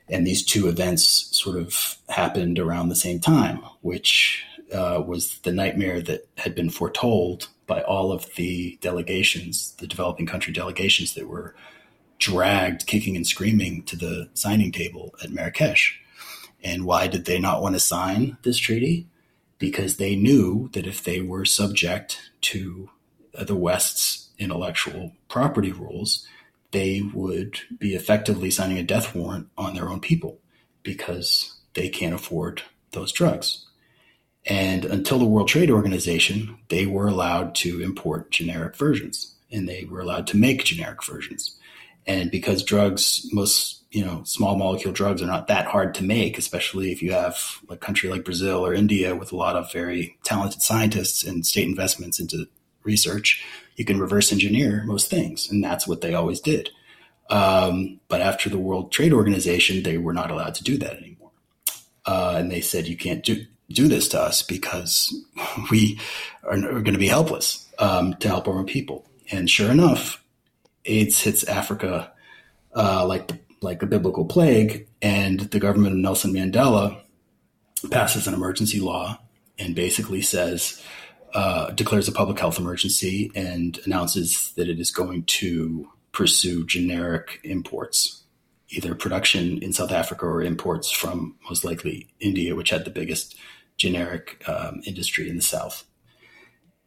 And 0.08 0.26
these 0.26 0.44
two 0.44 0.68
events 0.68 1.28
sort 1.32 1.56
of 1.56 1.96
happened 2.08 2.58
around 2.58 2.88
the 2.88 2.96
same 2.96 3.20
time, 3.20 3.58
which 3.80 4.44
uh, 4.72 5.00
was 5.00 5.38
the 5.40 5.52
nightmare 5.52 6.00
that 6.00 6.28
had 6.38 6.54
been 6.54 6.70
foretold 6.70 7.48
by 7.66 7.82
all 7.82 8.12
of 8.12 8.34
the 8.34 8.78
delegations, 8.80 9.72
the 9.78 9.86
developing 9.86 10.26
country 10.26 10.52
delegations 10.52 11.14
that 11.14 11.28
were 11.28 11.54
dragged 12.18 12.86
kicking 12.86 13.16
and 13.16 13.26
screaming 13.26 13.82
to 13.82 13.96
the 13.96 14.28
signing 14.34 14.70
table 14.70 15.14
at 15.22 15.30
Marrakesh. 15.30 16.00
And 16.62 16.84
why 16.84 17.08
did 17.08 17.24
they 17.24 17.40
not 17.40 17.62
want 17.62 17.74
to 17.74 17.80
sign 17.80 18.36
this 18.42 18.58
treaty? 18.58 19.08
Because 19.58 19.96
they 19.96 20.14
knew 20.14 20.68
that 20.72 20.86
if 20.86 21.02
they 21.02 21.20
were 21.20 21.44
subject 21.44 22.30
to 22.42 22.90
the 23.32 23.56
West's 23.56 24.30
intellectual 24.38 25.12
property 25.28 25.72
rules, 25.72 26.26
they 26.70 27.02
would 27.14 27.58
be 27.78 27.94
effectively 27.94 28.50
signing 28.50 28.78
a 28.78 28.82
death 28.82 29.14
warrant 29.14 29.48
on 29.56 29.74
their 29.74 29.88
own 29.88 30.00
people 30.00 30.38
because 30.82 31.56
they 31.74 31.88
can't 31.88 32.14
afford 32.14 32.62
those 32.92 33.12
drugs. 33.12 33.66
And 34.46 34.84
until 34.84 35.18
the 35.18 35.24
World 35.24 35.48
Trade 35.48 35.70
Organization, 35.70 36.58
they 36.68 36.86
were 36.86 37.06
allowed 37.06 37.54
to 37.56 37.80
import 37.80 38.30
generic 38.30 38.76
versions 38.76 39.34
and 39.52 39.68
they 39.68 39.84
were 39.84 40.00
allowed 40.00 40.26
to 40.28 40.36
make 40.36 40.64
generic 40.64 41.04
versions. 41.04 41.56
And 42.06 42.30
because 42.30 42.64
drugs, 42.64 43.28
most, 43.32 43.82
you 43.92 44.04
know, 44.04 44.22
small 44.24 44.56
molecule 44.56 44.92
drugs 44.92 45.22
are 45.22 45.26
not 45.26 45.46
that 45.46 45.66
hard 45.66 45.94
to 45.94 46.04
make, 46.04 46.38
especially 46.38 46.90
if 46.90 47.02
you 47.02 47.12
have 47.12 47.36
a 47.68 47.76
country 47.76 48.08
like 48.08 48.24
Brazil 48.24 48.66
or 48.66 48.74
India 48.74 49.14
with 49.14 49.30
a 49.30 49.36
lot 49.36 49.54
of 49.54 49.72
very 49.72 50.18
talented 50.24 50.62
scientists 50.62 51.22
and 51.22 51.46
state 51.46 51.68
investments 51.68 52.18
into 52.18 52.48
research, 52.82 53.44
you 53.76 53.84
can 53.84 54.00
reverse 54.00 54.32
engineer 54.32 54.82
most 54.84 55.08
things. 55.08 55.48
And 55.48 55.62
that's 55.62 55.86
what 55.86 56.00
they 56.00 56.14
always 56.14 56.40
did. 56.40 56.70
Um, 57.30 58.00
but 58.08 58.20
after 58.20 58.50
the 58.50 58.58
World 58.58 58.90
Trade 58.90 59.12
Organization, 59.12 59.82
they 59.82 59.96
were 59.98 60.12
not 60.12 60.30
allowed 60.30 60.54
to 60.56 60.64
do 60.64 60.76
that 60.78 60.96
anymore. 60.96 61.30
Uh, 62.04 62.34
and 62.36 62.50
they 62.50 62.60
said, 62.60 62.88
you 62.88 62.96
can't 62.96 63.24
do, 63.24 63.46
do 63.72 63.88
this 63.88 64.08
to 64.08 64.20
us 64.20 64.42
because 64.42 65.14
we 65.70 65.98
are, 66.44 66.54
are 66.54 66.82
going 66.82 66.92
to 66.92 66.98
be 66.98 67.08
helpless 67.08 67.68
um, 67.78 68.14
to 68.14 68.28
help 68.28 68.48
our 68.48 68.54
own 68.54 68.66
people. 68.66 69.06
And 69.30 69.48
sure 69.48 69.70
enough, 69.70 70.22
AIDS 70.84 71.20
hits 71.20 71.44
Africa 71.44 72.12
uh, 72.74 73.06
like 73.06 73.30
like 73.60 73.82
a 73.82 73.86
biblical 73.86 74.24
plague, 74.24 74.88
and 75.00 75.40
the 75.40 75.60
government 75.60 75.94
of 75.94 75.98
Nelson 76.00 76.32
Mandela 76.32 77.00
passes 77.90 78.26
an 78.26 78.34
emergency 78.34 78.80
law 78.80 79.18
and 79.58 79.74
basically 79.74 80.22
says 80.22 80.82
uh, 81.34 81.70
declares 81.70 82.08
a 82.08 82.12
public 82.12 82.38
health 82.38 82.58
emergency 82.58 83.30
and 83.34 83.78
announces 83.86 84.52
that 84.56 84.68
it 84.68 84.78
is 84.78 84.90
going 84.90 85.24
to 85.24 85.88
pursue 86.12 86.66
generic 86.66 87.40
imports, 87.42 88.22
either 88.68 88.94
production 88.94 89.62
in 89.62 89.72
South 89.72 89.92
Africa 89.92 90.26
or 90.26 90.42
imports 90.42 90.90
from 90.90 91.36
most 91.48 91.64
likely 91.64 92.08
India, 92.20 92.54
which 92.54 92.70
had 92.70 92.84
the 92.84 92.90
biggest 92.90 93.36
generic 93.76 94.42
um, 94.48 94.82
industry 94.86 95.28
in 95.28 95.36
the 95.36 95.42
South. 95.42 95.84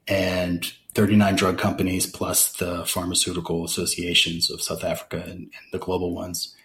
And 0.08 0.72
39 0.94 1.36
drug 1.36 1.58
companies 1.58 2.06
plus 2.06 2.54
the 2.54 2.86
pharmaceutical 2.86 3.66
associations 3.66 4.50
of 4.50 4.62
South 4.62 4.84
Africa 4.84 5.18
and, 5.18 5.32
and 5.40 5.52
the 5.72 5.80
global 5.80 6.14
ones 6.14 6.56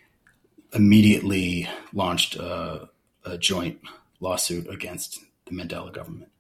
immediately 0.73 1.69
launched 1.93 2.37
a, 2.37 2.89
a 3.25 3.39
joint 3.39 3.81
lawsuit 4.21 4.69
against 4.69 5.21
the 5.47 5.53
Mandela 5.53 5.93
government 5.93 6.31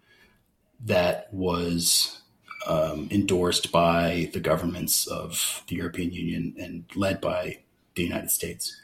that 0.85 1.33
was 1.33 2.21
um, 2.67 3.09
endorsed 3.11 3.73
by 3.73 4.31
the 4.33 4.41
governments 4.41 5.07
of 5.07 5.65
the 5.67 5.77
European 5.77 6.13
Union 6.13 6.55
and 6.59 6.85
led 6.95 7.21
by 7.21 7.59
the 7.95 8.03
United 8.03 8.31
States. 8.31 8.81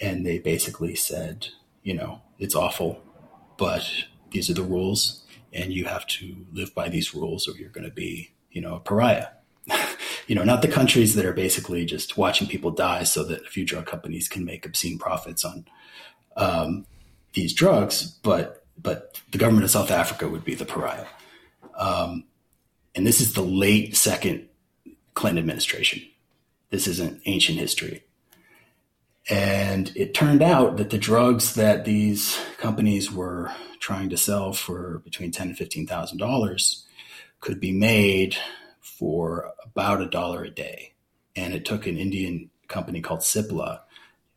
And 0.00 0.24
they 0.24 0.38
basically 0.38 0.94
said, 0.94 1.48
you 1.82 1.94
know, 1.94 2.22
it's 2.38 2.54
awful, 2.54 3.00
but 3.58 3.88
these 4.30 4.50
are 4.50 4.54
the 4.54 4.62
rules, 4.62 5.24
and 5.52 5.72
you 5.72 5.84
have 5.84 6.06
to 6.06 6.46
live 6.52 6.74
by 6.74 6.88
these 6.88 7.14
rules, 7.14 7.48
or 7.48 7.52
you're 7.52 7.70
going 7.70 7.86
to 7.86 7.94
be, 7.94 8.32
you 8.50 8.60
know, 8.60 8.74
a 8.76 8.80
pariah. 8.80 9.28
you 10.26 10.34
know, 10.34 10.44
not 10.44 10.62
the 10.62 10.68
countries 10.68 11.14
that 11.14 11.24
are 11.24 11.32
basically 11.32 11.84
just 11.84 12.16
watching 12.16 12.46
people 12.46 12.70
die 12.70 13.04
so 13.04 13.24
that 13.24 13.42
a 13.42 13.50
few 13.50 13.64
drug 13.64 13.86
companies 13.86 14.28
can 14.28 14.44
make 14.44 14.66
obscene 14.66 14.98
profits 14.98 15.44
on 15.44 15.66
um, 16.36 16.86
these 17.32 17.52
drugs, 17.52 18.18
but 18.22 18.64
but 18.80 19.20
the 19.32 19.38
government 19.38 19.64
of 19.64 19.70
South 19.70 19.90
Africa 19.90 20.28
would 20.28 20.44
be 20.44 20.54
the 20.54 20.66
pariah. 20.66 21.06
Um, 21.76 22.24
and 22.94 23.06
this 23.06 23.20
is 23.20 23.34
the 23.34 23.42
late 23.42 23.96
second 23.96 24.48
Clinton 25.14 25.38
administration. 25.38 26.02
This 26.70 26.86
isn't 26.86 27.22
ancient 27.26 27.58
history. 27.58 28.04
And 29.28 29.92
it 29.96 30.14
turned 30.14 30.42
out 30.42 30.76
that 30.76 30.90
the 30.90 30.98
drugs 30.98 31.54
that 31.54 31.84
these 31.84 32.38
companies 32.58 33.10
were 33.10 33.50
trying 33.80 34.08
to 34.10 34.16
sell 34.16 34.52
for 34.52 35.00
between 35.00 35.32
ten 35.32 35.48
and 35.48 35.58
fifteen 35.58 35.86
thousand 35.86 36.18
dollars 36.18 36.86
could 37.40 37.60
be 37.60 37.72
made 37.72 38.36
for 38.80 39.52
about 39.64 40.00
a 40.00 40.06
dollar 40.06 40.44
a 40.44 40.50
day. 40.50 40.94
And 41.34 41.54
it 41.54 41.64
took 41.64 41.86
an 41.86 41.98
Indian 41.98 42.50
company 42.68 43.00
called 43.00 43.20
Cipla 43.20 43.80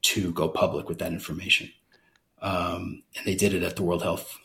to 0.02 0.32
go 0.34 0.50
public 0.50 0.90
with 0.90 1.00
that 1.00 1.14
information. 1.14 1.72
um, 2.42 3.04
and 3.16 3.26
they 3.26 3.36
did 3.36 3.54
it 3.54 3.64
at 3.64 3.76
the 3.76 3.84
World 3.84 4.04
Health 4.04 4.38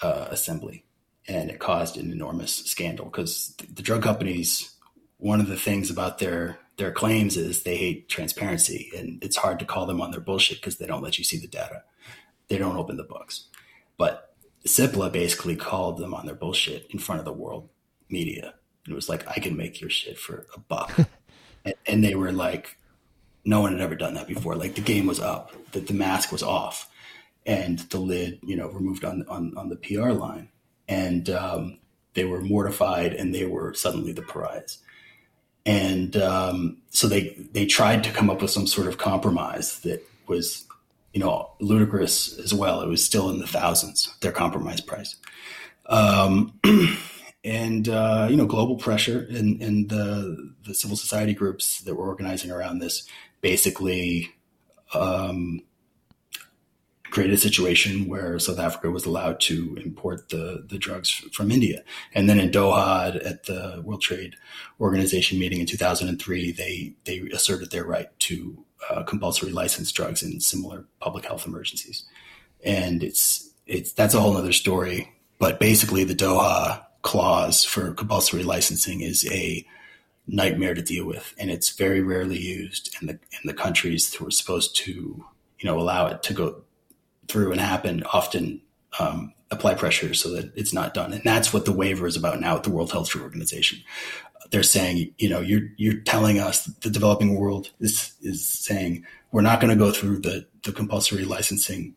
uh, 0.00 0.28
Assembly, 0.30 0.84
and 1.28 1.50
it 1.50 1.58
caused 1.58 1.96
an 1.96 2.10
enormous 2.10 2.54
scandal 2.54 3.06
because 3.06 3.54
the, 3.58 3.66
the 3.74 3.82
drug 3.82 4.02
companies. 4.02 4.70
One 5.18 5.40
of 5.40 5.46
the 5.46 5.56
things 5.56 5.88
about 5.88 6.18
their 6.18 6.58
their 6.82 6.90
claims 6.90 7.36
is 7.36 7.62
they 7.62 7.76
hate 7.76 8.08
transparency, 8.08 8.90
and 8.96 9.22
it's 9.22 9.36
hard 9.36 9.60
to 9.60 9.64
call 9.64 9.86
them 9.86 10.00
on 10.00 10.10
their 10.10 10.20
bullshit 10.20 10.56
because 10.56 10.78
they 10.78 10.86
don't 10.86 11.02
let 11.02 11.16
you 11.16 11.22
see 11.22 11.38
the 11.38 11.46
data. 11.46 11.84
They 12.48 12.58
don't 12.58 12.76
open 12.76 12.96
the 12.96 13.04
books. 13.04 13.44
But 13.96 14.34
CIPLA 14.66 15.12
basically 15.12 15.54
called 15.54 15.98
them 15.98 16.12
on 16.12 16.26
their 16.26 16.34
bullshit 16.34 16.88
in 16.90 16.98
front 16.98 17.20
of 17.20 17.24
the 17.24 17.32
world 17.32 17.68
media. 18.08 18.54
It 18.88 18.94
was 18.94 19.08
like, 19.08 19.28
I 19.28 19.34
can 19.34 19.56
make 19.56 19.80
your 19.80 19.90
shit 19.90 20.18
for 20.18 20.48
a 20.56 20.58
buck. 20.58 20.92
and, 21.64 21.74
and, 21.86 22.02
they 22.02 22.16
were 22.16 22.32
like, 22.32 22.76
no 23.44 23.60
one 23.60 23.70
had 23.70 23.80
ever 23.80 23.94
done 23.94 24.14
that 24.14 24.26
before. 24.26 24.56
Like 24.56 24.74
the 24.74 24.80
game 24.80 25.06
was 25.06 25.20
up, 25.20 25.52
that 25.70 25.86
the 25.86 25.94
mask 25.94 26.32
was 26.32 26.42
off, 26.42 26.90
and 27.46 27.78
the 27.78 27.98
lid, 27.98 28.40
you 28.42 28.56
know, 28.56 28.68
removed 28.70 29.04
on 29.04 29.24
on, 29.28 29.56
on 29.56 29.68
the 29.68 29.76
PR 29.76 30.10
line, 30.10 30.48
and 30.88 31.30
um, 31.30 31.78
they 32.14 32.24
were 32.24 32.40
mortified, 32.40 33.12
and 33.14 33.32
they 33.32 33.46
were 33.46 33.72
suddenly 33.72 34.12
the 34.12 34.22
pariahs. 34.22 34.78
And 35.64 36.16
um, 36.16 36.78
so 36.90 37.06
they 37.08 37.36
they 37.52 37.66
tried 37.66 38.04
to 38.04 38.10
come 38.10 38.30
up 38.30 38.42
with 38.42 38.50
some 38.50 38.66
sort 38.66 38.88
of 38.88 38.98
compromise 38.98 39.80
that 39.80 40.04
was, 40.26 40.66
you 41.12 41.20
know, 41.20 41.50
ludicrous 41.60 42.38
as 42.38 42.52
well. 42.52 42.80
It 42.80 42.88
was 42.88 43.04
still 43.04 43.30
in 43.30 43.38
the 43.38 43.46
thousands, 43.46 44.12
their 44.20 44.32
compromise 44.32 44.80
price. 44.80 45.16
Um, 45.86 46.58
and 47.44 47.88
uh, 47.88 48.28
you 48.30 48.36
know 48.36 48.46
global 48.46 48.76
pressure 48.76 49.26
and, 49.30 49.60
and 49.62 49.88
the 49.88 50.54
the 50.66 50.74
civil 50.74 50.96
society 50.96 51.34
groups 51.34 51.80
that 51.82 51.94
were 51.94 52.06
organizing 52.06 52.50
around 52.50 52.78
this 52.78 53.08
basically 53.40 54.32
um, 54.94 55.60
created 57.12 57.34
a 57.34 57.38
situation 57.38 58.08
where 58.08 58.38
South 58.38 58.58
Africa 58.58 58.90
was 58.90 59.04
allowed 59.04 59.38
to 59.38 59.76
import 59.84 60.30
the 60.30 60.64
the 60.66 60.78
drugs 60.78 61.10
from 61.32 61.52
India, 61.52 61.84
and 62.14 62.28
then 62.28 62.40
in 62.40 62.50
Doha 62.50 63.24
at 63.24 63.44
the 63.44 63.82
World 63.84 64.00
Trade 64.00 64.34
Organization 64.80 65.38
meeting 65.38 65.60
in 65.60 65.66
2003, 65.66 66.52
they 66.52 66.94
they 67.04 67.18
asserted 67.32 67.70
their 67.70 67.84
right 67.84 68.08
to 68.20 68.64
uh, 68.90 69.02
compulsory 69.02 69.52
license 69.52 69.92
drugs 69.92 70.22
in 70.22 70.40
similar 70.40 70.86
public 71.00 71.26
health 71.26 71.46
emergencies, 71.46 72.04
and 72.64 73.04
it's 73.04 73.50
it's 73.66 73.92
that's 73.92 74.14
a 74.14 74.20
whole 74.20 74.36
other 74.36 74.52
story. 74.52 75.12
But 75.38 75.60
basically, 75.60 76.04
the 76.04 76.14
Doha 76.14 76.82
clause 77.02 77.62
for 77.64 77.92
compulsory 77.92 78.42
licensing 78.42 79.02
is 79.02 79.30
a 79.30 79.66
nightmare 80.26 80.72
to 80.72 80.82
deal 80.82 81.04
with, 81.04 81.34
and 81.36 81.50
it's 81.50 81.76
very 81.76 82.00
rarely 82.00 82.38
used 82.38 82.96
in 83.00 83.06
the 83.06 83.14
in 83.14 83.44
the 83.44 83.54
countries 83.54 84.14
who 84.14 84.26
are 84.26 84.30
supposed 84.30 84.74
to 84.76 84.92
you 85.58 85.64
know 85.64 85.78
allow 85.78 86.06
it 86.06 86.22
to 86.22 86.32
go 86.32 86.62
through 87.28 87.52
and 87.52 87.60
happen. 87.60 88.02
Often 88.12 88.60
um, 88.98 89.32
apply 89.50 89.74
pressure 89.74 90.14
so 90.14 90.30
that 90.30 90.52
it's 90.56 90.72
not 90.72 90.94
done, 90.94 91.12
and 91.12 91.22
that's 91.24 91.52
what 91.52 91.64
the 91.64 91.72
waiver 91.72 92.06
is 92.06 92.16
about 92.16 92.40
now 92.40 92.56
at 92.56 92.64
the 92.64 92.70
World 92.70 92.92
Health 92.92 93.14
Organization. 93.16 93.82
They're 94.50 94.62
saying, 94.62 95.14
you 95.18 95.28
know, 95.28 95.40
you're 95.40 95.68
you're 95.76 96.00
telling 96.00 96.38
us 96.38 96.64
the 96.64 96.90
developing 96.90 97.36
world 97.36 97.70
is 97.80 98.12
is 98.22 98.46
saying 98.46 99.04
we're 99.30 99.40
not 99.40 99.60
going 99.60 99.70
to 99.70 99.84
go 99.84 99.92
through 99.92 100.20
the 100.20 100.46
the 100.62 100.72
compulsory 100.72 101.24
licensing 101.24 101.94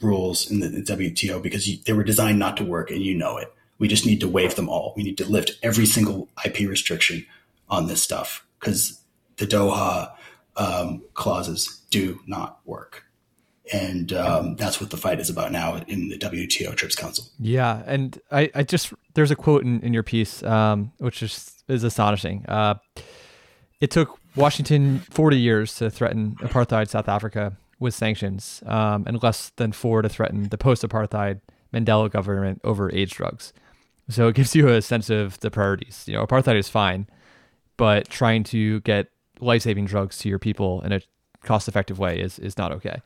rules 0.00 0.50
in 0.50 0.60
the, 0.60 0.68
WTO 0.68 1.42
because 1.42 1.68
you, 1.68 1.76
they 1.84 1.92
were 1.92 2.04
designed 2.04 2.38
not 2.38 2.56
to 2.56 2.64
work, 2.64 2.90
and 2.90 3.02
you 3.02 3.14
know 3.14 3.36
it 3.36 3.52
we 3.80 3.88
just 3.88 4.06
need 4.06 4.20
to 4.20 4.28
waive 4.28 4.54
them 4.54 4.68
all. 4.68 4.92
We 4.94 5.02
need 5.02 5.18
to 5.18 5.24
lift 5.24 5.58
every 5.62 5.86
single 5.86 6.28
IP 6.44 6.68
restriction 6.68 7.26
on 7.68 7.88
this 7.88 8.02
stuff 8.02 8.46
because 8.60 9.00
the 9.38 9.46
Doha 9.46 10.12
um, 10.56 11.02
clauses 11.14 11.80
do 11.90 12.20
not 12.26 12.60
work. 12.66 13.04
And 13.72 14.12
um, 14.12 14.56
that's 14.56 14.80
what 14.80 14.90
the 14.90 14.96
fight 14.96 15.20
is 15.20 15.30
about 15.30 15.52
now 15.52 15.76
in 15.86 16.08
the 16.08 16.18
WTO 16.18 16.74
TRIPS 16.74 16.96
Council. 16.96 17.26
Yeah, 17.38 17.82
and 17.86 18.20
I, 18.32 18.50
I 18.54 18.62
just 18.64 18.92
there's 19.14 19.30
a 19.30 19.36
quote 19.36 19.62
in, 19.62 19.80
in 19.80 19.94
your 19.94 20.02
piece 20.02 20.42
um, 20.42 20.92
which 20.98 21.22
is 21.22 21.62
is 21.68 21.84
astonishing. 21.84 22.44
Uh, 22.48 22.74
it 23.80 23.90
took 23.90 24.18
Washington 24.36 25.00
40 25.10 25.38
years 25.38 25.74
to 25.76 25.90
threaten 25.90 26.36
apartheid 26.40 26.88
South 26.88 27.08
Africa 27.08 27.56
with 27.78 27.94
sanctions, 27.94 28.62
um, 28.66 29.04
and 29.06 29.22
less 29.22 29.50
than 29.56 29.72
four 29.72 30.02
to 30.02 30.08
threaten 30.08 30.48
the 30.50 30.58
post-apartheid 30.58 31.40
Mandela 31.72 32.10
government 32.10 32.60
over 32.62 32.94
AIDS 32.94 33.12
drugs. 33.12 33.52
So 34.10 34.28
it 34.28 34.34
gives 34.34 34.54
you 34.54 34.68
a 34.68 34.82
sense 34.82 35.08
of 35.08 35.38
the 35.40 35.50
priorities. 35.50 36.04
You 36.06 36.14
know, 36.14 36.26
apartheid 36.26 36.56
is 36.56 36.68
fine, 36.68 37.06
but 37.76 38.08
trying 38.08 38.44
to 38.44 38.80
get 38.80 39.08
life 39.40 39.62
saving 39.62 39.86
drugs 39.86 40.18
to 40.18 40.28
your 40.28 40.38
people 40.38 40.82
in 40.82 40.92
a 40.92 41.00
cost 41.42 41.68
effective 41.68 41.98
way 41.98 42.20
is, 42.20 42.38
is 42.38 42.58
not 42.58 42.72
okay. 42.72 43.00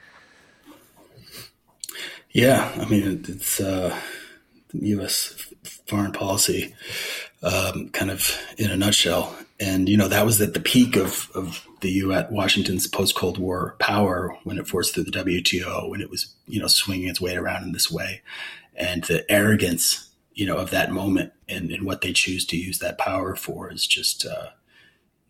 Yeah. 2.35 2.71
I 2.77 2.85
mean, 2.85 3.25
it's 3.27 3.61
uh, 3.61 3.99
U.S. 4.73 5.51
foreign 5.87 6.13
policy 6.13 6.75
um, 7.43 7.89
kind 7.91 8.11
of 8.11 8.39
in 8.59 8.71
a 8.71 8.77
nutshell. 8.77 9.35
And, 9.59 9.89
you 9.89 9.97
know, 9.97 10.09
that 10.09 10.27
was 10.27 10.41
at 10.43 10.53
the 10.53 10.61
peak 10.61 10.97
of, 10.97 11.31
of 11.35 11.67
the 11.81 11.91
U.S. 11.93 12.27
Washington's 12.31 12.87
post 12.87 13.15
Cold 13.15 13.39
War 13.39 13.77
power 13.79 14.37
when 14.45 14.59
it 14.59 14.67
forced 14.67 14.95
through 14.95 15.05
the 15.05 15.11
WTO, 15.13 15.89
when 15.89 16.03
it 16.03 16.11
was, 16.11 16.35
you 16.47 16.61
know, 16.61 16.67
swinging 16.67 17.09
its 17.09 17.21
weight 17.21 17.39
around 17.39 17.63
in 17.63 17.73
this 17.73 17.91
way. 17.91 18.21
And 18.77 19.05
the 19.05 19.25
arrogance 19.31 20.11
you 20.35 20.47
know, 20.47 20.57
of 20.57 20.71
that 20.71 20.91
moment 20.91 21.33
and, 21.49 21.71
and 21.71 21.85
what 21.85 22.01
they 22.01 22.13
choose 22.13 22.45
to 22.47 22.57
use 22.57 22.81
that 22.81 22.99
power 22.99 23.37
for 23.37 23.73
is 23.73 23.87
just, 23.87 24.27
uh, 24.27 24.49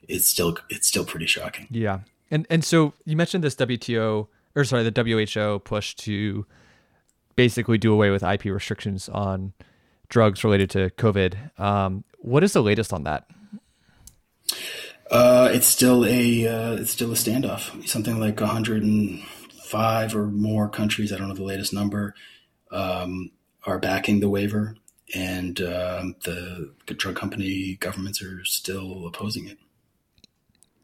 it's 0.08 0.26
still, 0.26 0.56
it's 0.70 0.88
still 0.88 1.04
pretty 1.04 1.26
shocking. 1.26 1.68
Yeah. 1.70 2.00
And, 2.30 2.46
and 2.50 2.64
so 2.64 2.94
you 3.04 3.16
mentioned 3.16 3.44
this 3.44 3.54
WTO 3.54 4.26
or 4.56 4.64
sorry, 4.64 4.88
the 4.88 5.02
WHO 5.34 5.58
push 5.60 5.94
to 5.96 6.46
basically 7.36 7.78
do 7.78 7.92
away 7.92 8.10
with 8.10 8.22
IP 8.22 8.44
restrictions 8.44 9.08
on 9.08 9.52
drugs 10.08 10.44
related 10.44 10.70
to 10.70 10.90
COVID. 10.90 11.58
Um, 11.58 12.04
what 12.18 12.44
is 12.44 12.52
the 12.52 12.62
latest 12.62 12.92
on 12.92 13.04
that? 13.04 13.28
Uh, 15.10 15.50
it's 15.52 15.66
still 15.66 16.04
a 16.04 16.46
uh, 16.46 16.74
it's 16.74 16.90
still 16.90 17.10
a 17.10 17.14
standoff. 17.14 17.86
Something 17.86 18.18
like 18.18 18.40
105 18.40 20.16
or 20.16 20.26
more 20.26 20.68
countries. 20.68 21.12
I 21.12 21.18
don't 21.18 21.28
know 21.28 21.34
the 21.34 21.42
latest 21.42 21.72
number. 21.72 22.14
Um, 22.70 23.30
are 23.66 23.78
backing 23.78 24.20
the 24.20 24.28
waiver 24.28 24.76
and 25.14 25.60
um, 25.60 26.16
the 26.24 26.70
drug 26.86 27.16
company 27.16 27.76
governments 27.80 28.22
are 28.22 28.44
still 28.44 29.06
opposing 29.06 29.46
it. 29.48 29.58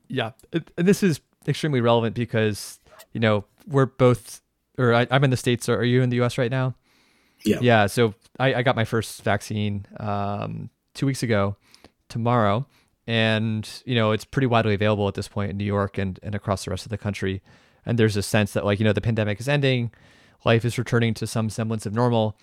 Yeah, 0.08 0.32
and 0.52 0.64
this 0.76 1.02
is 1.02 1.20
extremely 1.46 1.80
relevant 1.80 2.14
because 2.14 2.78
you 3.12 3.20
know 3.20 3.44
we're 3.66 3.86
both, 3.86 4.42
or 4.80 4.94
I, 4.94 5.06
am 5.10 5.24
in 5.24 5.30
the 5.30 5.36
states. 5.36 5.68
Are 5.68 5.84
you 5.84 6.02
in 6.02 6.10
the 6.10 6.16
U.S. 6.16 6.38
right 6.38 6.50
now? 6.50 6.74
Yeah. 7.44 7.58
Yeah. 7.60 7.86
So 7.86 8.14
I, 8.38 8.54
I 8.54 8.62
got 8.62 8.76
my 8.76 8.84
first 8.84 9.22
vaccine 9.22 9.86
um, 9.98 10.70
two 10.94 11.06
weeks 11.06 11.22
ago. 11.22 11.56
Tomorrow, 12.08 12.66
and 13.06 13.68
you 13.84 13.94
know 13.94 14.10
it's 14.10 14.24
pretty 14.24 14.48
widely 14.48 14.74
available 14.74 15.06
at 15.06 15.14
this 15.14 15.28
point 15.28 15.52
in 15.52 15.56
New 15.56 15.64
York 15.64 15.96
and 15.96 16.18
and 16.24 16.34
across 16.34 16.64
the 16.64 16.72
rest 16.72 16.84
of 16.84 16.90
the 16.90 16.98
country. 16.98 17.40
And 17.86 17.98
there's 17.98 18.16
a 18.16 18.22
sense 18.22 18.52
that 18.54 18.64
like 18.64 18.80
you 18.80 18.84
know 18.84 18.92
the 18.92 19.00
pandemic 19.00 19.38
is 19.38 19.48
ending, 19.48 19.92
life 20.44 20.64
is 20.64 20.76
returning 20.76 21.14
to 21.14 21.28
some 21.28 21.48
semblance 21.50 21.86
of 21.86 21.94
normal. 21.94 22.36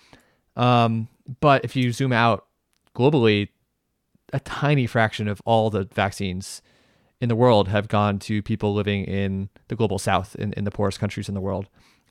Um, 0.56 1.08
but 1.40 1.64
if 1.64 1.76
you 1.76 1.92
zoom 1.92 2.14
out 2.14 2.46
globally, 2.94 3.48
a 4.32 4.40
tiny 4.40 4.86
fraction 4.86 5.28
of 5.28 5.42
all 5.44 5.68
the 5.68 5.84
vaccines 5.84 6.62
in 7.20 7.28
the 7.28 7.36
world 7.36 7.68
have 7.68 7.88
gone 7.88 8.18
to 8.20 8.42
people 8.42 8.74
living 8.74 9.04
in 9.04 9.48
the 9.68 9.76
global 9.76 9.98
south, 9.98 10.34
in, 10.36 10.52
in 10.54 10.64
the 10.64 10.70
poorest 10.70 11.00
countries 11.00 11.28
in 11.28 11.34
the 11.34 11.40
world, 11.40 11.68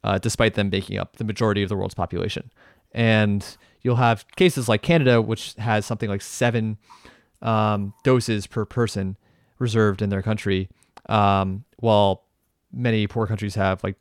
uh, 0.08 0.18
despite 0.18 0.54
them 0.54 0.70
making 0.70 0.98
up 0.98 1.18
the 1.18 1.26
majority 1.26 1.62
of 1.62 1.68
the 1.68 1.76
world's 1.76 1.94
population. 1.94 2.50
And 2.94 3.46
you'll 3.82 3.98
have 3.98 4.26
cases 4.38 4.70
like 4.70 4.82
Canada, 4.82 5.22
which 5.22 5.54
has 5.56 5.86
something 5.86 6.10
like 6.10 6.22
seven 6.22 6.78
um, 7.42 7.94
doses 8.06 8.48
per 8.48 8.64
person 8.64 9.18
reserved 9.60 10.02
in 10.02 10.10
their 10.10 10.22
country, 10.22 10.70
um, 11.10 11.66
while 11.76 12.24
many 12.72 13.06
poor 13.06 13.28
countries 13.28 13.56
have 13.56 13.84
like 13.84 13.96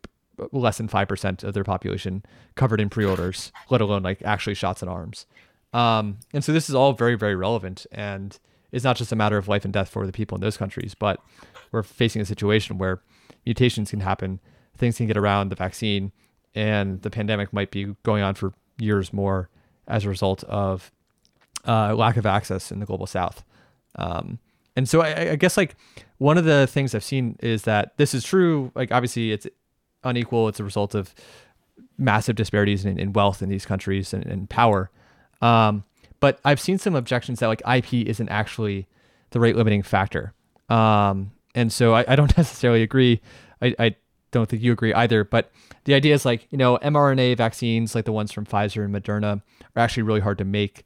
less 0.53 0.79
than 0.79 0.87
5% 0.87 1.43
of 1.43 1.55
their 1.55 1.65
population 1.65 2.23
covered 2.55 2.81
in 2.81 2.89
pre-orders, 2.89 3.51
let 3.69 3.81
alone 3.81 4.05
like 4.05 4.23
actually 4.23 4.55
shots 4.55 4.85
in 4.85 4.89
arms. 4.89 5.27
Um, 5.73 6.19
and 6.33 6.45
so 6.45 6.53
this 6.53 6.69
is 6.69 6.75
all 6.77 6.93
very, 6.93 7.17
very 7.17 7.35
relevant. 7.35 7.85
And 7.91 8.39
it's 8.71 8.85
not 8.85 8.97
just 8.97 9.11
a 9.11 9.17
matter 9.17 9.39
of 9.39 9.49
life 9.49 9.65
and 9.65 9.75
death 9.75 9.89
for 9.89 10.07
the 10.07 10.13
people 10.13 10.37
in 10.37 10.41
those 10.41 10.57
countries, 10.57 10.95
but 10.95 11.21
we're 11.73 11.83
facing 11.83 12.23
a 12.23 12.27
situation 12.27 12.79
where 12.79 13.01
mutations 13.45 13.91
can 13.91 14.01
happen, 14.01 14.39
things 14.77 14.97
can 14.97 15.07
get 15.07 15.17
around 15.17 15.51
the 15.51 15.57
vaccine, 15.57 16.13
and 16.55 17.03
the 17.03 17.11
pandemic 17.11 17.53
might 17.53 17.71
be 17.71 17.95
going 18.03 18.23
on 18.23 18.35
for 18.35 18.53
years 18.79 19.13
more 19.13 19.49
as 19.89 20.05
a 20.05 20.09
result 20.09 20.45
of 20.45 20.91
uh, 21.67 21.95
lack 21.95 22.17
of 22.17 22.27
access 22.27 22.71
in 22.71 22.81
the 22.81 22.87
global 22.87 23.07
south. 23.07 23.45
Um, 23.97 24.39
and 24.77 24.89
so 24.89 25.01
I, 25.01 25.31
I, 25.31 25.37
guess 25.37 25.57
like 25.57 25.75
one 26.19 26.37
of 26.37 26.45
the 26.45 26.67
things 26.67 26.95
I've 26.95 27.05
seen 27.05 27.37
is 27.41 27.63
that 27.63 27.97
this 27.97 28.15
is 28.15 28.23
true. 28.25 28.71
Like 28.75 28.93
obviously 28.93 29.33
it's 29.33 29.47
unequal. 30.05 30.49
It's 30.49 30.61
a 30.61 30.65
result 30.65 30.95
of 30.95 31.15
massive 31.97 32.37
disparities 32.37 32.85
in, 32.85 32.99
in 32.99 33.13
wealth 33.13 33.43
in 33.43 33.49
these 33.49 33.65
countries 33.65 34.13
and, 34.13 34.25
and 34.27 34.51
power. 34.51 34.91
Um, 35.41 35.85
but 36.21 36.41
I've 36.45 36.61
seen 36.61 36.79
some 36.79 36.95
objections 36.95 37.41
that 37.41 37.47
like 37.47 37.63
IP 37.67 38.07
isn't 38.07 38.29
actually 38.29 38.87
the 39.31 39.41
rate 39.41 39.57
limiting 39.57 39.83
factor. 39.83 40.35
Um, 40.69 41.33
and 41.55 41.73
so 41.73 41.95
I, 41.95 42.05
I, 42.09 42.17
don't 42.17 42.37
necessarily 42.37 42.83
agree. 42.83 43.21
I, 43.63 43.75
I, 43.79 43.97
don't 44.39 44.49
think 44.49 44.63
you 44.63 44.73
agree 44.73 44.93
either. 44.95 45.25
But 45.25 45.51
the 45.85 45.95
idea 45.95 46.15
is 46.15 46.25
like 46.25 46.47
you 46.51 46.59
know 46.59 46.79
mRNA 46.79 47.37
vaccines 47.37 47.95
like 47.95 48.05
the 48.05 48.13
ones 48.13 48.33
from 48.33 48.47
Pfizer 48.47 48.85
and 48.85 48.95
Moderna 48.95 49.43
are 49.75 49.83
actually 49.83 50.05
really 50.05 50.21
hard 50.21 50.39
to 50.39 50.45
make. 50.45 50.85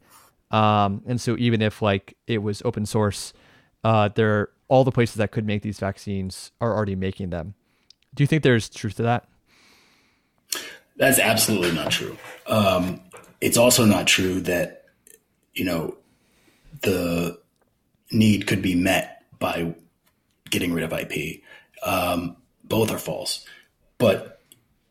Um, 0.51 1.03
and 1.07 1.21
so 1.21 1.37
even 1.39 1.63
if 1.63 1.81
like 1.83 2.17
it 2.27 2.39
was 2.39 2.63
open 2.65 2.87
source, 2.87 3.33
uh, 3.85 4.09
there 4.15 4.51
all 4.69 4.85
the 4.85 4.93
places 4.93 5.17
that 5.17 5.33
could 5.33 5.45
make 5.45 5.63
these 5.63 5.79
vaccines 5.79 6.53
are 6.61 6.75
already 6.75 6.95
making 6.95 7.31
them. 7.31 7.55
Do 8.15 8.23
you 8.23 8.27
think 8.27 8.43
there's 8.43 8.69
truth 8.69 8.97
to 8.97 9.03
that? 9.03 9.29
That's 10.97 11.19
absolutely 11.19 11.73
not 11.73 11.91
true. 11.91 12.17
Um, 12.47 13.01
it's 13.41 13.57
also 13.57 13.85
not 13.85 14.07
true 14.07 14.41
that 14.43 14.85
you 15.55 15.65
know 15.65 15.97
the 16.83 17.39
need 18.13 18.47
could 18.47 18.63
be 18.63 18.75
met 18.75 19.25
by 19.39 19.75
getting 20.51 20.73
rid 20.73 20.85
of 20.85 20.93
IP. 20.93 21.43
Um, 21.85 22.37
both 22.71 22.91
are 22.91 22.99
false, 22.99 23.45
but 23.99 24.41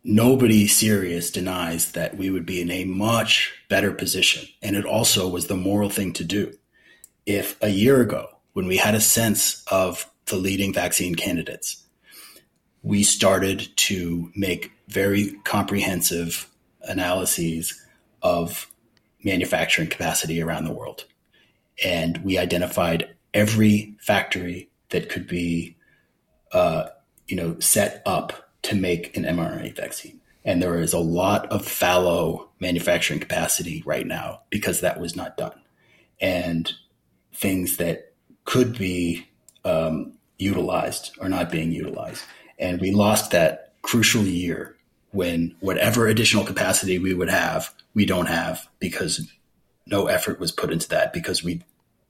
nobody 0.04 0.68
serious 0.68 1.32
denies 1.32 1.92
that 1.92 2.16
we 2.16 2.30
would 2.30 2.46
be 2.46 2.60
in 2.60 2.70
a 2.70 2.84
much 2.84 3.52
better 3.68 3.92
position, 3.92 4.48
and 4.62 4.76
it 4.76 4.84
also 4.84 5.28
was 5.28 5.48
the 5.48 5.56
moral 5.56 5.90
thing 5.90 6.12
to 6.12 6.24
do. 6.24 6.56
If 7.26 7.60
a 7.60 7.70
year 7.70 8.00
ago, 8.00 8.28
when 8.52 8.68
we 8.68 8.76
had 8.76 8.94
a 8.94 9.00
sense 9.00 9.64
of 9.66 10.08
the 10.26 10.36
leading 10.36 10.72
vaccine 10.72 11.16
candidates, 11.16 11.84
we 12.82 13.02
started 13.02 13.68
to 13.76 14.30
make 14.36 14.72
very 14.88 15.32
comprehensive 15.44 16.48
analyses 16.82 17.84
of 18.22 18.70
manufacturing 19.22 19.88
capacity 19.88 20.40
around 20.40 20.64
the 20.64 20.72
world. 20.72 21.04
And 21.84 22.18
we 22.18 22.38
identified 22.38 23.14
every 23.34 23.96
factory 24.00 24.70
that 24.90 25.08
could 25.08 25.26
be, 25.26 25.76
uh, 26.52 26.88
you 27.30 27.36
know, 27.36 27.58
set 27.60 28.02
up 28.04 28.50
to 28.62 28.74
make 28.74 29.16
an 29.16 29.24
mRNA 29.24 29.76
vaccine. 29.76 30.20
And 30.44 30.62
there 30.62 30.80
is 30.80 30.92
a 30.92 30.98
lot 30.98 31.46
of 31.46 31.64
fallow 31.64 32.48
manufacturing 32.60 33.20
capacity 33.20 33.82
right 33.86 34.06
now 34.06 34.40
because 34.50 34.80
that 34.80 35.00
was 35.00 35.14
not 35.14 35.36
done. 35.36 35.58
And 36.20 36.72
things 37.34 37.76
that 37.76 38.12
could 38.44 38.76
be 38.76 39.28
um, 39.64 40.14
utilized 40.38 41.12
are 41.20 41.28
not 41.28 41.50
being 41.50 41.72
utilized. 41.72 42.24
And 42.58 42.80
we 42.80 42.90
lost 42.90 43.30
that 43.30 43.74
crucial 43.82 44.22
year 44.22 44.76
when 45.12 45.54
whatever 45.60 46.06
additional 46.06 46.44
capacity 46.44 46.98
we 46.98 47.14
would 47.14 47.30
have, 47.30 47.74
we 47.94 48.06
don't 48.06 48.26
have 48.26 48.68
because 48.78 49.30
no 49.86 50.06
effort 50.06 50.38
was 50.40 50.52
put 50.52 50.72
into 50.72 50.88
that 50.88 51.12
because 51.12 51.42
we, 51.42 51.62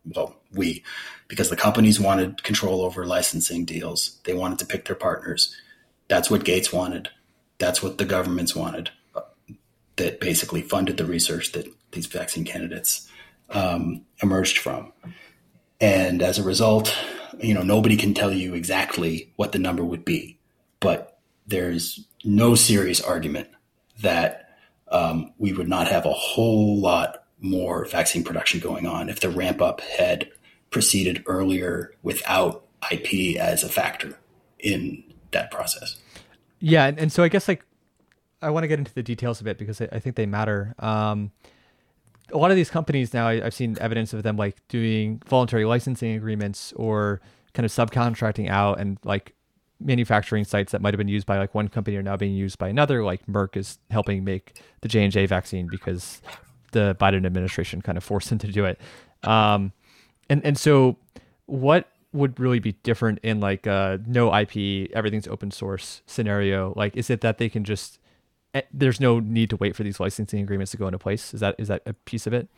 well, 0.04 0.36
we, 0.52 0.82
because 1.28 1.50
the 1.50 1.56
companies 1.56 2.00
wanted 2.00 2.42
control 2.42 2.82
over 2.82 3.06
licensing 3.06 3.64
deals. 3.64 4.18
They 4.24 4.34
wanted 4.34 4.58
to 4.60 4.66
pick 4.66 4.86
their 4.86 4.96
partners. 4.96 5.54
That's 6.08 6.30
what 6.30 6.44
Gates 6.44 6.72
wanted. 6.72 7.08
That's 7.58 7.82
what 7.82 7.98
the 7.98 8.04
governments 8.04 8.54
wanted. 8.54 8.90
That 9.96 10.20
basically 10.20 10.62
funded 10.62 10.96
the 10.96 11.04
research 11.04 11.52
that 11.52 11.68
these 11.92 12.06
vaccine 12.06 12.44
candidates 12.44 13.08
um, 13.50 14.06
emerged 14.22 14.58
from. 14.58 14.92
And 15.80 16.22
as 16.22 16.38
a 16.38 16.42
result, 16.42 16.96
you 17.38 17.54
know, 17.54 17.62
nobody 17.62 17.96
can 17.96 18.14
tell 18.14 18.32
you 18.32 18.54
exactly 18.54 19.32
what 19.36 19.52
the 19.52 19.58
number 19.58 19.84
would 19.84 20.04
be 20.04 20.40
but 20.80 21.18
there's 21.46 22.06
no 22.24 22.54
serious 22.54 23.00
argument 23.00 23.48
that 24.00 24.58
um, 24.90 25.32
we 25.38 25.52
would 25.52 25.68
not 25.68 25.86
have 25.86 26.06
a 26.06 26.12
whole 26.12 26.80
lot 26.80 27.19
more 27.40 27.84
vaccine 27.86 28.24
production 28.24 28.60
going 28.60 28.86
on 28.86 29.08
if 29.08 29.20
the 29.20 29.30
ramp 29.30 29.60
up 29.60 29.80
had 29.80 30.28
proceeded 30.70 31.22
earlier 31.26 31.92
without 32.02 32.64
IP 32.90 33.36
as 33.36 33.62
a 33.62 33.68
factor 33.68 34.18
in 34.58 35.02
that 35.32 35.50
process. 35.50 35.98
Yeah, 36.60 36.86
and, 36.86 36.98
and 36.98 37.12
so 37.12 37.22
I 37.22 37.28
guess 37.28 37.48
like 37.48 37.64
I 38.42 38.50
want 38.50 38.64
to 38.64 38.68
get 38.68 38.78
into 38.78 38.94
the 38.94 39.02
details 39.02 39.40
a 39.40 39.44
bit 39.44 39.58
because 39.58 39.80
I, 39.80 39.88
I 39.92 39.98
think 39.98 40.16
they 40.16 40.26
matter. 40.26 40.74
Um, 40.78 41.32
a 42.32 42.38
lot 42.38 42.50
of 42.50 42.56
these 42.56 42.70
companies 42.70 43.12
now, 43.12 43.26
I, 43.26 43.40
have 43.40 43.54
seen 43.54 43.76
evidence 43.80 44.12
of 44.12 44.22
them 44.22 44.36
like 44.36 44.56
doing 44.68 45.20
voluntary 45.26 45.64
licensing 45.64 46.14
agreements 46.14 46.72
or 46.76 47.20
kind 47.54 47.64
of 47.64 47.72
subcontracting 47.72 48.48
out 48.48 48.78
and 48.78 48.98
like 49.04 49.34
manufacturing 49.80 50.44
sites 50.44 50.72
that 50.72 50.80
might 50.80 50.94
have 50.94 50.98
been 50.98 51.08
used 51.08 51.26
by 51.26 51.38
like 51.38 51.54
one 51.54 51.68
company 51.68 51.96
are 51.96 52.02
now 52.02 52.16
being 52.16 52.34
used 52.34 52.58
by 52.58 52.68
another. 52.68 53.02
Like 53.02 53.26
Merck 53.26 53.56
is 53.56 53.78
helping 53.90 54.24
make 54.24 54.60
the 54.82 54.88
J 54.88 55.04
and 55.04 55.12
J 55.12 55.26
vaccine 55.26 55.66
because 55.66 56.22
the 56.72 56.96
Biden 57.00 57.26
administration 57.26 57.82
kind 57.82 57.98
of 57.98 58.04
forced 58.04 58.28
them 58.30 58.38
to 58.38 58.48
do 58.48 58.64
it. 58.64 58.80
Um, 59.22 59.72
and 60.28 60.44
and 60.44 60.58
so 60.58 60.96
what 61.46 61.88
would 62.12 62.38
really 62.40 62.58
be 62.58 62.72
different 62.82 63.20
in 63.22 63.40
like 63.40 63.66
a 63.66 64.00
no 64.06 64.34
IP, 64.34 64.90
everything's 64.92 65.28
open 65.28 65.50
source 65.50 66.02
scenario? 66.06 66.72
Like, 66.76 66.96
is 66.96 67.10
it 67.10 67.20
that 67.20 67.38
they 67.38 67.48
can 67.48 67.64
just 67.64 67.98
eh, 68.54 68.62
there's 68.72 69.00
no 69.00 69.20
need 69.20 69.50
to 69.50 69.56
wait 69.56 69.76
for 69.76 69.82
these 69.82 70.00
licensing 70.00 70.40
agreements 70.40 70.70
to 70.72 70.76
go 70.76 70.86
into 70.86 70.98
place? 70.98 71.34
Is 71.34 71.40
that 71.40 71.54
is 71.58 71.68
that 71.68 71.82
a 71.86 71.92
piece 71.92 72.26
of 72.26 72.32
it? 72.32 72.48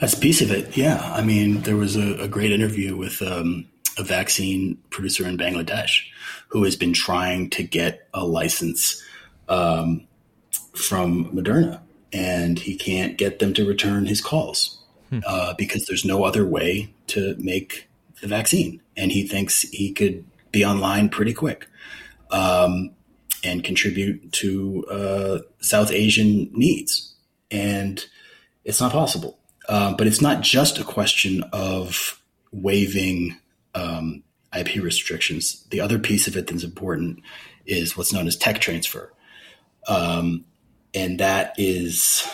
That's 0.00 0.14
a 0.14 0.18
piece 0.18 0.40
of 0.40 0.50
it. 0.50 0.76
Yeah. 0.76 1.12
I 1.14 1.22
mean, 1.22 1.62
there 1.62 1.76
was 1.76 1.96
a, 1.96 2.14
a 2.14 2.28
great 2.28 2.50
interview 2.50 2.96
with 2.96 3.20
um, 3.22 3.68
a 3.98 4.02
vaccine 4.02 4.78
producer 4.90 5.26
in 5.26 5.36
Bangladesh 5.36 6.04
who 6.48 6.64
has 6.64 6.76
been 6.76 6.92
trying 6.92 7.50
to 7.50 7.62
get 7.62 8.08
a 8.14 8.24
license 8.24 9.02
um, 9.48 10.06
from 10.74 11.26
Moderna, 11.32 11.80
and 12.12 12.58
he 12.58 12.76
can't 12.76 13.18
get 13.18 13.38
them 13.38 13.52
to 13.54 13.66
return 13.66 14.06
his 14.06 14.20
calls 14.20 14.78
hmm. 15.10 15.20
uh, 15.26 15.54
because 15.54 15.86
there's 15.86 16.04
no 16.04 16.24
other 16.24 16.46
way 16.46 16.92
to 17.08 17.34
make 17.38 17.88
the 18.20 18.26
vaccine, 18.26 18.80
and 18.96 19.12
he 19.12 19.26
thinks 19.26 19.62
he 19.62 19.92
could 19.92 20.24
be 20.50 20.64
online 20.64 21.08
pretty 21.08 21.32
quick. 21.32 21.66
Um, 22.30 22.90
and 23.44 23.64
contribute 23.64 24.32
to 24.32 24.84
uh, 24.90 25.38
South 25.60 25.92
Asian 25.92 26.50
needs. 26.52 27.14
And 27.50 28.04
it's 28.64 28.80
not 28.80 28.92
possible. 28.92 29.38
Uh, 29.68 29.94
but 29.94 30.06
it's 30.06 30.20
not 30.20 30.40
just 30.40 30.78
a 30.78 30.84
question 30.84 31.42
of 31.52 32.20
waiving 32.52 33.36
um, 33.74 34.22
IP 34.56 34.82
restrictions. 34.82 35.66
The 35.70 35.80
other 35.80 35.98
piece 35.98 36.26
of 36.26 36.36
it 36.36 36.46
that's 36.46 36.64
important 36.64 37.20
is 37.66 37.96
what's 37.96 38.12
known 38.12 38.26
as 38.26 38.36
tech 38.36 38.60
transfer. 38.60 39.12
Um, 39.86 40.44
and 40.94 41.20
that 41.20 41.54
is 41.58 42.26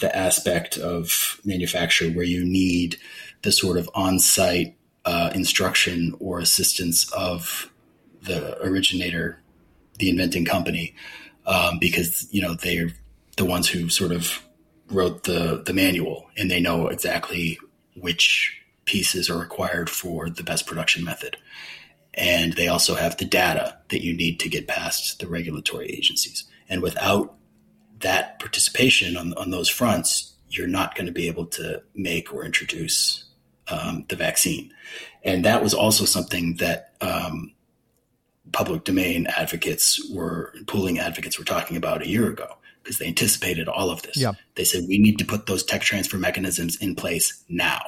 the 0.00 0.14
aspect 0.16 0.78
of 0.78 1.40
manufacture 1.44 2.08
where 2.10 2.24
you 2.24 2.44
need 2.44 2.96
the 3.42 3.52
sort 3.52 3.76
of 3.76 3.88
on 3.94 4.18
site 4.18 4.76
uh, 5.04 5.30
instruction 5.34 6.14
or 6.20 6.38
assistance 6.38 7.10
of 7.12 7.70
the 8.22 8.60
originator, 8.62 9.40
the 9.98 10.10
inventing 10.10 10.44
company, 10.44 10.94
um, 11.46 11.78
because 11.78 12.28
you 12.32 12.42
know 12.42 12.54
they're 12.54 12.90
the 13.36 13.44
ones 13.44 13.68
who 13.68 13.88
sort 13.88 14.12
of 14.12 14.42
wrote 14.90 15.24
the 15.24 15.62
the 15.64 15.72
manual 15.72 16.28
and 16.36 16.50
they 16.50 16.60
know 16.60 16.88
exactly 16.88 17.58
which 17.96 18.60
pieces 18.84 19.30
are 19.30 19.38
required 19.38 19.88
for 19.88 20.28
the 20.28 20.42
best 20.42 20.66
production 20.66 21.04
method. 21.04 21.36
And 22.14 22.54
they 22.54 22.66
also 22.66 22.96
have 22.96 23.16
the 23.16 23.24
data 23.24 23.78
that 23.88 24.02
you 24.02 24.16
need 24.16 24.40
to 24.40 24.48
get 24.48 24.66
past 24.66 25.20
the 25.20 25.28
regulatory 25.28 25.86
agencies. 25.86 26.44
And 26.68 26.82
without 26.82 27.36
that 28.00 28.38
participation 28.38 29.16
on, 29.16 29.34
on 29.34 29.50
those 29.50 29.68
fronts, 29.68 30.34
you're 30.48 30.66
not 30.66 30.94
going 30.94 31.06
to 31.06 31.12
be 31.12 31.28
able 31.28 31.46
to 31.46 31.82
make 31.94 32.32
or 32.32 32.44
introduce 32.44 33.24
um, 33.68 34.04
the 34.08 34.16
vaccine. 34.16 34.72
And 35.22 35.44
that 35.44 35.62
was 35.62 35.74
also 35.74 36.04
something 36.04 36.56
that 36.56 36.94
um, 37.00 37.52
public 38.52 38.84
domain 38.84 39.26
advocates 39.26 40.00
were, 40.12 40.52
pooling 40.66 40.98
advocates 40.98 41.38
were 41.38 41.44
talking 41.44 41.76
about 41.76 42.02
a 42.02 42.08
year 42.08 42.28
ago 42.28 42.56
because 42.82 42.98
they 42.98 43.06
anticipated 43.06 43.68
all 43.68 43.90
of 43.90 44.02
this. 44.02 44.16
Yeah. 44.16 44.32
They 44.54 44.64
said 44.64 44.84
we 44.88 44.98
need 44.98 45.18
to 45.18 45.24
put 45.24 45.46
those 45.46 45.62
tech 45.62 45.82
transfer 45.82 46.18
mechanisms 46.18 46.76
in 46.76 46.94
place 46.94 47.44
now. 47.48 47.80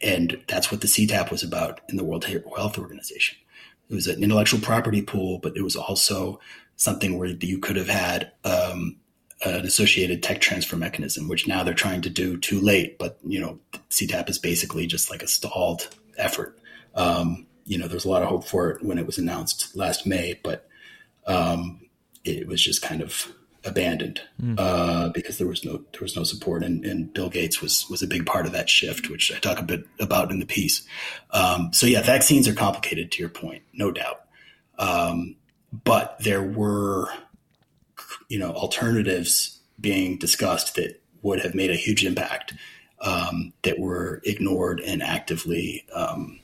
And 0.00 0.42
that's 0.48 0.72
what 0.72 0.80
the 0.80 0.86
CTAP 0.86 1.30
was 1.30 1.42
about 1.42 1.80
in 1.88 1.96
the 1.96 2.04
World 2.04 2.24
Health 2.24 2.78
Organization. 2.78 3.38
It 3.88 3.94
was 3.94 4.06
an 4.06 4.22
intellectual 4.22 4.60
property 4.60 5.02
pool, 5.02 5.38
but 5.38 5.56
it 5.56 5.62
was 5.62 5.76
also 5.76 6.40
something 6.76 7.18
where 7.18 7.28
you 7.28 7.58
could 7.58 7.76
have 7.76 7.88
had 7.88 8.32
um, 8.44 8.96
an 9.44 9.64
associated 9.64 10.22
tech 10.22 10.40
transfer 10.40 10.76
mechanism, 10.76 11.28
which 11.28 11.46
now 11.46 11.62
they're 11.62 11.74
trying 11.74 12.02
to 12.02 12.10
do 12.10 12.38
too 12.38 12.60
late. 12.60 12.98
But 12.98 13.18
you 13.24 13.40
know, 13.40 13.58
CTAP 13.90 14.28
is 14.30 14.38
basically 14.38 14.86
just 14.86 15.10
like 15.10 15.22
a 15.22 15.28
stalled 15.28 15.88
effort. 16.16 16.58
Um, 16.94 17.46
you 17.64 17.78
know, 17.78 17.88
there's 17.88 18.04
a 18.04 18.10
lot 18.10 18.22
of 18.22 18.28
hope 18.28 18.44
for 18.44 18.70
it 18.70 18.84
when 18.84 18.98
it 18.98 19.06
was 19.06 19.18
announced 19.18 19.76
last 19.76 20.06
May, 20.06 20.38
but 20.42 20.68
um, 21.26 21.82
it 22.24 22.46
was 22.46 22.62
just 22.62 22.82
kind 22.82 23.00
of 23.00 23.32
abandoned 23.64 24.20
mm. 24.40 24.56
uh, 24.58 25.08
because 25.10 25.38
there 25.38 25.46
was 25.46 25.64
no 25.64 25.76
there 25.92 26.00
was 26.00 26.16
no 26.16 26.24
support, 26.24 26.64
and, 26.64 26.84
and, 26.84 27.12
Bill 27.14 27.28
Gates 27.28 27.60
was 27.60 27.88
was 27.88 28.02
a 28.02 28.08
big 28.08 28.26
part 28.26 28.46
of 28.46 28.52
that 28.52 28.68
shift, 28.68 29.08
which 29.08 29.32
I 29.32 29.38
talk 29.38 29.58
a 29.60 29.64
bit 29.64 29.86
about 30.00 30.30
in 30.30 30.40
the 30.40 30.46
piece. 30.46 30.86
Um, 31.30 31.72
so 31.72 31.86
yeah, 31.86 32.02
vaccines 32.02 32.48
are 32.48 32.54
complicated 32.54 33.12
to 33.12 33.20
your 33.20 33.28
point, 33.28 33.62
no 33.72 33.92
doubt, 33.92 34.24
um, 34.78 35.36
but 35.84 36.16
there 36.20 36.42
were 36.42 37.08
you 38.32 38.38
know 38.38 38.50
alternatives 38.52 39.60
being 39.78 40.16
discussed 40.16 40.74
that 40.76 40.98
would 41.20 41.40
have 41.40 41.54
made 41.54 41.70
a 41.70 41.74
huge 41.74 42.02
impact 42.02 42.54
um, 43.02 43.52
that 43.62 43.78
were 43.78 44.22
ignored 44.24 44.80
and 44.80 45.02
actively 45.02 45.84
um, 45.94 46.40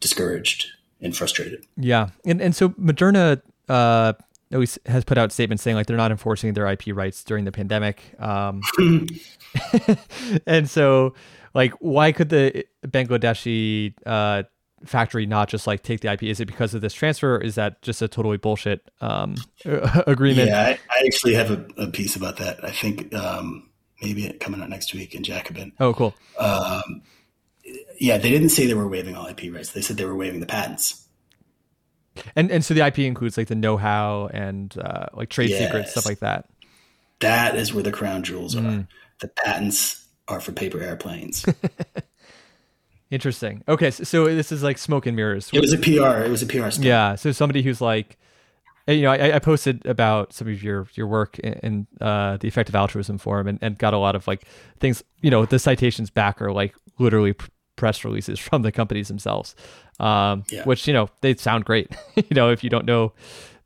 discouraged 0.00 0.68
and 1.02 1.14
frustrated. 1.14 1.66
Yeah, 1.76 2.08
and 2.24 2.40
and 2.40 2.56
so 2.56 2.70
Moderna 2.70 3.42
uh, 3.68 4.14
least 4.50 4.78
has 4.86 5.04
put 5.04 5.18
out 5.18 5.32
statements 5.32 5.62
saying 5.62 5.76
like 5.76 5.86
they're 5.86 5.98
not 5.98 6.10
enforcing 6.10 6.54
their 6.54 6.66
IP 6.66 6.84
rights 6.94 7.22
during 7.24 7.44
the 7.44 7.52
pandemic. 7.52 8.00
Um, 8.18 8.62
and 10.46 10.70
so, 10.70 11.12
like, 11.52 11.72
why 11.80 12.10
could 12.10 12.30
the 12.30 12.64
Bangladeshi 12.86 13.92
uh, 14.06 14.44
factory 14.84 15.26
not 15.26 15.48
just 15.48 15.66
like 15.66 15.82
take 15.82 16.00
the 16.00 16.12
IP? 16.12 16.24
Is 16.24 16.40
it 16.40 16.46
because 16.46 16.74
of 16.74 16.80
this 16.80 16.94
transfer? 16.94 17.38
is 17.38 17.54
that 17.54 17.82
just 17.82 18.02
a 18.02 18.08
totally 18.08 18.36
bullshit 18.36 18.90
um, 19.00 19.36
agreement? 19.64 20.48
Yeah, 20.48 20.60
I, 20.60 20.70
I 20.90 21.06
actually 21.06 21.34
have 21.34 21.50
a, 21.50 21.66
a, 21.76 21.86
piece 21.88 22.16
about 22.16 22.36
that. 22.38 22.64
I 22.64 22.70
think 22.70 23.14
um, 23.14 23.68
maybe 24.02 24.30
coming 24.40 24.60
out 24.60 24.68
next 24.68 24.94
week 24.94 25.14
in 25.14 25.22
Jacobin. 25.22 25.72
Oh, 25.80 25.94
cool. 25.94 26.14
Um, 26.38 27.02
yeah, 27.98 28.18
they 28.18 28.30
didn't 28.30 28.50
say 28.50 28.66
they 28.66 28.74
were 28.74 28.88
waiving 28.88 29.16
all 29.16 29.26
IP 29.26 29.52
rights. 29.52 29.72
They 29.72 29.80
said 29.80 29.96
they 29.96 30.04
were 30.04 30.16
waiving 30.16 30.40
the 30.40 30.46
patents. 30.46 31.06
And 32.34 32.50
and 32.50 32.64
so 32.64 32.72
the 32.72 32.86
IP 32.86 33.00
includes 33.00 33.36
like 33.36 33.48
the 33.48 33.54
know-how 33.54 34.30
and 34.32 34.74
uh, 34.78 35.06
like 35.12 35.28
trade 35.28 35.50
yes. 35.50 35.58
secrets 35.60 35.90
stuff 35.90 36.06
like 36.06 36.20
that. 36.20 36.48
That 37.20 37.56
is 37.56 37.74
where 37.74 37.82
the 37.82 37.92
crown 37.92 38.22
jewels 38.22 38.56
are. 38.56 38.60
Mm. 38.60 38.88
The 39.20 39.28
patents 39.28 40.06
are 40.28 40.40
for 40.40 40.52
paper 40.52 40.80
airplanes. 40.80 41.44
Interesting. 43.10 43.62
Okay, 43.68 43.90
so, 43.90 44.04
so, 44.04 44.24
this 44.24 44.50
is 44.50 44.62
like 44.62 44.78
smoke 44.78 45.06
and 45.06 45.14
mirrors. 45.14 45.50
It 45.52 45.60
was 45.60 45.72
a 45.72 45.78
PR. 45.78 46.24
It 46.24 46.30
was 46.30 46.42
a 46.42 46.46
PR. 46.46 46.70
Stuff. 46.70 46.84
Yeah. 46.84 47.14
So 47.14 47.30
somebody 47.30 47.62
who's 47.62 47.80
like, 47.80 48.18
you 48.88 49.02
know, 49.02 49.12
I, 49.12 49.36
I, 49.36 49.38
posted 49.38 49.84
about 49.86 50.32
some 50.32 50.48
of 50.48 50.62
your 50.62 50.88
your 50.94 51.06
work 51.06 51.38
in, 51.38 51.52
in 51.54 51.86
uh, 52.00 52.36
the 52.36 52.48
effective 52.48 52.74
altruism 52.74 53.18
forum 53.18 53.46
and, 53.46 53.58
and 53.62 53.78
got 53.78 53.94
a 53.94 53.98
lot 53.98 54.16
of 54.16 54.26
like 54.26 54.46
things. 54.80 55.04
You 55.20 55.30
know, 55.30 55.44
the 55.44 55.58
citations 55.58 56.10
back 56.10 56.42
are 56.42 56.52
like 56.52 56.74
literally 56.98 57.34
press 57.76 58.04
releases 58.04 58.38
from 58.40 58.62
the 58.62 58.72
companies 58.72 59.08
themselves, 59.08 59.54
um, 60.00 60.44
yeah. 60.50 60.64
which 60.64 60.88
you 60.88 60.92
know 60.92 61.08
they 61.20 61.34
sound 61.36 61.64
great. 61.64 61.94
you 62.16 62.34
know, 62.34 62.50
if 62.50 62.64
you 62.64 62.70
don't 62.70 62.86
know 62.86 63.12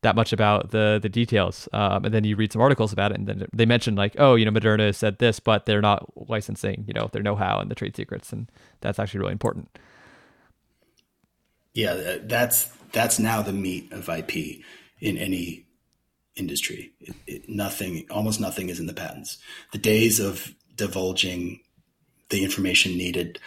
that 0.03 0.17
much 0.17 0.33
about 0.33 0.71
the 0.71 0.99
the 1.01 1.09
details, 1.09 1.69
um, 1.73 2.05
and 2.05 2.15
then 2.15 2.25
you 2.25 2.37
read 2.37 2.53
some 2.53 2.63
articles 2.63 2.93
about 2.93 3.13
it, 3.13 3.19
and 3.19 3.27
then 3.27 3.47
they 3.53 3.67
mention 3.67 3.97
like, 3.97 4.15
oh, 4.19 4.35
you 4.35 4.45
know, 4.45 4.51
Moderna 4.51 4.95
said 4.95 5.19
this, 5.19 5.41
but 5.41 5.67
they're 5.67 5.83
not 5.83 6.11
licensing, 6.29 6.85
you 6.87 6.95
know, 6.95 7.09
their 7.13 7.23
know-how 7.23 7.59
and 7.59 7.71
the 7.71 7.75
trade 7.75 7.97
secrets, 7.97 8.33
and 8.33 8.51
that's 8.81 8.99
actually 8.99 9.21
really 9.21 9.33
important. 9.33 9.69
Yeah, 11.75 12.19
that's 12.23 12.73
that's 12.93 13.19
now 13.19 13.43
the 13.43 13.53
meat 13.53 13.93
of 13.93 14.09
IP 14.09 14.63
in 15.01 15.17
any 15.19 15.67
industry. 16.35 16.93
It, 17.01 17.15
it, 17.27 17.49
nothing, 17.49 18.07
almost 18.11 18.41
nothing, 18.41 18.69
is 18.69 18.81
in 18.81 18.87
the 18.87 18.95
patents. 18.95 19.39
The 19.73 19.79
days 19.79 20.19
of 20.19 20.55
divulging 20.77 21.61
the 22.31 22.43
information 22.43 22.97
needed 22.97 23.39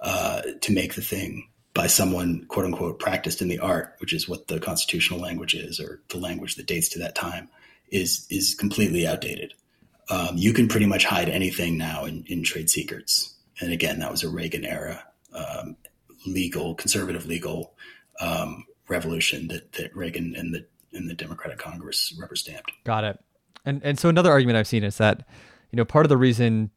uh, 0.00 0.42
to 0.60 0.72
make 0.72 0.94
the 0.94 1.02
thing 1.02 1.48
by 1.74 1.86
someone 1.86 2.44
quote 2.46 2.66
unquote 2.66 2.98
practiced 2.98 3.40
in 3.42 3.48
the 3.48 3.58
art, 3.58 3.94
which 3.98 4.12
is 4.12 4.28
what 4.28 4.48
the 4.48 4.60
constitutional 4.60 5.20
language 5.20 5.54
is, 5.54 5.80
or 5.80 6.00
the 6.08 6.18
language 6.18 6.56
that 6.56 6.66
dates 6.66 6.88
to 6.90 6.98
that 6.98 7.14
time, 7.14 7.48
is 7.90 8.26
is 8.30 8.54
completely 8.54 9.06
outdated. 9.06 9.54
Um, 10.10 10.36
you 10.36 10.52
can 10.52 10.68
pretty 10.68 10.86
much 10.86 11.04
hide 11.04 11.28
anything 11.28 11.78
now 11.78 12.04
in, 12.04 12.24
in 12.26 12.42
trade 12.42 12.68
secrets, 12.68 13.34
and 13.60 13.72
again, 13.72 14.00
that 14.00 14.10
was 14.10 14.22
a 14.22 14.28
Reagan 14.28 14.64
era 14.64 15.02
um, 15.32 15.76
legal, 16.26 16.74
conservative 16.74 17.26
legal 17.26 17.74
um, 18.20 18.66
revolution 18.88 19.48
that, 19.48 19.72
that 19.72 19.94
Reagan 19.96 20.34
and 20.36 20.54
the 20.54 20.66
and 20.92 21.08
the 21.08 21.14
Democratic 21.14 21.58
Congress 21.58 22.14
rubber 22.20 22.36
stamped. 22.36 22.70
Got 22.84 23.04
it. 23.04 23.18
And 23.64 23.80
and 23.84 23.98
so 23.98 24.08
another 24.08 24.30
argument 24.30 24.58
I've 24.58 24.66
seen 24.66 24.84
is 24.84 24.98
that 24.98 25.26
you 25.70 25.76
know 25.76 25.84
part 25.84 26.04
of 26.04 26.10
the 26.10 26.16
reason 26.16 26.70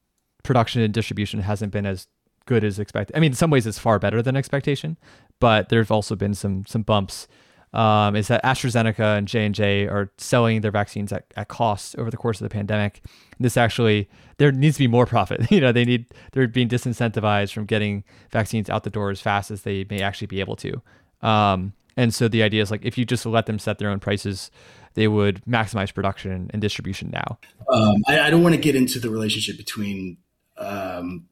production 0.44 0.82
and 0.82 0.94
distribution 0.94 1.42
hasn't 1.42 1.74
been 1.74 1.86
as 1.86 2.08
good 2.46 2.64
as 2.64 2.80
expected. 2.80 3.16
I 3.16 3.20
mean, 3.20 3.32
in 3.32 3.36
some 3.36 3.50
ways, 3.50 3.68
it's 3.68 3.80
far 3.80 4.00
better 4.00 4.22
than 4.22 4.36
expectation, 4.36 4.98
but 5.40 5.70
there've 5.70 5.92
also 5.92 6.16
been 6.16 6.34
some 6.34 6.66
some 6.66 6.84
bumps. 6.84 7.28
Um, 7.74 8.16
is 8.16 8.30
that 8.30 8.42
AstraZeneca 8.44 9.18
and 9.18 9.28
J 9.28 9.46
and 9.46 9.54
J 9.54 9.88
are 9.88 10.10
selling 10.18 10.62
their 10.62 10.72
vaccines 10.72 11.12
at, 11.12 11.26
at 11.36 11.50
cost 11.50 11.98
over 11.98 12.10
the 12.10 12.16
course 12.16 12.40
of 12.40 12.46
the 12.46 12.54
pandemic. 12.54 13.02
This 13.38 13.58
actually 13.58 14.10
there 14.38 14.52
needs 14.52 14.78
to 14.78 14.84
be 14.84 14.88
more 14.88 15.06
profit. 15.06 15.42
you 15.52 15.60
know, 15.60 15.72
they 15.72 15.84
need 15.84 16.06
they're 16.32 16.48
being 16.48 16.70
disincentivized 16.70 17.52
from 17.52 17.66
getting 17.66 18.04
vaccines 18.32 18.70
out 18.70 18.84
the 18.84 18.90
door 18.90 19.12
as 19.12 19.20
fast 19.20 19.52
as 19.52 19.64
they 19.64 19.86
may 19.90 20.02
actually 20.02 20.28
be 20.28 20.40
able 20.40 20.56
to. 20.58 20.82
Um, 21.22 21.74
and 21.98 22.14
so 22.14 22.28
the 22.28 22.44
idea 22.44 22.62
is 22.62 22.72
like 22.72 22.86
if 22.86 22.98
you 22.98 23.06
just 23.06 23.26
let 23.26 23.46
them 23.46 23.60
set 23.60 23.78
their 23.78 23.90
own 23.90 24.00
prices, 24.00 24.52
they 24.94 25.08
would 25.08 25.44
maximize 25.46 25.94
production 25.94 26.50
and 26.52 26.62
distribution 26.62 27.10
now. 27.12 27.40
Um, 27.72 27.96
I, 28.08 28.22
I, 28.22 28.30
don't 28.30 28.44
want 28.44 28.56
to 28.56 28.62
get 28.62 28.76
into 28.76 29.00
the 29.00 29.10
relationship 29.10 29.58
between 29.58 30.18
um, 30.58 31.26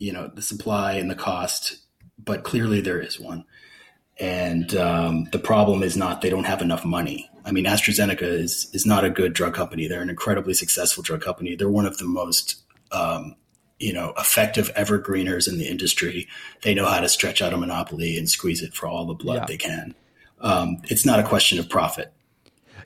you 0.00 0.12
know 0.12 0.28
the 0.34 0.42
supply 0.42 0.94
and 0.94 1.08
the 1.08 1.14
cost, 1.14 1.76
but 2.18 2.42
clearly 2.42 2.80
there 2.80 3.00
is 3.00 3.20
one. 3.20 3.44
And 4.18 4.74
um, 4.74 5.24
the 5.32 5.38
problem 5.38 5.82
is 5.82 5.96
not 5.96 6.20
they 6.20 6.30
don't 6.30 6.44
have 6.44 6.60
enough 6.60 6.84
money. 6.84 7.30
I 7.44 7.52
mean, 7.52 7.66
AstraZeneca 7.66 8.22
is 8.22 8.68
is 8.72 8.84
not 8.84 9.04
a 9.04 9.10
good 9.10 9.32
drug 9.32 9.54
company. 9.54 9.86
They're 9.86 10.02
an 10.02 10.10
incredibly 10.10 10.54
successful 10.54 11.04
drug 11.04 11.20
company. 11.20 11.54
They're 11.54 11.70
one 11.70 11.86
of 11.86 11.98
the 11.98 12.06
most 12.06 12.56
um, 12.90 13.36
you 13.78 13.92
know 13.92 14.12
effective 14.18 14.72
evergreeners 14.74 15.46
in 15.48 15.58
the 15.58 15.68
industry. 15.68 16.28
They 16.62 16.74
know 16.74 16.86
how 16.86 17.00
to 17.00 17.08
stretch 17.08 17.40
out 17.40 17.52
a 17.52 17.56
monopoly 17.56 18.18
and 18.18 18.28
squeeze 18.28 18.62
it 18.62 18.74
for 18.74 18.86
all 18.86 19.06
the 19.06 19.14
blood 19.14 19.42
yeah. 19.42 19.46
they 19.46 19.56
can. 19.56 19.94
Um, 20.40 20.78
it's 20.84 21.04
not 21.04 21.20
a 21.20 21.22
question 21.22 21.58
of 21.58 21.68
profit. 21.68 22.12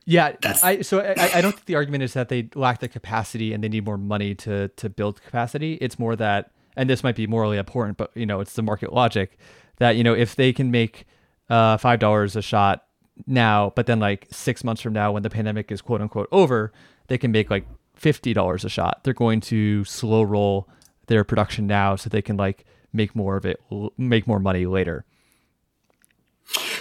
Yeah, 0.07 0.33
That's, 0.43 0.63
I 0.63 0.83
so 0.83 1.01
I, 1.01 1.31
I, 1.35 1.41
don't 1.41 1.53
think 1.53 1.65
the 1.65 1.77
argument 1.77 2.03
is 2.03 2.13
that 2.13 2.29
they 2.29 2.51
lack 2.55 2.81
the 2.81 2.89
capacity 2.89 3.55
and 3.55 3.65
they 3.65 3.69
need 3.69 3.87
more 3.87 3.97
money 3.97 4.35
to 4.37 4.69
to 4.69 4.91
build 4.91 5.23
capacity. 5.23 5.75
It's 5.75 5.99
more 5.99 6.15
that 6.17 6.51
and 6.77 6.89
this 6.89 7.03
might 7.03 7.17
be 7.17 7.27
morally 7.27 7.59
abhorrent, 7.59 7.97
but 7.97 8.11
you 8.15 8.27
know, 8.27 8.41
it's 8.41 8.55
the 8.55 8.63
market 8.63 8.93
logic 8.93 9.39
that 9.79 9.97
you 9.97 10.05
know 10.05 10.15
if 10.15 10.37
they 10.37 10.53
can 10.53 10.71
make 10.71 11.07
uh, 11.51 11.77
five 11.77 11.99
dollars 11.99 12.37
a 12.37 12.43
shot 12.43 12.85
now, 13.27 13.73
but 13.77 13.87
then 13.87 14.01
like 14.01 14.27
six 14.31 14.65
months 14.65 14.83
from 14.83 14.93
now, 14.93 15.13
when 15.13 15.23
the 15.23 15.31
pandemic 15.31 15.71
is 15.71 15.81
quote 15.81 16.01
unquote 16.01 16.29
over, 16.33 16.73
they 17.09 17.19
can 17.19 17.33
make 17.33 17.51
like 17.51 17.67
fifty 17.95 18.33
dollars 18.33 18.65
a 18.65 18.69
shot. 18.69 19.05
They're 19.05 19.15
going 19.15 19.41
to 19.43 19.85
slow 19.85 20.23
roll 20.23 20.69
their 21.07 21.25
production 21.25 21.67
now 21.67 21.97
so 21.97 22.09
they 22.09 22.23
can 22.23 22.37
like 22.37 22.65
make 22.93 23.15
more 23.15 23.37
of 23.37 23.45
it, 23.45 23.61
make 23.99 24.27
more 24.27 24.39
money 24.39 24.67
later. 24.67 25.05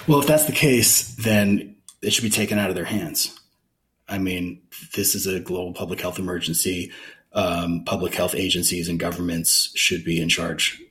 Well, 0.08 0.20
if 0.20 0.28
that's 0.28 0.46
the 0.46 0.52
case, 0.52 1.16
then 1.16 1.76
it 2.02 2.12
should 2.12 2.24
be 2.24 2.30
taken 2.30 2.60
out 2.60 2.70
of 2.70 2.76
their 2.76 2.86
hands. 2.86 3.40
I 4.10 4.18
mean, 4.18 4.62
this 4.96 5.16
is 5.16 5.26
a 5.26 5.40
global 5.40 5.74
public 5.74 6.02
health 6.02 6.20
emergency 6.20 6.92
um, 7.34 7.84
public 7.86 8.14
health 8.14 8.36
agencies 8.36 8.90
and 8.90 9.00
governments 9.00 9.72
should 9.76 10.04
be 10.04 10.22
in 10.22 10.30
charge 10.30 10.82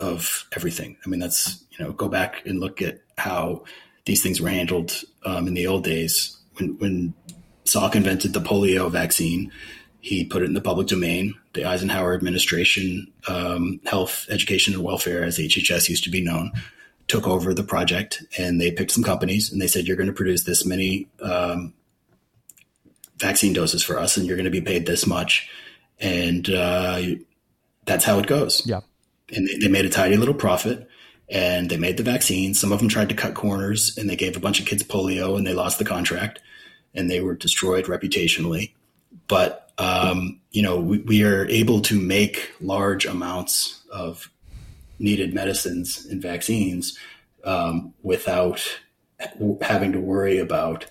of 0.00 0.46
everything. 0.52 0.96
I 1.04 1.08
mean, 1.08 1.20
that's, 1.20 1.64
you 1.70 1.84
know, 1.84 1.92
go 1.92 2.08
back 2.08 2.44
and 2.46 2.60
look 2.60 2.82
at 2.82 3.00
how 3.18 3.64
these 4.04 4.22
things 4.22 4.40
were 4.40 4.48
handled 4.48 5.02
um, 5.24 5.48
in 5.48 5.54
the 5.54 5.66
old 5.66 5.84
days. 5.84 6.36
When, 6.58 6.78
when 6.78 7.14
Salk 7.64 7.94
invented 7.94 8.32
the 8.32 8.40
polio 8.40 8.90
vaccine, 8.90 9.50
he 10.00 10.24
put 10.24 10.42
it 10.42 10.46
in 10.46 10.54
the 10.54 10.60
public 10.60 10.86
domain. 10.86 11.34
The 11.54 11.64
Eisenhower 11.64 12.14
administration, 12.14 13.10
um, 13.26 13.80
health, 13.86 14.26
education, 14.28 14.74
and 14.74 14.82
welfare, 14.82 15.24
as 15.24 15.38
HHS 15.38 15.88
used 15.88 16.04
to 16.04 16.10
be 16.10 16.22
known, 16.22 16.52
took 17.08 17.26
over 17.26 17.54
the 17.54 17.64
project 17.64 18.22
and 18.38 18.60
they 18.60 18.70
picked 18.70 18.90
some 18.90 19.04
companies 19.04 19.50
and 19.50 19.60
they 19.60 19.66
said, 19.66 19.86
you're 19.86 19.96
going 19.96 20.08
to 20.08 20.12
produce 20.12 20.44
this 20.44 20.66
many 20.66 21.08
um, 21.20 21.72
vaccine 23.18 23.52
doses 23.52 23.82
for 23.82 23.98
us 23.98 24.16
and 24.16 24.26
you're 24.26 24.36
going 24.36 24.44
to 24.44 24.50
be 24.50 24.60
paid 24.60 24.86
this 24.86 25.06
much 25.06 25.48
and 26.00 26.50
uh, 26.50 27.00
that's 27.84 28.04
how 28.04 28.18
it 28.18 28.26
goes. 28.26 28.62
Yeah. 28.66 28.80
And 29.34 29.48
they, 29.48 29.58
they 29.58 29.68
made 29.68 29.84
a 29.84 29.90
tiny 29.90 30.16
little 30.16 30.34
profit 30.34 30.88
and 31.28 31.70
they 31.70 31.76
made 31.76 31.96
the 31.96 32.02
vaccine. 32.02 32.54
Some 32.54 32.72
of 32.72 32.78
them 32.78 32.88
tried 32.88 33.08
to 33.08 33.14
cut 33.14 33.34
corners 33.34 33.96
and 33.96 34.08
they 34.08 34.16
gave 34.16 34.36
a 34.36 34.40
bunch 34.40 34.60
of 34.60 34.66
kids 34.66 34.82
polio 34.82 35.36
and 35.36 35.46
they 35.46 35.54
lost 35.54 35.78
the 35.78 35.84
contract 35.84 36.40
and 36.94 37.10
they 37.10 37.20
were 37.20 37.34
destroyed 37.34 37.86
reputationally. 37.86 38.72
But, 39.28 39.72
um, 39.78 40.40
you 40.50 40.62
know, 40.62 40.78
we, 40.78 40.98
we, 40.98 41.22
are 41.24 41.46
able 41.46 41.80
to 41.82 41.98
make 41.98 42.52
large 42.60 43.06
amounts 43.06 43.82
of 43.90 44.30
needed 44.98 45.34
medicines 45.34 46.06
and 46.06 46.20
vaccines 46.20 46.98
um, 47.44 47.94
without 48.02 48.60
having 49.62 49.92
to 49.92 50.00
worry 50.00 50.38
about, 50.38 50.86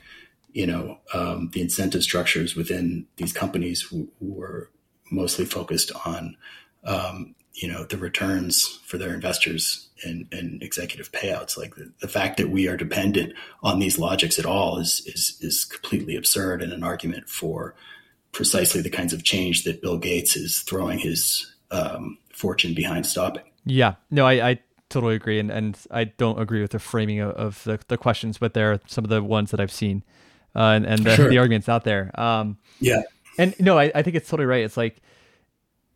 you 0.53 0.67
know, 0.67 0.99
um, 1.13 1.49
the 1.53 1.61
incentive 1.61 2.03
structures 2.03 2.55
within 2.55 3.07
these 3.17 3.33
companies 3.33 3.81
who, 3.81 4.07
who 4.19 4.41
are 4.41 4.69
mostly 5.11 5.45
focused 5.45 5.91
on 6.05 6.37
um, 6.85 7.35
you 7.53 7.71
know 7.71 7.83
the 7.85 7.97
returns 7.97 8.79
for 8.85 8.97
their 8.97 9.13
investors 9.13 9.89
and, 10.03 10.27
and 10.31 10.61
executive 10.63 11.11
payouts. 11.11 11.57
Like 11.57 11.75
the, 11.75 11.91
the, 12.01 12.07
fact 12.07 12.37
that 12.37 12.49
we 12.49 12.67
are 12.67 12.75
dependent 12.75 13.33
on 13.61 13.79
these 13.79 13.99
logics 13.99 14.39
at 14.39 14.45
all 14.45 14.79
is 14.79 15.01
is 15.05 15.37
is 15.41 15.65
completely 15.65 16.15
absurd 16.15 16.61
and 16.61 16.73
an 16.73 16.83
argument 16.83 17.29
for 17.29 17.75
precisely 18.31 18.81
the 18.81 18.89
kinds 18.89 19.13
of 19.13 19.23
change 19.23 19.63
that 19.63 19.81
Bill 19.81 19.97
Gates 19.97 20.35
is 20.35 20.61
throwing 20.61 20.99
his 20.99 21.55
um, 21.71 22.17
fortune 22.31 22.73
behind 22.73 23.05
stopping. 23.05 23.43
Yeah, 23.65 23.95
no, 24.09 24.25
I, 24.25 24.49
I 24.49 24.59
totally 24.89 25.15
agree, 25.15 25.39
and, 25.39 25.51
and 25.51 25.77
I 25.91 26.05
don't 26.05 26.39
agree 26.39 26.61
with 26.61 26.71
the 26.71 26.79
framing 26.79 27.19
of, 27.19 27.31
of 27.31 27.63
the, 27.63 27.79
the 27.87 27.97
questions, 27.97 28.39
but 28.39 28.55
there 28.55 28.73
are 28.73 28.79
some 28.87 29.05
of 29.05 29.09
the 29.09 29.23
ones 29.23 29.51
that 29.51 29.59
I've 29.59 29.71
seen, 29.71 30.03
uh, 30.55 30.59
and, 30.59 30.85
and 30.85 30.99
the, 31.05 31.15
sure. 31.15 31.29
the 31.29 31.37
arguments 31.37 31.69
out 31.69 31.83
there. 31.83 32.11
Um, 32.19 32.57
yeah, 32.79 33.01
and 33.37 33.55
no, 33.59 33.77
I, 33.77 33.91
I 33.95 34.01
think 34.01 34.15
it's 34.15 34.29
totally 34.29 34.45
right. 34.45 34.63
It's 34.63 34.77
like 34.77 35.01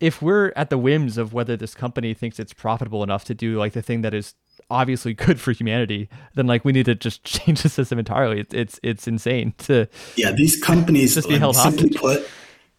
if 0.00 0.22
we're 0.22 0.52
at 0.56 0.70
the 0.70 0.78
whims 0.78 1.18
of 1.18 1.32
whether 1.32 1.56
this 1.56 1.74
company 1.74 2.14
thinks 2.14 2.38
it's 2.38 2.52
profitable 2.52 3.02
enough 3.02 3.24
to 3.24 3.34
do 3.34 3.58
like 3.58 3.72
the 3.72 3.82
thing 3.82 4.02
that 4.02 4.14
is 4.14 4.34
obviously 4.70 5.14
good 5.14 5.40
for 5.40 5.52
humanity, 5.52 6.08
then 6.34 6.46
like 6.46 6.64
we 6.64 6.72
need 6.72 6.86
to 6.86 6.94
just 6.94 7.24
change 7.24 7.62
the 7.62 7.68
system 7.68 7.98
entirely. 7.98 8.40
It's 8.40 8.54
it's, 8.54 8.80
it's 8.82 9.08
insane 9.08 9.54
to 9.58 9.88
yeah. 10.16 10.32
These 10.32 10.60
companies 10.62 11.14
just 11.14 11.28
be 11.28 11.38
held 11.38 11.56
simply 11.56 11.88
hostage. 11.88 12.00
put, 12.00 12.30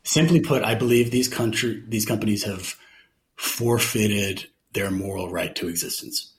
simply 0.04 0.40
put, 0.40 0.64
I 0.64 0.76
believe 0.76 1.12
these 1.12 1.28
country 1.28 1.84
these 1.88 2.06
companies 2.06 2.44
have 2.44 2.76
forfeited 3.36 4.48
their 4.74 4.92
moral 4.92 5.30
right 5.30 5.56
to 5.56 5.68
existence. 5.68 6.34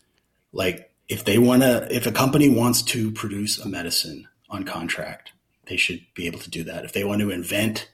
Like 0.53 0.91
if 1.09 1.25
they 1.25 1.39
want 1.39 1.63
to, 1.63 1.95
if 1.95 2.07
a 2.07 2.13
company 2.13 2.49
wants 2.49 2.83
to 2.83 3.11
produce 3.11 3.59
a 3.59 3.69
medicine 3.69 4.29
on 4.51 4.65
contract, 4.65 5.33
they 5.67 5.77
should 5.77 6.05
be 6.15 6.27
able 6.27 6.41
to 6.41 6.51
do 6.51 6.65
that. 6.65 6.85
If 6.85 6.93
they 6.93 7.05
want 7.05 7.21
to 7.21 7.31
invent 7.31 7.91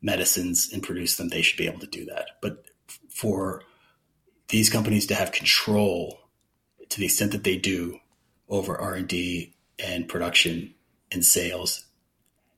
medicines 0.00 0.70
and 0.72 0.82
produce 0.82 1.16
them, 1.16 1.28
they 1.28 1.42
should 1.42 1.58
be 1.58 1.66
able 1.66 1.80
to 1.80 1.86
do 1.86 2.04
that. 2.06 2.26
But 2.40 2.64
for 3.08 3.62
these 4.48 4.70
companies 4.70 5.06
to 5.06 5.14
have 5.14 5.32
control 5.32 6.20
to 6.88 6.98
the 6.98 7.06
extent 7.06 7.32
that 7.32 7.44
they 7.44 7.56
do 7.56 7.98
over 8.48 8.78
R&D 8.78 9.54
and 9.78 10.08
production 10.08 10.74
and 11.10 11.24
sales, 11.24 11.86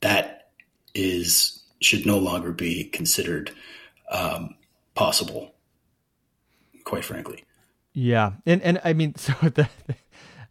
that 0.01 0.51
is 0.93 1.63
should 1.79 2.05
no 2.05 2.17
longer 2.17 2.51
be 2.51 2.85
considered 2.85 3.51
um, 4.11 4.55
possible. 4.95 5.53
Quite 6.83 7.05
frankly. 7.05 7.43
Yeah, 7.93 8.33
and 8.45 8.61
and 8.61 8.79
I 8.83 8.93
mean, 8.93 9.15
so 9.17 9.33
the, 9.41 9.69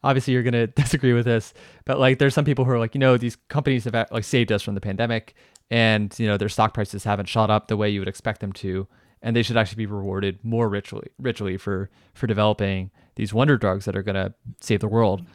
obviously 0.07 0.33
you're 0.33 0.43
gonna 0.43 0.67
disagree 0.83 1.13
with 1.13 1.25
this, 1.25 1.53
but 1.85 1.99
like 1.99 2.19
there's 2.19 2.35
some 2.35 2.45
people 2.45 2.65
who 2.65 2.71
are 2.71 2.79
like, 2.79 2.95
you 2.95 3.01
know, 3.01 3.17
these 3.17 3.37
companies 3.49 3.85
have 3.85 3.95
like 4.11 4.25
saved 4.25 4.53
us 4.53 4.63
from 4.63 4.75
the 4.75 4.81
pandemic, 4.81 5.35
and 5.71 6.17
you 6.19 6.27
know 6.27 6.37
their 6.37 6.49
stock 6.49 6.73
prices 6.73 7.05
haven't 7.05 7.27
shot 7.27 7.51
up 7.51 7.69
the 7.69 7.77
way 7.77 7.91
you 7.91 8.01
would 8.01 8.09
expect 8.09 8.41
them 8.41 8.53
to, 8.53 8.87
and 9.23 9.35
they 9.35 9.43
should 9.43 9.57
actually 9.57 9.77
be 9.77 9.87
rewarded 9.87 10.39
more 10.43 10.69
richly, 10.69 11.09
richly 11.19 11.57
for 11.57 11.91
for 12.15 12.27
developing 12.27 12.91
these 13.17 13.35
wonder 13.35 13.57
drugs 13.57 13.85
that 13.85 13.97
are 13.97 14.03
gonna 14.03 14.35
save 14.61 14.81
the 14.81 14.89
world. 14.89 15.27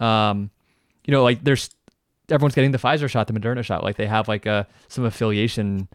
Um, 0.00 0.50
you 1.04 1.12
know, 1.12 1.22
like 1.22 1.44
there's 1.44 1.70
everyone's 2.28 2.54
getting 2.54 2.72
the 2.72 2.78
Pfizer 2.78 3.08
shot, 3.08 3.28
the 3.28 3.32
Moderna 3.32 3.64
shot, 3.64 3.84
like 3.84 3.96
they 3.96 4.06
have 4.06 4.28
like 4.28 4.46
a 4.46 4.66
some 4.88 5.04
affiliation 5.04 5.88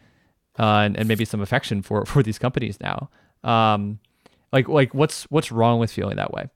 uh, 0.58 0.84
and, 0.86 0.98
and 0.98 1.08
maybe 1.08 1.26
some 1.26 1.42
affection 1.42 1.82
for 1.82 2.06
for 2.12 2.24
these 2.24 2.40
companies 2.40 2.80
now. 2.80 3.10
Um, 3.44 4.00
like 4.54 4.68
like 4.68 4.94
what's 4.94 5.24
what's 5.24 5.52
wrong 5.52 5.80
with 5.80 5.92
feeling 5.92 6.18
that 6.18 6.34
way? 6.34 6.50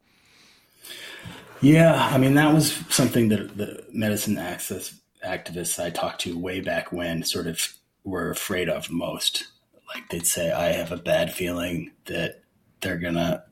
Yeah, 1.66 2.09
I 2.11 2.20
mean 2.20 2.36
that 2.36 2.53
was 2.53 2.74
something 2.89 3.30
that 3.30 3.57
the 3.57 3.84
medicine 3.91 4.38
access 4.38 4.93
activists 5.26 5.84
I 5.84 5.89
talked 5.89 6.22
to 6.22 6.38
way 6.38 6.59
back 6.59 6.91
when 6.91 7.24
sort 7.24 7.47
of 7.47 7.59
were 8.03 8.30
afraid 8.30 8.70
of 8.70 8.91
most. 8.91 9.47
Like 9.91 10.07
they'd 10.09 10.28
say, 10.28 10.51
I 10.51 10.74
have 10.74 10.91
a 10.91 10.97
bad 10.97 11.34
feeling 11.34 11.89
that 12.05 12.43
they're 12.82 12.99
gonna 12.99 13.45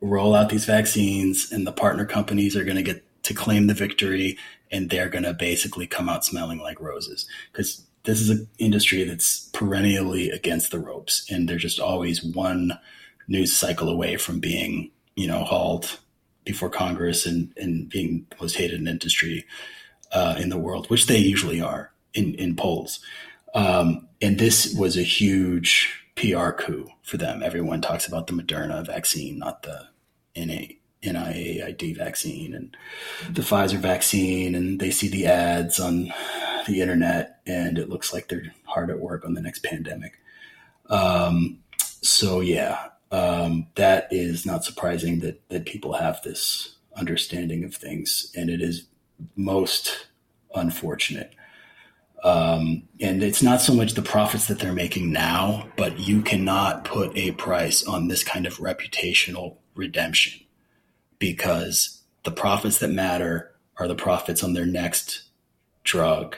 roll 0.00 0.34
out 0.34 0.48
these 0.48 0.64
vaccines 0.64 1.52
and 1.52 1.66
the 1.66 1.72
partner 1.72 2.06
companies 2.06 2.56
are 2.56 2.64
gonna 2.64 2.82
get 2.82 3.04
to 3.24 3.34
claim 3.34 3.66
the 3.66 3.74
victory 3.74 4.38
and 4.70 4.88
they're 4.88 5.10
gonna 5.10 5.34
basically 5.34 5.86
come 5.86 6.08
out 6.08 6.24
smelling 6.24 6.58
like 6.58 6.80
roses. 6.80 7.28
Because 7.52 7.86
this 8.04 8.22
is 8.22 8.30
an 8.30 8.48
industry 8.56 9.04
that's 9.04 9.50
perennially 9.52 10.30
against 10.30 10.70
the 10.70 10.78
ropes 10.78 11.30
and 11.30 11.46
they're 11.46 11.58
just 11.58 11.80
always 11.80 12.24
one 12.24 12.78
news 13.28 13.54
cycle 13.54 13.90
away 13.90 14.16
from 14.16 14.40
being, 14.40 14.90
you 15.16 15.26
know, 15.26 15.44
hauled 15.44 15.98
before 16.44 16.70
Congress 16.70 17.26
and, 17.26 17.52
and 17.56 17.88
being 17.88 18.26
the 18.30 18.36
most 18.40 18.56
hated 18.56 18.86
industry 18.86 19.44
uh, 20.12 20.36
in 20.38 20.48
the 20.48 20.58
world, 20.58 20.90
which 20.90 21.06
they 21.06 21.18
usually 21.18 21.60
are 21.60 21.92
in, 22.14 22.34
in 22.34 22.56
polls. 22.56 23.00
Um, 23.54 24.08
and 24.20 24.38
this 24.38 24.74
was 24.74 24.96
a 24.96 25.02
huge 25.02 26.04
PR 26.16 26.50
coup 26.50 26.88
for 27.02 27.16
them. 27.16 27.42
Everyone 27.42 27.80
talks 27.80 28.06
about 28.06 28.26
the 28.26 28.32
Moderna 28.32 28.84
vaccine, 28.84 29.38
not 29.38 29.62
the 29.62 29.88
NA, 30.36 30.74
NIAID 31.02 31.96
vaccine 31.96 32.54
and 32.54 32.76
the 33.30 33.42
Pfizer 33.42 33.78
vaccine. 33.78 34.54
And 34.54 34.80
they 34.80 34.90
see 34.90 35.08
the 35.08 35.26
ads 35.26 35.80
on 35.80 36.12
the 36.66 36.80
internet, 36.80 37.40
and 37.46 37.78
it 37.78 37.88
looks 37.88 38.12
like 38.12 38.28
they're 38.28 38.52
hard 38.64 38.90
at 38.90 39.00
work 39.00 39.24
on 39.24 39.34
the 39.34 39.42
next 39.42 39.64
pandemic. 39.64 40.18
Um, 40.88 41.58
so, 42.02 42.40
yeah, 42.40 42.88
um, 43.12 43.66
that 43.74 44.08
is 44.10 44.44
not 44.44 44.64
surprising 44.64 45.20
that 45.20 45.48
that 45.50 45.66
people 45.66 45.92
have 45.92 46.20
this 46.22 46.76
understanding 46.96 47.62
of 47.62 47.74
things, 47.74 48.32
and 48.34 48.50
it 48.50 48.60
is 48.60 48.86
most 49.36 50.06
unfortunate. 50.54 51.34
Um, 52.24 52.84
and 53.00 53.22
it's 53.22 53.42
not 53.42 53.60
so 53.60 53.74
much 53.74 53.94
the 53.94 54.02
profits 54.02 54.46
that 54.46 54.60
they're 54.60 54.72
making 54.72 55.12
now, 55.12 55.68
but 55.76 55.98
you 55.98 56.22
cannot 56.22 56.84
put 56.84 57.16
a 57.16 57.32
price 57.32 57.84
on 57.84 58.06
this 58.06 58.22
kind 58.22 58.46
of 58.46 58.58
reputational 58.58 59.56
redemption 59.74 60.40
because 61.18 62.02
the 62.22 62.30
profits 62.30 62.78
that 62.78 62.90
matter 62.90 63.50
are 63.76 63.88
the 63.88 63.96
profits 63.96 64.44
on 64.44 64.52
their 64.52 64.66
next 64.66 65.24
drug 65.82 66.36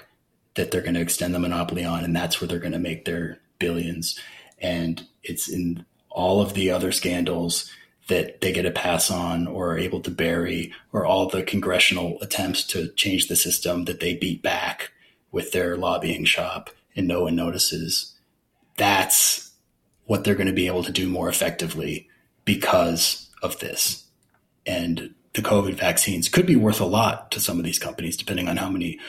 that 0.54 0.70
they're 0.70 0.80
going 0.80 0.94
to 0.94 1.00
extend 1.00 1.34
the 1.34 1.38
monopoly 1.38 1.84
on, 1.84 2.02
and 2.02 2.16
that's 2.16 2.40
where 2.40 2.48
they're 2.48 2.58
going 2.58 2.72
to 2.72 2.78
make 2.78 3.04
their 3.04 3.40
billions. 3.58 4.18
And 4.60 5.06
it's 5.22 5.48
in 5.48 5.84
all 6.14 6.40
of 6.40 6.54
the 6.54 6.70
other 6.70 6.92
scandals 6.92 7.70
that 8.08 8.40
they 8.40 8.52
get 8.52 8.66
a 8.66 8.70
pass 8.70 9.10
on 9.10 9.46
or 9.46 9.72
are 9.72 9.78
able 9.78 10.00
to 10.00 10.10
bury, 10.10 10.72
or 10.92 11.04
all 11.04 11.28
the 11.28 11.42
congressional 11.42 12.18
attempts 12.20 12.64
to 12.64 12.88
change 12.92 13.28
the 13.28 13.36
system 13.36 13.84
that 13.84 14.00
they 14.00 14.14
beat 14.14 14.42
back 14.42 14.92
with 15.32 15.52
their 15.52 15.76
lobbying 15.76 16.24
shop 16.24 16.70
and 16.94 17.08
no 17.08 17.22
one 17.22 17.34
notices. 17.34 18.14
That's 18.76 19.50
what 20.04 20.22
they're 20.22 20.34
going 20.34 20.46
to 20.46 20.52
be 20.52 20.66
able 20.66 20.84
to 20.84 20.92
do 20.92 21.08
more 21.08 21.28
effectively 21.28 22.08
because 22.44 23.28
of 23.42 23.58
this. 23.58 24.04
And 24.66 25.14
the 25.32 25.42
COVID 25.42 25.74
vaccines 25.74 26.28
could 26.28 26.46
be 26.46 26.56
worth 26.56 26.80
a 26.80 26.86
lot 26.86 27.30
to 27.32 27.40
some 27.40 27.58
of 27.58 27.64
these 27.64 27.78
companies, 27.78 28.16
depending 28.16 28.48
on 28.48 28.56
how 28.56 28.70
many 28.70 29.00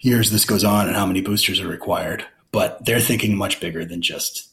years 0.00 0.30
this 0.30 0.44
goes 0.44 0.64
on 0.64 0.88
and 0.88 0.96
how 0.96 1.06
many 1.06 1.22
boosters 1.22 1.60
are 1.60 1.68
required. 1.68 2.26
But 2.52 2.84
they're 2.84 3.00
thinking 3.00 3.36
much 3.36 3.60
bigger 3.60 3.84
than 3.84 4.02
just 4.02 4.50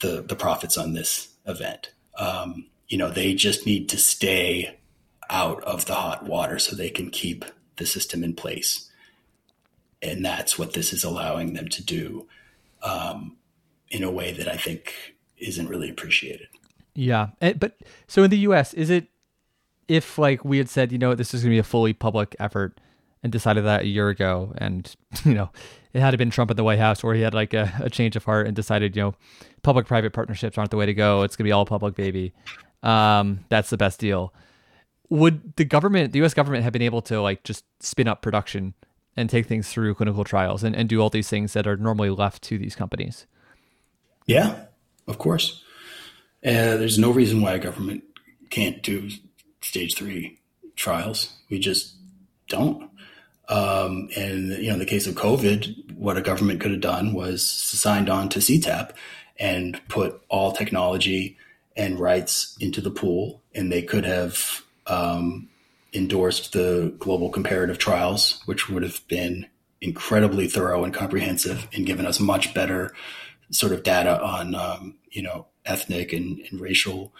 the 0.00 0.22
the 0.22 0.36
profits 0.36 0.76
on 0.76 0.94
this 0.94 1.28
event. 1.46 1.92
Um, 2.16 2.66
you 2.88 2.98
know, 2.98 3.10
they 3.10 3.34
just 3.34 3.66
need 3.66 3.88
to 3.90 3.98
stay 3.98 4.78
out 5.30 5.62
of 5.64 5.86
the 5.86 5.94
hot 5.94 6.24
water 6.24 6.58
so 6.58 6.74
they 6.74 6.90
can 6.90 7.10
keep 7.10 7.44
the 7.76 7.86
system 7.86 8.24
in 8.24 8.34
place, 8.34 8.90
and 10.02 10.24
that's 10.24 10.58
what 10.58 10.72
this 10.72 10.92
is 10.92 11.04
allowing 11.04 11.54
them 11.54 11.68
to 11.68 11.84
do 11.84 12.26
um, 12.82 13.36
in 13.90 14.02
a 14.02 14.10
way 14.10 14.32
that 14.32 14.48
I 14.48 14.56
think 14.56 15.14
isn't 15.36 15.68
really 15.68 15.90
appreciated. 15.90 16.48
Yeah, 16.94 17.28
but 17.40 17.78
so 18.08 18.24
in 18.24 18.30
the 18.30 18.38
U.S., 18.38 18.74
is 18.74 18.90
it 18.90 19.06
if 19.88 20.18
like 20.18 20.44
we 20.44 20.58
had 20.58 20.68
said, 20.68 20.92
you 20.92 20.98
know, 20.98 21.14
this 21.14 21.32
is 21.34 21.42
going 21.42 21.50
to 21.50 21.54
be 21.54 21.60
a 21.60 21.64
fully 21.64 21.92
public 21.92 22.36
effort, 22.38 22.80
and 23.22 23.32
decided 23.32 23.64
that 23.64 23.82
a 23.82 23.86
year 23.86 24.08
ago, 24.08 24.52
and 24.58 24.94
you 25.24 25.34
know, 25.34 25.50
it 25.98 26.02
had 26.02 26.16
been 26.16 26.30
Trump 26.30 26.50
at 26.50 26.56
the 26.56 26.64
White 26.64 26.78
House, 26.78 27.02
where 27.02 27.14
he 27.14 27.22
had 27.22 27.34
like 27.34 27.54
a, 27.54 27.72
a 27.80 27.90
change 27.90 28.16
of 28.16 28.24
heart 28.24 28.46
and 28.46 28.54
decided, 28.54 28.96
you 28.96 29.02
know, 29.02 29.14
public-private 29.62 30.12
partnerships 30.12 30.56
aren't 30.56 30.70
the 30.70 30.76
way 30.76 30.86
to 30.86 30.94
go. 30.94 31.22
It's 31.22 31.36
gonna 31.36 31.46
be 31.46 31.52
all 31.52 31.66
public, 31.66 31.94
baby. 31.94 32.32
Um, 32.82 33.44
that's 33.48 33.70
the 33.70 33.76
best 33.76 33.98
deal. 33.98 34.32
Would 35.10 35.56
the 35.56 35.64
government, 35.64 36.12
the 36.12 36.18
U.S. 36.20 36.34
government, 36.34 36.64
have 36.64 36.72
been 36.72 36.82
able 36.82 37.02
to 37.02 37.20
like 37.20 37.42
just 37.42 37.64
spin 37.80 38.08
up 38.08 38.22
production 38.22 38.74
and 39.16 39.28
take 39.28 39.46
things 39.46 39.68
through 39.68 39.94
clinical 39.94 40.22
trials 40.22 40.62
and, 40.62 40.76
and 40.76 40.88
do 40.88 41.00
all 41.00 41.10
these 41.10 41.28
things 41.28 41.54
that 41.54 41.66
are 41.66 41.76
normally 41.76 42.10
left 42.10 42.42
to 42.44 42.58
these 42.58 42.76
companies? 42.76 43.26
Yeah, 44.26 44.66
of 45.06 45.18
course. 45.18 45.64
Uh, 46.44 46.76
there's 46.76 46.98
no 46.98 47.10
reason 47.10 47.40
why 47.40 47.54
a 47.54 47.58
government 47.58 48.04
can't 48.50 48.82
do 48.82 49.10
stage 49.60 49.96
three 49.96 50.38
trials. 50.76 51.32
We 51.50 51.58
just 51.58 51.96
don't. 52.48 52.90
Um, 53.48 54.10
and 54.16 54.50
you 54.50 54.68
know, 54.68 54.74
in 54.74 54.78
the 54.78 54.86
case 54.86 55.06
of 55.06 55.14
COVID, 55.14 55.94
what 55.94 56.18
a 56.18 56.22
government 56.22 56.60
could 56.60 56.70
have 56.70 56.80
done 56.80 57.14
was 57.14 57.48
signed 57.48 58.10
on 58.10 58.28
to 58.30 58.40
CTAP 58.40 58.90
and 59.38 59.80
put 59.88 60.20
all 60.28 60.52
technology 60.52 61.36
and 61.76 61.98
rights 61.98 62.56
into 62.60 62.80
the 62.80 62.90
pool, 62.90 63.42
and 63.54 63.72
they 63.72 63.82
could 63.82 64.04
have 64.04 64.62
um, 64.86 65.48
endorsed 65.92 66.52
the 66.52 66.94
global 66.98 67.30
comparative 67.30 67.78
trials, 67.78 68.42
which 68.46 68.68
would 68.68 68.82
have 68.82 69.06
been 69.08 69.46
incredibly 69.80 70.48
thorough 70.48 70.84
and 70.84 70.92
comprehensive, 70.92 71.68
and 71.72 71.86
given 71.86 72.04
us 72.04 72.20
much 72.20 72.52
better 72.52 72.92
sort 73.50 73.72
of 73.72 73.82
data 73.82 74.20
on 74.22 74.54
um, 74.54 74.96
you 75.10 75.22
know 75.22 75.46
ethnic 75.64 76.12
and, 76.12 76.40
and 76.50 76.60
racial 76.60 77.12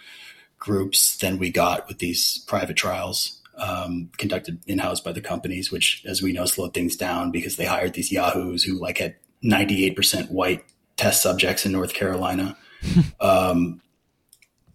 groups 0.58 1.16
than 1.18 1.38
we 1.38 1.50
got 1.50 1.86
with 1.88 1.98
these 1.98 2.44
private 2.48 2.76
trials 2.76 3.37
um, 3.58 4.10
conducted 4.16 4.60
in 4.66 4.78
house 4.78 5.00
by 5.00 5.12
the 5.12 5.20
companies, 5.20 5.70
which, 5.70 6.02
as 6.06 6.22
we 6.22 6.32
know, 6.32 6.44
slowed 6.44 6.74
things 6.74 6.96
down 6.96 7.30
because 7.30 7.56
they 7.56 7.64
hired 7.64 7.94
these 7.94 8.12
yahoos 8.12 8.62
who 8.62 8.78
like 8.78 8.98
had 8.98 9.16
98% 9.44 10.30
white 10.30 10.64
test 10.96 11.22
subjects 11.22 11.66
in 11.66 11.72
North 11.72 11.94
Carolina. 11.94 12.56
um, 13.20 13.80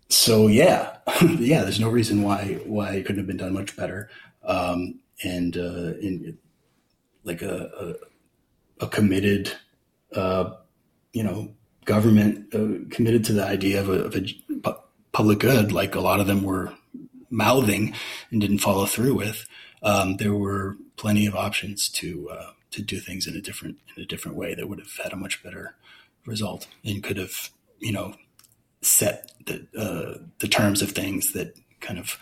so 0.10 0.48
yeah, 0.48 0.98
yeah, 1.38 1.64
there's 1.64 1.80
no 1.80 1.90
reason 1.90 2.22
why 2.22 2.60
why 2.66 2.94
it 2.94 3.04
couldn't 3.06 3.20
have 3.20 3.28
been 3.28 3.38
done 3.38 3.54
much 3.54 3.76
better. 3.76 4.10
Um, 4.44 5.00
and 5.24 5.58
uh, 5.58 5.96
in 6.02 6.38
like 7.24 7.42
a, 7.42 7.96
a, 8.80 8.86
a 8.86 8.88
committed, 8.90 9.54
uh, 10.16 10.52
you 11.14 11.24
know, 11.24 11.54
government 11.86 12.54
uh, 12.54 12.90
committed 12.94 13.24
to 13.26 13.34
the 13.34 13.46
idea 13.46 13.80
of 13.80 13.90
a, 13.90 14.06
of 14.06 14.16
a, 14.16 14.76
public 15.14 15.40
good, 15.40 15.72
like 15.72 15.94
a 15.94 16.02
lot 16.02 16.20
of 16.20 16.26
them 16.26 16.44
were 16.44 16.74
mouthing 17.34 17.94
and 18.32 18.40
didn't 18.40 18.60
follow 18.60 18.86
through 18.86 19.16
with, 19.16 19.48
um, 19.82 20.18
there 20.18 20.34
were 20.34 20.78
plenty 20.96 21.26
of 21.26 21.36
options 21.36 21.90
to 21.90 22.30
uh, 22.30 22.52
to 22.72 22.82
do 22.82 23.00
things 23.00 23.28
in 23.28 23.36
a 23.36 23.42
different 23.42 23.78
in 23.96 24.04
a 24.04 24.06
different 24.06 24.38
way 24.38 24.56
that 24.56 24.70
would 24.70 24.80
have 24.80 24.96
had 25.04 25.12
a 25.12 25.18
much 25.18 25.44
better 25.44 25.76
result 26.26 26.68
and 26.86 27.04
could 27.04 27.18
have 27.18 27.50
you 27.80 27.92
know 27.92 28.14
set 28.82 29.32
the 29.46 29.68
uh, 29.78 30.24
the 30.40 30.48
terms 30.48 30.82
of 30.82 30.92
things 30.92 31.34
that 31.34 31.58
kind 31.82 32.00
of 32.00 32.18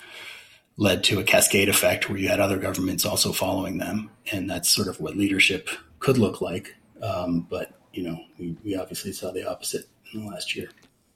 led 0.78 1.03
to 1.03 1.20
a 1.20 1.24
cascade 1.24 1.70
effect 1.70 2.09
where 2.09 2.18
you 2.18 2.28
had 2.28 2.39
other 2.39 2.57
governments 2.57 3.05
also 3.05 3.32
following 3.32 3.78
them, 3.78 4.09
and 4.32 4.49
that's 4.49 4.70
sort 4.70 4.88
of 4.88 4.99
what 4.99 5.16
leadership 5.16 5.70
could 5.99 6.18
look 6.18 6.41
like. 6.41 6.76
Um, 7.01 7.45
but 7.49 7.74
you 7.93 8.03
know, 8.03 8.18
we, 8.39 8.55
we 8.64 8.76
obviously 8.76 9.12
saw 9.12 9.32
the 9.32 9.47
opposite 9.47 9.86
in 10.14 10.26
the 10.26 10.32
last 10.32 10.55
year. 10.55 10.70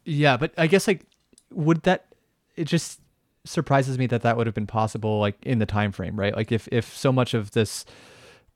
Yeah, 0.04 0.38
but 0.38 0.54
I 0.58 0.68
guess 0.68 0.88
like 0.88 1.06
would 1.52 1.84
that 1.84 2.06
it 2.56 2.66
just 2.66 3.00
surprises 3.46 3.98
me 3.98 4.08
that 4.08 4.22
that 4.24 4.38
would 4.38 4.48
have 4.48 4.54
been 4.54 4.68
possible 4.68 5.20
like 5.20 5.38
in 5.46 5.60
the 5.60 5.66
time 5.66 5.92
frame, 5.92 6.20
right? 6.20 6.36
Like 6.36 6.52
if 6.52 6.68
if 6.72 6.96
so 6.96 7.12
much 7.12 7.34
of 7.34 7.52
this 7.52 7.86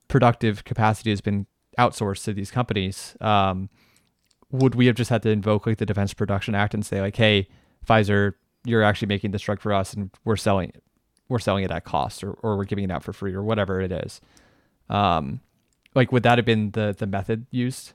productive 0.08 0.64
capacity 0.64 1.12
has 1.12 1.22
been 1.22 1.46
outsourced 1.78 2.24
to 2.26 2.34
these 2.34 2.52
companies, 2.52 3.16
um, 3.22 3.70
would 4.52 4.76
we 4.76 4.88
have 4.88 4.96
just 4.96 5.10
had 5.10 5.24
to 5.24 5.30
invoke 5.30 5.66
like 5.66 5.78
the 5.78 5.86
Defense 5.86 6.14
Production 6.14 6.56
Act 6.56 6.74
and 6.74 6.86
say 6.86 7.02
like, 7.02 7.16
hey, 7.16 7.48
Pfizer, 7.88 8.34
you're 8.66 8.84
actually 8.84 9.08
making 9.08 9.32
this 9.32 9.42
drug 9.42 9.62
for 9.62 9.72
us 9.74 9.94
and 9.94 10.10
we're 10.26 10.36
selling 10.36 10.70
it, 10.70 10.84
we're 11.30 11.40
selling 11.40 11.64
it 11.64 11.72
at 11.72 11.86
cost 11.86 12.24
or, 12.24 12.32
or 12.32 12.58
we're 12.58 12.66
giving 12.66 12.84
it 12.84 12.92
out 12.92 13.04
for 13.04 13.14
free 13.14 13.34
or 13.34 13.44
whatever 13.44 13.80
it 13.80 13.92
is. 13.92 14.20
Um, 14.90 15.42
like 15.96 16.12
would 16.12 16.24
that 16.24 16.38
have 16.38 16.46
been 16.46 16.72
the 16.72 16.96
the 16.98 17.08
method 17.08 17.46
used? 17.52 17.94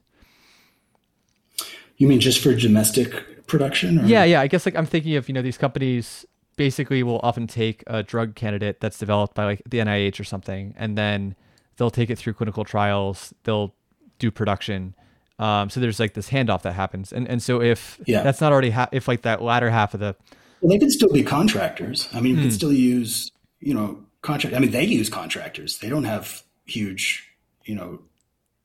You 1.96 2.08
mean 2.08 2.20
just 2.20 2.42
for 2.42 2.54
domestic 2.54 3.46
production? 3.46 4.00
Or? 4.00 4.04
Yeah, 4.04 4.24
yeah. 4.24 4.40
I 4.40 4.46
guess 4.46 4.66
like 4.66 4.76
I'm 4.76 4.86
thinking 4.86 5.16
of 5.16 5.28
you 5.28 5.34
know 5.34 5.42
these 5.42 5.58
companies 5.58 6.26
basically 6.56 7.02
will 7.02 7.20
often 7.22 7.46
take 7.46 7.82
a 7.86 8.02
drug 8.02 8.34
candidate 8.34 8.80
that's 8.80 8.98
developed 8.98 9.34
by 9.34 9.44
like 9.44 9.62
the 9.68 9.78
NIH 9.78 10.20
or 10.20 10.24
something, 10.24 10.74
and 10.76 10.96
then 10.96 11.34
they'll 11.76 11.90
take 11.90 12.10
it 12.10 12.18
through 12.18 12.34
clinical 12.34 12.64
trials. 12.64 13.34
They'll 13.44 13.74
do 14.18 14.30
production. 14.30 14.94
Um, 15.38 15.68
so 15.68 15.80
there's 15.80 15.98
like 15.98 16.14
this 16.14 16.30
handoff 16.30 16.62
that 16.62 16.72
happens, 16.72 17.12
and 17.12 17.28
and 17.28 17.42
so 17.42 17.60
if 17.60 18.00
yeah. 18.06 18.22
that's 18.22 18.40
not 18.40 18.52
already 18.52 18.70
ha- 18.70 18.88
if 18.92 19.08
like 19.08 19.22
that 19.22 19.42
latter 19.42 19.70
half 19.70 19.94
of 19.94 20.00
the 20.00 20.16
well, 20.60 20.70
they 20.70 20.78
could 20.78 20.92
still 20.92 21.12
be 21.12 21.22
contractors. 21.22 22.08
I 22.14 22.20
mean, 22.20 22.36
you 22.36 22.42
could 22.42 22.50
hmm. 22.50 22.56
still 22.56 22.72
use 22.72 23.32
you 23.60 23.74
know 23.74 24.04
contract. 24.22 24.56
I 24.56 24.60
mean, 24.60 24.70
they 24.70 24.84
use 24.84 25.08
contractors. 25.08 25.78
They 25.78 25.88
don't 25.88 26.04
have 26.04 26.42
huge 26.64 27.28
you 27.64 27.74
know 27.74 28.00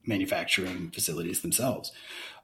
manufacturing 0.05 0.91
facilities 0.91 1.41
themselves. 1.41 1.91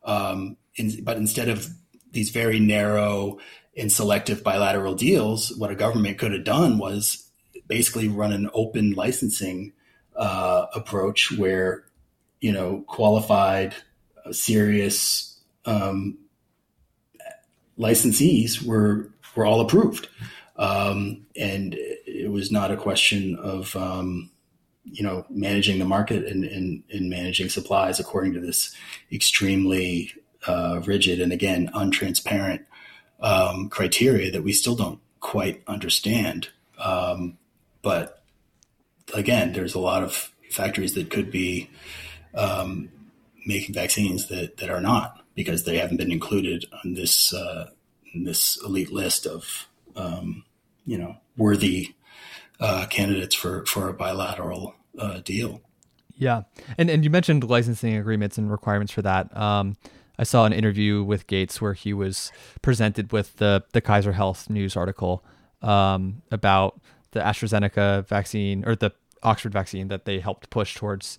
Um, 0.04 0.58
in, 0.76 1.04
but 1.04 1.18
instead 1.18 1.50
of 1.50 1.70
these 2.12 2.32
very 2.32 2.60
narrow 2.60 3.40
and 3.78 3.92
selective 3.92 4.44
bilateral 4.44 4.96
deals, 4.96 5.56
what 5.58 5.72
a 5.72 5.76
government 5.76 6.18
could 6.18 6.32
have 6.32 6.44
done 6.44 6.78
was 6.78 7.30
basically 7.68 8.08
run 8.08 8.32
an 8.32 8.50
open 8.54 8.92
licensing 8.92 9.74
uh, 10.16 10.68
approach 10.74 11.32
where 11.38 11.86
you 12.40 12.52
know 12.52 12.84
qualified, 12.88 13.74
uh, 14.26 14.32
serious 14.32 15.40
um, 15.66 16.18
licensees 17.78 18.64
were 18.64 19.10
were 19.36 19.46
all 19.46 19.62
approved, 19.62 20.08
um, 20.58 21.26
and 21.36 21.76
it 21.76 22.32
was 22.32 22.52
not 22.52 22.72
a 22.72 22.78
question 22.78 23.36
of 23.36 23.76
um, 23.76 24.30
you 24.86 25.04
know 25.04 25.26
managing 25.30 25.80
the 25.80 25.86
market 25.86 26.26
and, 26.26 26.46
and, 26.46 26.84
and, 26.92 27.10
managing 27.10 27.50
supplies 27.50 28.00
according 28.00 28.34
to 28.34 28.40
this 28.40 28.76
extremely 29.12 30.14
uh, 30.48 30.80
rigid 30.86 31.20
and 31.20 31.34
again 31.34 31.70
untransparent 31.74 32.64
um, 33.20 33.70
criteria 33.70 34.32
that 34.32 34.44
we 34.44 34.54
still 34.54 34.76
don't 34.76 35.00
quite 35.20 35.64
understand. 35.68 36.50
Um, 36.78 37.38
but 37.82 38.24
again, 39.14 39.54
there's 39.54 39.76
a 39.76 39.80
lot 39.80 40.04
of 40.04 40.32
factories 40.50 40.94
that 40.94 41.10
could 41.10 41.32
be 41.32 41.70
um, 42.34 42.90
making 43.46 43.76
vaccines 43.76 44.28
that, 44.28 44.58
that 44.58 44.70
are 44.70 44.82
not 44.82 45.24
because 45.36 45.64
they 45.64 45.78
haven't 45.78 45.98
been 45.98 46.12
included 46.12 46.66
on 46.84 46.94
this 46.94 47.34
uh, 47.34 47.70
this 48.24 48.58
elite 48.64 48.92
list 48.92 49.26
of 49.28 49.68
um, 49.96 50.44
you 50.86 50.98
know 50.98 51.18
worthy 51.38 51.94
uh, 52.60 52.86
candidates 52.90 53.36
for 53.36 53.66
for 53.66 53.90
a 53.90 53.94
bilateral 53.94 54.76
uh, 54.98 55.20
deal. 55.20 55.62
Yeah, 56.18 56.44
and 56.78 56.90
and 56.90 57.04
you 57.04 57.10
mentioned 57.10 57.44
licensing 57.44 57.96
agreements 57.96 58.38
and 58.38 58.50
requirements 58.50 58.94
for 58.94 59.02
that. 59.02 59.36
Um, 59.36 59.76
I 60.18 60.24
saw 60.24 60.46
an 60.46 60.54
interview 60.54 61.04
with 61.04 61.28
Gates 61.28 61.62
where 61.62 61.74
he 61.74 61.94
was 61.94 62.32
presented 62.62 63.12
with 63.12 63.38
the 63.38 63.64
the 63.74 63.82
Kaiser 63.82 64.14
Health 64.14 64.50
news 64.50 64.76
article 64.76 65.24
um, 65.62 66.22
about 66.32 66.80
the 67.12 67.20
AstraZeneca 67.20 68.08
vaccine 68.08 68.64
or 68.66 68.76
the 68.76 68.92
Oxford 69.24 69.54
vaccine 69.54 69.88
that 69.88 70.06
they 70.06 70.20
helped 70.20 70.50
push 70.50 70.76
towards 70.76 71.18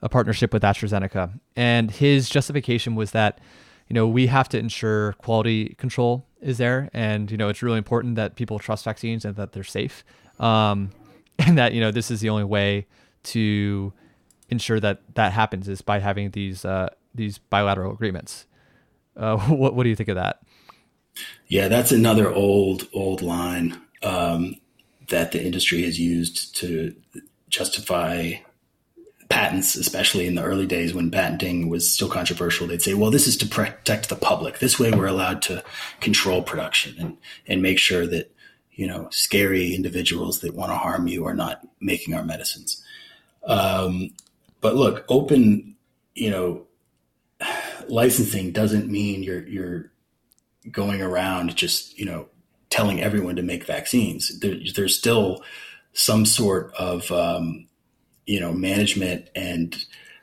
a 0.00 0.08
partnership 0.08 0.52
with 0.52 0.62
AstraZeneca. 0.62 1.38
And 1.54 1.90
his 1.90 2.28
justification 2.28 2.94
was 2.94 3.12
that, 3.12 3.40
you 3.88 3.94
know, 3.94 4.08
we 4.08 4.26
have 4.26 4.48
to 4.50 4.58
ensure 4.58 5.12
quality 5.14 5.74
control 5.78 6.26
is 6.40 6.58
there, 6.58 6.90
and 6.92 7.30
you 7.30 7.36
know, 7.36 7.48
it's 7.48 7.62
really 7.62 7.78
important 7.78 8.16
that 8.16 8.34
people 8.34 8.58
trust 8.58 8.84
vaccines 8.84 9.24
and 9.24 9.36
that 9.36 9.52
they're 9.52 9.62
safe, 9.62 10.04
um, 10.40 10.90
and 11.38 11.56
that 11.58 11.72
you 11.72 11.80
know 11.80 11.90
this 11.90 12.10
is 12.10 12.20
the 12.20 12.28
only 12.28 12.44
way 12.44 12.86
to 13.22 13.92
ensure 14.48 14.80
that 14.80 15.00
that 15.14 15.32
happens 15.32 15.68
is 15.68 15.80
by 15.82 15.98
having 15.98 16.30
these 16.30 16.64
uh, 16.64 16.88
these 17.14 17.38
bilateral 17.38 17.92
agreements. 17.92 18.46
Uh, 19.16 19.36
what 19.48 19.74
what 19.74 19.84
do 19.84 19.88
you 19.88 19.96
think 19.96 20.08
of 20.08 20.16
that? 20.16 20.40
Yeah, 21.48 21.68
that's 21.68 21.92
another 21.92 22.32
old 22.32 22.88
old 22.92 23.22
line 23.22 23.80
um, 24.02 24.56
that 25.08 25.32
the 25.32 25.44
industry 25.44 25.82
has 25.82 25.98
used 25.98 26.56
to 26.56 26.94
justify 27.48 28.34
patents, 29.28 29.76
especially 29.76 30.26
in 30.26 30.34
the 30.34 30.42
early 30.42 30.66
days 30.66 30.94
when 30.94 31.10
patenting 31.10 31.68
was 31.68 31.90
still 31.90 32.08
controversial. 32.08 32.66
They'd 32.66 32.82
say, 32.82 32.94
"Well, 32.94 33.10
this 33.10 33.26
is 33.26 33.36
to 33.38 33.46
protect 33.46 34.08
the 34.08 34.16
public. 34.16 34.58
This 34.58 34.78
way, 34.78 34.90
we're 34.90 35.06
allowed 35.06 35.42
to 35.42 35.62
control 36.00 36.42
production 36.42 36.96
and 36.98 37.16
and 37.46 37.62
make 37.62 37.78
sure 37.78 38.06
that." 38.06 38.28
You 38.74 38.86
know, 38.86 39.08
scary 39.10 39.74
individuals 39.74 40.40
that 40.40 40.54
want 40.54 40.72
to 40.72 40.76
harm 40.76 41.06
you 41.06 41.26
are 41.26 41.34
not 41.34 41.60
making 41.78 42.14
our 42.14 42.24
medicines. 42.24 42.82
Um, 43.44 44.12
but 44.62 44.76
look, 44.76 45.04
open, 45.10 45.76
you 46.14 46.30
know, 46.30 46.66
licensing 47.88 48.52
doesn't 48.52 48.90
mean 48.90 49.22
you're 49.22 49.46
you're 49.46 49.92
going 50.70 51.02
around 51.02 51.56
just 51.56 51.98
you 51.98 52.04
know 52.04 52.28
telling 52.70 53.02
everyone 53.02 53.36
to 53.36 53.42
make 53.42 53.64
vaccines. 53.64 54.38
There, 54.40 54.56
there's 54.74 54.96
still 54.96 55.42
some 55.92 56.24
sort 56.24 56.74
of 56.74 57.10
um, 57.12 57.66
you 58.26 58.40
know 58.40 58.52
management 58.52 59.28
and 59.34 59.76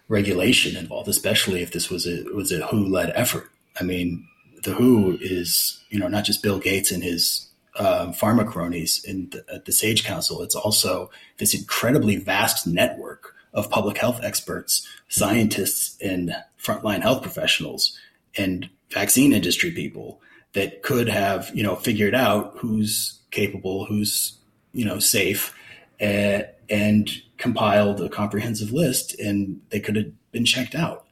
regulation 0.07 0.75
involved, 0.75 1.07
especially 1.07 1.61
if 1.61 1.71
this 1.71 1.89
was 1.89 2.07
a 2.07 2.23
was 2.33 2.51
a 2.51 2.65
WHO 2.65 2.85
led 2.85 3.11
effort. 3.15 3.49
I 3.79 3.83
mean, 3.83 4.27
the 4.63 4.73
WHO 4.73 5.17
is 5.21 5.83
you 5.89 5.99
know 5.99 6.07
not 6.07 6.25
just 6.25 6.43
Bill 6.43 6.59
Gates 6.59 6.91
and 6.91 7.03
his 7.03 7.49
um, 7.77 8.13
pharma 8.13 8.47
cronies 8.47 9.03
in 9.05 9.29
the, 9.29 9.45
at 9.53 9.65
the 9.65 9.71
Sage 9.71 10.03
Council. 10.03 10.41
It's 10.41 10.55
also 10.55 11.09
this 11.37 11.53
incredibly 11.53 12.17
vast 12.17 12.67
network 12.67 13.35
of 13.53 13.69
public 13.69 13.97
health 13.97 14.19
experts, 14.21 14.87
scientists, 15.07 15.97
and 16.01 16.35
frontline 16.61 17.01
health 17.01 17.21
professionals 17.21 17.97
and 18.37 18.69
vaccine 18.89 19.33
industry 19.33 19.71
people 19.71 20.21
that 20.53 20.81
could 20.81 21.07
have, 21.07 21.51
you 21.53 21.63
know, 21.63 21.75
figured 21.75 22.15
out 22.15 22.57
who's 22.57 23.19
capable, 23.31 23.85
who's, 23.85 24.37
you 24.73 24.83
know, 24.85 24.99
safe, 24.99 25.55
uh, 26.01 26.41
and 26.69 27.09
compiled 27.37 28.01
a 28.01 28.09
comprehensive 28.09 28.71
list 28.71 29.19
and 29.19 29.61
they 29.69 29.79
could 29.79 29.95
have 29.95 30.31
been 30.31 30.45
checked 30.45 30.75
out. 30.75 31.05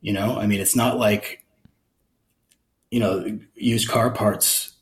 You 0.00 0.12
know, 0.12 0.38
I 0.38 0.46
mean, 0.46 0.60
it's 0.60 0.76
not 0.76 0.98
like, 0.98 1.44
you 2.90 3.00
know, 3.00 3.38
used 3.54 3.88
car 3.88 4.10
parts 4.10 4.72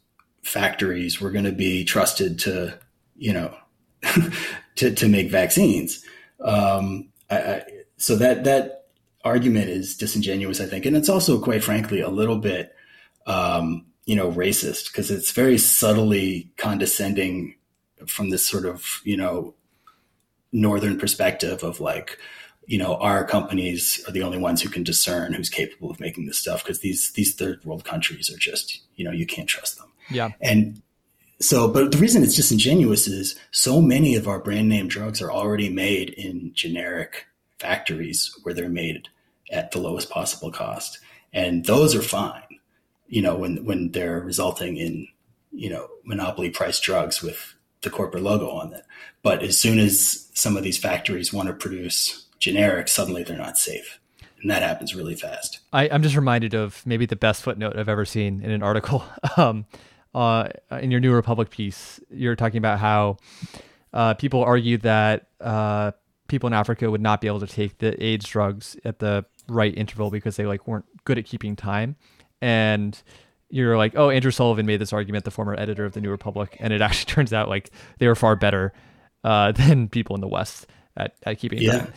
factories 0.43 1.21
were 1.21 1.31
going 1.31 1.47
to 1.47 1.53
be 1.53 1.85
trusted 1.85 2.39
to, 2.41 2.79
you 3.17 3.33
know, 3.33 3.55
to, 4.77 4.95
to 4.95 5.09
make 5.09 5.31
vaccines. 5.31 6.05
Um, 6.41 7.09
I, 7.31 7.37
I, 7.37 7.63
so 7.97 8.17
that 8.17 8.45
that 8.45 8.84
argument 9.25 9.71
is 9.71 9.97
disingenuous, 9.97 10.61
I 10.61 10.67
think, 10.67 10.87
and 10.87 10.97
it's 10.97 11.09
also, 11.09 11.41
quite 11.41 11.65
frankly, 11.65 12.01
a 12.01 12.09
little 12.09 12.39
bit, 12.39 12.75
um, 13.27 13.87
you 14.05 14.15
know, 14.15 14.31
racist 14.31 14.93
because 14.93 15.11
it's 15.11 15.33
very 15.33 15.59
subtly 15.59 16.51
condescending 16.57 17.57
from 18.07 18.31
this 18.31 18.47
sort 18.47 18.67
of, 18.67 19.01
you 19.05 19.17
know, 19.17 19.55
northern 20.53 20.99
perspective 20.99 21.65
of 21.65 21.81
like, 21.81 22.19
you 22.67 22.79
know, 22.79 22.97
our 22.97 23.25
companies 23.25 24.03
are 24.07 24.13
the 24.13 24.23
only 24.23 24.39
ones 24.39 24.63
who 24.63 24.69
can 24.69 24.85
discern 24.85 25.33
who's 25.33 25.49
capable 25.49 25.91
of 25.91 26.01
making 26.01 26.27
this 26.27 26.39
stuff 26.39 26.63
because 26.63 26.81
these 26.81 27.13
these 27.13 27.35
third 27.35 27.65
world 27.65 27.85
countries 27.85 28.31
are 28.31 28.39
just, 28.39 28.81
you 28.97 29.05
know, 29.05 29.11
you 29.11 29.27
can't 29.27 29.49
trust 29.49 29.79
them. 29.79 29.89
Yeah. 30.11 30.31
And 30.41 30.83
so, 31.41 31.69
but 31.69 31.93
the 31.93 31.99
reason 31.99 32.23
it's 32.23 32.37
disingenuous 32.37 33.07
is 33.07 33.37
so 33.51 33.81
many 33.81 34.15
of 34.15 34.29
our 34.29 34.39
brand 34.39 34.69
name 34.69 34.89
drugs 34.89 35.21
are 35.21 35.33
already 35.33 35.69
made 35.69 36.11
in 36.11 36.53
generic 36.55 37.27
factories 37.59 38.35
where 38.43 38.55
they're 38.55 38.69
made 38.69 39.09
at 39.51 39.71
the 39.73 39.79
lowest 39.79 40.11
possible 40.11 40.51
cost. 40.51 40.99
And 41.33 41.65
those 41.65 41.95
are 41.95 42.03
fine, 42.03 42.43
you 43.07 43.23
know, 43.23 43.35
when, 43.35 43.65
when 43.65 43.91
they're 43.91 44.21
resulting 44.21 44.77
in, 44.77 45.09
you 45.53 45.71
know, 45.71 45.89
monopoly 46.05 46.51
price 46.51 46.81
drugs 46.81 47.23
with 47.23 47.55
the 47.83 47.91
corporate 47.91 48.23
logo 48.23 48.51
on 48.51 48.73
it. 48.73 48.85
But 49.23 49.43
as 49.43 49.59
soon 49.59 49.79
as 49.79 50.29
some 50.35 50.57
of 50.57 50.63
these 50.63 50.79
factories 50.79 51.33
want 51.33 51.49
to 51.49 51.55
produce 51.55 52.27
generics, 52.41 52.91
suddenly 52.91 53.23
they're 53.23 53.37
not 53.37 53.59
safe. 53.59 54.01
And 54.41 54.51
that 54.51 54.63
happens 54.63 54.95
really 54.95 55.15
fast. 55.15 55.61
I, 55.73 55.87
am 55.87 56.03
just 56.03 56.17
reminded 56.17 56.55
of 56.55 56.85
maybe 56.85 57.07
the 57.07 57.17
best 57.17 57.43
footnote 57.43 57.79
I've 57.79 57.89
ever 57.89 58.05
seen 58.05 58.43
in 58.43 58.51
an 58.51 58.63
article. 58.63 59.05
Um, 59.37 59.67
uh, 60.15 60.49
in 60.81 60.93
your 60.93 61.01
New 61.01 61.13
Republic 61.13 61.51
piece, 61.51 61.99
you're 62.09 62.37
talking 62.37 62.59
about 62.59 62.79
how 62.79 63.17
uh, 63.93 64.15
people 64.15 64.45
argue 64.45 64.79
that 64.79 65.27
uh, 65.41 65.91
people 66.29 66.47
in 66.47 66.53
Africa 66.53 66.89
would 66.89 67.01
not 67.01 67.21
be 67.21 67.27
able 67.27 67.41
to 67.41 67.49
take 67.49 67.79
the 67.79 68.01
AIDS 68.01 68.29
drugs 68.29 68.77
at 68.85 69.01
the 69.01 69.25
right 69.49 69.77
interval 69.77 70.11
because 70.11 70.37
they 70.37 70.47
like 70.47 70.67
weren't 70.67 70.87
good 71.05 71.19
at 71.19 71.25
keeping 71.25 71.57
time. 71.57 71.97
And 72.41 73.01
you're 73.49 73.77
like, 73.77 73.95
oh, 73.97 74.11
Andrew 74.11 74.31
Sullivan 74.31 74.67
made 74.67 74.81
this 74.81 74.93
argument, 74.93 75.25
the 75.25 75.31
former 75.31 75.55
editor 75.59 75.85
of 75.85 75.93
the 75.93 76.01
New 76.01 76.11
Republic, 76.11 76.57
and 76.61 76.73
it 76.73 76.81
actually 76.81 77.13
turns 77.13 77.33
out 77.33 77.49
like 77.49 77.71
they 77.99 78.09
were 78.09 78.15
far 78.15 78.37
better 78.37 78.73
uh, 79.23 79.53
than 79.53 79.89
people 79.89 80.15
in 80.15 80.21
the 80.21 80.29
West 80.29 80.67
at, 80.97 81.15
at 81.25 81.39
keeping 81.39 81.61
yeah. 81.61 81.79
time. 81.79 81.93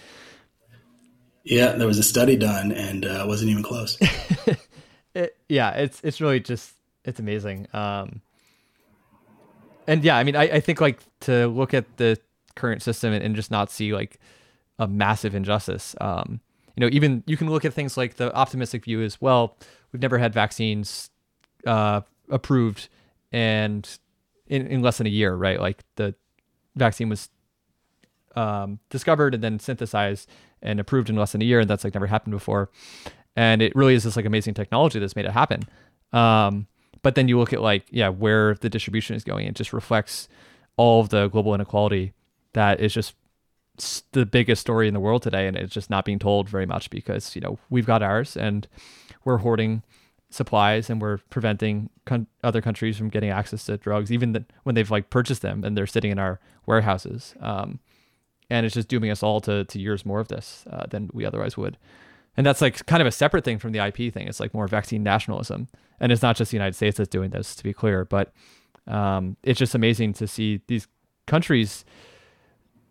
Yeah, 1.44 1.72
there 1.74 1.88
was 1.88 1.98
a 1.98 2.03
study 2.03 2.36
done, 2.36 2.74
and 2.74 3.06
uh, 3.06 3.24
wasn't 3.26 3.52
even 3.52 3.64
close. 3.64 3.98
it, 5.15 5.38
yeah, 5.48 5.72
it's 5.72 6.02
it's 6.03 6.19
really 6.19 6.41
just 6.41 6.74
it's 7.06 7.22
amazing. 7.22 7.68
Um, 7.72 8.22
and 9.88 10.03
yeah, 10.03 10.18
I 10.18 10.26
mean, 10.26 10.36
I, 10.36 10.44
I 10.44 10.60
think 10.60 10.82
like 10.82 10.99
to 11.22 11.48
look 11.48 11.74
at 11.74 11.86
the 11.95 12.19
current 12.56 12.82
system 12.82 13.14
and, 13.14 13.24
and 13.24 13.34
just 13.34 13.49
not 13.49 13.72
see 13.72 13.94
like 13.94 14.19
a 14.78 14.88
massive 14.88 15.34
injustice. 15.36 15.95
Um, 16.02 16.41
you 16.78 16.82
know, 16.82 16.90
even 16.94 17.24
you 17.26 17.36
can 17.36 17.49
look 17.49 17.66
at 17.66 17.74
things 17.74 17.98
like 17.98 18.18
the 18.18 18.34
optimistic 18.36 18.86
view 18.86 19.02
is 19.02 19.20
well, 19.20 19.58
we've 19.91 20.02
never 20.02 20.20
had 20.20 20.32
vaccines 20.32 21.10
uh, 21.66 22.02
approved 22.30 22.88
and 23.32 23.98
in, 24.45 24.68
in 24.68 24.82
less 24.84 24.99
than 24.99 25.08
a 25.08 25.10
year, 25.10 25.34
right? 25.34 25.60
Like 25.60 25.84
the 25.95 26.14
vaccine 26.76 27.10
was 27.10 27.30
um, 28.36 28.80
discovered 28.91 29.34
and 29.34 29.44
then 29.44 29.58
synthesized 29.58 30.30
and 30.62 30.80
approved 30.80 31.10
in 31.10 31.16
less 31.16 31.32
than 31.32 31.41
a 31.41 31.45
year, 31.45 31.60
and 31.60 31.70
that's 31.70 31.84
like 31.84 31.95
never 31.95 32.06
happened 32.06 32.32
before. 32.32 32.70
And 33.36 33.64
it 33.64 33.76
really 33.76 33.95
is 33.95 34.04
this 34.04 34.16
like 34.16 34.26
amazing 34.26 34.54
technology 34.54 34.99
that's 34.99 35.16
made 35.16 35.26
it 35.26 35.32
happen. 35.32 35.64
Um, 36.14 36.68
but 37.02 37.16
then 37.16 37.28
you 37.28 37.40
look 37.40 37.54
at 37.54 37.62
like 37.62 37.86
yeah, 37.90 38.10
where 38.10 38.54
the 38.54 38.70
distribution 38.70 39.16
is 39.16 39.24
going, 39.24 39.48
it 39.48 39.56
just 39.56 39.74
reflects 39.74 40.30
all 40.78 41.02
of 41.02 41.10
the 41.10 41.28
global 41.30 41.56
inequality 41.56 42.14
that 42.54 42.80
is 42.80 42.94
just 42.94 43.16
the 44.12 44.26
biggest 44.26 44.62
story 44.62 44.88
in 44.88 44.94
the 44.94 44.99
world 44.99 45.24
today, 45.24 45.48
and 45.48 45.56
it's 45.56 45.74
just 45.74 45.90
not 45.90 46.06
being 46.06 46.20
told 46.20 46.49
very 46.49 46.66
much 46.66 46.90
because 46.90 47.36
you 47.36 47.41
know 47.41 47.60
we've 47.70 47.86
got 47.86 48.02
ours 48.02 48.36
and 48.36 48.68
we're 49.24 49.38
hoarding 49.38 49.84
supplies 50.30 50.90
and 50.90 51.02
we're 51.02 51.20
preventing 51.30 51.90
con- 52.06 52.28
other 52.44 52.62
countries 52.62 52.98
from 52.98 53.10
getting 53.10 53.30
access 53.30 53.66
to 53.66 53.78
drugs, 53.78 54.12
even 54.12 54.34
the, 54.34 54.45
when 54.64 54.76
they've 54.76 54.91
like 54.91 55.10
purchased 55.10 55.41
them 55.41 55.64
and 55.64 55.78
they're 55.78 55.88
sitting 55.88 56.12
in 56.12 56.20
our 56.20 56.40
warehouses. 56.66 57.34
Um, 57.40 57.80
and 58.49 58.66
it's 58.66 58.76
just 58.76 58.88
dooming 58.88 59.12
us 59.12 59.24
all 59.24 59.41
to 59.41 59.66
to 59.66 59.80
years 59.80 60.06
more 60.06 60.20
of 60.20 60.28
this 60.28 60.66
uh, 60.72 60.86
than 60.88 61.10
we 61.14 61.26
otherwise 61.26 61.58
would. 61.58 61.78
And 62.36 62.45
that's 62.45 62.62
like 62.62 62.86
kind 62.86 63.02
of 63.02 63.08
a 63.08 63.12
separate 63.12 63.44
thing 63.44 63.58
from 63.58 63.72
the 63.72 63.84
IP 63.84 64.14
thing. 64.14 64.28
It's 64.28 64.40
like 64.40 64.54
more 64.54 64.68
vaccine 64.68 65.04
nationalism, 65.04 65.68
and 65.99 66.12
it's 66.12 66.22
not 66.22 66.36
just 66.36 66.52
the 66.52 66.58
United 66.58 66.76
States 66.76 66.98
that's 66.98 67.10
doing 67.10 67.32
this, 67.32 67.56
to 67.56 67.64
be 67.64 67.74
clear. 67.74 68.06
But 68.06 68.32
um, 68.86 69.38
it's 69.44 69.60
just 69.60 69.76
amazing 69.76 70.14
to 70.14 70.28
see 70.28 70.62
these 70.68 70.88
countries 71.26 71.84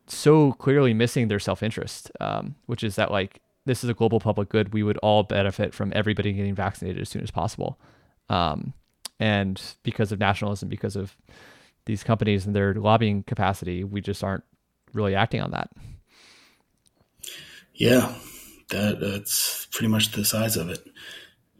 so 0.06 0.52
clearly 0.52 0.94
missing 0.94 1.28
their 1.28 1.38
self 1.38 1.62
interest, 1.62 2.10
um, 2.20 2.54
which 2.66 2.84
is 2.84 2.96
that 2.96 3.10
like 3.10 3.40
this 3.64 3.82
is 3.82 3.90
a 3.90 3.94
global 3.94 4.20
public 4.20 4.48
good. 4.48 4.72
We 4.72 4.82
would 4.82 4.98
all 4.98 5.22
benefit 5.24 5.74
from 5.74 5.92
everybody 5.94 6.32
getting 6.32 6.54
vaccinated 6.54 7.02
as 7.02 7.08
soon 7.08 7.22
as 7.22 7.30
possible. 7.30 7.78
Um, 8.28 8.72
and 9.18 9.60
because 9.82 10.12
of 10.12 10.20
nationalism, 10.20 10.68
because 10.68 10.96
of 10.96 11.16
these 11.84 12.04
companies 12.04 12.46
and 12.46 12.54
their 12.54 12.74
lobbying 12.74 13.22
capacity, 13.22 13.84
we 13.84 14.00
just 14.00 14.22
aren't 14.22 14.44
really 14.92 15.14
acting 15.14 15.40
on 15.40 15.50
that. 15.52 15.70
Yeah, 17.74 18.14
that 18.70 19.00
that's 19.00 19.66
pretty 19.70 19.88
much 19.88 20.12
the 20.12 20.24
size 20.24 20.56
of 20.56 20.68
it. 20.70 20.86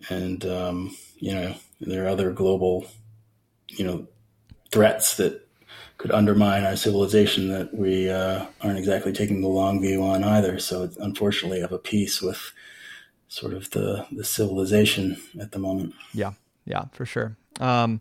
And 0.09 0.45
um, 0.47 0.97
you 1.19 1.35
know, 1.35 1.55
there 1.81 2.05
are 2.05 2.09
other 2.09 2.33
global, 2.33 2.87
you 3.69 3.85
know, 3.85 4.07
threats 4.71 5.17
that 5.17 5.46
could 5.99 6.11
undermine 6.11 6.65
our 6.65 6.77
civilization 6.77 7.49
that 7.49 7.73
we 7.75 8.11
uh, 8.11 8.47
aren't 8.61 8.79
exactly 8.79 9.13
taking 9.13 9.41
the 9.41 9.49
long 9.49 9.81
view 9.81 10.03
on 10.03 10.25
either. 10.25 10.59
So 10.59 10.83
it's 10.83 10.97
unfortunately 10.97 11.61
of 11.61 11.73
a 11.73 11.79
piece 11.79 12.21
with 12.21 12.53
sort 13.29 13.55
of 13.55 13.71
the 13.71 14.07
the 14.13 14.25
civilization 14.25 15.17
at 15.41 15.53
the 15.53 15.59
moment. 15.59 15.95
Yeah, 16.13 16.33
yeah, 16.65 16.85
for 16.93 17.07
sure. 17.07 17.37
Um, 17.61 18.01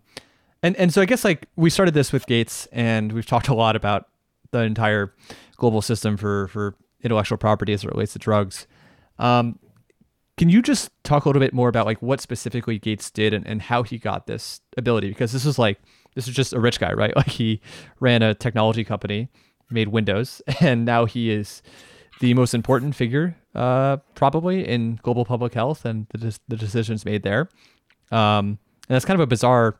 and 0.61 0.75
and 0.77 0.93
so 0.93 1.01
I 1.01 1.05
guess 1.05 1.23
like 1.23 1.47
we 1.55 1.69
started 1.69 1.93
this 1.93 2.11
with 2.11 2.25
Gates, 2.25 2.67
and 2.71 3.11
we've 3.11 3.25
talked 3.25 3.47
a 3.47 3.55
lot 3.55 3.75
about 3.75 4.07
the 4.51 4.59
entire 4.59 5.13
global 5.57 5.81
system 5.81 6.17
for 6.17 6.47
for 6.49 6.75
intellectual 7.01 7.37
property 7.37 7.73
as 7.73 7.83
it 7.83 7.91
relates 7.91 8.13
to 8.13 8.19
drugs. 8.19 8.67
Um, 9.19 9.59
can 10.37 10.49
you 10.49 10.61
just 10.61 10.91
talk 11.03 11.25
a 11.25 11.29
little 11.29 11.39
bit 11.39 11.53
more 11.53 11.69
about 11.69 11.85
like 11.85 12.01
what 12.01 12.19
specifically 12.19 12.77
Gates 12.77 13.09
did 13.09 13.33
and, 13.33 13.47
and 13.47 13.61
how 13.61 13.83
he 13.83 13.97
got 13.97 14.27
this 14.27 14.61
ability? 14.77 15.09
Because 15.09 15.31
this 15.31 15.45
is 15.45 15.57
like 15.57 15.79
this 16.15 16.27
is 16.27 16.35
just 16.35 16.53
a 16.53 16.59
rich 16.59 16.79
guy, 16.79 16.93
right? 16.93 17.15
Like 17.15 17.27
he 17.27 17.61
ran 17.99 18.21
a 18.21 18.33
technology 18.33 18.83
company, 18.83 19.29
made 19.69 19.89
Windows, 19.89 20.41
and 20.59 20.85
now 20.85 21.05
he 21.05 21.31
is 21.31 21.61
the 22.19 22.33
most 22.33 22.53
important 22.53 22.95
figure, 22.95 23.35
uh, 23.53 23.97
probably 24.15 24.67
in 24.67 24.99
global 25.03 25.25
public 25.25 25.53
health 25.53 25.85
and 25.85 26.07
the, 26.13 26.37
the 26.47 26.55
decisions 26.55 27.05
made 27.05 27.23
there. 27.23 27.49
Um, 28.11 28.59
and 28.87 28.95
that's 28.95 29.05
kind 29.05 29.19
of 29.19 29.23
a 29.23 29.27
bizarre 29.27 29.79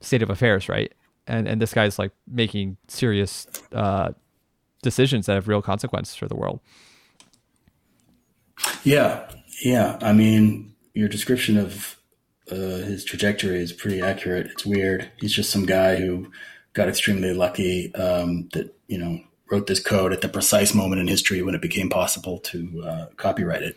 state 0.00 0.22
of 0.22 0.30
affairs, 0.30 0.68
right? 0.68 0.92
And 1.26 1.48
and 1.48 1.60
this 1.60 1.74
guy's 1.74 1.98
like 1.98 2.12
making 2.28 2.76
serious 2.86 3.48
uh, 3.72 4.10
decisions 4.82 5.26
that 5.26 5.34
have 5.34 5.48
real 5.48 5.62
consequences 5.62 6.14
for 6.14 6.28
the 6.28 6.36
world. 6.36 6.60
Yeah, 8.84 9.28
yeah. 9.62 9.98
I 10.00 10.12
mean, 10.12 10.74
your 10.94 11.08
description 11.08 11.56
of 11.56 11.96
uh, 12.50 12.54
his 12.54 13.04
trajectory 13.04 13.60
is 13.60 13.72
pretty 13.72 14.00
accurate. 14.00 14.46
It's 14.46 14.66
weird. 14.66 15.10
He's 15.18 15.32
just 15.32 15.50
some 15.50 15.66
guy 15.66 15.96
who 15.96 16.30
got 16.72 16.88
extremely 16.88 17.32
lucky 17.32 17.94
um, 17.94 18.48
that 18.52 18.74
you 18.86 18.98
know 18.98 19.20
wrote 19.50 19.66
this 19.66 19.80
code 19.80 20.12
at 20.12 20.20
the 20.20 20.28
precise 20.28 20.74
moment 20.74 21.00
in 21.00 21.08
history 21.08 21.42
when 21.42 21.54
it 21.54 21.62
became 21.62 21.88
possible 21.88 22.38
to 22.38 22.82
uh, 22.86 23.06
copyright 23.16 23.62
it, 23.62 23.76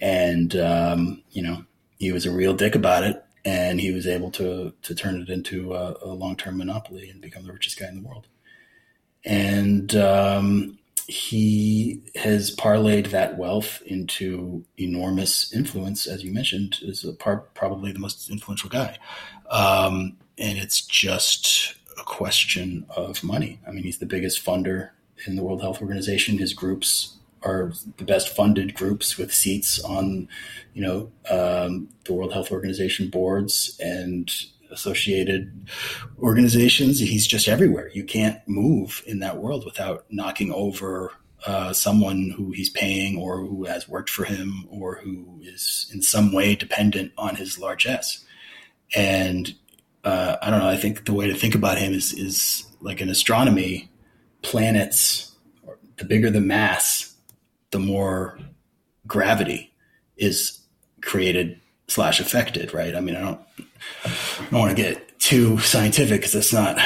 and 0.00 0.56
um, 0.56 1.22
you 1.32 1.42
know 1.42 1.64
he 1.98 2.12
was 2.12 2.24
a 2.24 2.32
real 2.32 2.54
dick 2.54 2.74
about 2.74 3.04
it, 3.04 3.22
and 3.44 3.80
he 3.80 3.92
was 3.92 4.06
able 4.06 4.30
to 4.30 4.72
to 4.82 4.94
turn 4.94 5.20
it 5.20 5.28
into 5.28 5.74
a, 5.74 5.96
a 6.02 6.08
long 6.08 6.36
term 6.36 6.58
monopoly 6.58 7.10
and 7.10 7.20
become 7.20 7.46
the 7.46 7.52
richest 7.52 7.78
guy 7.78 7.88
in 7.88 8.02
the 8.02 8.08
world. 8.08 8.26
And 9.24 9.94
um, 9.94 10.78
he 11.12 12.00
has 12.14 12.56
parlayed 12.56 13.10
that 13.10 13.36
wealth 13.36 13.82
into 13.84 14.64
enormous 14.78 15.52
influence, 15.52 16.06
as 16.06 16.24
you 16.24 16.32
mentioned, 16.32 16.76
is 16.80 17.04
par- 17.18 17.44
probably 17.52 17.92
the 17.92 17.98
most 17.98 18.30
influential 18.30 18.70
guy. 18.70 18.96
Um, 19.50 20.16
and 20.38 20.58
it's 20.58 20.80
just 20.80 21.74
a 22.00 22.02
question 22.02 22.86
of 22.96 23.22
money. 23.22 23.60
I 23.68 23.72
mean, 23.72 23.84
he's 23.84 23.98
the 23.98 24.06
biggest 24.06 24.42
funder 24.42 24.90
in 25.26 25.36
the 25.36 25.42
World 25.42 25.60
Health 25.60 25.82
Organization. 25.82 26.38
His 26.38 26.54
groups 26.54 27.16
are 27.42 27.72
the 27.98 28.04
best 28.04 28.34
funded 28.34 28.72
groups 28.74 29.18
with 29.18 29.34
seats 29.34 29.78
on, 29.84 30.28
you 30.72 30.82
know, 30.82 31.12
um, 31.28 31.90
the 32.04 32.14
World 32.14 32.32
Health 32.32 32.50
Organization 32.50 33.10
boards 33.10 33.78
and 33.80 34.32
associated 34.72 35.68
organizations. 36.18 36.98
He's 36.98 37.26
just 37.26 37.48
everywhere. 37.48 37.90
You 37.92 38.04
can't 38.04 38.40
move 38.46 39.02
in 39.06 39.20
that 39.20 39.38
world 39.38 39.64
without 39.64 40.06
knocking 40.10 40.52
over 40.52 41.12
uh, 41.46 41.72
someone 41.72 42.32
who 42.36 42.52
he's 42.52 42.70
paying 42.70 43.18
or 43.18 43.38
who 43.38 43.64
has 43.64 43.88
worked 43.88 44.10
for 44.10 44.24
him 44.24 44.66
or 44.70 44.96
who 44.96 45.40
is 45.42 45.90
in 45.92 46.02
some 46.02 46.32
way 46.32 46.54
dependent 46.54 47.12
on 47.18 47.34
his 47.34 47.58
largesse. 47.58 48.24
And 48.94 49.54
uh, 50.04 50.36
I 50.40 50.50
don't 50.50 50.60
know. 50.60 50.68
I 50.68 50.76
think 50.76 51.04
the 51.04 51.12
way 51.12 51.26
to 51.26 51.34
think 51.34 51.54
about 51.54 51.78
him 51.78 51.92
is 51.92 52.12
is 52.12 52.64
like 52.80 53.00
in 53.00 53.08
astronomy, 53.08 53.90
planets. 54.42 55.30
The 55.96 56.04
bigger 56.04 56.30
the 56.30 56.40
mass, 56.40 57.14
the 57.70 57.78
more 57.78 58.38
gravity 59.06 59.72
is 60.16 60.60
created 61.00 61.60
slash 61.88 62.20
affected. 62.20 62.74
Right. 62.74 62.94
I 62.94 63.00
mean, 63.00 63.16
I 63.16 63.20
don't 63.20 63.40
I 64.04 64.46
don't 64.50 64.60
want 64.60 64.76
to 64.76 64.82
get 64.82 65.18
too 65.18 65.58
scientific 65.58 66.20
because 66.20 66.34
it's 66.34 66.52
not. 66.52 66.78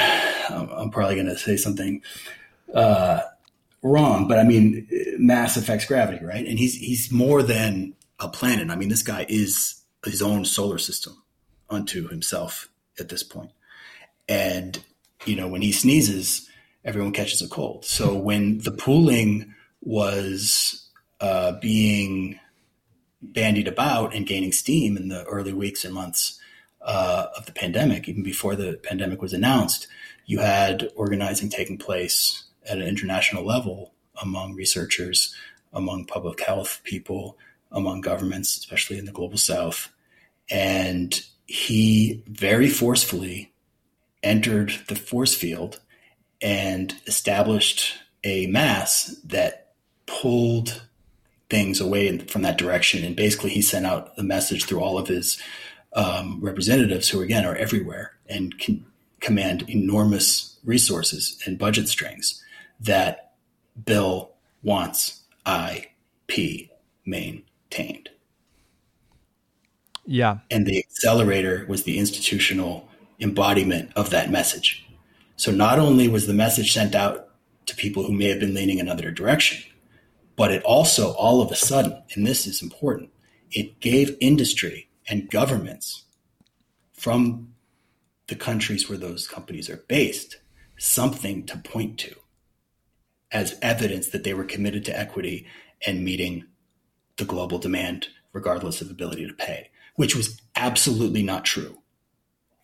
I'm, 0.49 0.69
I'm 0.69 0.89
probably 0.91 1.15
going 1.15 1.27
to 1.27 1.37
say 1.37 1.57
something 1.57 2.01
uh, 2.73 3.21
wrong, 3.81 4.27
but 4.27 4.39
I 4.39 4.43
mean, 4.43 4.87
mass 5.17 5.57
affects 5.57 5.85
gravity, 5.85 6.23
right? 6.23 6.45
And 6.45 6.59
he's 6.59 6.75
he's 6.75 7.11
more 7.11 7.43
than 7.43 7.93
a 8.19 8.27
planet. 8.27 8.69
I 8.69 8.75
mean, 8.75 8.89
this 8.89 9.03
guy 9.03 9.25
is 9.27 9.81
his 10.05 10.21
own 10.21 10.45
solar 10.45 10.77
system 10.77 11.21
unto 11.69 12.07
himself 12.07 12.69
at 12.99 13.09
this 13.09 13.23
point. 13.23 13.51
And 14.29 14.79
you 15.25 15.35
know, 15.35 15.47
when 15.47 15.61
he 15.61 15.71
sneezes, 15.71 16.47
everyone 16.85 17.11
catches 17.11 17.41
a 17.41 17.47
cold. 17.47 17.85
So 17.85 18.15
when 18.15 18.59
the 18.59 18.71
pooling 18.71 19.53
was 19.81 20.89
uh, 21.19 21.53
being 21.59 22.39
bandied 23.21 23.67
about 23.67 24.13
and 24.13 24.27
gaining 24.27 24.51
steam 24.51 24.95
in 24.95 25.09
the 25.09 25.23
early 25.25 25.53
weeks 25.53 25.83
and 25.83 25.93
months 25.93 26.39
uh, 26.87 27.27
of 27.37 27.45
the 27.45 27.51
pandemic, 27.51 28.07
even 28.07 28.23
before 28.23 28.55
the 28.55 28.79
pandemic 28.81 29.21
was 29.21 29.33
announced, 29.33 29.87
you 30.25 30.39
had 30.39 30.89
organizing 30.95 31.49
taking 31.49 31.77
place 31.77 32.45
at 32.67 32.77
an 32.77 32.87
international 32.87 33.45
level 33.45 33.93
among 34.21 34.55
researchers, 34.55 35.35
among 35.73 36.05
public 36.05 36.41
health 36.41 36.81
people, 36.83 37.37
among 37.71 38.01
governments, 38.01 38.57
especially 38.57 38.97
in 38.97 39.05
the 39.05 39.11
global 39.11 39.37
south. 39.37 39.89
And 40.49 41.21
he 41.45 42.23
very 42.27 42.69
forcefully 42.69 43.53
entered 44.23 44.73
the 44.87 44.95
force 44.95 45.35
field 45.35 45.81
and 46.41 46.95
established 47.05 47.95
a 48.23 48.47
mass 48.47 49.15
that 49.25 49.73
pulled 50.05 50.83
things 51.49 51.79
away 51.79 52.17
from 52.17 52.41
that 52.43 52.57
direction. 52.57 53.03
And 53.03 53.15
basically, 53.15 53.51
he 53.51 53.61
sent 53.61 53.85
out 53.85 54.13
a 54.17 54.23
message 54.23 54.65
through 54.65 54.79
all 54.79 54.97
of 54.97 55.07
his 55.07 55.37
um, 55.93 56.39
representatives, 56.41 57.09
who 57.09 57.21
again 57.21 57.45
are 57.45 57.55
everywhere 57.55 58.13
and 58.27 58.57
can 58.59 58.85
command 59.19 59.67
enormous 59.69 60.57
resources 60.63 61.41
and 61.45 61.57
budget 61.57 61.87
strings, 61.87 62.43
that 62.79 63.33
Bill 63.85 64.31
wants 64.63 65.21
IP 65.45 66.69
maintained. 67.05 68.09
Yeah. 70.05 70.39
And 70.49 70.65
the 70.65 70.79
accelerator 70.79 71.65
was 71.67 71.83
the 71.83 71.97
institutional 71.97 72.87
embodiment 73.19 73.91
of 73.95 74.09
that 74.11 74.31
message. 74.31 74.85
So 75.35 75.51
not 75.51 75.79
only 75.79 76.07
was 76.07 76.27
the 76.27 76.33
message 76.33 76.73
sent 76.73 76.95
out 76.95 77.29
to 77.67 77.75
people 77.75 78.03
who 78.03 78.13
may 78.13 78.29
have 78.29 78.39
been 78.39 78.53
leaning 78.53 78.79
another 78.79 79.11
direction, 79.11 79.63
but 80.35 80.51
it 80.51 80.63
also 80.63 81.11
all 81.13 81.41
of 81.41 81.51
a 81.51 81.55
sudden, 81.55 82.01
and 82.13 82.25
this 82.25 82.47
is 82.47 82.61
important, 82.61 83.09
it 83.51 83.79
gave 83.79 84.15
industry 84.21 84.86
and 85.07 85.29
governments 85.29 86.03
from 86.93 87.53
the 88.27 88.35
countries 88.35 88.89
where 88.89 88.97
those 88.97 89.27
companies 89.27 89.69
are 89.69 89.83
based 89.87 90.37
something 90.77 91.45
to 91.45 91.57
point 91.57 91.97
to 91.97 92.15
as 93.31 93.57
evidence 93.61 94.09
that 94.09 94.23
they 94.23 94.33
were 94.33 94.43
committed 94.43 94.85
to 94.85 94.97
equity 94.97 95.47
and 95.85 96.03
meeting 96.03 96.45
the 97.17 97.25
global 97.25 97.57
demand 97.57 98.07
regardless 98.33 98.81
of 98.81 98.91
ability 98.91 99.27
to 99.27 99.33
pay 99.33 99.69
which 99.97 100.15
was 100.15 100.39
absolutely 100.55 101.23
not 101.23 101.43
true. 101.43 101.81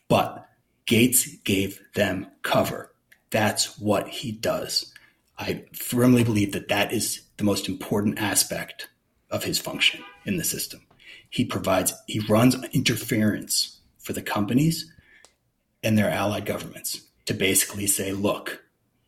But 0.08 0.48
Gates 0.86 1.36
gave 1.44 1.82
them 1.96 2.28
cover. 2.44 2.94
That's 3.32 3.78
what 3.80 4.08
he 4.08 4.32
does. 4.32 4.94
I 5.38 5.66
firmly 5.74 6.24
believe 6.24 6.54
that 6.54 6.70
that 6.70 6.94
is 6.94 7.24
the 7.38 7.44
most 7.44 7.68
important 7.68 8.20
aspect 8.20 8.88
of 9.32 9.44
his 9.44 9.60
function 9.60 10.02
in 10.26 10.38
the 10.38 10.44
system. 10.44 10.82
He 11.34 11.46
provides, 11.46 11.94
he 12.08 12.20
runs 12.20 12.56
interference 12.74 13.80
for 14.00 14.14
the 14.14 14.22
companies 14.22 14.92
and 15.82 15.98
their 15.98 16.10
allied 16.10 16.46
governments 16.46 17.02
to 17.26 17.34
basically 17.34 17.88
say, 17.88 18.12
look, 18.12 18.64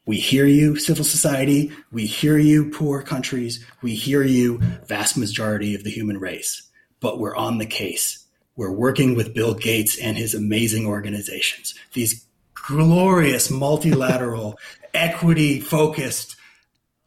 we 0.05 0.17
hear 0.17 0.45
you, 0.45 0.75
civil 0.77 1.03
society. 1.03 1.71
We 1.91 2.05
hear 2.05 2.37
you, 2.37 2.69
poor 2.69 3.01
countries. 3.01 3.65
We 3.81 3.95
hear 3.95 4.23
you, 4.23 4.59
vast 4.87 5.17
majority 5.17 5.75
of 5.75 5.83
the 5.83 5.89
human 5.89 6.19
race 6.19 6.65
but 7.05 7.19
we're 7.19 7.35
on 7.35 7.59
the 7.59 7.67
case. 7.67 8.25
We're 8.55 8.71
working 8.71 9.13
with 9.13 9.35
Bill 9.35 9.53
Gates 9.53 9.99
and 9.99 10.17
his 10.17 10.33
amazing 10.33 10.87
organizations, 10.87 11.75
these 11.93 12.25
glorious 12.55 13.51
multilateral, 13.51 14.57
equity 14.95 15.59
focused, 15.59 16.35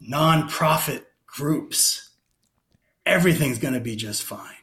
nonprofit 0.01 1.03
groups. 1.27 2.11
Everything's 3.07 3.59
going 3.59 3.75
to 3.75 3.81
be 3.81 3.97
just 3.97 4.23
fine. 4.23 4.55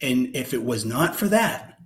And 0.00 0.34
if 0.34 0.52
it 0.52 0.64
was 0.64 0.84
not 0.84 1.16
for 1.16 1.28
that, 1.28 1.78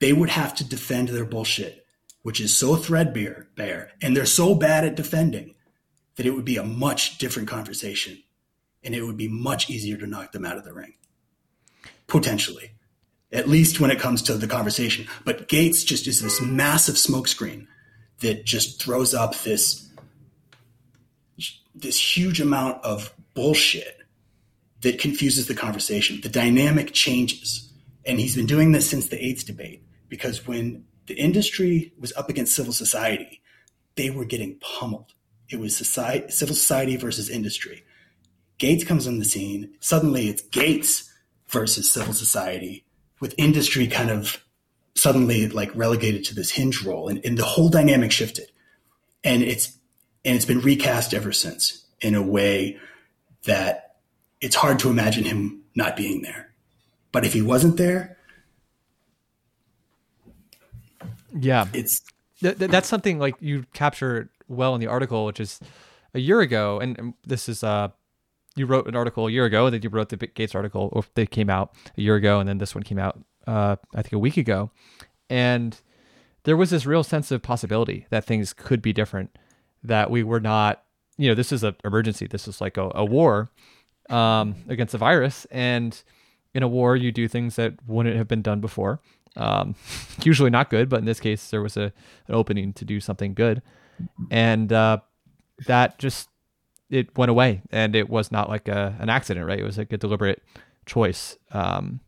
they 0.00 0.12
would 0.12 0.30
have 0.30 0.54
to 0.56 0.64
defend 0.64 1.08
their 1.08 1.24
bullshit, 1.24 1.86
which 2.22 2.40
is 2.40 2.56
so 2.56 2.76
threadbare, 2.76 3.48
bare, 3.56 3.92
and 4.00 4.16
they're 4.16 4.26
so 4.26 4.54
bad 4.54 4.84
at 4.84 4.96
defending 4.96 5.54
that 6.16 6.26
it 6.26 6.30
would 6.30 6.44
be 6.44 6.56
a 6.56 6.64
much 6.64 7.18
different 7.18 7.48
conversation 7.48 8.22
and 8.84 8.94
it 8.94 9.02
would 9.02 9.16
be 9.16 9.28
much 9.28 9.70
easier 9.70 9.96
to 9.96 10.06
knock 10.06 10.32
them 10.32 10.44
out 10.44 10.58
of 10.58 10.64
the 10.64 10.74
ring 10.74 10.94
potentially, 12.12 12.72
at 13.32 13.48
least 13.48 13.80
when 13.80 13.90
it 13.90 13.98
comes 13.98 14.20
to 14.22 14.34
the 14.34 14.46
conversation. 14.46 15.06
But 15.24 15.48
Gates 15.48 15.82
just 15.82 16.06
is 16.06 16.20
this 16.20 16.42
massive 16.42 16.96
smokescreen 16.96 17.66
that 18.20 18.44
just 18.44 18.82
throws 18.82 19.14
up 19.14 19.34
this 19.38 19.88
this 21.74 22.16
huge 22.16 22.38
amount 22.38 22.84
of 22.84 23.14
bullshit 23.32 24.01
that 24.82 24.98
confuses 24.98 25.46
the 25.46 25.54
conversation. 25.54 26.20
The 26.20 26.28
dynamic 26.28 26.92
changes. 26.92 27.72
And 28.04 28.20
he's 28.20 28.36
been 28.36 28.46
doing 28.46 28.72
this 28.72 28.88
since 28.88 29.08
the 29.08 29.24
AIDS 29.24 29.44
debate 29.44 29.82
because 30.08 30.46
when 30.46 30.84
the 31.06 31.14
industry 31.14 31.92
was 31.98 32.12
up 32.14 32.28
against 32.28 32.54
civil 32.54 32.72
society, 32.72 33.40
they 33.96 34.10
were 34.10 34.24
getting 34.24 34.58
pummeled. 34.60 35.12
It 35.48 35.60
was 35.60 35.76
society, 35.76 36.30
civil 36.30 36.54
society 36.54 36.96
versus 36.96 37.28
industry. 37.28 37.84
Gates 38.58 38.84
comes 38.84 39.06
on 39.06 39.18
the 39.18 39.24
scene. 39.24 39.74
Suddenly 39.80 40.28
it's 40.28 40.42
Gates 40.42 41.12
versus 41.48 41.90
civil 41.90 42.14
society, 42.14 42.84
with 43.20 43.34
industry 43.36 43.86
kind 43.86 44.10
of 44.10 44.42
suddenly 44.94 45.48
like 45.48 45.74
relegated 45.74 46.24
to 46.24 46.34
this 46.34 46.50
hinge 46.50 46.82
role, 46.82 47.08
and, 47.08 47.24
and 47.24 47.36
the 47.36 47.44
whole 47.44 47.68
dynamic 47.68 48.10
shifted, 48.10 48.50
and 49.22 49.42
it's 49.42 49.76
and 50.24 50.36
it's 50.36 50.44
been 50.44 50.60
recast 50.60 51.12
ever 51.12 51.32
since 51.32 51.86
in 52.00 52.14
a 52.14 52.22
way 52.22 52.78
that 53.44 53.91
it's 54.42 54.56
hard 54.56 54.78
to 54.80 54.90
imagine 54.90 55.24
him 55.24 55.62
not 55.74 55.96
being 55.96 56.20
there. 56.20 56.50
But 57.12 57.24
if 57.24 57.32
he 57.32 57.40
wasn't 57.40 57.76
there, 57.76 58.18
yeah, 61.34 61.66
it's 61.72 62.02
th- 62.40 62.58
th- 62.58 62.70
that's 62.70 62.88
something 62.88 63.18
like 63.18 63.36
you 63.40 63.64
capture 63.72 64.30
well 64.48 64.74
in 64.74 64.80
the 64.80 64.86
article, 64.88 65.24
which 65.24 65.40
is 65.40 65.60
a 66.12 66.18
year 66.18 66.40
ago, 66.40 66.80
and, 66.80 66.98
and 66.98 67.14
this 67.26 67.48
is 67.48 67.62
uh 67.64 67.88
you 68.54 68.66
wrote 68.66 68.86
an 68.86 68.96
article 68.96 69.28
a 69.28 69.30
year 69.30 69.46
ago, 69.46 69.66
and 69.66 69.74
then 69.74 69.82
you 69.82 69.88
wrote 69.88 70.10
the 70.10 70.16
Gates 70.18 70.54
article, 70.54 70.90
or 70.92 71.04
they 71.14 71.24
came 71.24 71.48
out 71.48 71.74
a 71.96 72.02
year 72.02 72.16
ago, 72.16 72.38
and 72.38 72.48
then 72.48 72.58
this 72.58 72.74
one 72.74 72.82
came 72.82 72.98
out, 72.98 73.18
uh, 73.46 73.76
I 73.94 74.02
think, 74.02 74.12
a 74.12 74.18
week 74.18 74.36
ago, 74.36 74.70
and 75.30 75.80
there 76.44 76.56
was 76.56 76.68
this 76.68 76.84
real 76.84 77.02
sense 77.02 77.30
of 77.30 77.40
possibility 77.40 78.06
that 78.10 78.24
things 78.24 78.52
could 78.52 78.82
be 78.82 78.92
different, 78.92 79.38
that 79.82 80.10
we 80.10 80.22
were 80.22 80.40
not, 80.40 80.82
you 81.16 81.28
know, 81.28 81.34
this 81.34 81.50
is 81.50 81.62
an 81.62 81.76
emergency, 81.82 82.26
this 82.26 82.46
is 82.46 82.60
like 82.60 82.76
a, 82.76 82.90
a 82.94 83.06
war 83.06 83.50
um, 84.10 84.54
against 84.68 84.94
a 84.94 84.98
virus, 84.98 85.46
and 85.50 86.02
in 86.54 86.62
a 86.62 86.68
war 86.68 86.96
you 86.96 87.12
do 87.12 87.28
things 87.28 87.56
that 87.56 87.74
wouldn't 87.86 88.16
have 88.16 88.28
been 88.28 88.42
done 88.42 88.60
before. 88.60 89.00
Um, 89.36 89.74
usually 90.22 90.50
not 90.50 90.70
good, 90.70 90.88
but 90.88 91.00
in 91.00 91.04
this 91.04 91.20
case 91.20 91.50
there 91.50 91.62
was 91.62 91.76
a 91.76 91.92
an 92.28 92.34
opening 92.34 92.72
to 92.74 92.84
do 92.84 93.00
something 93.00 93.34
good, 93.34 93.62
and 94.30 94.72
uh, 94.72 94.98
that 95.66 95.98
just 95.98 96.28
it 96.92 97.16
went 97.16 97.30
away 97.30 97.62
and 97.70 97.96
it 97.96 98.10
was 98.10 98.30
not 98.30 98.50
like 98.50 98.68
a, 98.68 98.94
an 99.00 99.08
accident, 99.08 99.46
right? 99.46 99.58
It 99.58 99.64
was 99.64 99.78
like 99.78 99.92
a 99.92 99.96
deliberate 99.96 100.42
choice 100.84 101.38
um, 101.50 102.00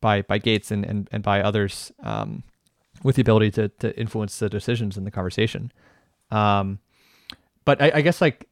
by 0.00 0.22
by 0.22 0.38
Gates 0.38 0.70
and, 0.70 0.84
and, 0.84 1.08
and 1.10 1.22
by 1.22 1.42
others 1.42 1.92
um, 2.02 2.44
with 3.02 3.16
the 3.16 3.22
ability 3.22 3.50
to, 3.52 3.68
to 3.68 3.98
influence 3.98 4.38
the 4.38 4.48
decisions 4.48 4.96
in 4.96 5.04
the 5.04 5.10
conversation. 5.10 5.72
Um, 6.30 6.78
but 7.64 7.82
I, 7.82 7.92
I, 7.96 8.00
guess 8.00 8.20
like 8.20 8.48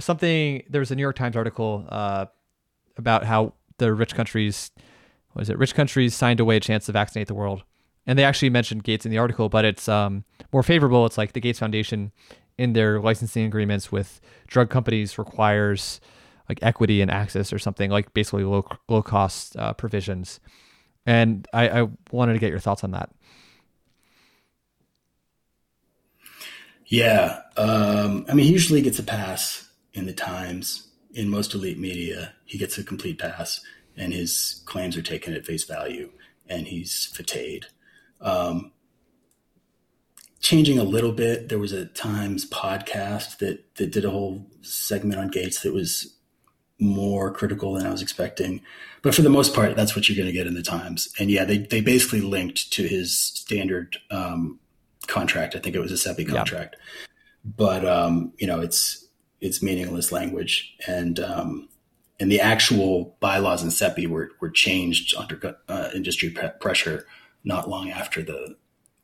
something 0.00 0.62
there 0.68 0.80
was 0.80 0.90
a 0.90 0.96
New 0.96 1.02
York 1.02 1.16
Times 1.16 1.36
article 1.36 1.86
uh, 1.88 2.26
about 2.96 3.24
how 3.24 3.54
the 3.78 3.92
rich 3.94 4.14
countries 4.14 4.70
was 5.34 5.48
it 5.48 5.58
rich 5.58 5.74
countries 5.74 6.14
signed 6.14 6.40
away 6.40 6.56
a 6.56 6.60
chance 6.60 6.86
to 6.86 6.92
vaccinate 6.92 7.28
the 7.28 7.34
world 7.34 7.62
and 8.06 8.18
they 8.18 8.24
actually 8.24 8.50
mentioned 8.50 8.82
Gates 8.82 9.04
in 9.04 9.12
the 9.12 9.18
article, 9.18 9.48
but 9.48 9.64
it's 9.64 9.88
um, 9.88 10.24
more 10.52 10.62
favorable. 10.62 11.06
It's 11.06 11.18
like 11.18 11.32
the 11.32 11.40
Gates 11.40 11.58
Foundation 11.58 12.12
in 12.58 12.72
their 12.72 13.00
licensing 13.00 13.44
agreements 13.44 13.92
with 13.92 14.20
drug 14.46 14.70
companies 14.70 15.16
requires 15.16 16.00
like 16.48 16.58
equity 16.62 17.00
and 17.00 17.10
access 17.10 17.52
or 17.52 17.58
something 17.58 17.90
like 17.90 18.12
basically 18.12 18.44
low 18.44 18.66
low 18.88 19.02
cost 19.02 19.56
uh, 19.56 19.72
provisions. 19.74 20.40
And 21.06 21.46
I, 21.52 21.82
I 21.82 21.88
wanted 22.10 22.32
to 22.34 22.38
get 22.38 22.50
your 22.50 22.58
thoughts 22.58 22.84
on 22.84 22.90
that. 22.90 23.10
Yeah, 26.86 27.42
um, 27.56 28.26
I 28.28 28.34
mean, 28.34 28.46
he 28.46 28.52
usually 28.52 28.82
gets 28.82 28.98
a 28.98 29.04
pass 29.04 29.69
in 29.94 30.06
the 30.06 30.12
Times. 30.12 30.88
In 31.12 31.28
most 31.28 31.54
elite 31.54 31.78
media, 31.78 32.34
he 32.44 32.58
gets 32.58 32.78
a 32.78 32.84
complete 32.84 33.18
pass, 33.18 33.60
and 33.96 34.12
his 34.12 34.62
claims 34.64 34.96
are 34.96 35.02
taken 35.02 35.34
at 35.34 35.44
face 35.44 35.64
value, 35.64 36.10
and 36.48 36.68
he's 36.68 37.06
fatigued. 37.06 37.66
Um, 38.20 38.72
changing 40.40 40.78
a 40.78 40.84
little 40.84 41.12
bit. 41.12 41.48
There 41.48 41.58
was 41.58 41.72
a 41.72 41.86
Times 41.86 42.48
podcast 42.48 43.38
that 43.38 43.74
that 43.76 43.92
did 43.92 44.04
a 44.04 44.10
whole 44.10 44.46
segment 44.62 45.20
on 45.20 45.28
Gates 45.28 45.62
that 45.62 45.72
was 45.72 46.14
more 46.78 47.30
critical 47.30 47.74
than 47.74 47.86
I 47.86 47.90
was 47.90 48.02
expecting. 48.02 48.62
But 49.02 49.14
for 49.14 49.22
the 49.22 49.28
most 49.28 49.54
part, 49.54 49.76
that's 49.76 49.94
what 49.94 50.08
you're 50.08 50.16
going 50.16 50.26
to 50.26 50.32
get 50.32 50.46
in 50.46 50.54
the 50.54 50.62
Times. 50.62 51.12
And 51.18 51.30
yeah, 51.30 51.44
they 51.44 51.58
they 51.58 51.80
basically 51.80 52.20
linked 52.20 52.72
to 52.72 52.86
his 52.86 53.16
standard 53.16 53.96
um, 54.10 54.58
contract. 55.06 55.54
I 55.54 55.58
think 55.58 55.76
it 55.76 55.80
was 55.80 55.92
a 55.92 56.08
CEPI 56.08 56.28
contract. 56.28 56.76
Yeah. 56.78 57.06
But 57.56 57.86
um, 57.86 58.32
you 58.38 58.46
know, 58.46 58.60
it's 58.60 59.06
it's 59.40 59.62
meaningless 59.62 60.12
language, 60.12 60.74
and 60.86 61.18
um, 61.20 61.68
and 62.18 62.30
the 62.30 62.40
actual 62.40 63.16
bylaws 63.20 63.62
in 63.62 63.70
CEPI 63.70 64.06
were 64.06 64.30
were 64.40 64.50
changed 64.50 65.14
under 65.16 65.56
uh, 65.68 65.90
industry 65.94 66.30
pre- 66.30 66.50
pressure 66.60 67.06
not 67.44 67.68
long 67.68 67.90
after 67.90 68.22
the 68.22 68.56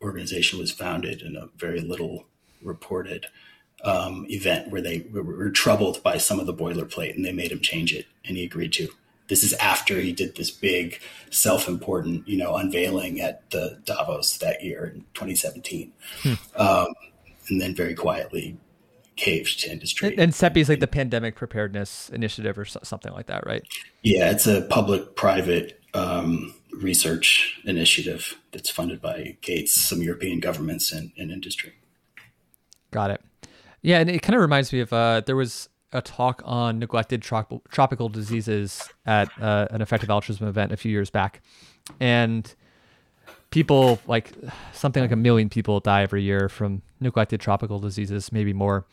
organization 0.03 0.59
was 0.59 0.71
founded 0.71 1.23
in 1.23 1.37
a 1.37 1.49
very 1.57 1.81
little 1.81 2.27
reported 2.63 3.27
um, 3.85 4.27
event 4.29 4.71
where 4.71 4.83
they 4.83 5.07
were 5.13 5.51
troubled 5.51 6.03
by 6.03 6.19
some 6.19 6.41
of 6.41 6.47
the 6.47 6.55
boilerplate 6.55 7.15
and 7.15 7.25
they 7.25 7.33
made 7.33 7.53
him 7.53 7.61
change 7.61 7.95
it 7.95 8.07
and 8.25 8.37
he 8.37 8.45
agreed 8.45 8.73
to. 8.75 8.89
This 9.29 9.43
is 9.43 9.55
after 9.55 10.01
he 10.01 10.13
did 10.13 10.37
this 10.37 10.51
big 10.51 11.01
self-important, 11.31 12.29
you 12.29 12.37
know, 12.37 12.55
unveiling 12.55 13.21
at 13.21 13.49
the 13.51 13.81
Davos 13.85 14.39
that 14.39 14.63
year 14.63 14.93
in 14.95 15.01
2017. 15.15 15.93
Hmm. 16.23 16.35
Um, 16.55 16.95
and 17.49 17.61
then 17.61 17.75
very 17.75 17.95
quietly 17.95 18.57
caved 19.17 19.61
to 19.61 19.71
industry. 19.71 20.11
And, 20.11 20.21
and 20.21 20.33
CEPI 20.33 20.59
is 20.59 20.69
like 20.69 20.81
the 20.81 20.87
pandemic 20.87 21.35
preparedness 21.35 22.11
initiative 22.11 22.59
or 22.59 22.65
something 22.65 23.13
like 23.13 23.27
that, 23.27 23.47
right? 23.47 23.63
Yeah, 24.03 24.31
it's 24.31 24.47
a 24.47 24.63
public-private 24.63 25.81
um, 25.95 26.55
research 26.73 27.59
initiative 27.65 28.39
that's 28.53 28.71
funded 28.71 29.01
by 29.01 29.37
Gates, 29.41 29.73
some 29.73 30.03
European 30.03 30.41
governments, 30.41 30.93
and, 30.93 31.13
and 31.17 31.31
industry. 31.31 31.73
Got 32.91 33.11
it. 33.11 33.21
Yeah, 33.83 34.01
and 34.01 34.11
it 34.11 34.23
kind 34.23 34.35
of 34.35 34.41
reminds 34.41 34.73
me 34.73 34.81
of 34.81 34.93
uh, 34.93 35.23
there 35.25 35.37
was 35.37 35.69
a 35.93 36.03
talk 36.03 36.43
on 36.45 36.79
neglected 36.79 37.23
trop- 37.23 37.69
tropical 37.71 38.09
diseases 38.09 38.89
at 39.07 39.31
uh, 39.41 39.69
an 39.71 39.81
effective 39.81 40.11
altruism 40.11 40.47
event 40.47 40.73
a 40.73 40.77
few 40.77 40.91
years 40.91 41.09
back, 41.09 41.41
and 42.01 42.55
people 43.51 43.99
like 44.07 44.33
something 44.73 45.03
like 45.03 45.13
a 45.13 45.17
million 45.17 45.49
people 45.49 45.81
die 45.81 46.03
every 46.03 46.23
year 46.23 46.49
from 46.49 46.83
neglected 47.01 47.41
tropical 47.41 47.79
diseases, 47.79 48.33
maybe 48.33 48.53
more. 48.53 48.87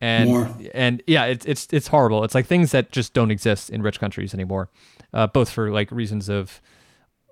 And 0.00 0.30
more. 0.30 0.56
and 0.74 1.02
yeah, 1.06 1.24
it's 1.24 1.44
it's 1.44 1.66
it's 1.72 1.88
horrible. 1.88 2.22
It's 2.24 2.34
like 2.34 2.46
things 2.46 2.70
that 2.72 2.92
just 2.92 3.14
don't 3.14 3.30
exist 3.30 3.70
in 3.70 3.82
rich 3.82 3.98
countries 3.98 4.32
anymore, 4.32 4.70
uh, 5.12 5.26
both 5.26 5.50
for 5.50 5.70
like 5.70 5.90
reasons 5.90 6.28
of 6.28 6.60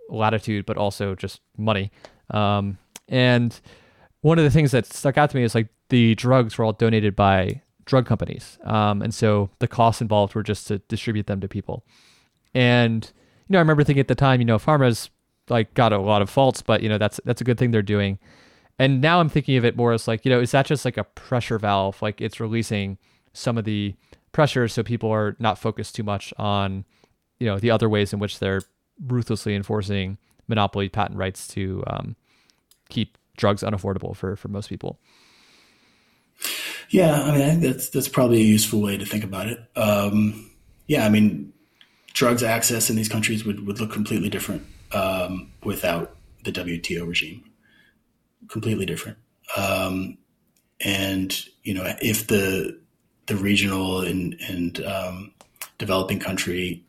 latitude, 0.09 0.67
but 0.67 0.77
also 0.77 1.15
just 1.15 1.41
money. 1.57 1.93
Um, 2.31 2.79
and 3.09 3.59
one 4.21 4.39
of 4.39 4.45
the 4.45 4.51
things 4.51 4.73
that 4.73 4.87
stuck 4.87 5.17
out 5.17 5.31
to 5.31 5.37
me 5.37 5.45
is 5.45 5.55
like 5.55 5.69
the 5.91 6.17
drugs 6.17 6.59
were 6.59 6.65
all 6.65 6.73
donated 6.73 7.15
by 7.15 7.63
drug 7.85 8.07
companies. 8.07 8.59
Um, 8.65 9.01
and 9.01 9.15
so 9.15 9.51
the 9.61 9.69
costs 9.69 10.03
involved 10.03 10.35
were 10.35 10.43
just 10.43 10.67
to 10.69 10.79
distribute 10.79 11.29
them 11.29 11.41
to 11.41 11.49
people. 11.49 11.85
And, 12.53 13.05
you 13.49 13.53
know, 13.53 13.59
I 13.59 13.63
remember 13.63 13.85
thinking 13.85 14.01
at 14.01 14.09
the 14.09 14.15
time, 14.17 14.41
you 14.41 14.45
know, 14.45 14.59
pharma's 14.59 15.11
like 15.49 15.75
got 15.75 15.93
a 15.93 15.99
lot 15.99 16.23
of 16.23 16.31
faults, 16.31 16.63
but 16.63 16.83
you 16.83 16.89
know, 16.89 16.99
that's, 16.99 17.21
that's 17.25 17.41
a 17.41 17.45
good 17.45 17.59
thing 17.59 17.71
they're 17.71 17.83
doing. 17.83 18.19
And 18.79 19.01
now 19.01 19.21
I'm 19.21 19.29
thinking 19.29 19.57
of 19.57 19.65
it 19.65 19.77
more 19.77 19.93
as 19.93 20.07
like, 20.07 20.25
you 20.25 20.31
know, 20.31 20.41
is 20.41 20.51
that 20.51 20.67
just 20.67 20.85
like 20.85 20.97
a 20.97 21.05
pressure 21.05 21.59
valve? 21.59 22.01
Like 22.03 22.21
it's 22.21 22.41
releasing 22.41 22.99
some 23.33 23.57
of 23.57 23.65
the 23.65 23.95
pressure 24.33 24.69
so 24.69 24.83
people 24.83 25.11
are 25.11 25.37
not 25.39 25.59
focused 25.59 25.95
too 25.95 26.03
much 26.03 26.35
on, 26.37 26.85
you 27.39 27.47
know, 27.47 27.59
the 27.59 27.71
other 27.71 27.89
ways 27.89 28.13
in 28.13 28.19
which 28.19 28.39
they're 28.39 28.63
ruthlessly 29.07 29.55
enforcing 29.55 30.19
monopoly 30.49 30.89
patent 30.89 31.19
rights 31.19 31.49
to 31.49 31.83
um, 31.87 32.17
keep 32.89 33.17
drugs 33.37 33.63
unaffordable 33.63 34.15
for, 34.15 34.37
for 34.37 34.49
most 34.49 34.69
people. 34.69 34.99
Yeah, 36.91 37.23
I 37.23 37.33
mean, 37.33 37.41
I 37.41 37.51
think 37.51 37.63
that's 37.63 37.89
that's 37.89 38.09
probably 38.09 38.39
a 38.39 38.45
useful 38.45 38.81
way 38.81 38.97
to 38.97 39.05
think 39.05 39.25
about 39.25 39.49
it. 39.49 39.59
Um, 39.75 40.51
yeah, 40.87 41.05
I 41.05 41.09
mean, 41.09 41.53
drugs 42.13 42.43
access 42.43 42.91
in 42.91 42.97
these 42.97 43.09
countries 43.09 43.45
would, 43.45 43.67
would 43.67 43.81
look 43.81 43.93
completely 43.93 44.29
different 44.29 44.65
um, 44.93 45.53
without 45.63 46.17
the 46.45 46.53
WTO 46.53 47.07
regime. 47.07 47.51
Completely 48.49 48.87
different. 48.87 49.19
Um, 49.57 50.19
and 50.81 51.39
you 51.63 51.75
know, 51.75 51.95
if 52.01 52.27
the 52.27 52.79
the 53.27 53.37
regional 53.37 54.01
and 54.01 54.37
and 54.49 54.85
um, 54.85 55.33
developing 55.79 56.19
country 56.19 56.85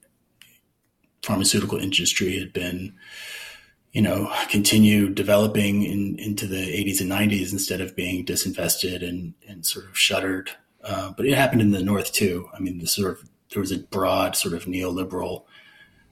pharmaceutical 1.24 1.78
industry 1.78 2.40
had 2.40 2.54
been 2.54 2.94
you 3.98 4.04
know, 4.04 4.32
continue 4.50 5.10
developing 5.10 5.82
in, 5.82 6.20
into 6.20 6.46
the 6.46 6.56
80s 6.56 7.02
and 7.02 7.12
90s 7.12 7.52
instead 7.52 7.82
of 7.82 7.96
being 7.96 8.24
disinvested 8.24 9.02
and, 9.02 9.34
and 9.48 9.66
sort 9.66 9.86
of 9.86 9.98
shuttered. 9.98 10.52
Uh, 10.84 11.12
but 11.18 11.26
it 11.26 11.34
happened 11.34 11.62
in 11.62 11.72
the 11.72 11.82
North 11.82 12.14
too. 12.14 12.48
I 12.54 12.60
mean, 12.60 12.78
the 12.78 12.86
sort 12.86 13.12
of 13.12 13.30
there 13.52 13.60
was 13.60 13.72
a 13.72 13.80
broad 13.80 14.36
sort 14.36 14.54
of 14.54 14.66
neoliberal 14.66 15.46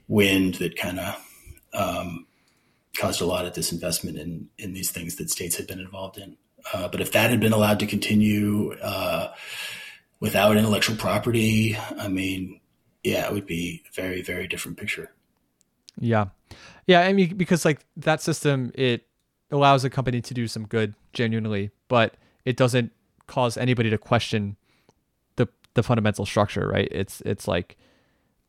wind 0.08 0.56
that 0.56 0.78
kind 0.78 1.00
of 1.00 1.16
um, 1.76 2.26
caused 2.98 3.22
a 3.22 3.26
lot 3.26 3.46
of 3.46 3.54
disinvestment 3.54 4.20
in 4.20 4.50
in 4.58 4.74
these 4.74 4.92
things 4.92 5.16
that 5.16 5.30
states 5.30 5.58
had 5.58 5.68
been 5.68 5.80
involved 5.80 6.18
in. 6.18 6.38
Uh, 6.74 6.88
but 6.88 7.02
if 7.02 7.12
that 7.12 7.30
had 7.30 7.40
been 7.40 7.54
allowed 7.54 7.80
to 7.80 7.86
continue 7.86 8.74
uh, 8.82 9.34
without 10.20 10.58
intellectual 10.58 10.96
property, 10.96 11.78
I 12.00 12.08
mean, 12.08 12.60
yeah, 13.04 13.28
it 13.28 13.34
would 13.34 13.46
be 13.46 13.84
a 13.88 13.94
very 13.94 14.22
very 14.22 14.48
different 14.48 14.78
picture. 14.78 15.12
Yeah. 16.00 16.26
Yeah, 16.88 17.02
I 17.02 17.14
mean 17.14 17.36
because 17.36 17.66
like 17.66 17.86
that 17.98 18.22
system 18.22 18.72
it 18.76 19.08
allows 19.52 19.84
a 19.84 19.90
company 19.90 20.22
to 20.22 20.34
do 20.34 20.48
some 20.48 20.66
good 20.66 20.96
genuinely, 21.14 21.72
but 21.88 22.16
it 22.46 22.58
doesn't 22.58 22.92
cause 23.28 23.58
anybody 23.58 23.90
to 23.90 23.98
question 23.98 24.56
the 25.36 25.48
the 25.74 25.84
fundamental 25.84 26.26
structure, 26.26 26.68
right? 26.68 26.88
It's 26.92 27.22
it's 27.22 27.48
like 27.48 27.78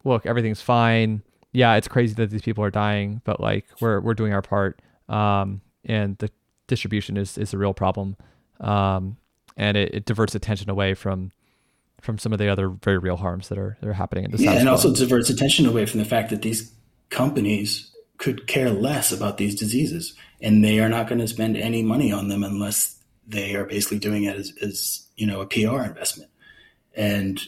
look, 0.04 0.26
everything's 0.26 0.62
fine. 0.62 1.22
Yeah, 1.56 1.76
it's 1.76 1.88
crazy 1.88 2.12
that 2.16 2.28
these 2.28 2.42
people 2.42 2.62
are 2.64 2.70
dying, 2.70 3.22
but 3.24 3.40
like 3.40 3.64
we're 3.80 3.98
we're 4.00 4.12
doing 4.12 4.34
our 4.34 4.42
part. 4.42 4.82
Um, 5.08 5.62
and 5.86 6.18
the 6.18 6.30
distribution 6.66 7.16
is 7.16 7.38
is 7.38 7.54
a 7.54 7.58
real 7.58 7.72
problem. 7.72 8.18
Um, 8.60 9.16
and 9.56 9.74
it, 9.74 9.94
it 9.94 10.04
diverts 10.04 10.34
attention 10.34 10.68
away 10.68 10.92
from 10.92 11.32
from 12.02 12.18
some 12.18 12.34
of 12.34 12.38
the 12.38 12.48
other 12.48 12.68
very 12.68 12.98
real 12.98 13.16
harms 13.16 13.48
that 13.48 13.56
are 13.56 13.78
that 13.80 13.88
are 13.88 13.94
happening 13.94 14.26
in 14.26 14.32
the 14.32 14.36
yeah, 14.36 14.52
and 14.52 14.68
also 14.68 14.92
diverts 14.92 15.30
attention 15.30 15.64
away 15.64 15.86
from 15.86 15.98
the 15.98 16.04
fact 16.04 16.28
that 16.28 16.42
these 16.42 16.70
companies 17.08 17.90
could 18.18 18.46
care 18.46 18.68
less 18.68 19.10
about 19.10 19.38
these 19.38 19.54
diseases 19.54 20.14
and 20.42 20.62
they 20.62 20.78
are 20.78 20.90
not 20.90 21.08
going 21.08 21.20
to 21.20 21.28
spend 21.28 21.56
any 21.56 21.82
money 21.82 22.12
on 22.12 22.28
them 22.28 22.44
unless 22.44 22.98
they 23.26 23.54
are 23.54 23.64
basically 23.64 23.98
doing 23.98 24.24
it 24.24 24.36
as, 24.36 24.52
as 24.60 25.06
you 25.16 25.26
know 25.26 25.40
a 25.40 25.46
PR 25.46 25.84
investment 25.84 26.30
and 26.94 27.46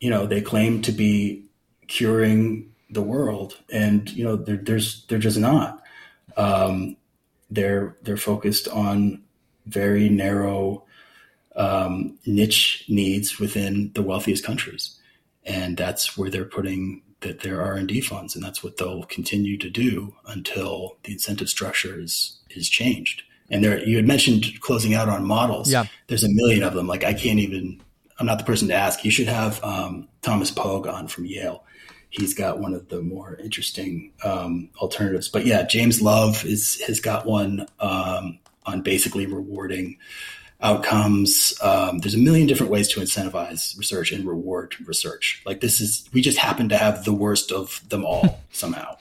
you 0.00 0.10
know 0.10 0.26
they 0.26 0.40
claim 0.40 0.82
to 0.82 0.90
be 0.90 1.44
curing 1.86 2.68
the 2.90 3.02
world 3.02 3.58
and 3.70 4.10
you 4.10 4.24
know 4.24 4.36
they're, 4.36 4.56
there's 4.56 5.04
they're 5.06 5.18
just 5.18 5.38
not 5.38 5.82
um, 6.36 6.96
they're 7.50 7.96
they're 8.02 8.16
focused 8.16 8.68
on 8.68 9.22
very 9.66 10.08
narrow 10.08 10.84
um, 11.56 12.18
niche 12.26 12.84
needs 12.88 13.38
within 13.38 13.90
the 13.94 14.02
wealthiest 14.02 14.44
countries 14.44 14.98
and 15.44 15.76
that's 15.76 16.16
where 16.16 16.30
they're 16.30 16.44
putting 16.44 17.02
that 17.20 17.40
their 17.40 17.60
R 17.62 17.74
and 17.74 17.88
D 17.88 18.00
funds, 18.00 18.34
and 18.34 18.44
that's 18.44 18.62
what 18.62 18.76
they'll 18.76 19.04
continue 19.04 19.56
to 19.58 19.70
do 19.70 20.14
until 20.26 20.98
the 21.02 21.12
incentive 21.12 21.48
structure 21.48 21.98
is 22.00 22.38
is 22.50 22.68
changed. 22.68 23.22
And 23.50 23.64
there, 23.64 23.82
you 23.82 23.96
had 23.96 24.06
mentioned 24.06 24.60
closing 24.60 24.94
out 24.94 25.08
on 25.08 25.24
models. 25.24 25.70
Yeah, 25.70 25.86
there's 26.06 26.24
a 26.24 26.28
million 26.30 26.62
of 26.62 26.74
them. 26.74 26.86
Like 26.86 27.04
I 27.04 27.14
can't 27.14 27.38
even. 27.38 27.80
I'm 28.20 28.26
not 28.26 28.38
the 28.38 28.44
person 28.44 28.68
to 28.68 28.74
ask. 28.74 29.04
You 29.04 29.12
should 29.12 29.28
have 29.28 29.62
um, 29.62 30.08
Thomas 30.22 30.50
Pogge 30.50 30.92
on 30.92 31.06
from 31.06 31.24
Yale. 31.24 31.64
He's 32.10 32.34
got 32.34 32.58
one 32.58 32.74
of 32.74 32.88
the 32.88 33.02
more 33.02 33.36
interesting 33.36 34.12
um, 34.24 34.70
alternatives. 34.80 35.28
But 35.28 35.46
yeah, 35.46 35.62
James 35.64 36.00
Love 36.00 36.44
is 36.44 36.80
has 36.86 37.00
got 37.00 37.26
one 37.26 37.66
um, 37.80 38.38
on 38.64 38.82
basically 38.82 39.26
rewarding 39.26 39.98
outcomes. 40.60 41.54
Um, 41.62 41.98
there's 41.98 42.14
a 42.14 42.18
million 42.18 42.46
different 42.46 42.72
ways 42.72 42.88
to 42.88 43.00
incentivize 43.00 43.76
research 43.78 44.12
and 44.12 44.26
reward 44.26 44.74
research. 44.86 45.42
Like 45.46 45.60
this 45.60 45.80
is, 45.80 46.08
we 46.12 46.20
just 46.20 46.38
happen 46.38 46.68
to 46.70 46.76
have 46.76 47.04
the 47.04 47.12
worst 47.12 47.52
of 47.52 47.86
them 47.88 48.04
all 48.04 48.40
somehow. 48.50 48.96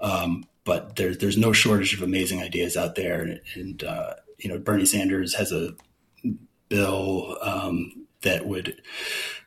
Um, 0.00 0.46
but 0.64 0.96
there's 0.96 1.18
there's 1.18 1.36
no 1.36 1.52
shortage 1.52 1.94
of 1.94 2.02
amazing 2.02 2.40
ideas 2.40 2.76
out 2.76 2.94
there, 2.94 3.20
and, 3.20 3.40
and 3.54 3.84
uh, 3.84 4.14
you 4.38 4.48
know 4.48 4.58
Bernie 4.58 4.86
Sanders 4.86 5.34
has 5.34 5.52
a 5.52 5.74
bill 6.68 7.36
um, 7.42 8.06
that 8.22 8.46
would 8.46 8.80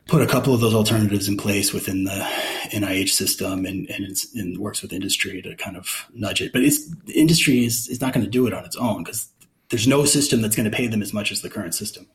put 0.07 0.21
a 0.21 0.27
couple 0.27 0.53
of 0.53 0.61
those 0.61 0.73
alternatives 0.73 1.27
in 1.27 1.37
place 1.37 1.73
within 1.73 2.05
the 2.05 2.27
NIH 2.71 3.09
system 3.09 3.65
and, 3.65 3.89
and, 3.89 4.17
and 4.35 4.57
works 4.57 4.81
with 4.81 4.93
industry 4.93 5.41
to 5.41 5.55
kind 5.55 5.75
of 5.75 6.07
nudge 6.13 6.41
it. 6.41 6.53
But 6.53 6.63
it's, 6.63 6.89
the 7.05 7.13
industry 7.13 7.65
is, 7.65 7.87
is 7.87 8.01
not 8.01 8.13
going 8.13 8.25
to 8.25 8.29
do 8.29 8.47
it 8.47 8.53
on 8.53 8.63
its 8.65 8.75
own 8.75 9.03
because 9.03 9.29
there's 9.69 9.87
no 9.87 10.05
system 10.05 10.41
that's 10.41 10.55
going 10.55 10.69
to 10.69 10.75
pay 10.75 10.87
them 10.87 11.01
as 11.01 11.13
much 11.13 11.31
as 11.31 11.41
the 11.41 11.49
current 11.49 11.75
system. 11.75 12.07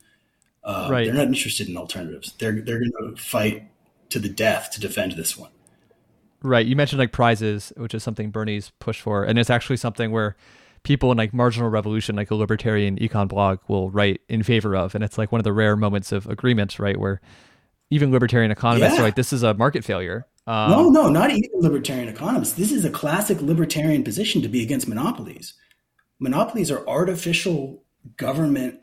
Uh, 0.64 0.88
right. 0.90 1.04
They're 1.04 1.14
not 1.14 1.26
interested 1.26 1.68
in 1.68 1.76
alternatives. 1.76 2.34
They're 2.38 2.60
they're 2.60 2.78
going 2.78 2.92
to 3.14 3.20
fight 3.20 3.68
to 4.10 4.18
the 4.18 4.28
death 4.28 4.70
to 4.72 4.80
defend 4.80 5.12
this 5.12 5.36
one. 5.36 5.50
Right. 6.42 6.64
You 6.66 6.76
mentioned 6.76 7.00
like 7.00 7.12
prizes, 7.12 7.72
which 7.76 7.94
is 7.94 8.02
something 8.02 8.30
Bernie's 8.30 8.70
pushed 8.78 9.00
for, 9.00 9.24
and 9.24 9.38
it's 9.38 9.50
actually 9.50 9.76
something 9.76 10.10
where 10.12 10.36
people 10.84 11.10
in 11.10 11.18
like 11.18 11.32
marginal 11.32 11.68
revolution, 11.68 12.16
like 12.16 12.30
a 12.30 12.34
libertarian 12.34 12.96
econ 12.98 13.28
blog, 13.28 13.58
will 13.68 13.90
write 13.90 14.20
in 14.28 14.42
favor 14.42 14.76
of, 14.76 14.94
and 14.94 15.02
it's 15.02 15.18
like 15.18 15.32
one 15.32 15.40
of 15.40 15.44
the 15.44 15.52
rare 15.52 15.76
moments 15.76 16.12
of 16.12 16.26
agreement, 16.26 16.78
right, 16.78 16.98
where 16.98 17.20
even 17.92 18.10
libertarian 18.10 18.50
economists 18.50 18.94
yeah. 18.94 19.00
are 19.00 19.04
like, 19.04 19.14
"This 19.14 19.32
is 19.32 19.42
a 19.42 19.54
market 19.54 19.84
failure." 19.84 20.26
Um, 20.46 20.70
no, 20.70 20.88
no, 20.88 21.08
not 21.08 21.30
even 21.30 21.50
libertarian 21.54 22.08
economists. 22.08 22.54
This 22.54 22.72
is 22.72 22.84
a 22.84 22.90
classic 22.90 23.40
libertarian 23.40 24.02
position 24.02 24.42
to 24.42 24.48
be 24.48 24.62
against 24.62 24.88
monopolies 24.88 25.54
monopolies 26.22 26.70
are 26.70 26.86
artificial 26.88 27.82
government 28.16 28.78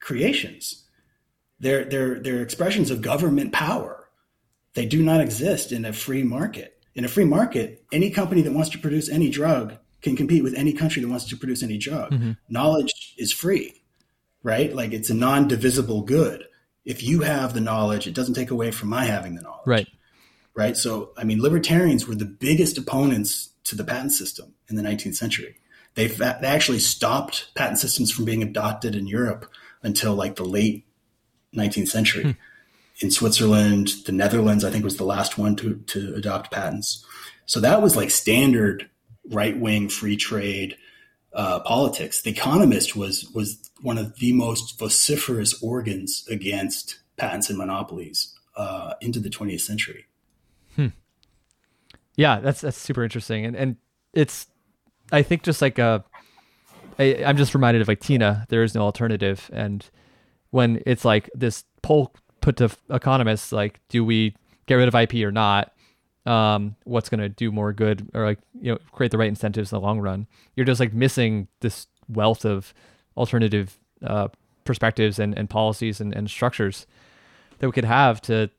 creations. 0.00 0.84
They're, 1.60 1.84
they're, 1.84 2.20
they're 2.20 2.42
expressions 2.42 2.90
of 2.90 3.00
government 3.00 3.52
power. 3.52 4.08
They 4.74 4.84
do 4.84 5.02
not 5.02 5.20
exist 5.20 5.72
in 5.72 5.84
a 5.84 5.92
free 5.92 6.24
market. 6.24 6.78
In 6.94 7.04
a 7.04 7.08
free 7.08 7.24
market, 7.24 7.84
any 7.92 8.10
company 8.10 8.42
that 8.42 8.52
wants 8.52 8.70
to 8.70 8.78
produce 8.78 9.08
any 9.08 9.30
drug 9.30 9.76
can 10.02 10.16
compete 10.16 10.42
with 10.42 10.54
any 10.54 10.72
country 10.72 11.00
that 11.00 11.08
wants 11.08 11.26
to 11.26 11.36
produce 11.36 11.62
any 11.62 11.78
drug. 11.78 12.12
Mm-hmm. 12.12 12.32
Knowledge 12.48 13.14
is 13.16 13.32
free, 13.32 13.82
right? 14.42 14.74
Like 14.74 14.92
it's 14.92 15.08
a 15.08 15.14
non 15.14 15.48
divisible 15.48 16.02
good. 16.02 16.44
If 16.86 17.02
you 17.02 17.20
have 17.20 17.52
the 17.52 17.60
knowledge, 17.60 18.06
it 18.06 18.14
doesn't 18.14 18.34
take 18.34 18.50
away 18.50 18.70
from 18.70 18.88
my 18.88 19.04
having 19.04 19.34
the 19.34 19.42
knowledge. 19.42 19.66
Right. 19.66 19.88
Right. 20.54 20.76
So, 20.76 21.10
I 21.18 21.24
mean, 21.24 21.42
libertarians 21.42 22.08
were 22.08 22.14
the 22.14 22.24
biggest 22.24 22.78
opponents 22.78 23.50
to 23.64 23.76
the 23.76 23.84
patent 23.84 24.12
system 24.12 24.54
in 24.70 24.76
the 24.76 24.82
19th 24.82 25.16
century. 25.16 25.56
They've, 25.94 26.16
they 26.16 26.46
actually 26.46 26.78
stopped 26.78 27.54
patent 27.54 27.78
systems 27.78 28.10
from 28.10 28.24
being 28.24 28.42
adopted 28.42 28.94
in 28.94 29.06
Europe 29.06 29.50
until 29.82 30.14
like 30.14 30.36
the 30.36 30.44
late 30.44 30.86
19th 31.54 31.88
century. 31.88 32.22
Hmm. 32.22 32.30
In 33.00 33.10
Switzerland, 33.10 33.92
the 34.06 34.12
Netherlands, 34.12 34.64
I 34.64 34.70
think, 34.70 34.82
was 34.82 34.96
the 34.96 35.04
last 35.04 35.36
one 35.36 35.54
to, 35.56 35.76
to 35.88 36.14
adopt 36.14 36.50
patents. 36.50 37.04
So 37.44 37.60
that 37.60 37.82
was 37.82 37.94
like 37.94 38.10
standard 38.10 38.88
right 39.30 39.58
wing 39.58 39.88
free 39.88 40.16
trade 40.16 40.76
uh, 41.34 41.60
politics. 41.60 42.22
The 42.22 42.30
Economist 42.30 42.96
was 42.96 43.30
was 43.34 43.65
one 43.82 43.98
of 43.98 44.18
the 44.18 44.32
most 44.32 44.78
vociferous 44.78 45.62
organs 45.62 46.26
against 46.30 47.00
patents 47.16 47.48
and 47.48 47.58
monopolies 47.58 48.34
uh, 48.56 48.94
into 49.00 49.20
the 49.20 49.30
20th 49.30 49.60
century. 49.60 50.06
Hmm. 50.74 50.88
Yeah, 52.16 52.40
that's 52.40 52.62
that's 52.62 52.78
super 52.78 53.04
interesting, 53.04 53.44
and 53.44 53.54
and 53.54 53.76
it's 54.14 54.46
I 55.12 55.22
think 55.22 55.42
just 55.42 55.60
like 55.60 55.78
a 55.78 56.04
I, 56.98 57.22
I'm 57.24 57.36
just 57.36 57.54
reminded 57.54 57.82
of 57.82 57.88
like 57.88 58.00
Tina. 58.00 58.46
There 58.48 58.62
is 58.62 58.74
no 58.74 58.82
alternative, 58.82 59.50
and 59.52 59.88
when 60.50 60.82
it's 60.86 61.04
like 61.04 61.28
this 61.34 61.64
poll 61.82 62.14
put 62.40 62.56
to 62.56 62.70
economists, 62.90 63.52
like, 63.52 63.80
do 63.88 64.04
we 64.04 64.34
get 64.66 64.76
rid 64.76 64.88
of 64.88 64.94
IP 64.94 65.14
or 65.16 65.32
not? 65.32 65.72
Um, 66.24 66.74
what's 66.84 67.08
going 67.08 67.20
to 67.20 67.28
do 67.28 67.52
more 67.52 67.72
good 67.72 68.08
or 68.12 68.24
like 68.24 68.38
you 68.60 68.72
know 68.72 68.78
create 68.92 69.12
the 69.12 69.18
right 69.18 69.28
incentives 69.28 69.72
in 69.72 69.76
the 69.76 69.84
long 69.84 70.00
run? 70.00 70.26
You're 70.54 70.66
just 70.66 70.80
like 70.80 70.92
missing 70.92 71.48
this 71.60 71.86
wealth 72.08 72.44
of 72.44 72.72
alternative 73.16 73.78
uh, 74.04 74.28
perspectives 74.64 75.18
and, 75.18 75.36
and 75.36 75.48
policies 75.48 76.00
and, 76.00 76.14
and 76.14 76.28
structures 76.28 76.86
that 77.58 77.66
we 77.66 77.72
could 77.72 77.84
have 77.84 78.20
to 78.22 78.50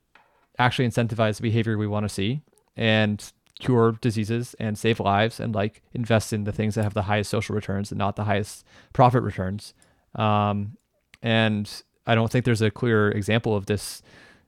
actually 0.57 0.87
incentivize 0.87 1.37
the 1.37 1.43
behavior 1.43 1.77
we 1.77 1.87
want 1.87 2.03
to 2.03 2.09
see 2.09 2.41
and 2.75 3.31
cure 3.59 3.93
diseases 4.01 4.55
and 4.59 4.77
save 4.77 4.99
lives 4.99 5.39
and 5.39 5.53
like 5.53 5.81
invest 5.93 6.31
in 6.31 6.43
the 6.43 6.51
things 6.51 6.75
that 6.75 6.83
have 6.83 6.93
the 6.93 7.03
highest 7.03 7.29
social 7.29 7.55
returns 7.55 7.91
and 7.91 7.97
not 7.97 8.15
the 8.15 8.23
highest 8.23 8.65
profit 8.93 9.23
returns. 9.23 9.73
Um, 10.15 10.77
and 11.21 11.69
I 12.05 12.15
don't 12.15 12.31
think 12.31 12.45
there's 12.45 12.61
a 12.61 12.71
clear 12.71 13.09
example 13.09 13.55
of 13.55 13.65
this 13.65 14.01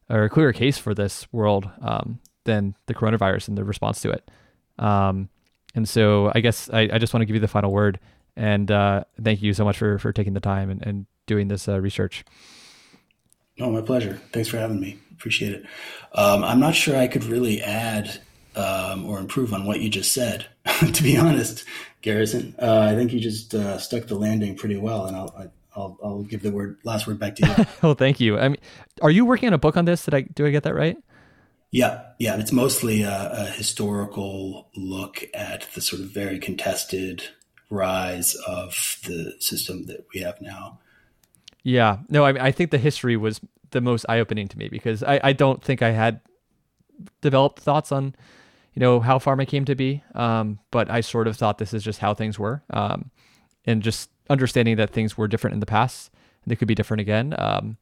or 0.10 0.24
a 0.24 0.30
clearer 0.30 0.54
case 0.54 0.78
for 0.78 0.94
this 0.94 1.32
world 1.32 1.70
um, 1.82 2.20
than 2.46 2.76
the 2.88 2.96
coronavirus 2.96 3.50
and 3.50 3.58
the 3.58 3.64
response 3.64 4.02
to 4.02 4.12
it. 4.12 4.30
Um, 4.80 5.30
and 5.76 5.88
so 5.88 6.32
I 6.34 6.40
guess 6.40 6.70
I, 6.72 6.90
I 6.94 6.98
just 6.98 7.14
want 7.14 7.22
to 7.22 7.26
give 7.26 7.36
you 7.36 7.42
the 7.42 7.48
final 7.48 7.72
word 7.72 8.00
and 8.40 8.72
uh, 8.72 9.04
thank 9.22 9.42
you 9.42 9.54
so 9.54 9.66
much 9.66 9.78
for, 9.78 10.00
for 10.00 10.14
taking 10.14 10.34
the 10.34 10.40
time 10.40 10.70
and, 10.70 10.82
and 10.82 11.06
doing 11.26 11.50
this 11.50 11.68
uh, 11.68 11.80
research. 11.82 12.24
Oh, 13.60 13.70
my 13.70 13.82
pleasure. 13.82 14.22
Thanks 14.32 14.48
for 14.48 14.58
having 14.58 14.80
me. 14.80 14.98
Appreciate 15.12 15.52
it. 15.52 15.66
Um, 16.14 16.46
I'm 16.46 16.62
not 16.62 16.74
sure 16.74 16.96
I 16.96 17.08
could 17.08 17.26
really 17.26 17.62
add 17.62 18.22
um, 18.56 19.06
or 19.06 19.20
improve 19.20 19.54
on 19.54 19.66
what 19.66 19.82
you 19.82 19.90
just 19.90 20.14
said. 20.14 20.46
to 20.94 21.04
be 21.04 21.18
honest, 21.18 21.66
Garrison, 22.02 22.56
uh, 22.62 22.80
I 22.80 22.96
think 22.96 23.12
you 23.12 23.20
just 23.20 23.54
uh, 23.54 23.78
stuck 23.78 24.08
the 24.08 24.16
landing 24.16 24.56
pretty 24.56 24.78
well, 24.78 25.06
and 25.06 25.18
I'll, 25.18 25.52
I'll 25.76 25.98
I'll 26.02 26.24
give 26.24 26.42
the 26.42 26.52
word 26.52 26.78
last 26.84 27.06
word 27.06 27.20
back 27.20 27.36
to 27.36 27.48
you. 27.48 27.66
well, 27.82 27.94
thank 27.94 28.22
you. 28.22 28.40
I 28.40 28.48
mean, 28.48 28.58
are 29.02 29.12
you 29.12 29.26
working 29.26 29.48
on 29.48 29.54
a 29.54 29.58
book 29.58 29.76
on 29.76 29.84
this? 29.84 30.06
Did 30.06 30.14
I 30.14 30.22
do 30.22 30.46
I 30.46 30.52
get 30.52 30.64
that 30.64 30.74
right? 30.74 30.98
Yeah, 31.72 32.04
yeah. 32.18 32.38
It's 32.38 32.54
mostly 32.54 33.02
a, 33.02 33.32
a 33.32 33.46
historical 33.46 34.70
look 34.76 35.26
at 35.34 35.68
the 35.76 35.82
sort 35.82 36.02
of 36.02 36.10
very 36.10 36.40
contested 36.40 37.24
rise 37.70 38.36
of 38.48 39.00
the 39.06 39.36
system 39.40 39.86
that 39.86 40.06
we 40.14 40.22
have 40.22 40.42
now. 40.42 40.80
Yeah, 41.64 42.00
no, 42.10 42.26
I 42.26 42.32
mean, 42.32 42.42
I 42.42 42.52
think 42.52 42.72
the 42.72 42.78
history 42.78 43.18
was 43.18 43.42
the 43.72 43.82
most 43.82 44.06
eye 44.10 44.20
opening 44.20 44.48
to 44.48 44.58
me 44.58 44.70
because 44.70 45.04
I, 45.04 45.20
I 45.24 45.34
don't 45.34 45.64
think 45.64 45.82
I 45.82 45.92
had 45.92 46.22
developed 47.22 47.60
thoughts 47.60 47.92
on 47.92 48.16
you 48.74 48.80
know 48.80 49.00
how 49.00 49.20
pharma 49.20 49.48
came 49.48 49.66
to 49.66 49.76
be. 49.76 50.04
Um, 50.16 50.60
but 50.72 50.90
i 50.90 51.02
sort 51.02 51.28
of 51.28 51.38
thought 51.38 51.58
this 51.58 51.74
is 51.74 51.84
just 51.84 52.00
how 52.00 52.14
things 52.14 52.40
were 52.40 52.64
um, 52.72 53.12
and 53.66 53.82
just 53.82 54.10
understanding 54.30 54.78
that 54.78 54.92
things 54.92 55.18
were 55.18 55.28
different 55.28 55.54
in 55.54 55.60
the 55.60 55.66
past 55.66 56.12
and 56.44 56.52
they 56.52 56.56
could 56.56 56.68
be 56.68 56.76
different 56.76 57.02
again. 57.02 57.36
Um, 57.38 57.78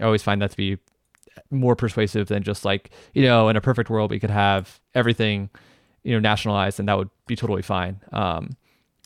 i 0.00 0.04
always 0.04 0.22
find 0.22 0.40
that 0.42 0.50
to 0.50 0.56
be 0.56 0.78
more 1.50 1.76
persuasive 1.76 2.28
than 2.28 2.42
just 2.42 2.64
like 2.64 2.90
you 3.14 3.22
know 3.22 3.48
in 3.48 3.56
a 3.56 3.60
perfect 3.60 3.88
world 3.88 4.10
we 4.10 4.18
could 4.18 4.30
have 4.30 4.80
everything 4.94 5.48
you 6.02 6.12
know 6.12 6.18
nationalized 6.18 6.78
and 6.78 6.88
that 6.88 6.98
would 6.98 7.10
be 7.26 7.36
totally 7.36 7.62
fine. 7.62 8.00
Um, 8.12 8.56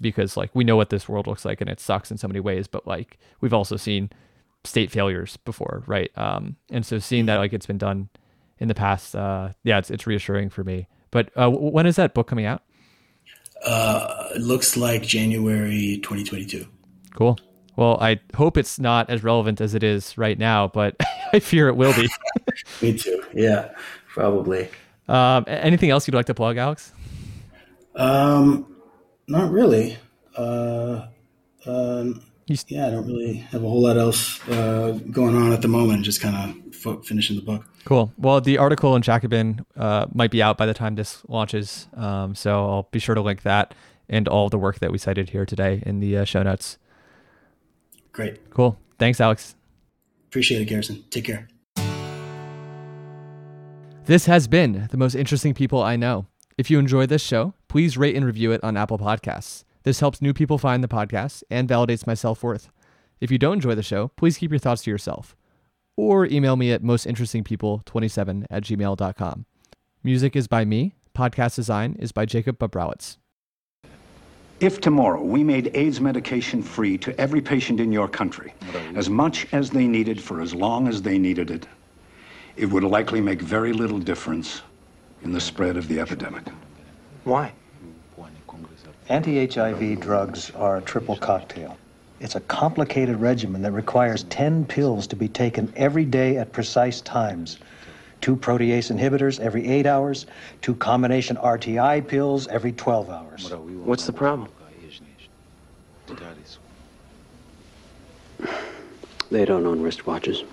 because 0.01 0.37
like 0.37 0.51
we 0.55 0.65
know 0.65 0.77
what 0.77 0.91
this 0.91 1.09
world 1.09 1.27
looks 1.27 1.45
like 1.45 1.61
and 1.61 1.71
it 1.71 1.81
sucks 1.81 2.11
in 2.11 2.19
so 2.19 2.29
many 2.29 2.41
ways 2.41 2.67
but 2.67 2.87
like 2.87 3.19
we've 3.41 3.55
also 3.55 3.77
seen 3.77 4.11
state 4.65 4.91
failures 4.91 5.37
before 5.39 5.83
right 5.87 6.11
um, 6.17 6.57
and 6.71 6.85
so 6.85 6.99
seeing 6.99 7.27
that 7.27 7.37
like 7.37 7.53
it's 7.53 7.67
been 7.67 7.79
done 7.79 8.09
in 8.59 8.69
the 8.69 8.75
past. 8.75 9.15
Uh, 9.15 9.51
yeah, 9.63 9.79
it's 9.79 9.91
it's 9.91 10.07
reassuring 10.07 10.51
for 10.51 10.65
me. 10.65 10.89
But 11.11 11.31
uh, 11.37 11.51
when 11.51 11.87
is 11.87 11.97
that 11.97 12.15
book 12.15 12.27
coming 12.27 12.47
out? 12.47 12.63
Uh, 13.65 14.29
it 14.35 14.43
looks 14.43 14.77
like 14.77 15.03
January 15.03 15.99
2022. 16.03 16.67
Cool. 17.15 17.39
Well, 17.77 17.99
I 18.01 18.21
hope 18.35 18.57
it's 18.57 18.79
not 18.79 19.11
as 19.11 19.23
relevant 19.23 19.61
as 19.61 19.75
it 19.75 19.83
is 19.83 20.17
right 20.17 20.39
now, 20.39 20.69
but 20.69 20.97
I 21.33 21.41
fear 21.41 21.69
it 21.69 21.77
will 21.77 21.95
be. 21.95 22.09
me 22.83 22.97
too. 22.99 23.23
Yeah, 23.35 23.71
probably. 24.09 24.69
Um, 25.09 25.45
anything 25.47 25.91
else 25.91 26.07
you'd 26.07 26.15
like 26.15 26.27
to 26.27 26.35
plug, 26.35 26.57
Alex? 26.57 26.93
Um, 27.95 28.76
not 29.29 29.51
really. 29.51 29.97
Uh, 30.37 31.07
um, 31.67 32.23
yeah, 32.69 32.87
I 32.87 32.91
don't 32.91 33.07
really 33.07 33.35
have 33.35 33.65
a 33.65 33.69
whole 33.69 33.83
lot 33.83 33.97
else 33.97 34.47
uh, 34.49 34.99
going 35.11 35.35
on 35.35 35.53
at 35.53 35.63
the 35.63 35.69
moment. 35.69 36.05
Just 36.05 36.21
kind 36.21 36.63
of 36.85 37.05
finishing 37.05 37.37
the 37.37 37.43
book. 37.43 37.65
Cool. 37.85 38.13
Well, 38.19 38.41
the 38.41 38.59
article 38.59 38.95
in 38.95 39.03
Jacobin 39.03 39.65
uh, 39.77 40.07
might 40.13 40.31
be 40.31 40.43
out 40.43 40.57
by 40.57 40.67
the 40.67 40.75
time 40.75 40.95
this 40.95 41.23
launches, 41.29 41.89
um, 41.95 42.35
so 42.35 42.65
I'll 42.69 42.89
be 42.93 42.99
sure 42.99 43.15
to 43.15 43.21
link 43.21 43.43
that 43.43 43.75
and 44.09 44.29
all 44.29 44.49
the 44.49 44.59
work 44.59 44.79
that 44.79 44.93
we 44.93 44.99
cited 44.99 45.31
here 45.31 45.45
today 45.45 45.83
in 45.85 45.99
the 46.01 46.19
uh, 46.19 46.25
show 46.25 46.43
notes. 46.43 46.79
Great. 48.13 48.51
Cool. 48.51 48.79
Thanks, 48.99 49.21
Alex. 49.21 49.57
Appreciate 50.29 50.63
it, 50.63 50.67
Garrison. 50.67 51.05
Take 51.11 51.25
care. 51.25 51.49
This 54.05 54.27
has 54.27 54.47
been 54.47 54.87
the 54.91 54.97
most 54.97 55.17
interesting 55.17 55.53
people 55.53 55.83
I 55.83 55.97
know. 55.97 56.27
If 56.57 56.71
you 56.71 56.79
enjoyed 56.79 57.09
this 57.09 57.23
show, 57.23 57.55
please 57.77 57.99
rate 57.99 58.17
and 58.17 58.25
review 58.25 58.53
it 58.53 58.65
on 58.65 58.75
Apple 58.75 58.97
Podcasts. 58.97 59.63
This 59.83 60.01
helps 60.01 60.23
new 60.23 60.33
people 60.33 60.57
find 60.57 60.83
the 60.83 60.89
podcast 60.89 61.43
and 61.51 61.69
validates 61.69 62.07
my 62.07 62.15
self 62.15 62.43
worth. 62.43 62.71
If 63.21 63.31
you 63.31 63.37
don't 63.37 63.57
enjoy 63.57 63.75
the 63.75 63.83
show, 63.83 64.09
please 64.17 64.39
keep 64.39 64.51
your 64.51 64.59
thoughts 64.59 64.85
to 64.85 64.91
yourself. 64.91 65.37
Or 65.95 66.25
email 66.25 66.57
me 66.57 66.73
at 66.73 66.83
mostinterestingpeople27 66.83 68.47
at 68.49 68.63
gmail.com. 68.63 69.45
Music 70.03 70.35
is 70.35 70.49
by 70.49 70.65
me. 70.65 70.95
Podcast 71.15 71.57
design 71.57 71.97
is 71.99 72.13
by 72.13 72.25
Jacob 72.25 72.59
Babrowitz. 72.59 73.19
If 74.59 74.81
tomorrow 74.81 75.23
we 75.23 75.45
made 75.45 75.71
AIDS 75.75 76.01
medication 76.01 76.63
free 76.63 76.97
to 76.97 77.21
every 77.21 77.43
patient 77.43 77.79
in 77.79 77.93
your 77.93 78.09
country, 78.09 78.55
as 78.95 79.11
much 79.11 79.47
as 79.53 79.69
they 79.69 79.87
needed 79.87 80.19
for 80.19 80.41
as 80.41 80.55
long 80.55 80.89
as 80.89 81.03
they 81.03 81.19
needed 81.19 81.51
it, 81.51 81.67
it 82.57 82.71
would 82.71 82.85
likely 82.85 83.21
make 83.21 83.43
very 83.43 83.75
little 83.75 83.99
difference 83.99 84.63
in 85.23 85.31
the 85.31 85.41
spread 85.43 85.77
of 85.77 85.89
the 85.89 86.01
epidemic. 86.01 86.45
Why? 87.25 87.53
Anti-HIV 89.09 90.01
drugs 90.01 90.51
are 90.57 90.79
a 90.79 90.83
triple 90.83 91.17
cocktail. 91.17 91.79
It's 92.19 92.35
a 92.35 92.41
complicated 92.41 93.21
regimen 93.21 93.63
that 93.63 93.71
requires 93.71 94.25
10 94.25 94.65
pills 94.65 95.07
to 95.07 95.15
be 95.17 95.29
taken 95.29 95.73
every 95.77 96.05
day 96.05 96.39
at 96.39 96.53
precise 96.53 97.01
times. 97.03 97.59
Two 98.21 98.35
protease 98.35 98.91
inhibitors 98.91 99.39
every 99.39 99.69
8 99.69 99.87
hours, 99.87 100.27
two 100.61 100.75
combination 100.75 101.37
RTI 101.37 102.09
pills 102.09 102.49
every 102.49 102.73
12 102.73 103.11
hours. 103.11 103.49
What's 103.85 104.07
the 104.07 104.13
problem? 104.13 104.51
They 109.31 109.45
don't 109.45 109.67
own 109.67 109.83
wristwatches. 109.83 110.45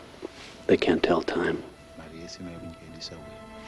They 0.68 0.78
can't 0.78 1.02
tell 1.02 1.24
time. 1.24 1.64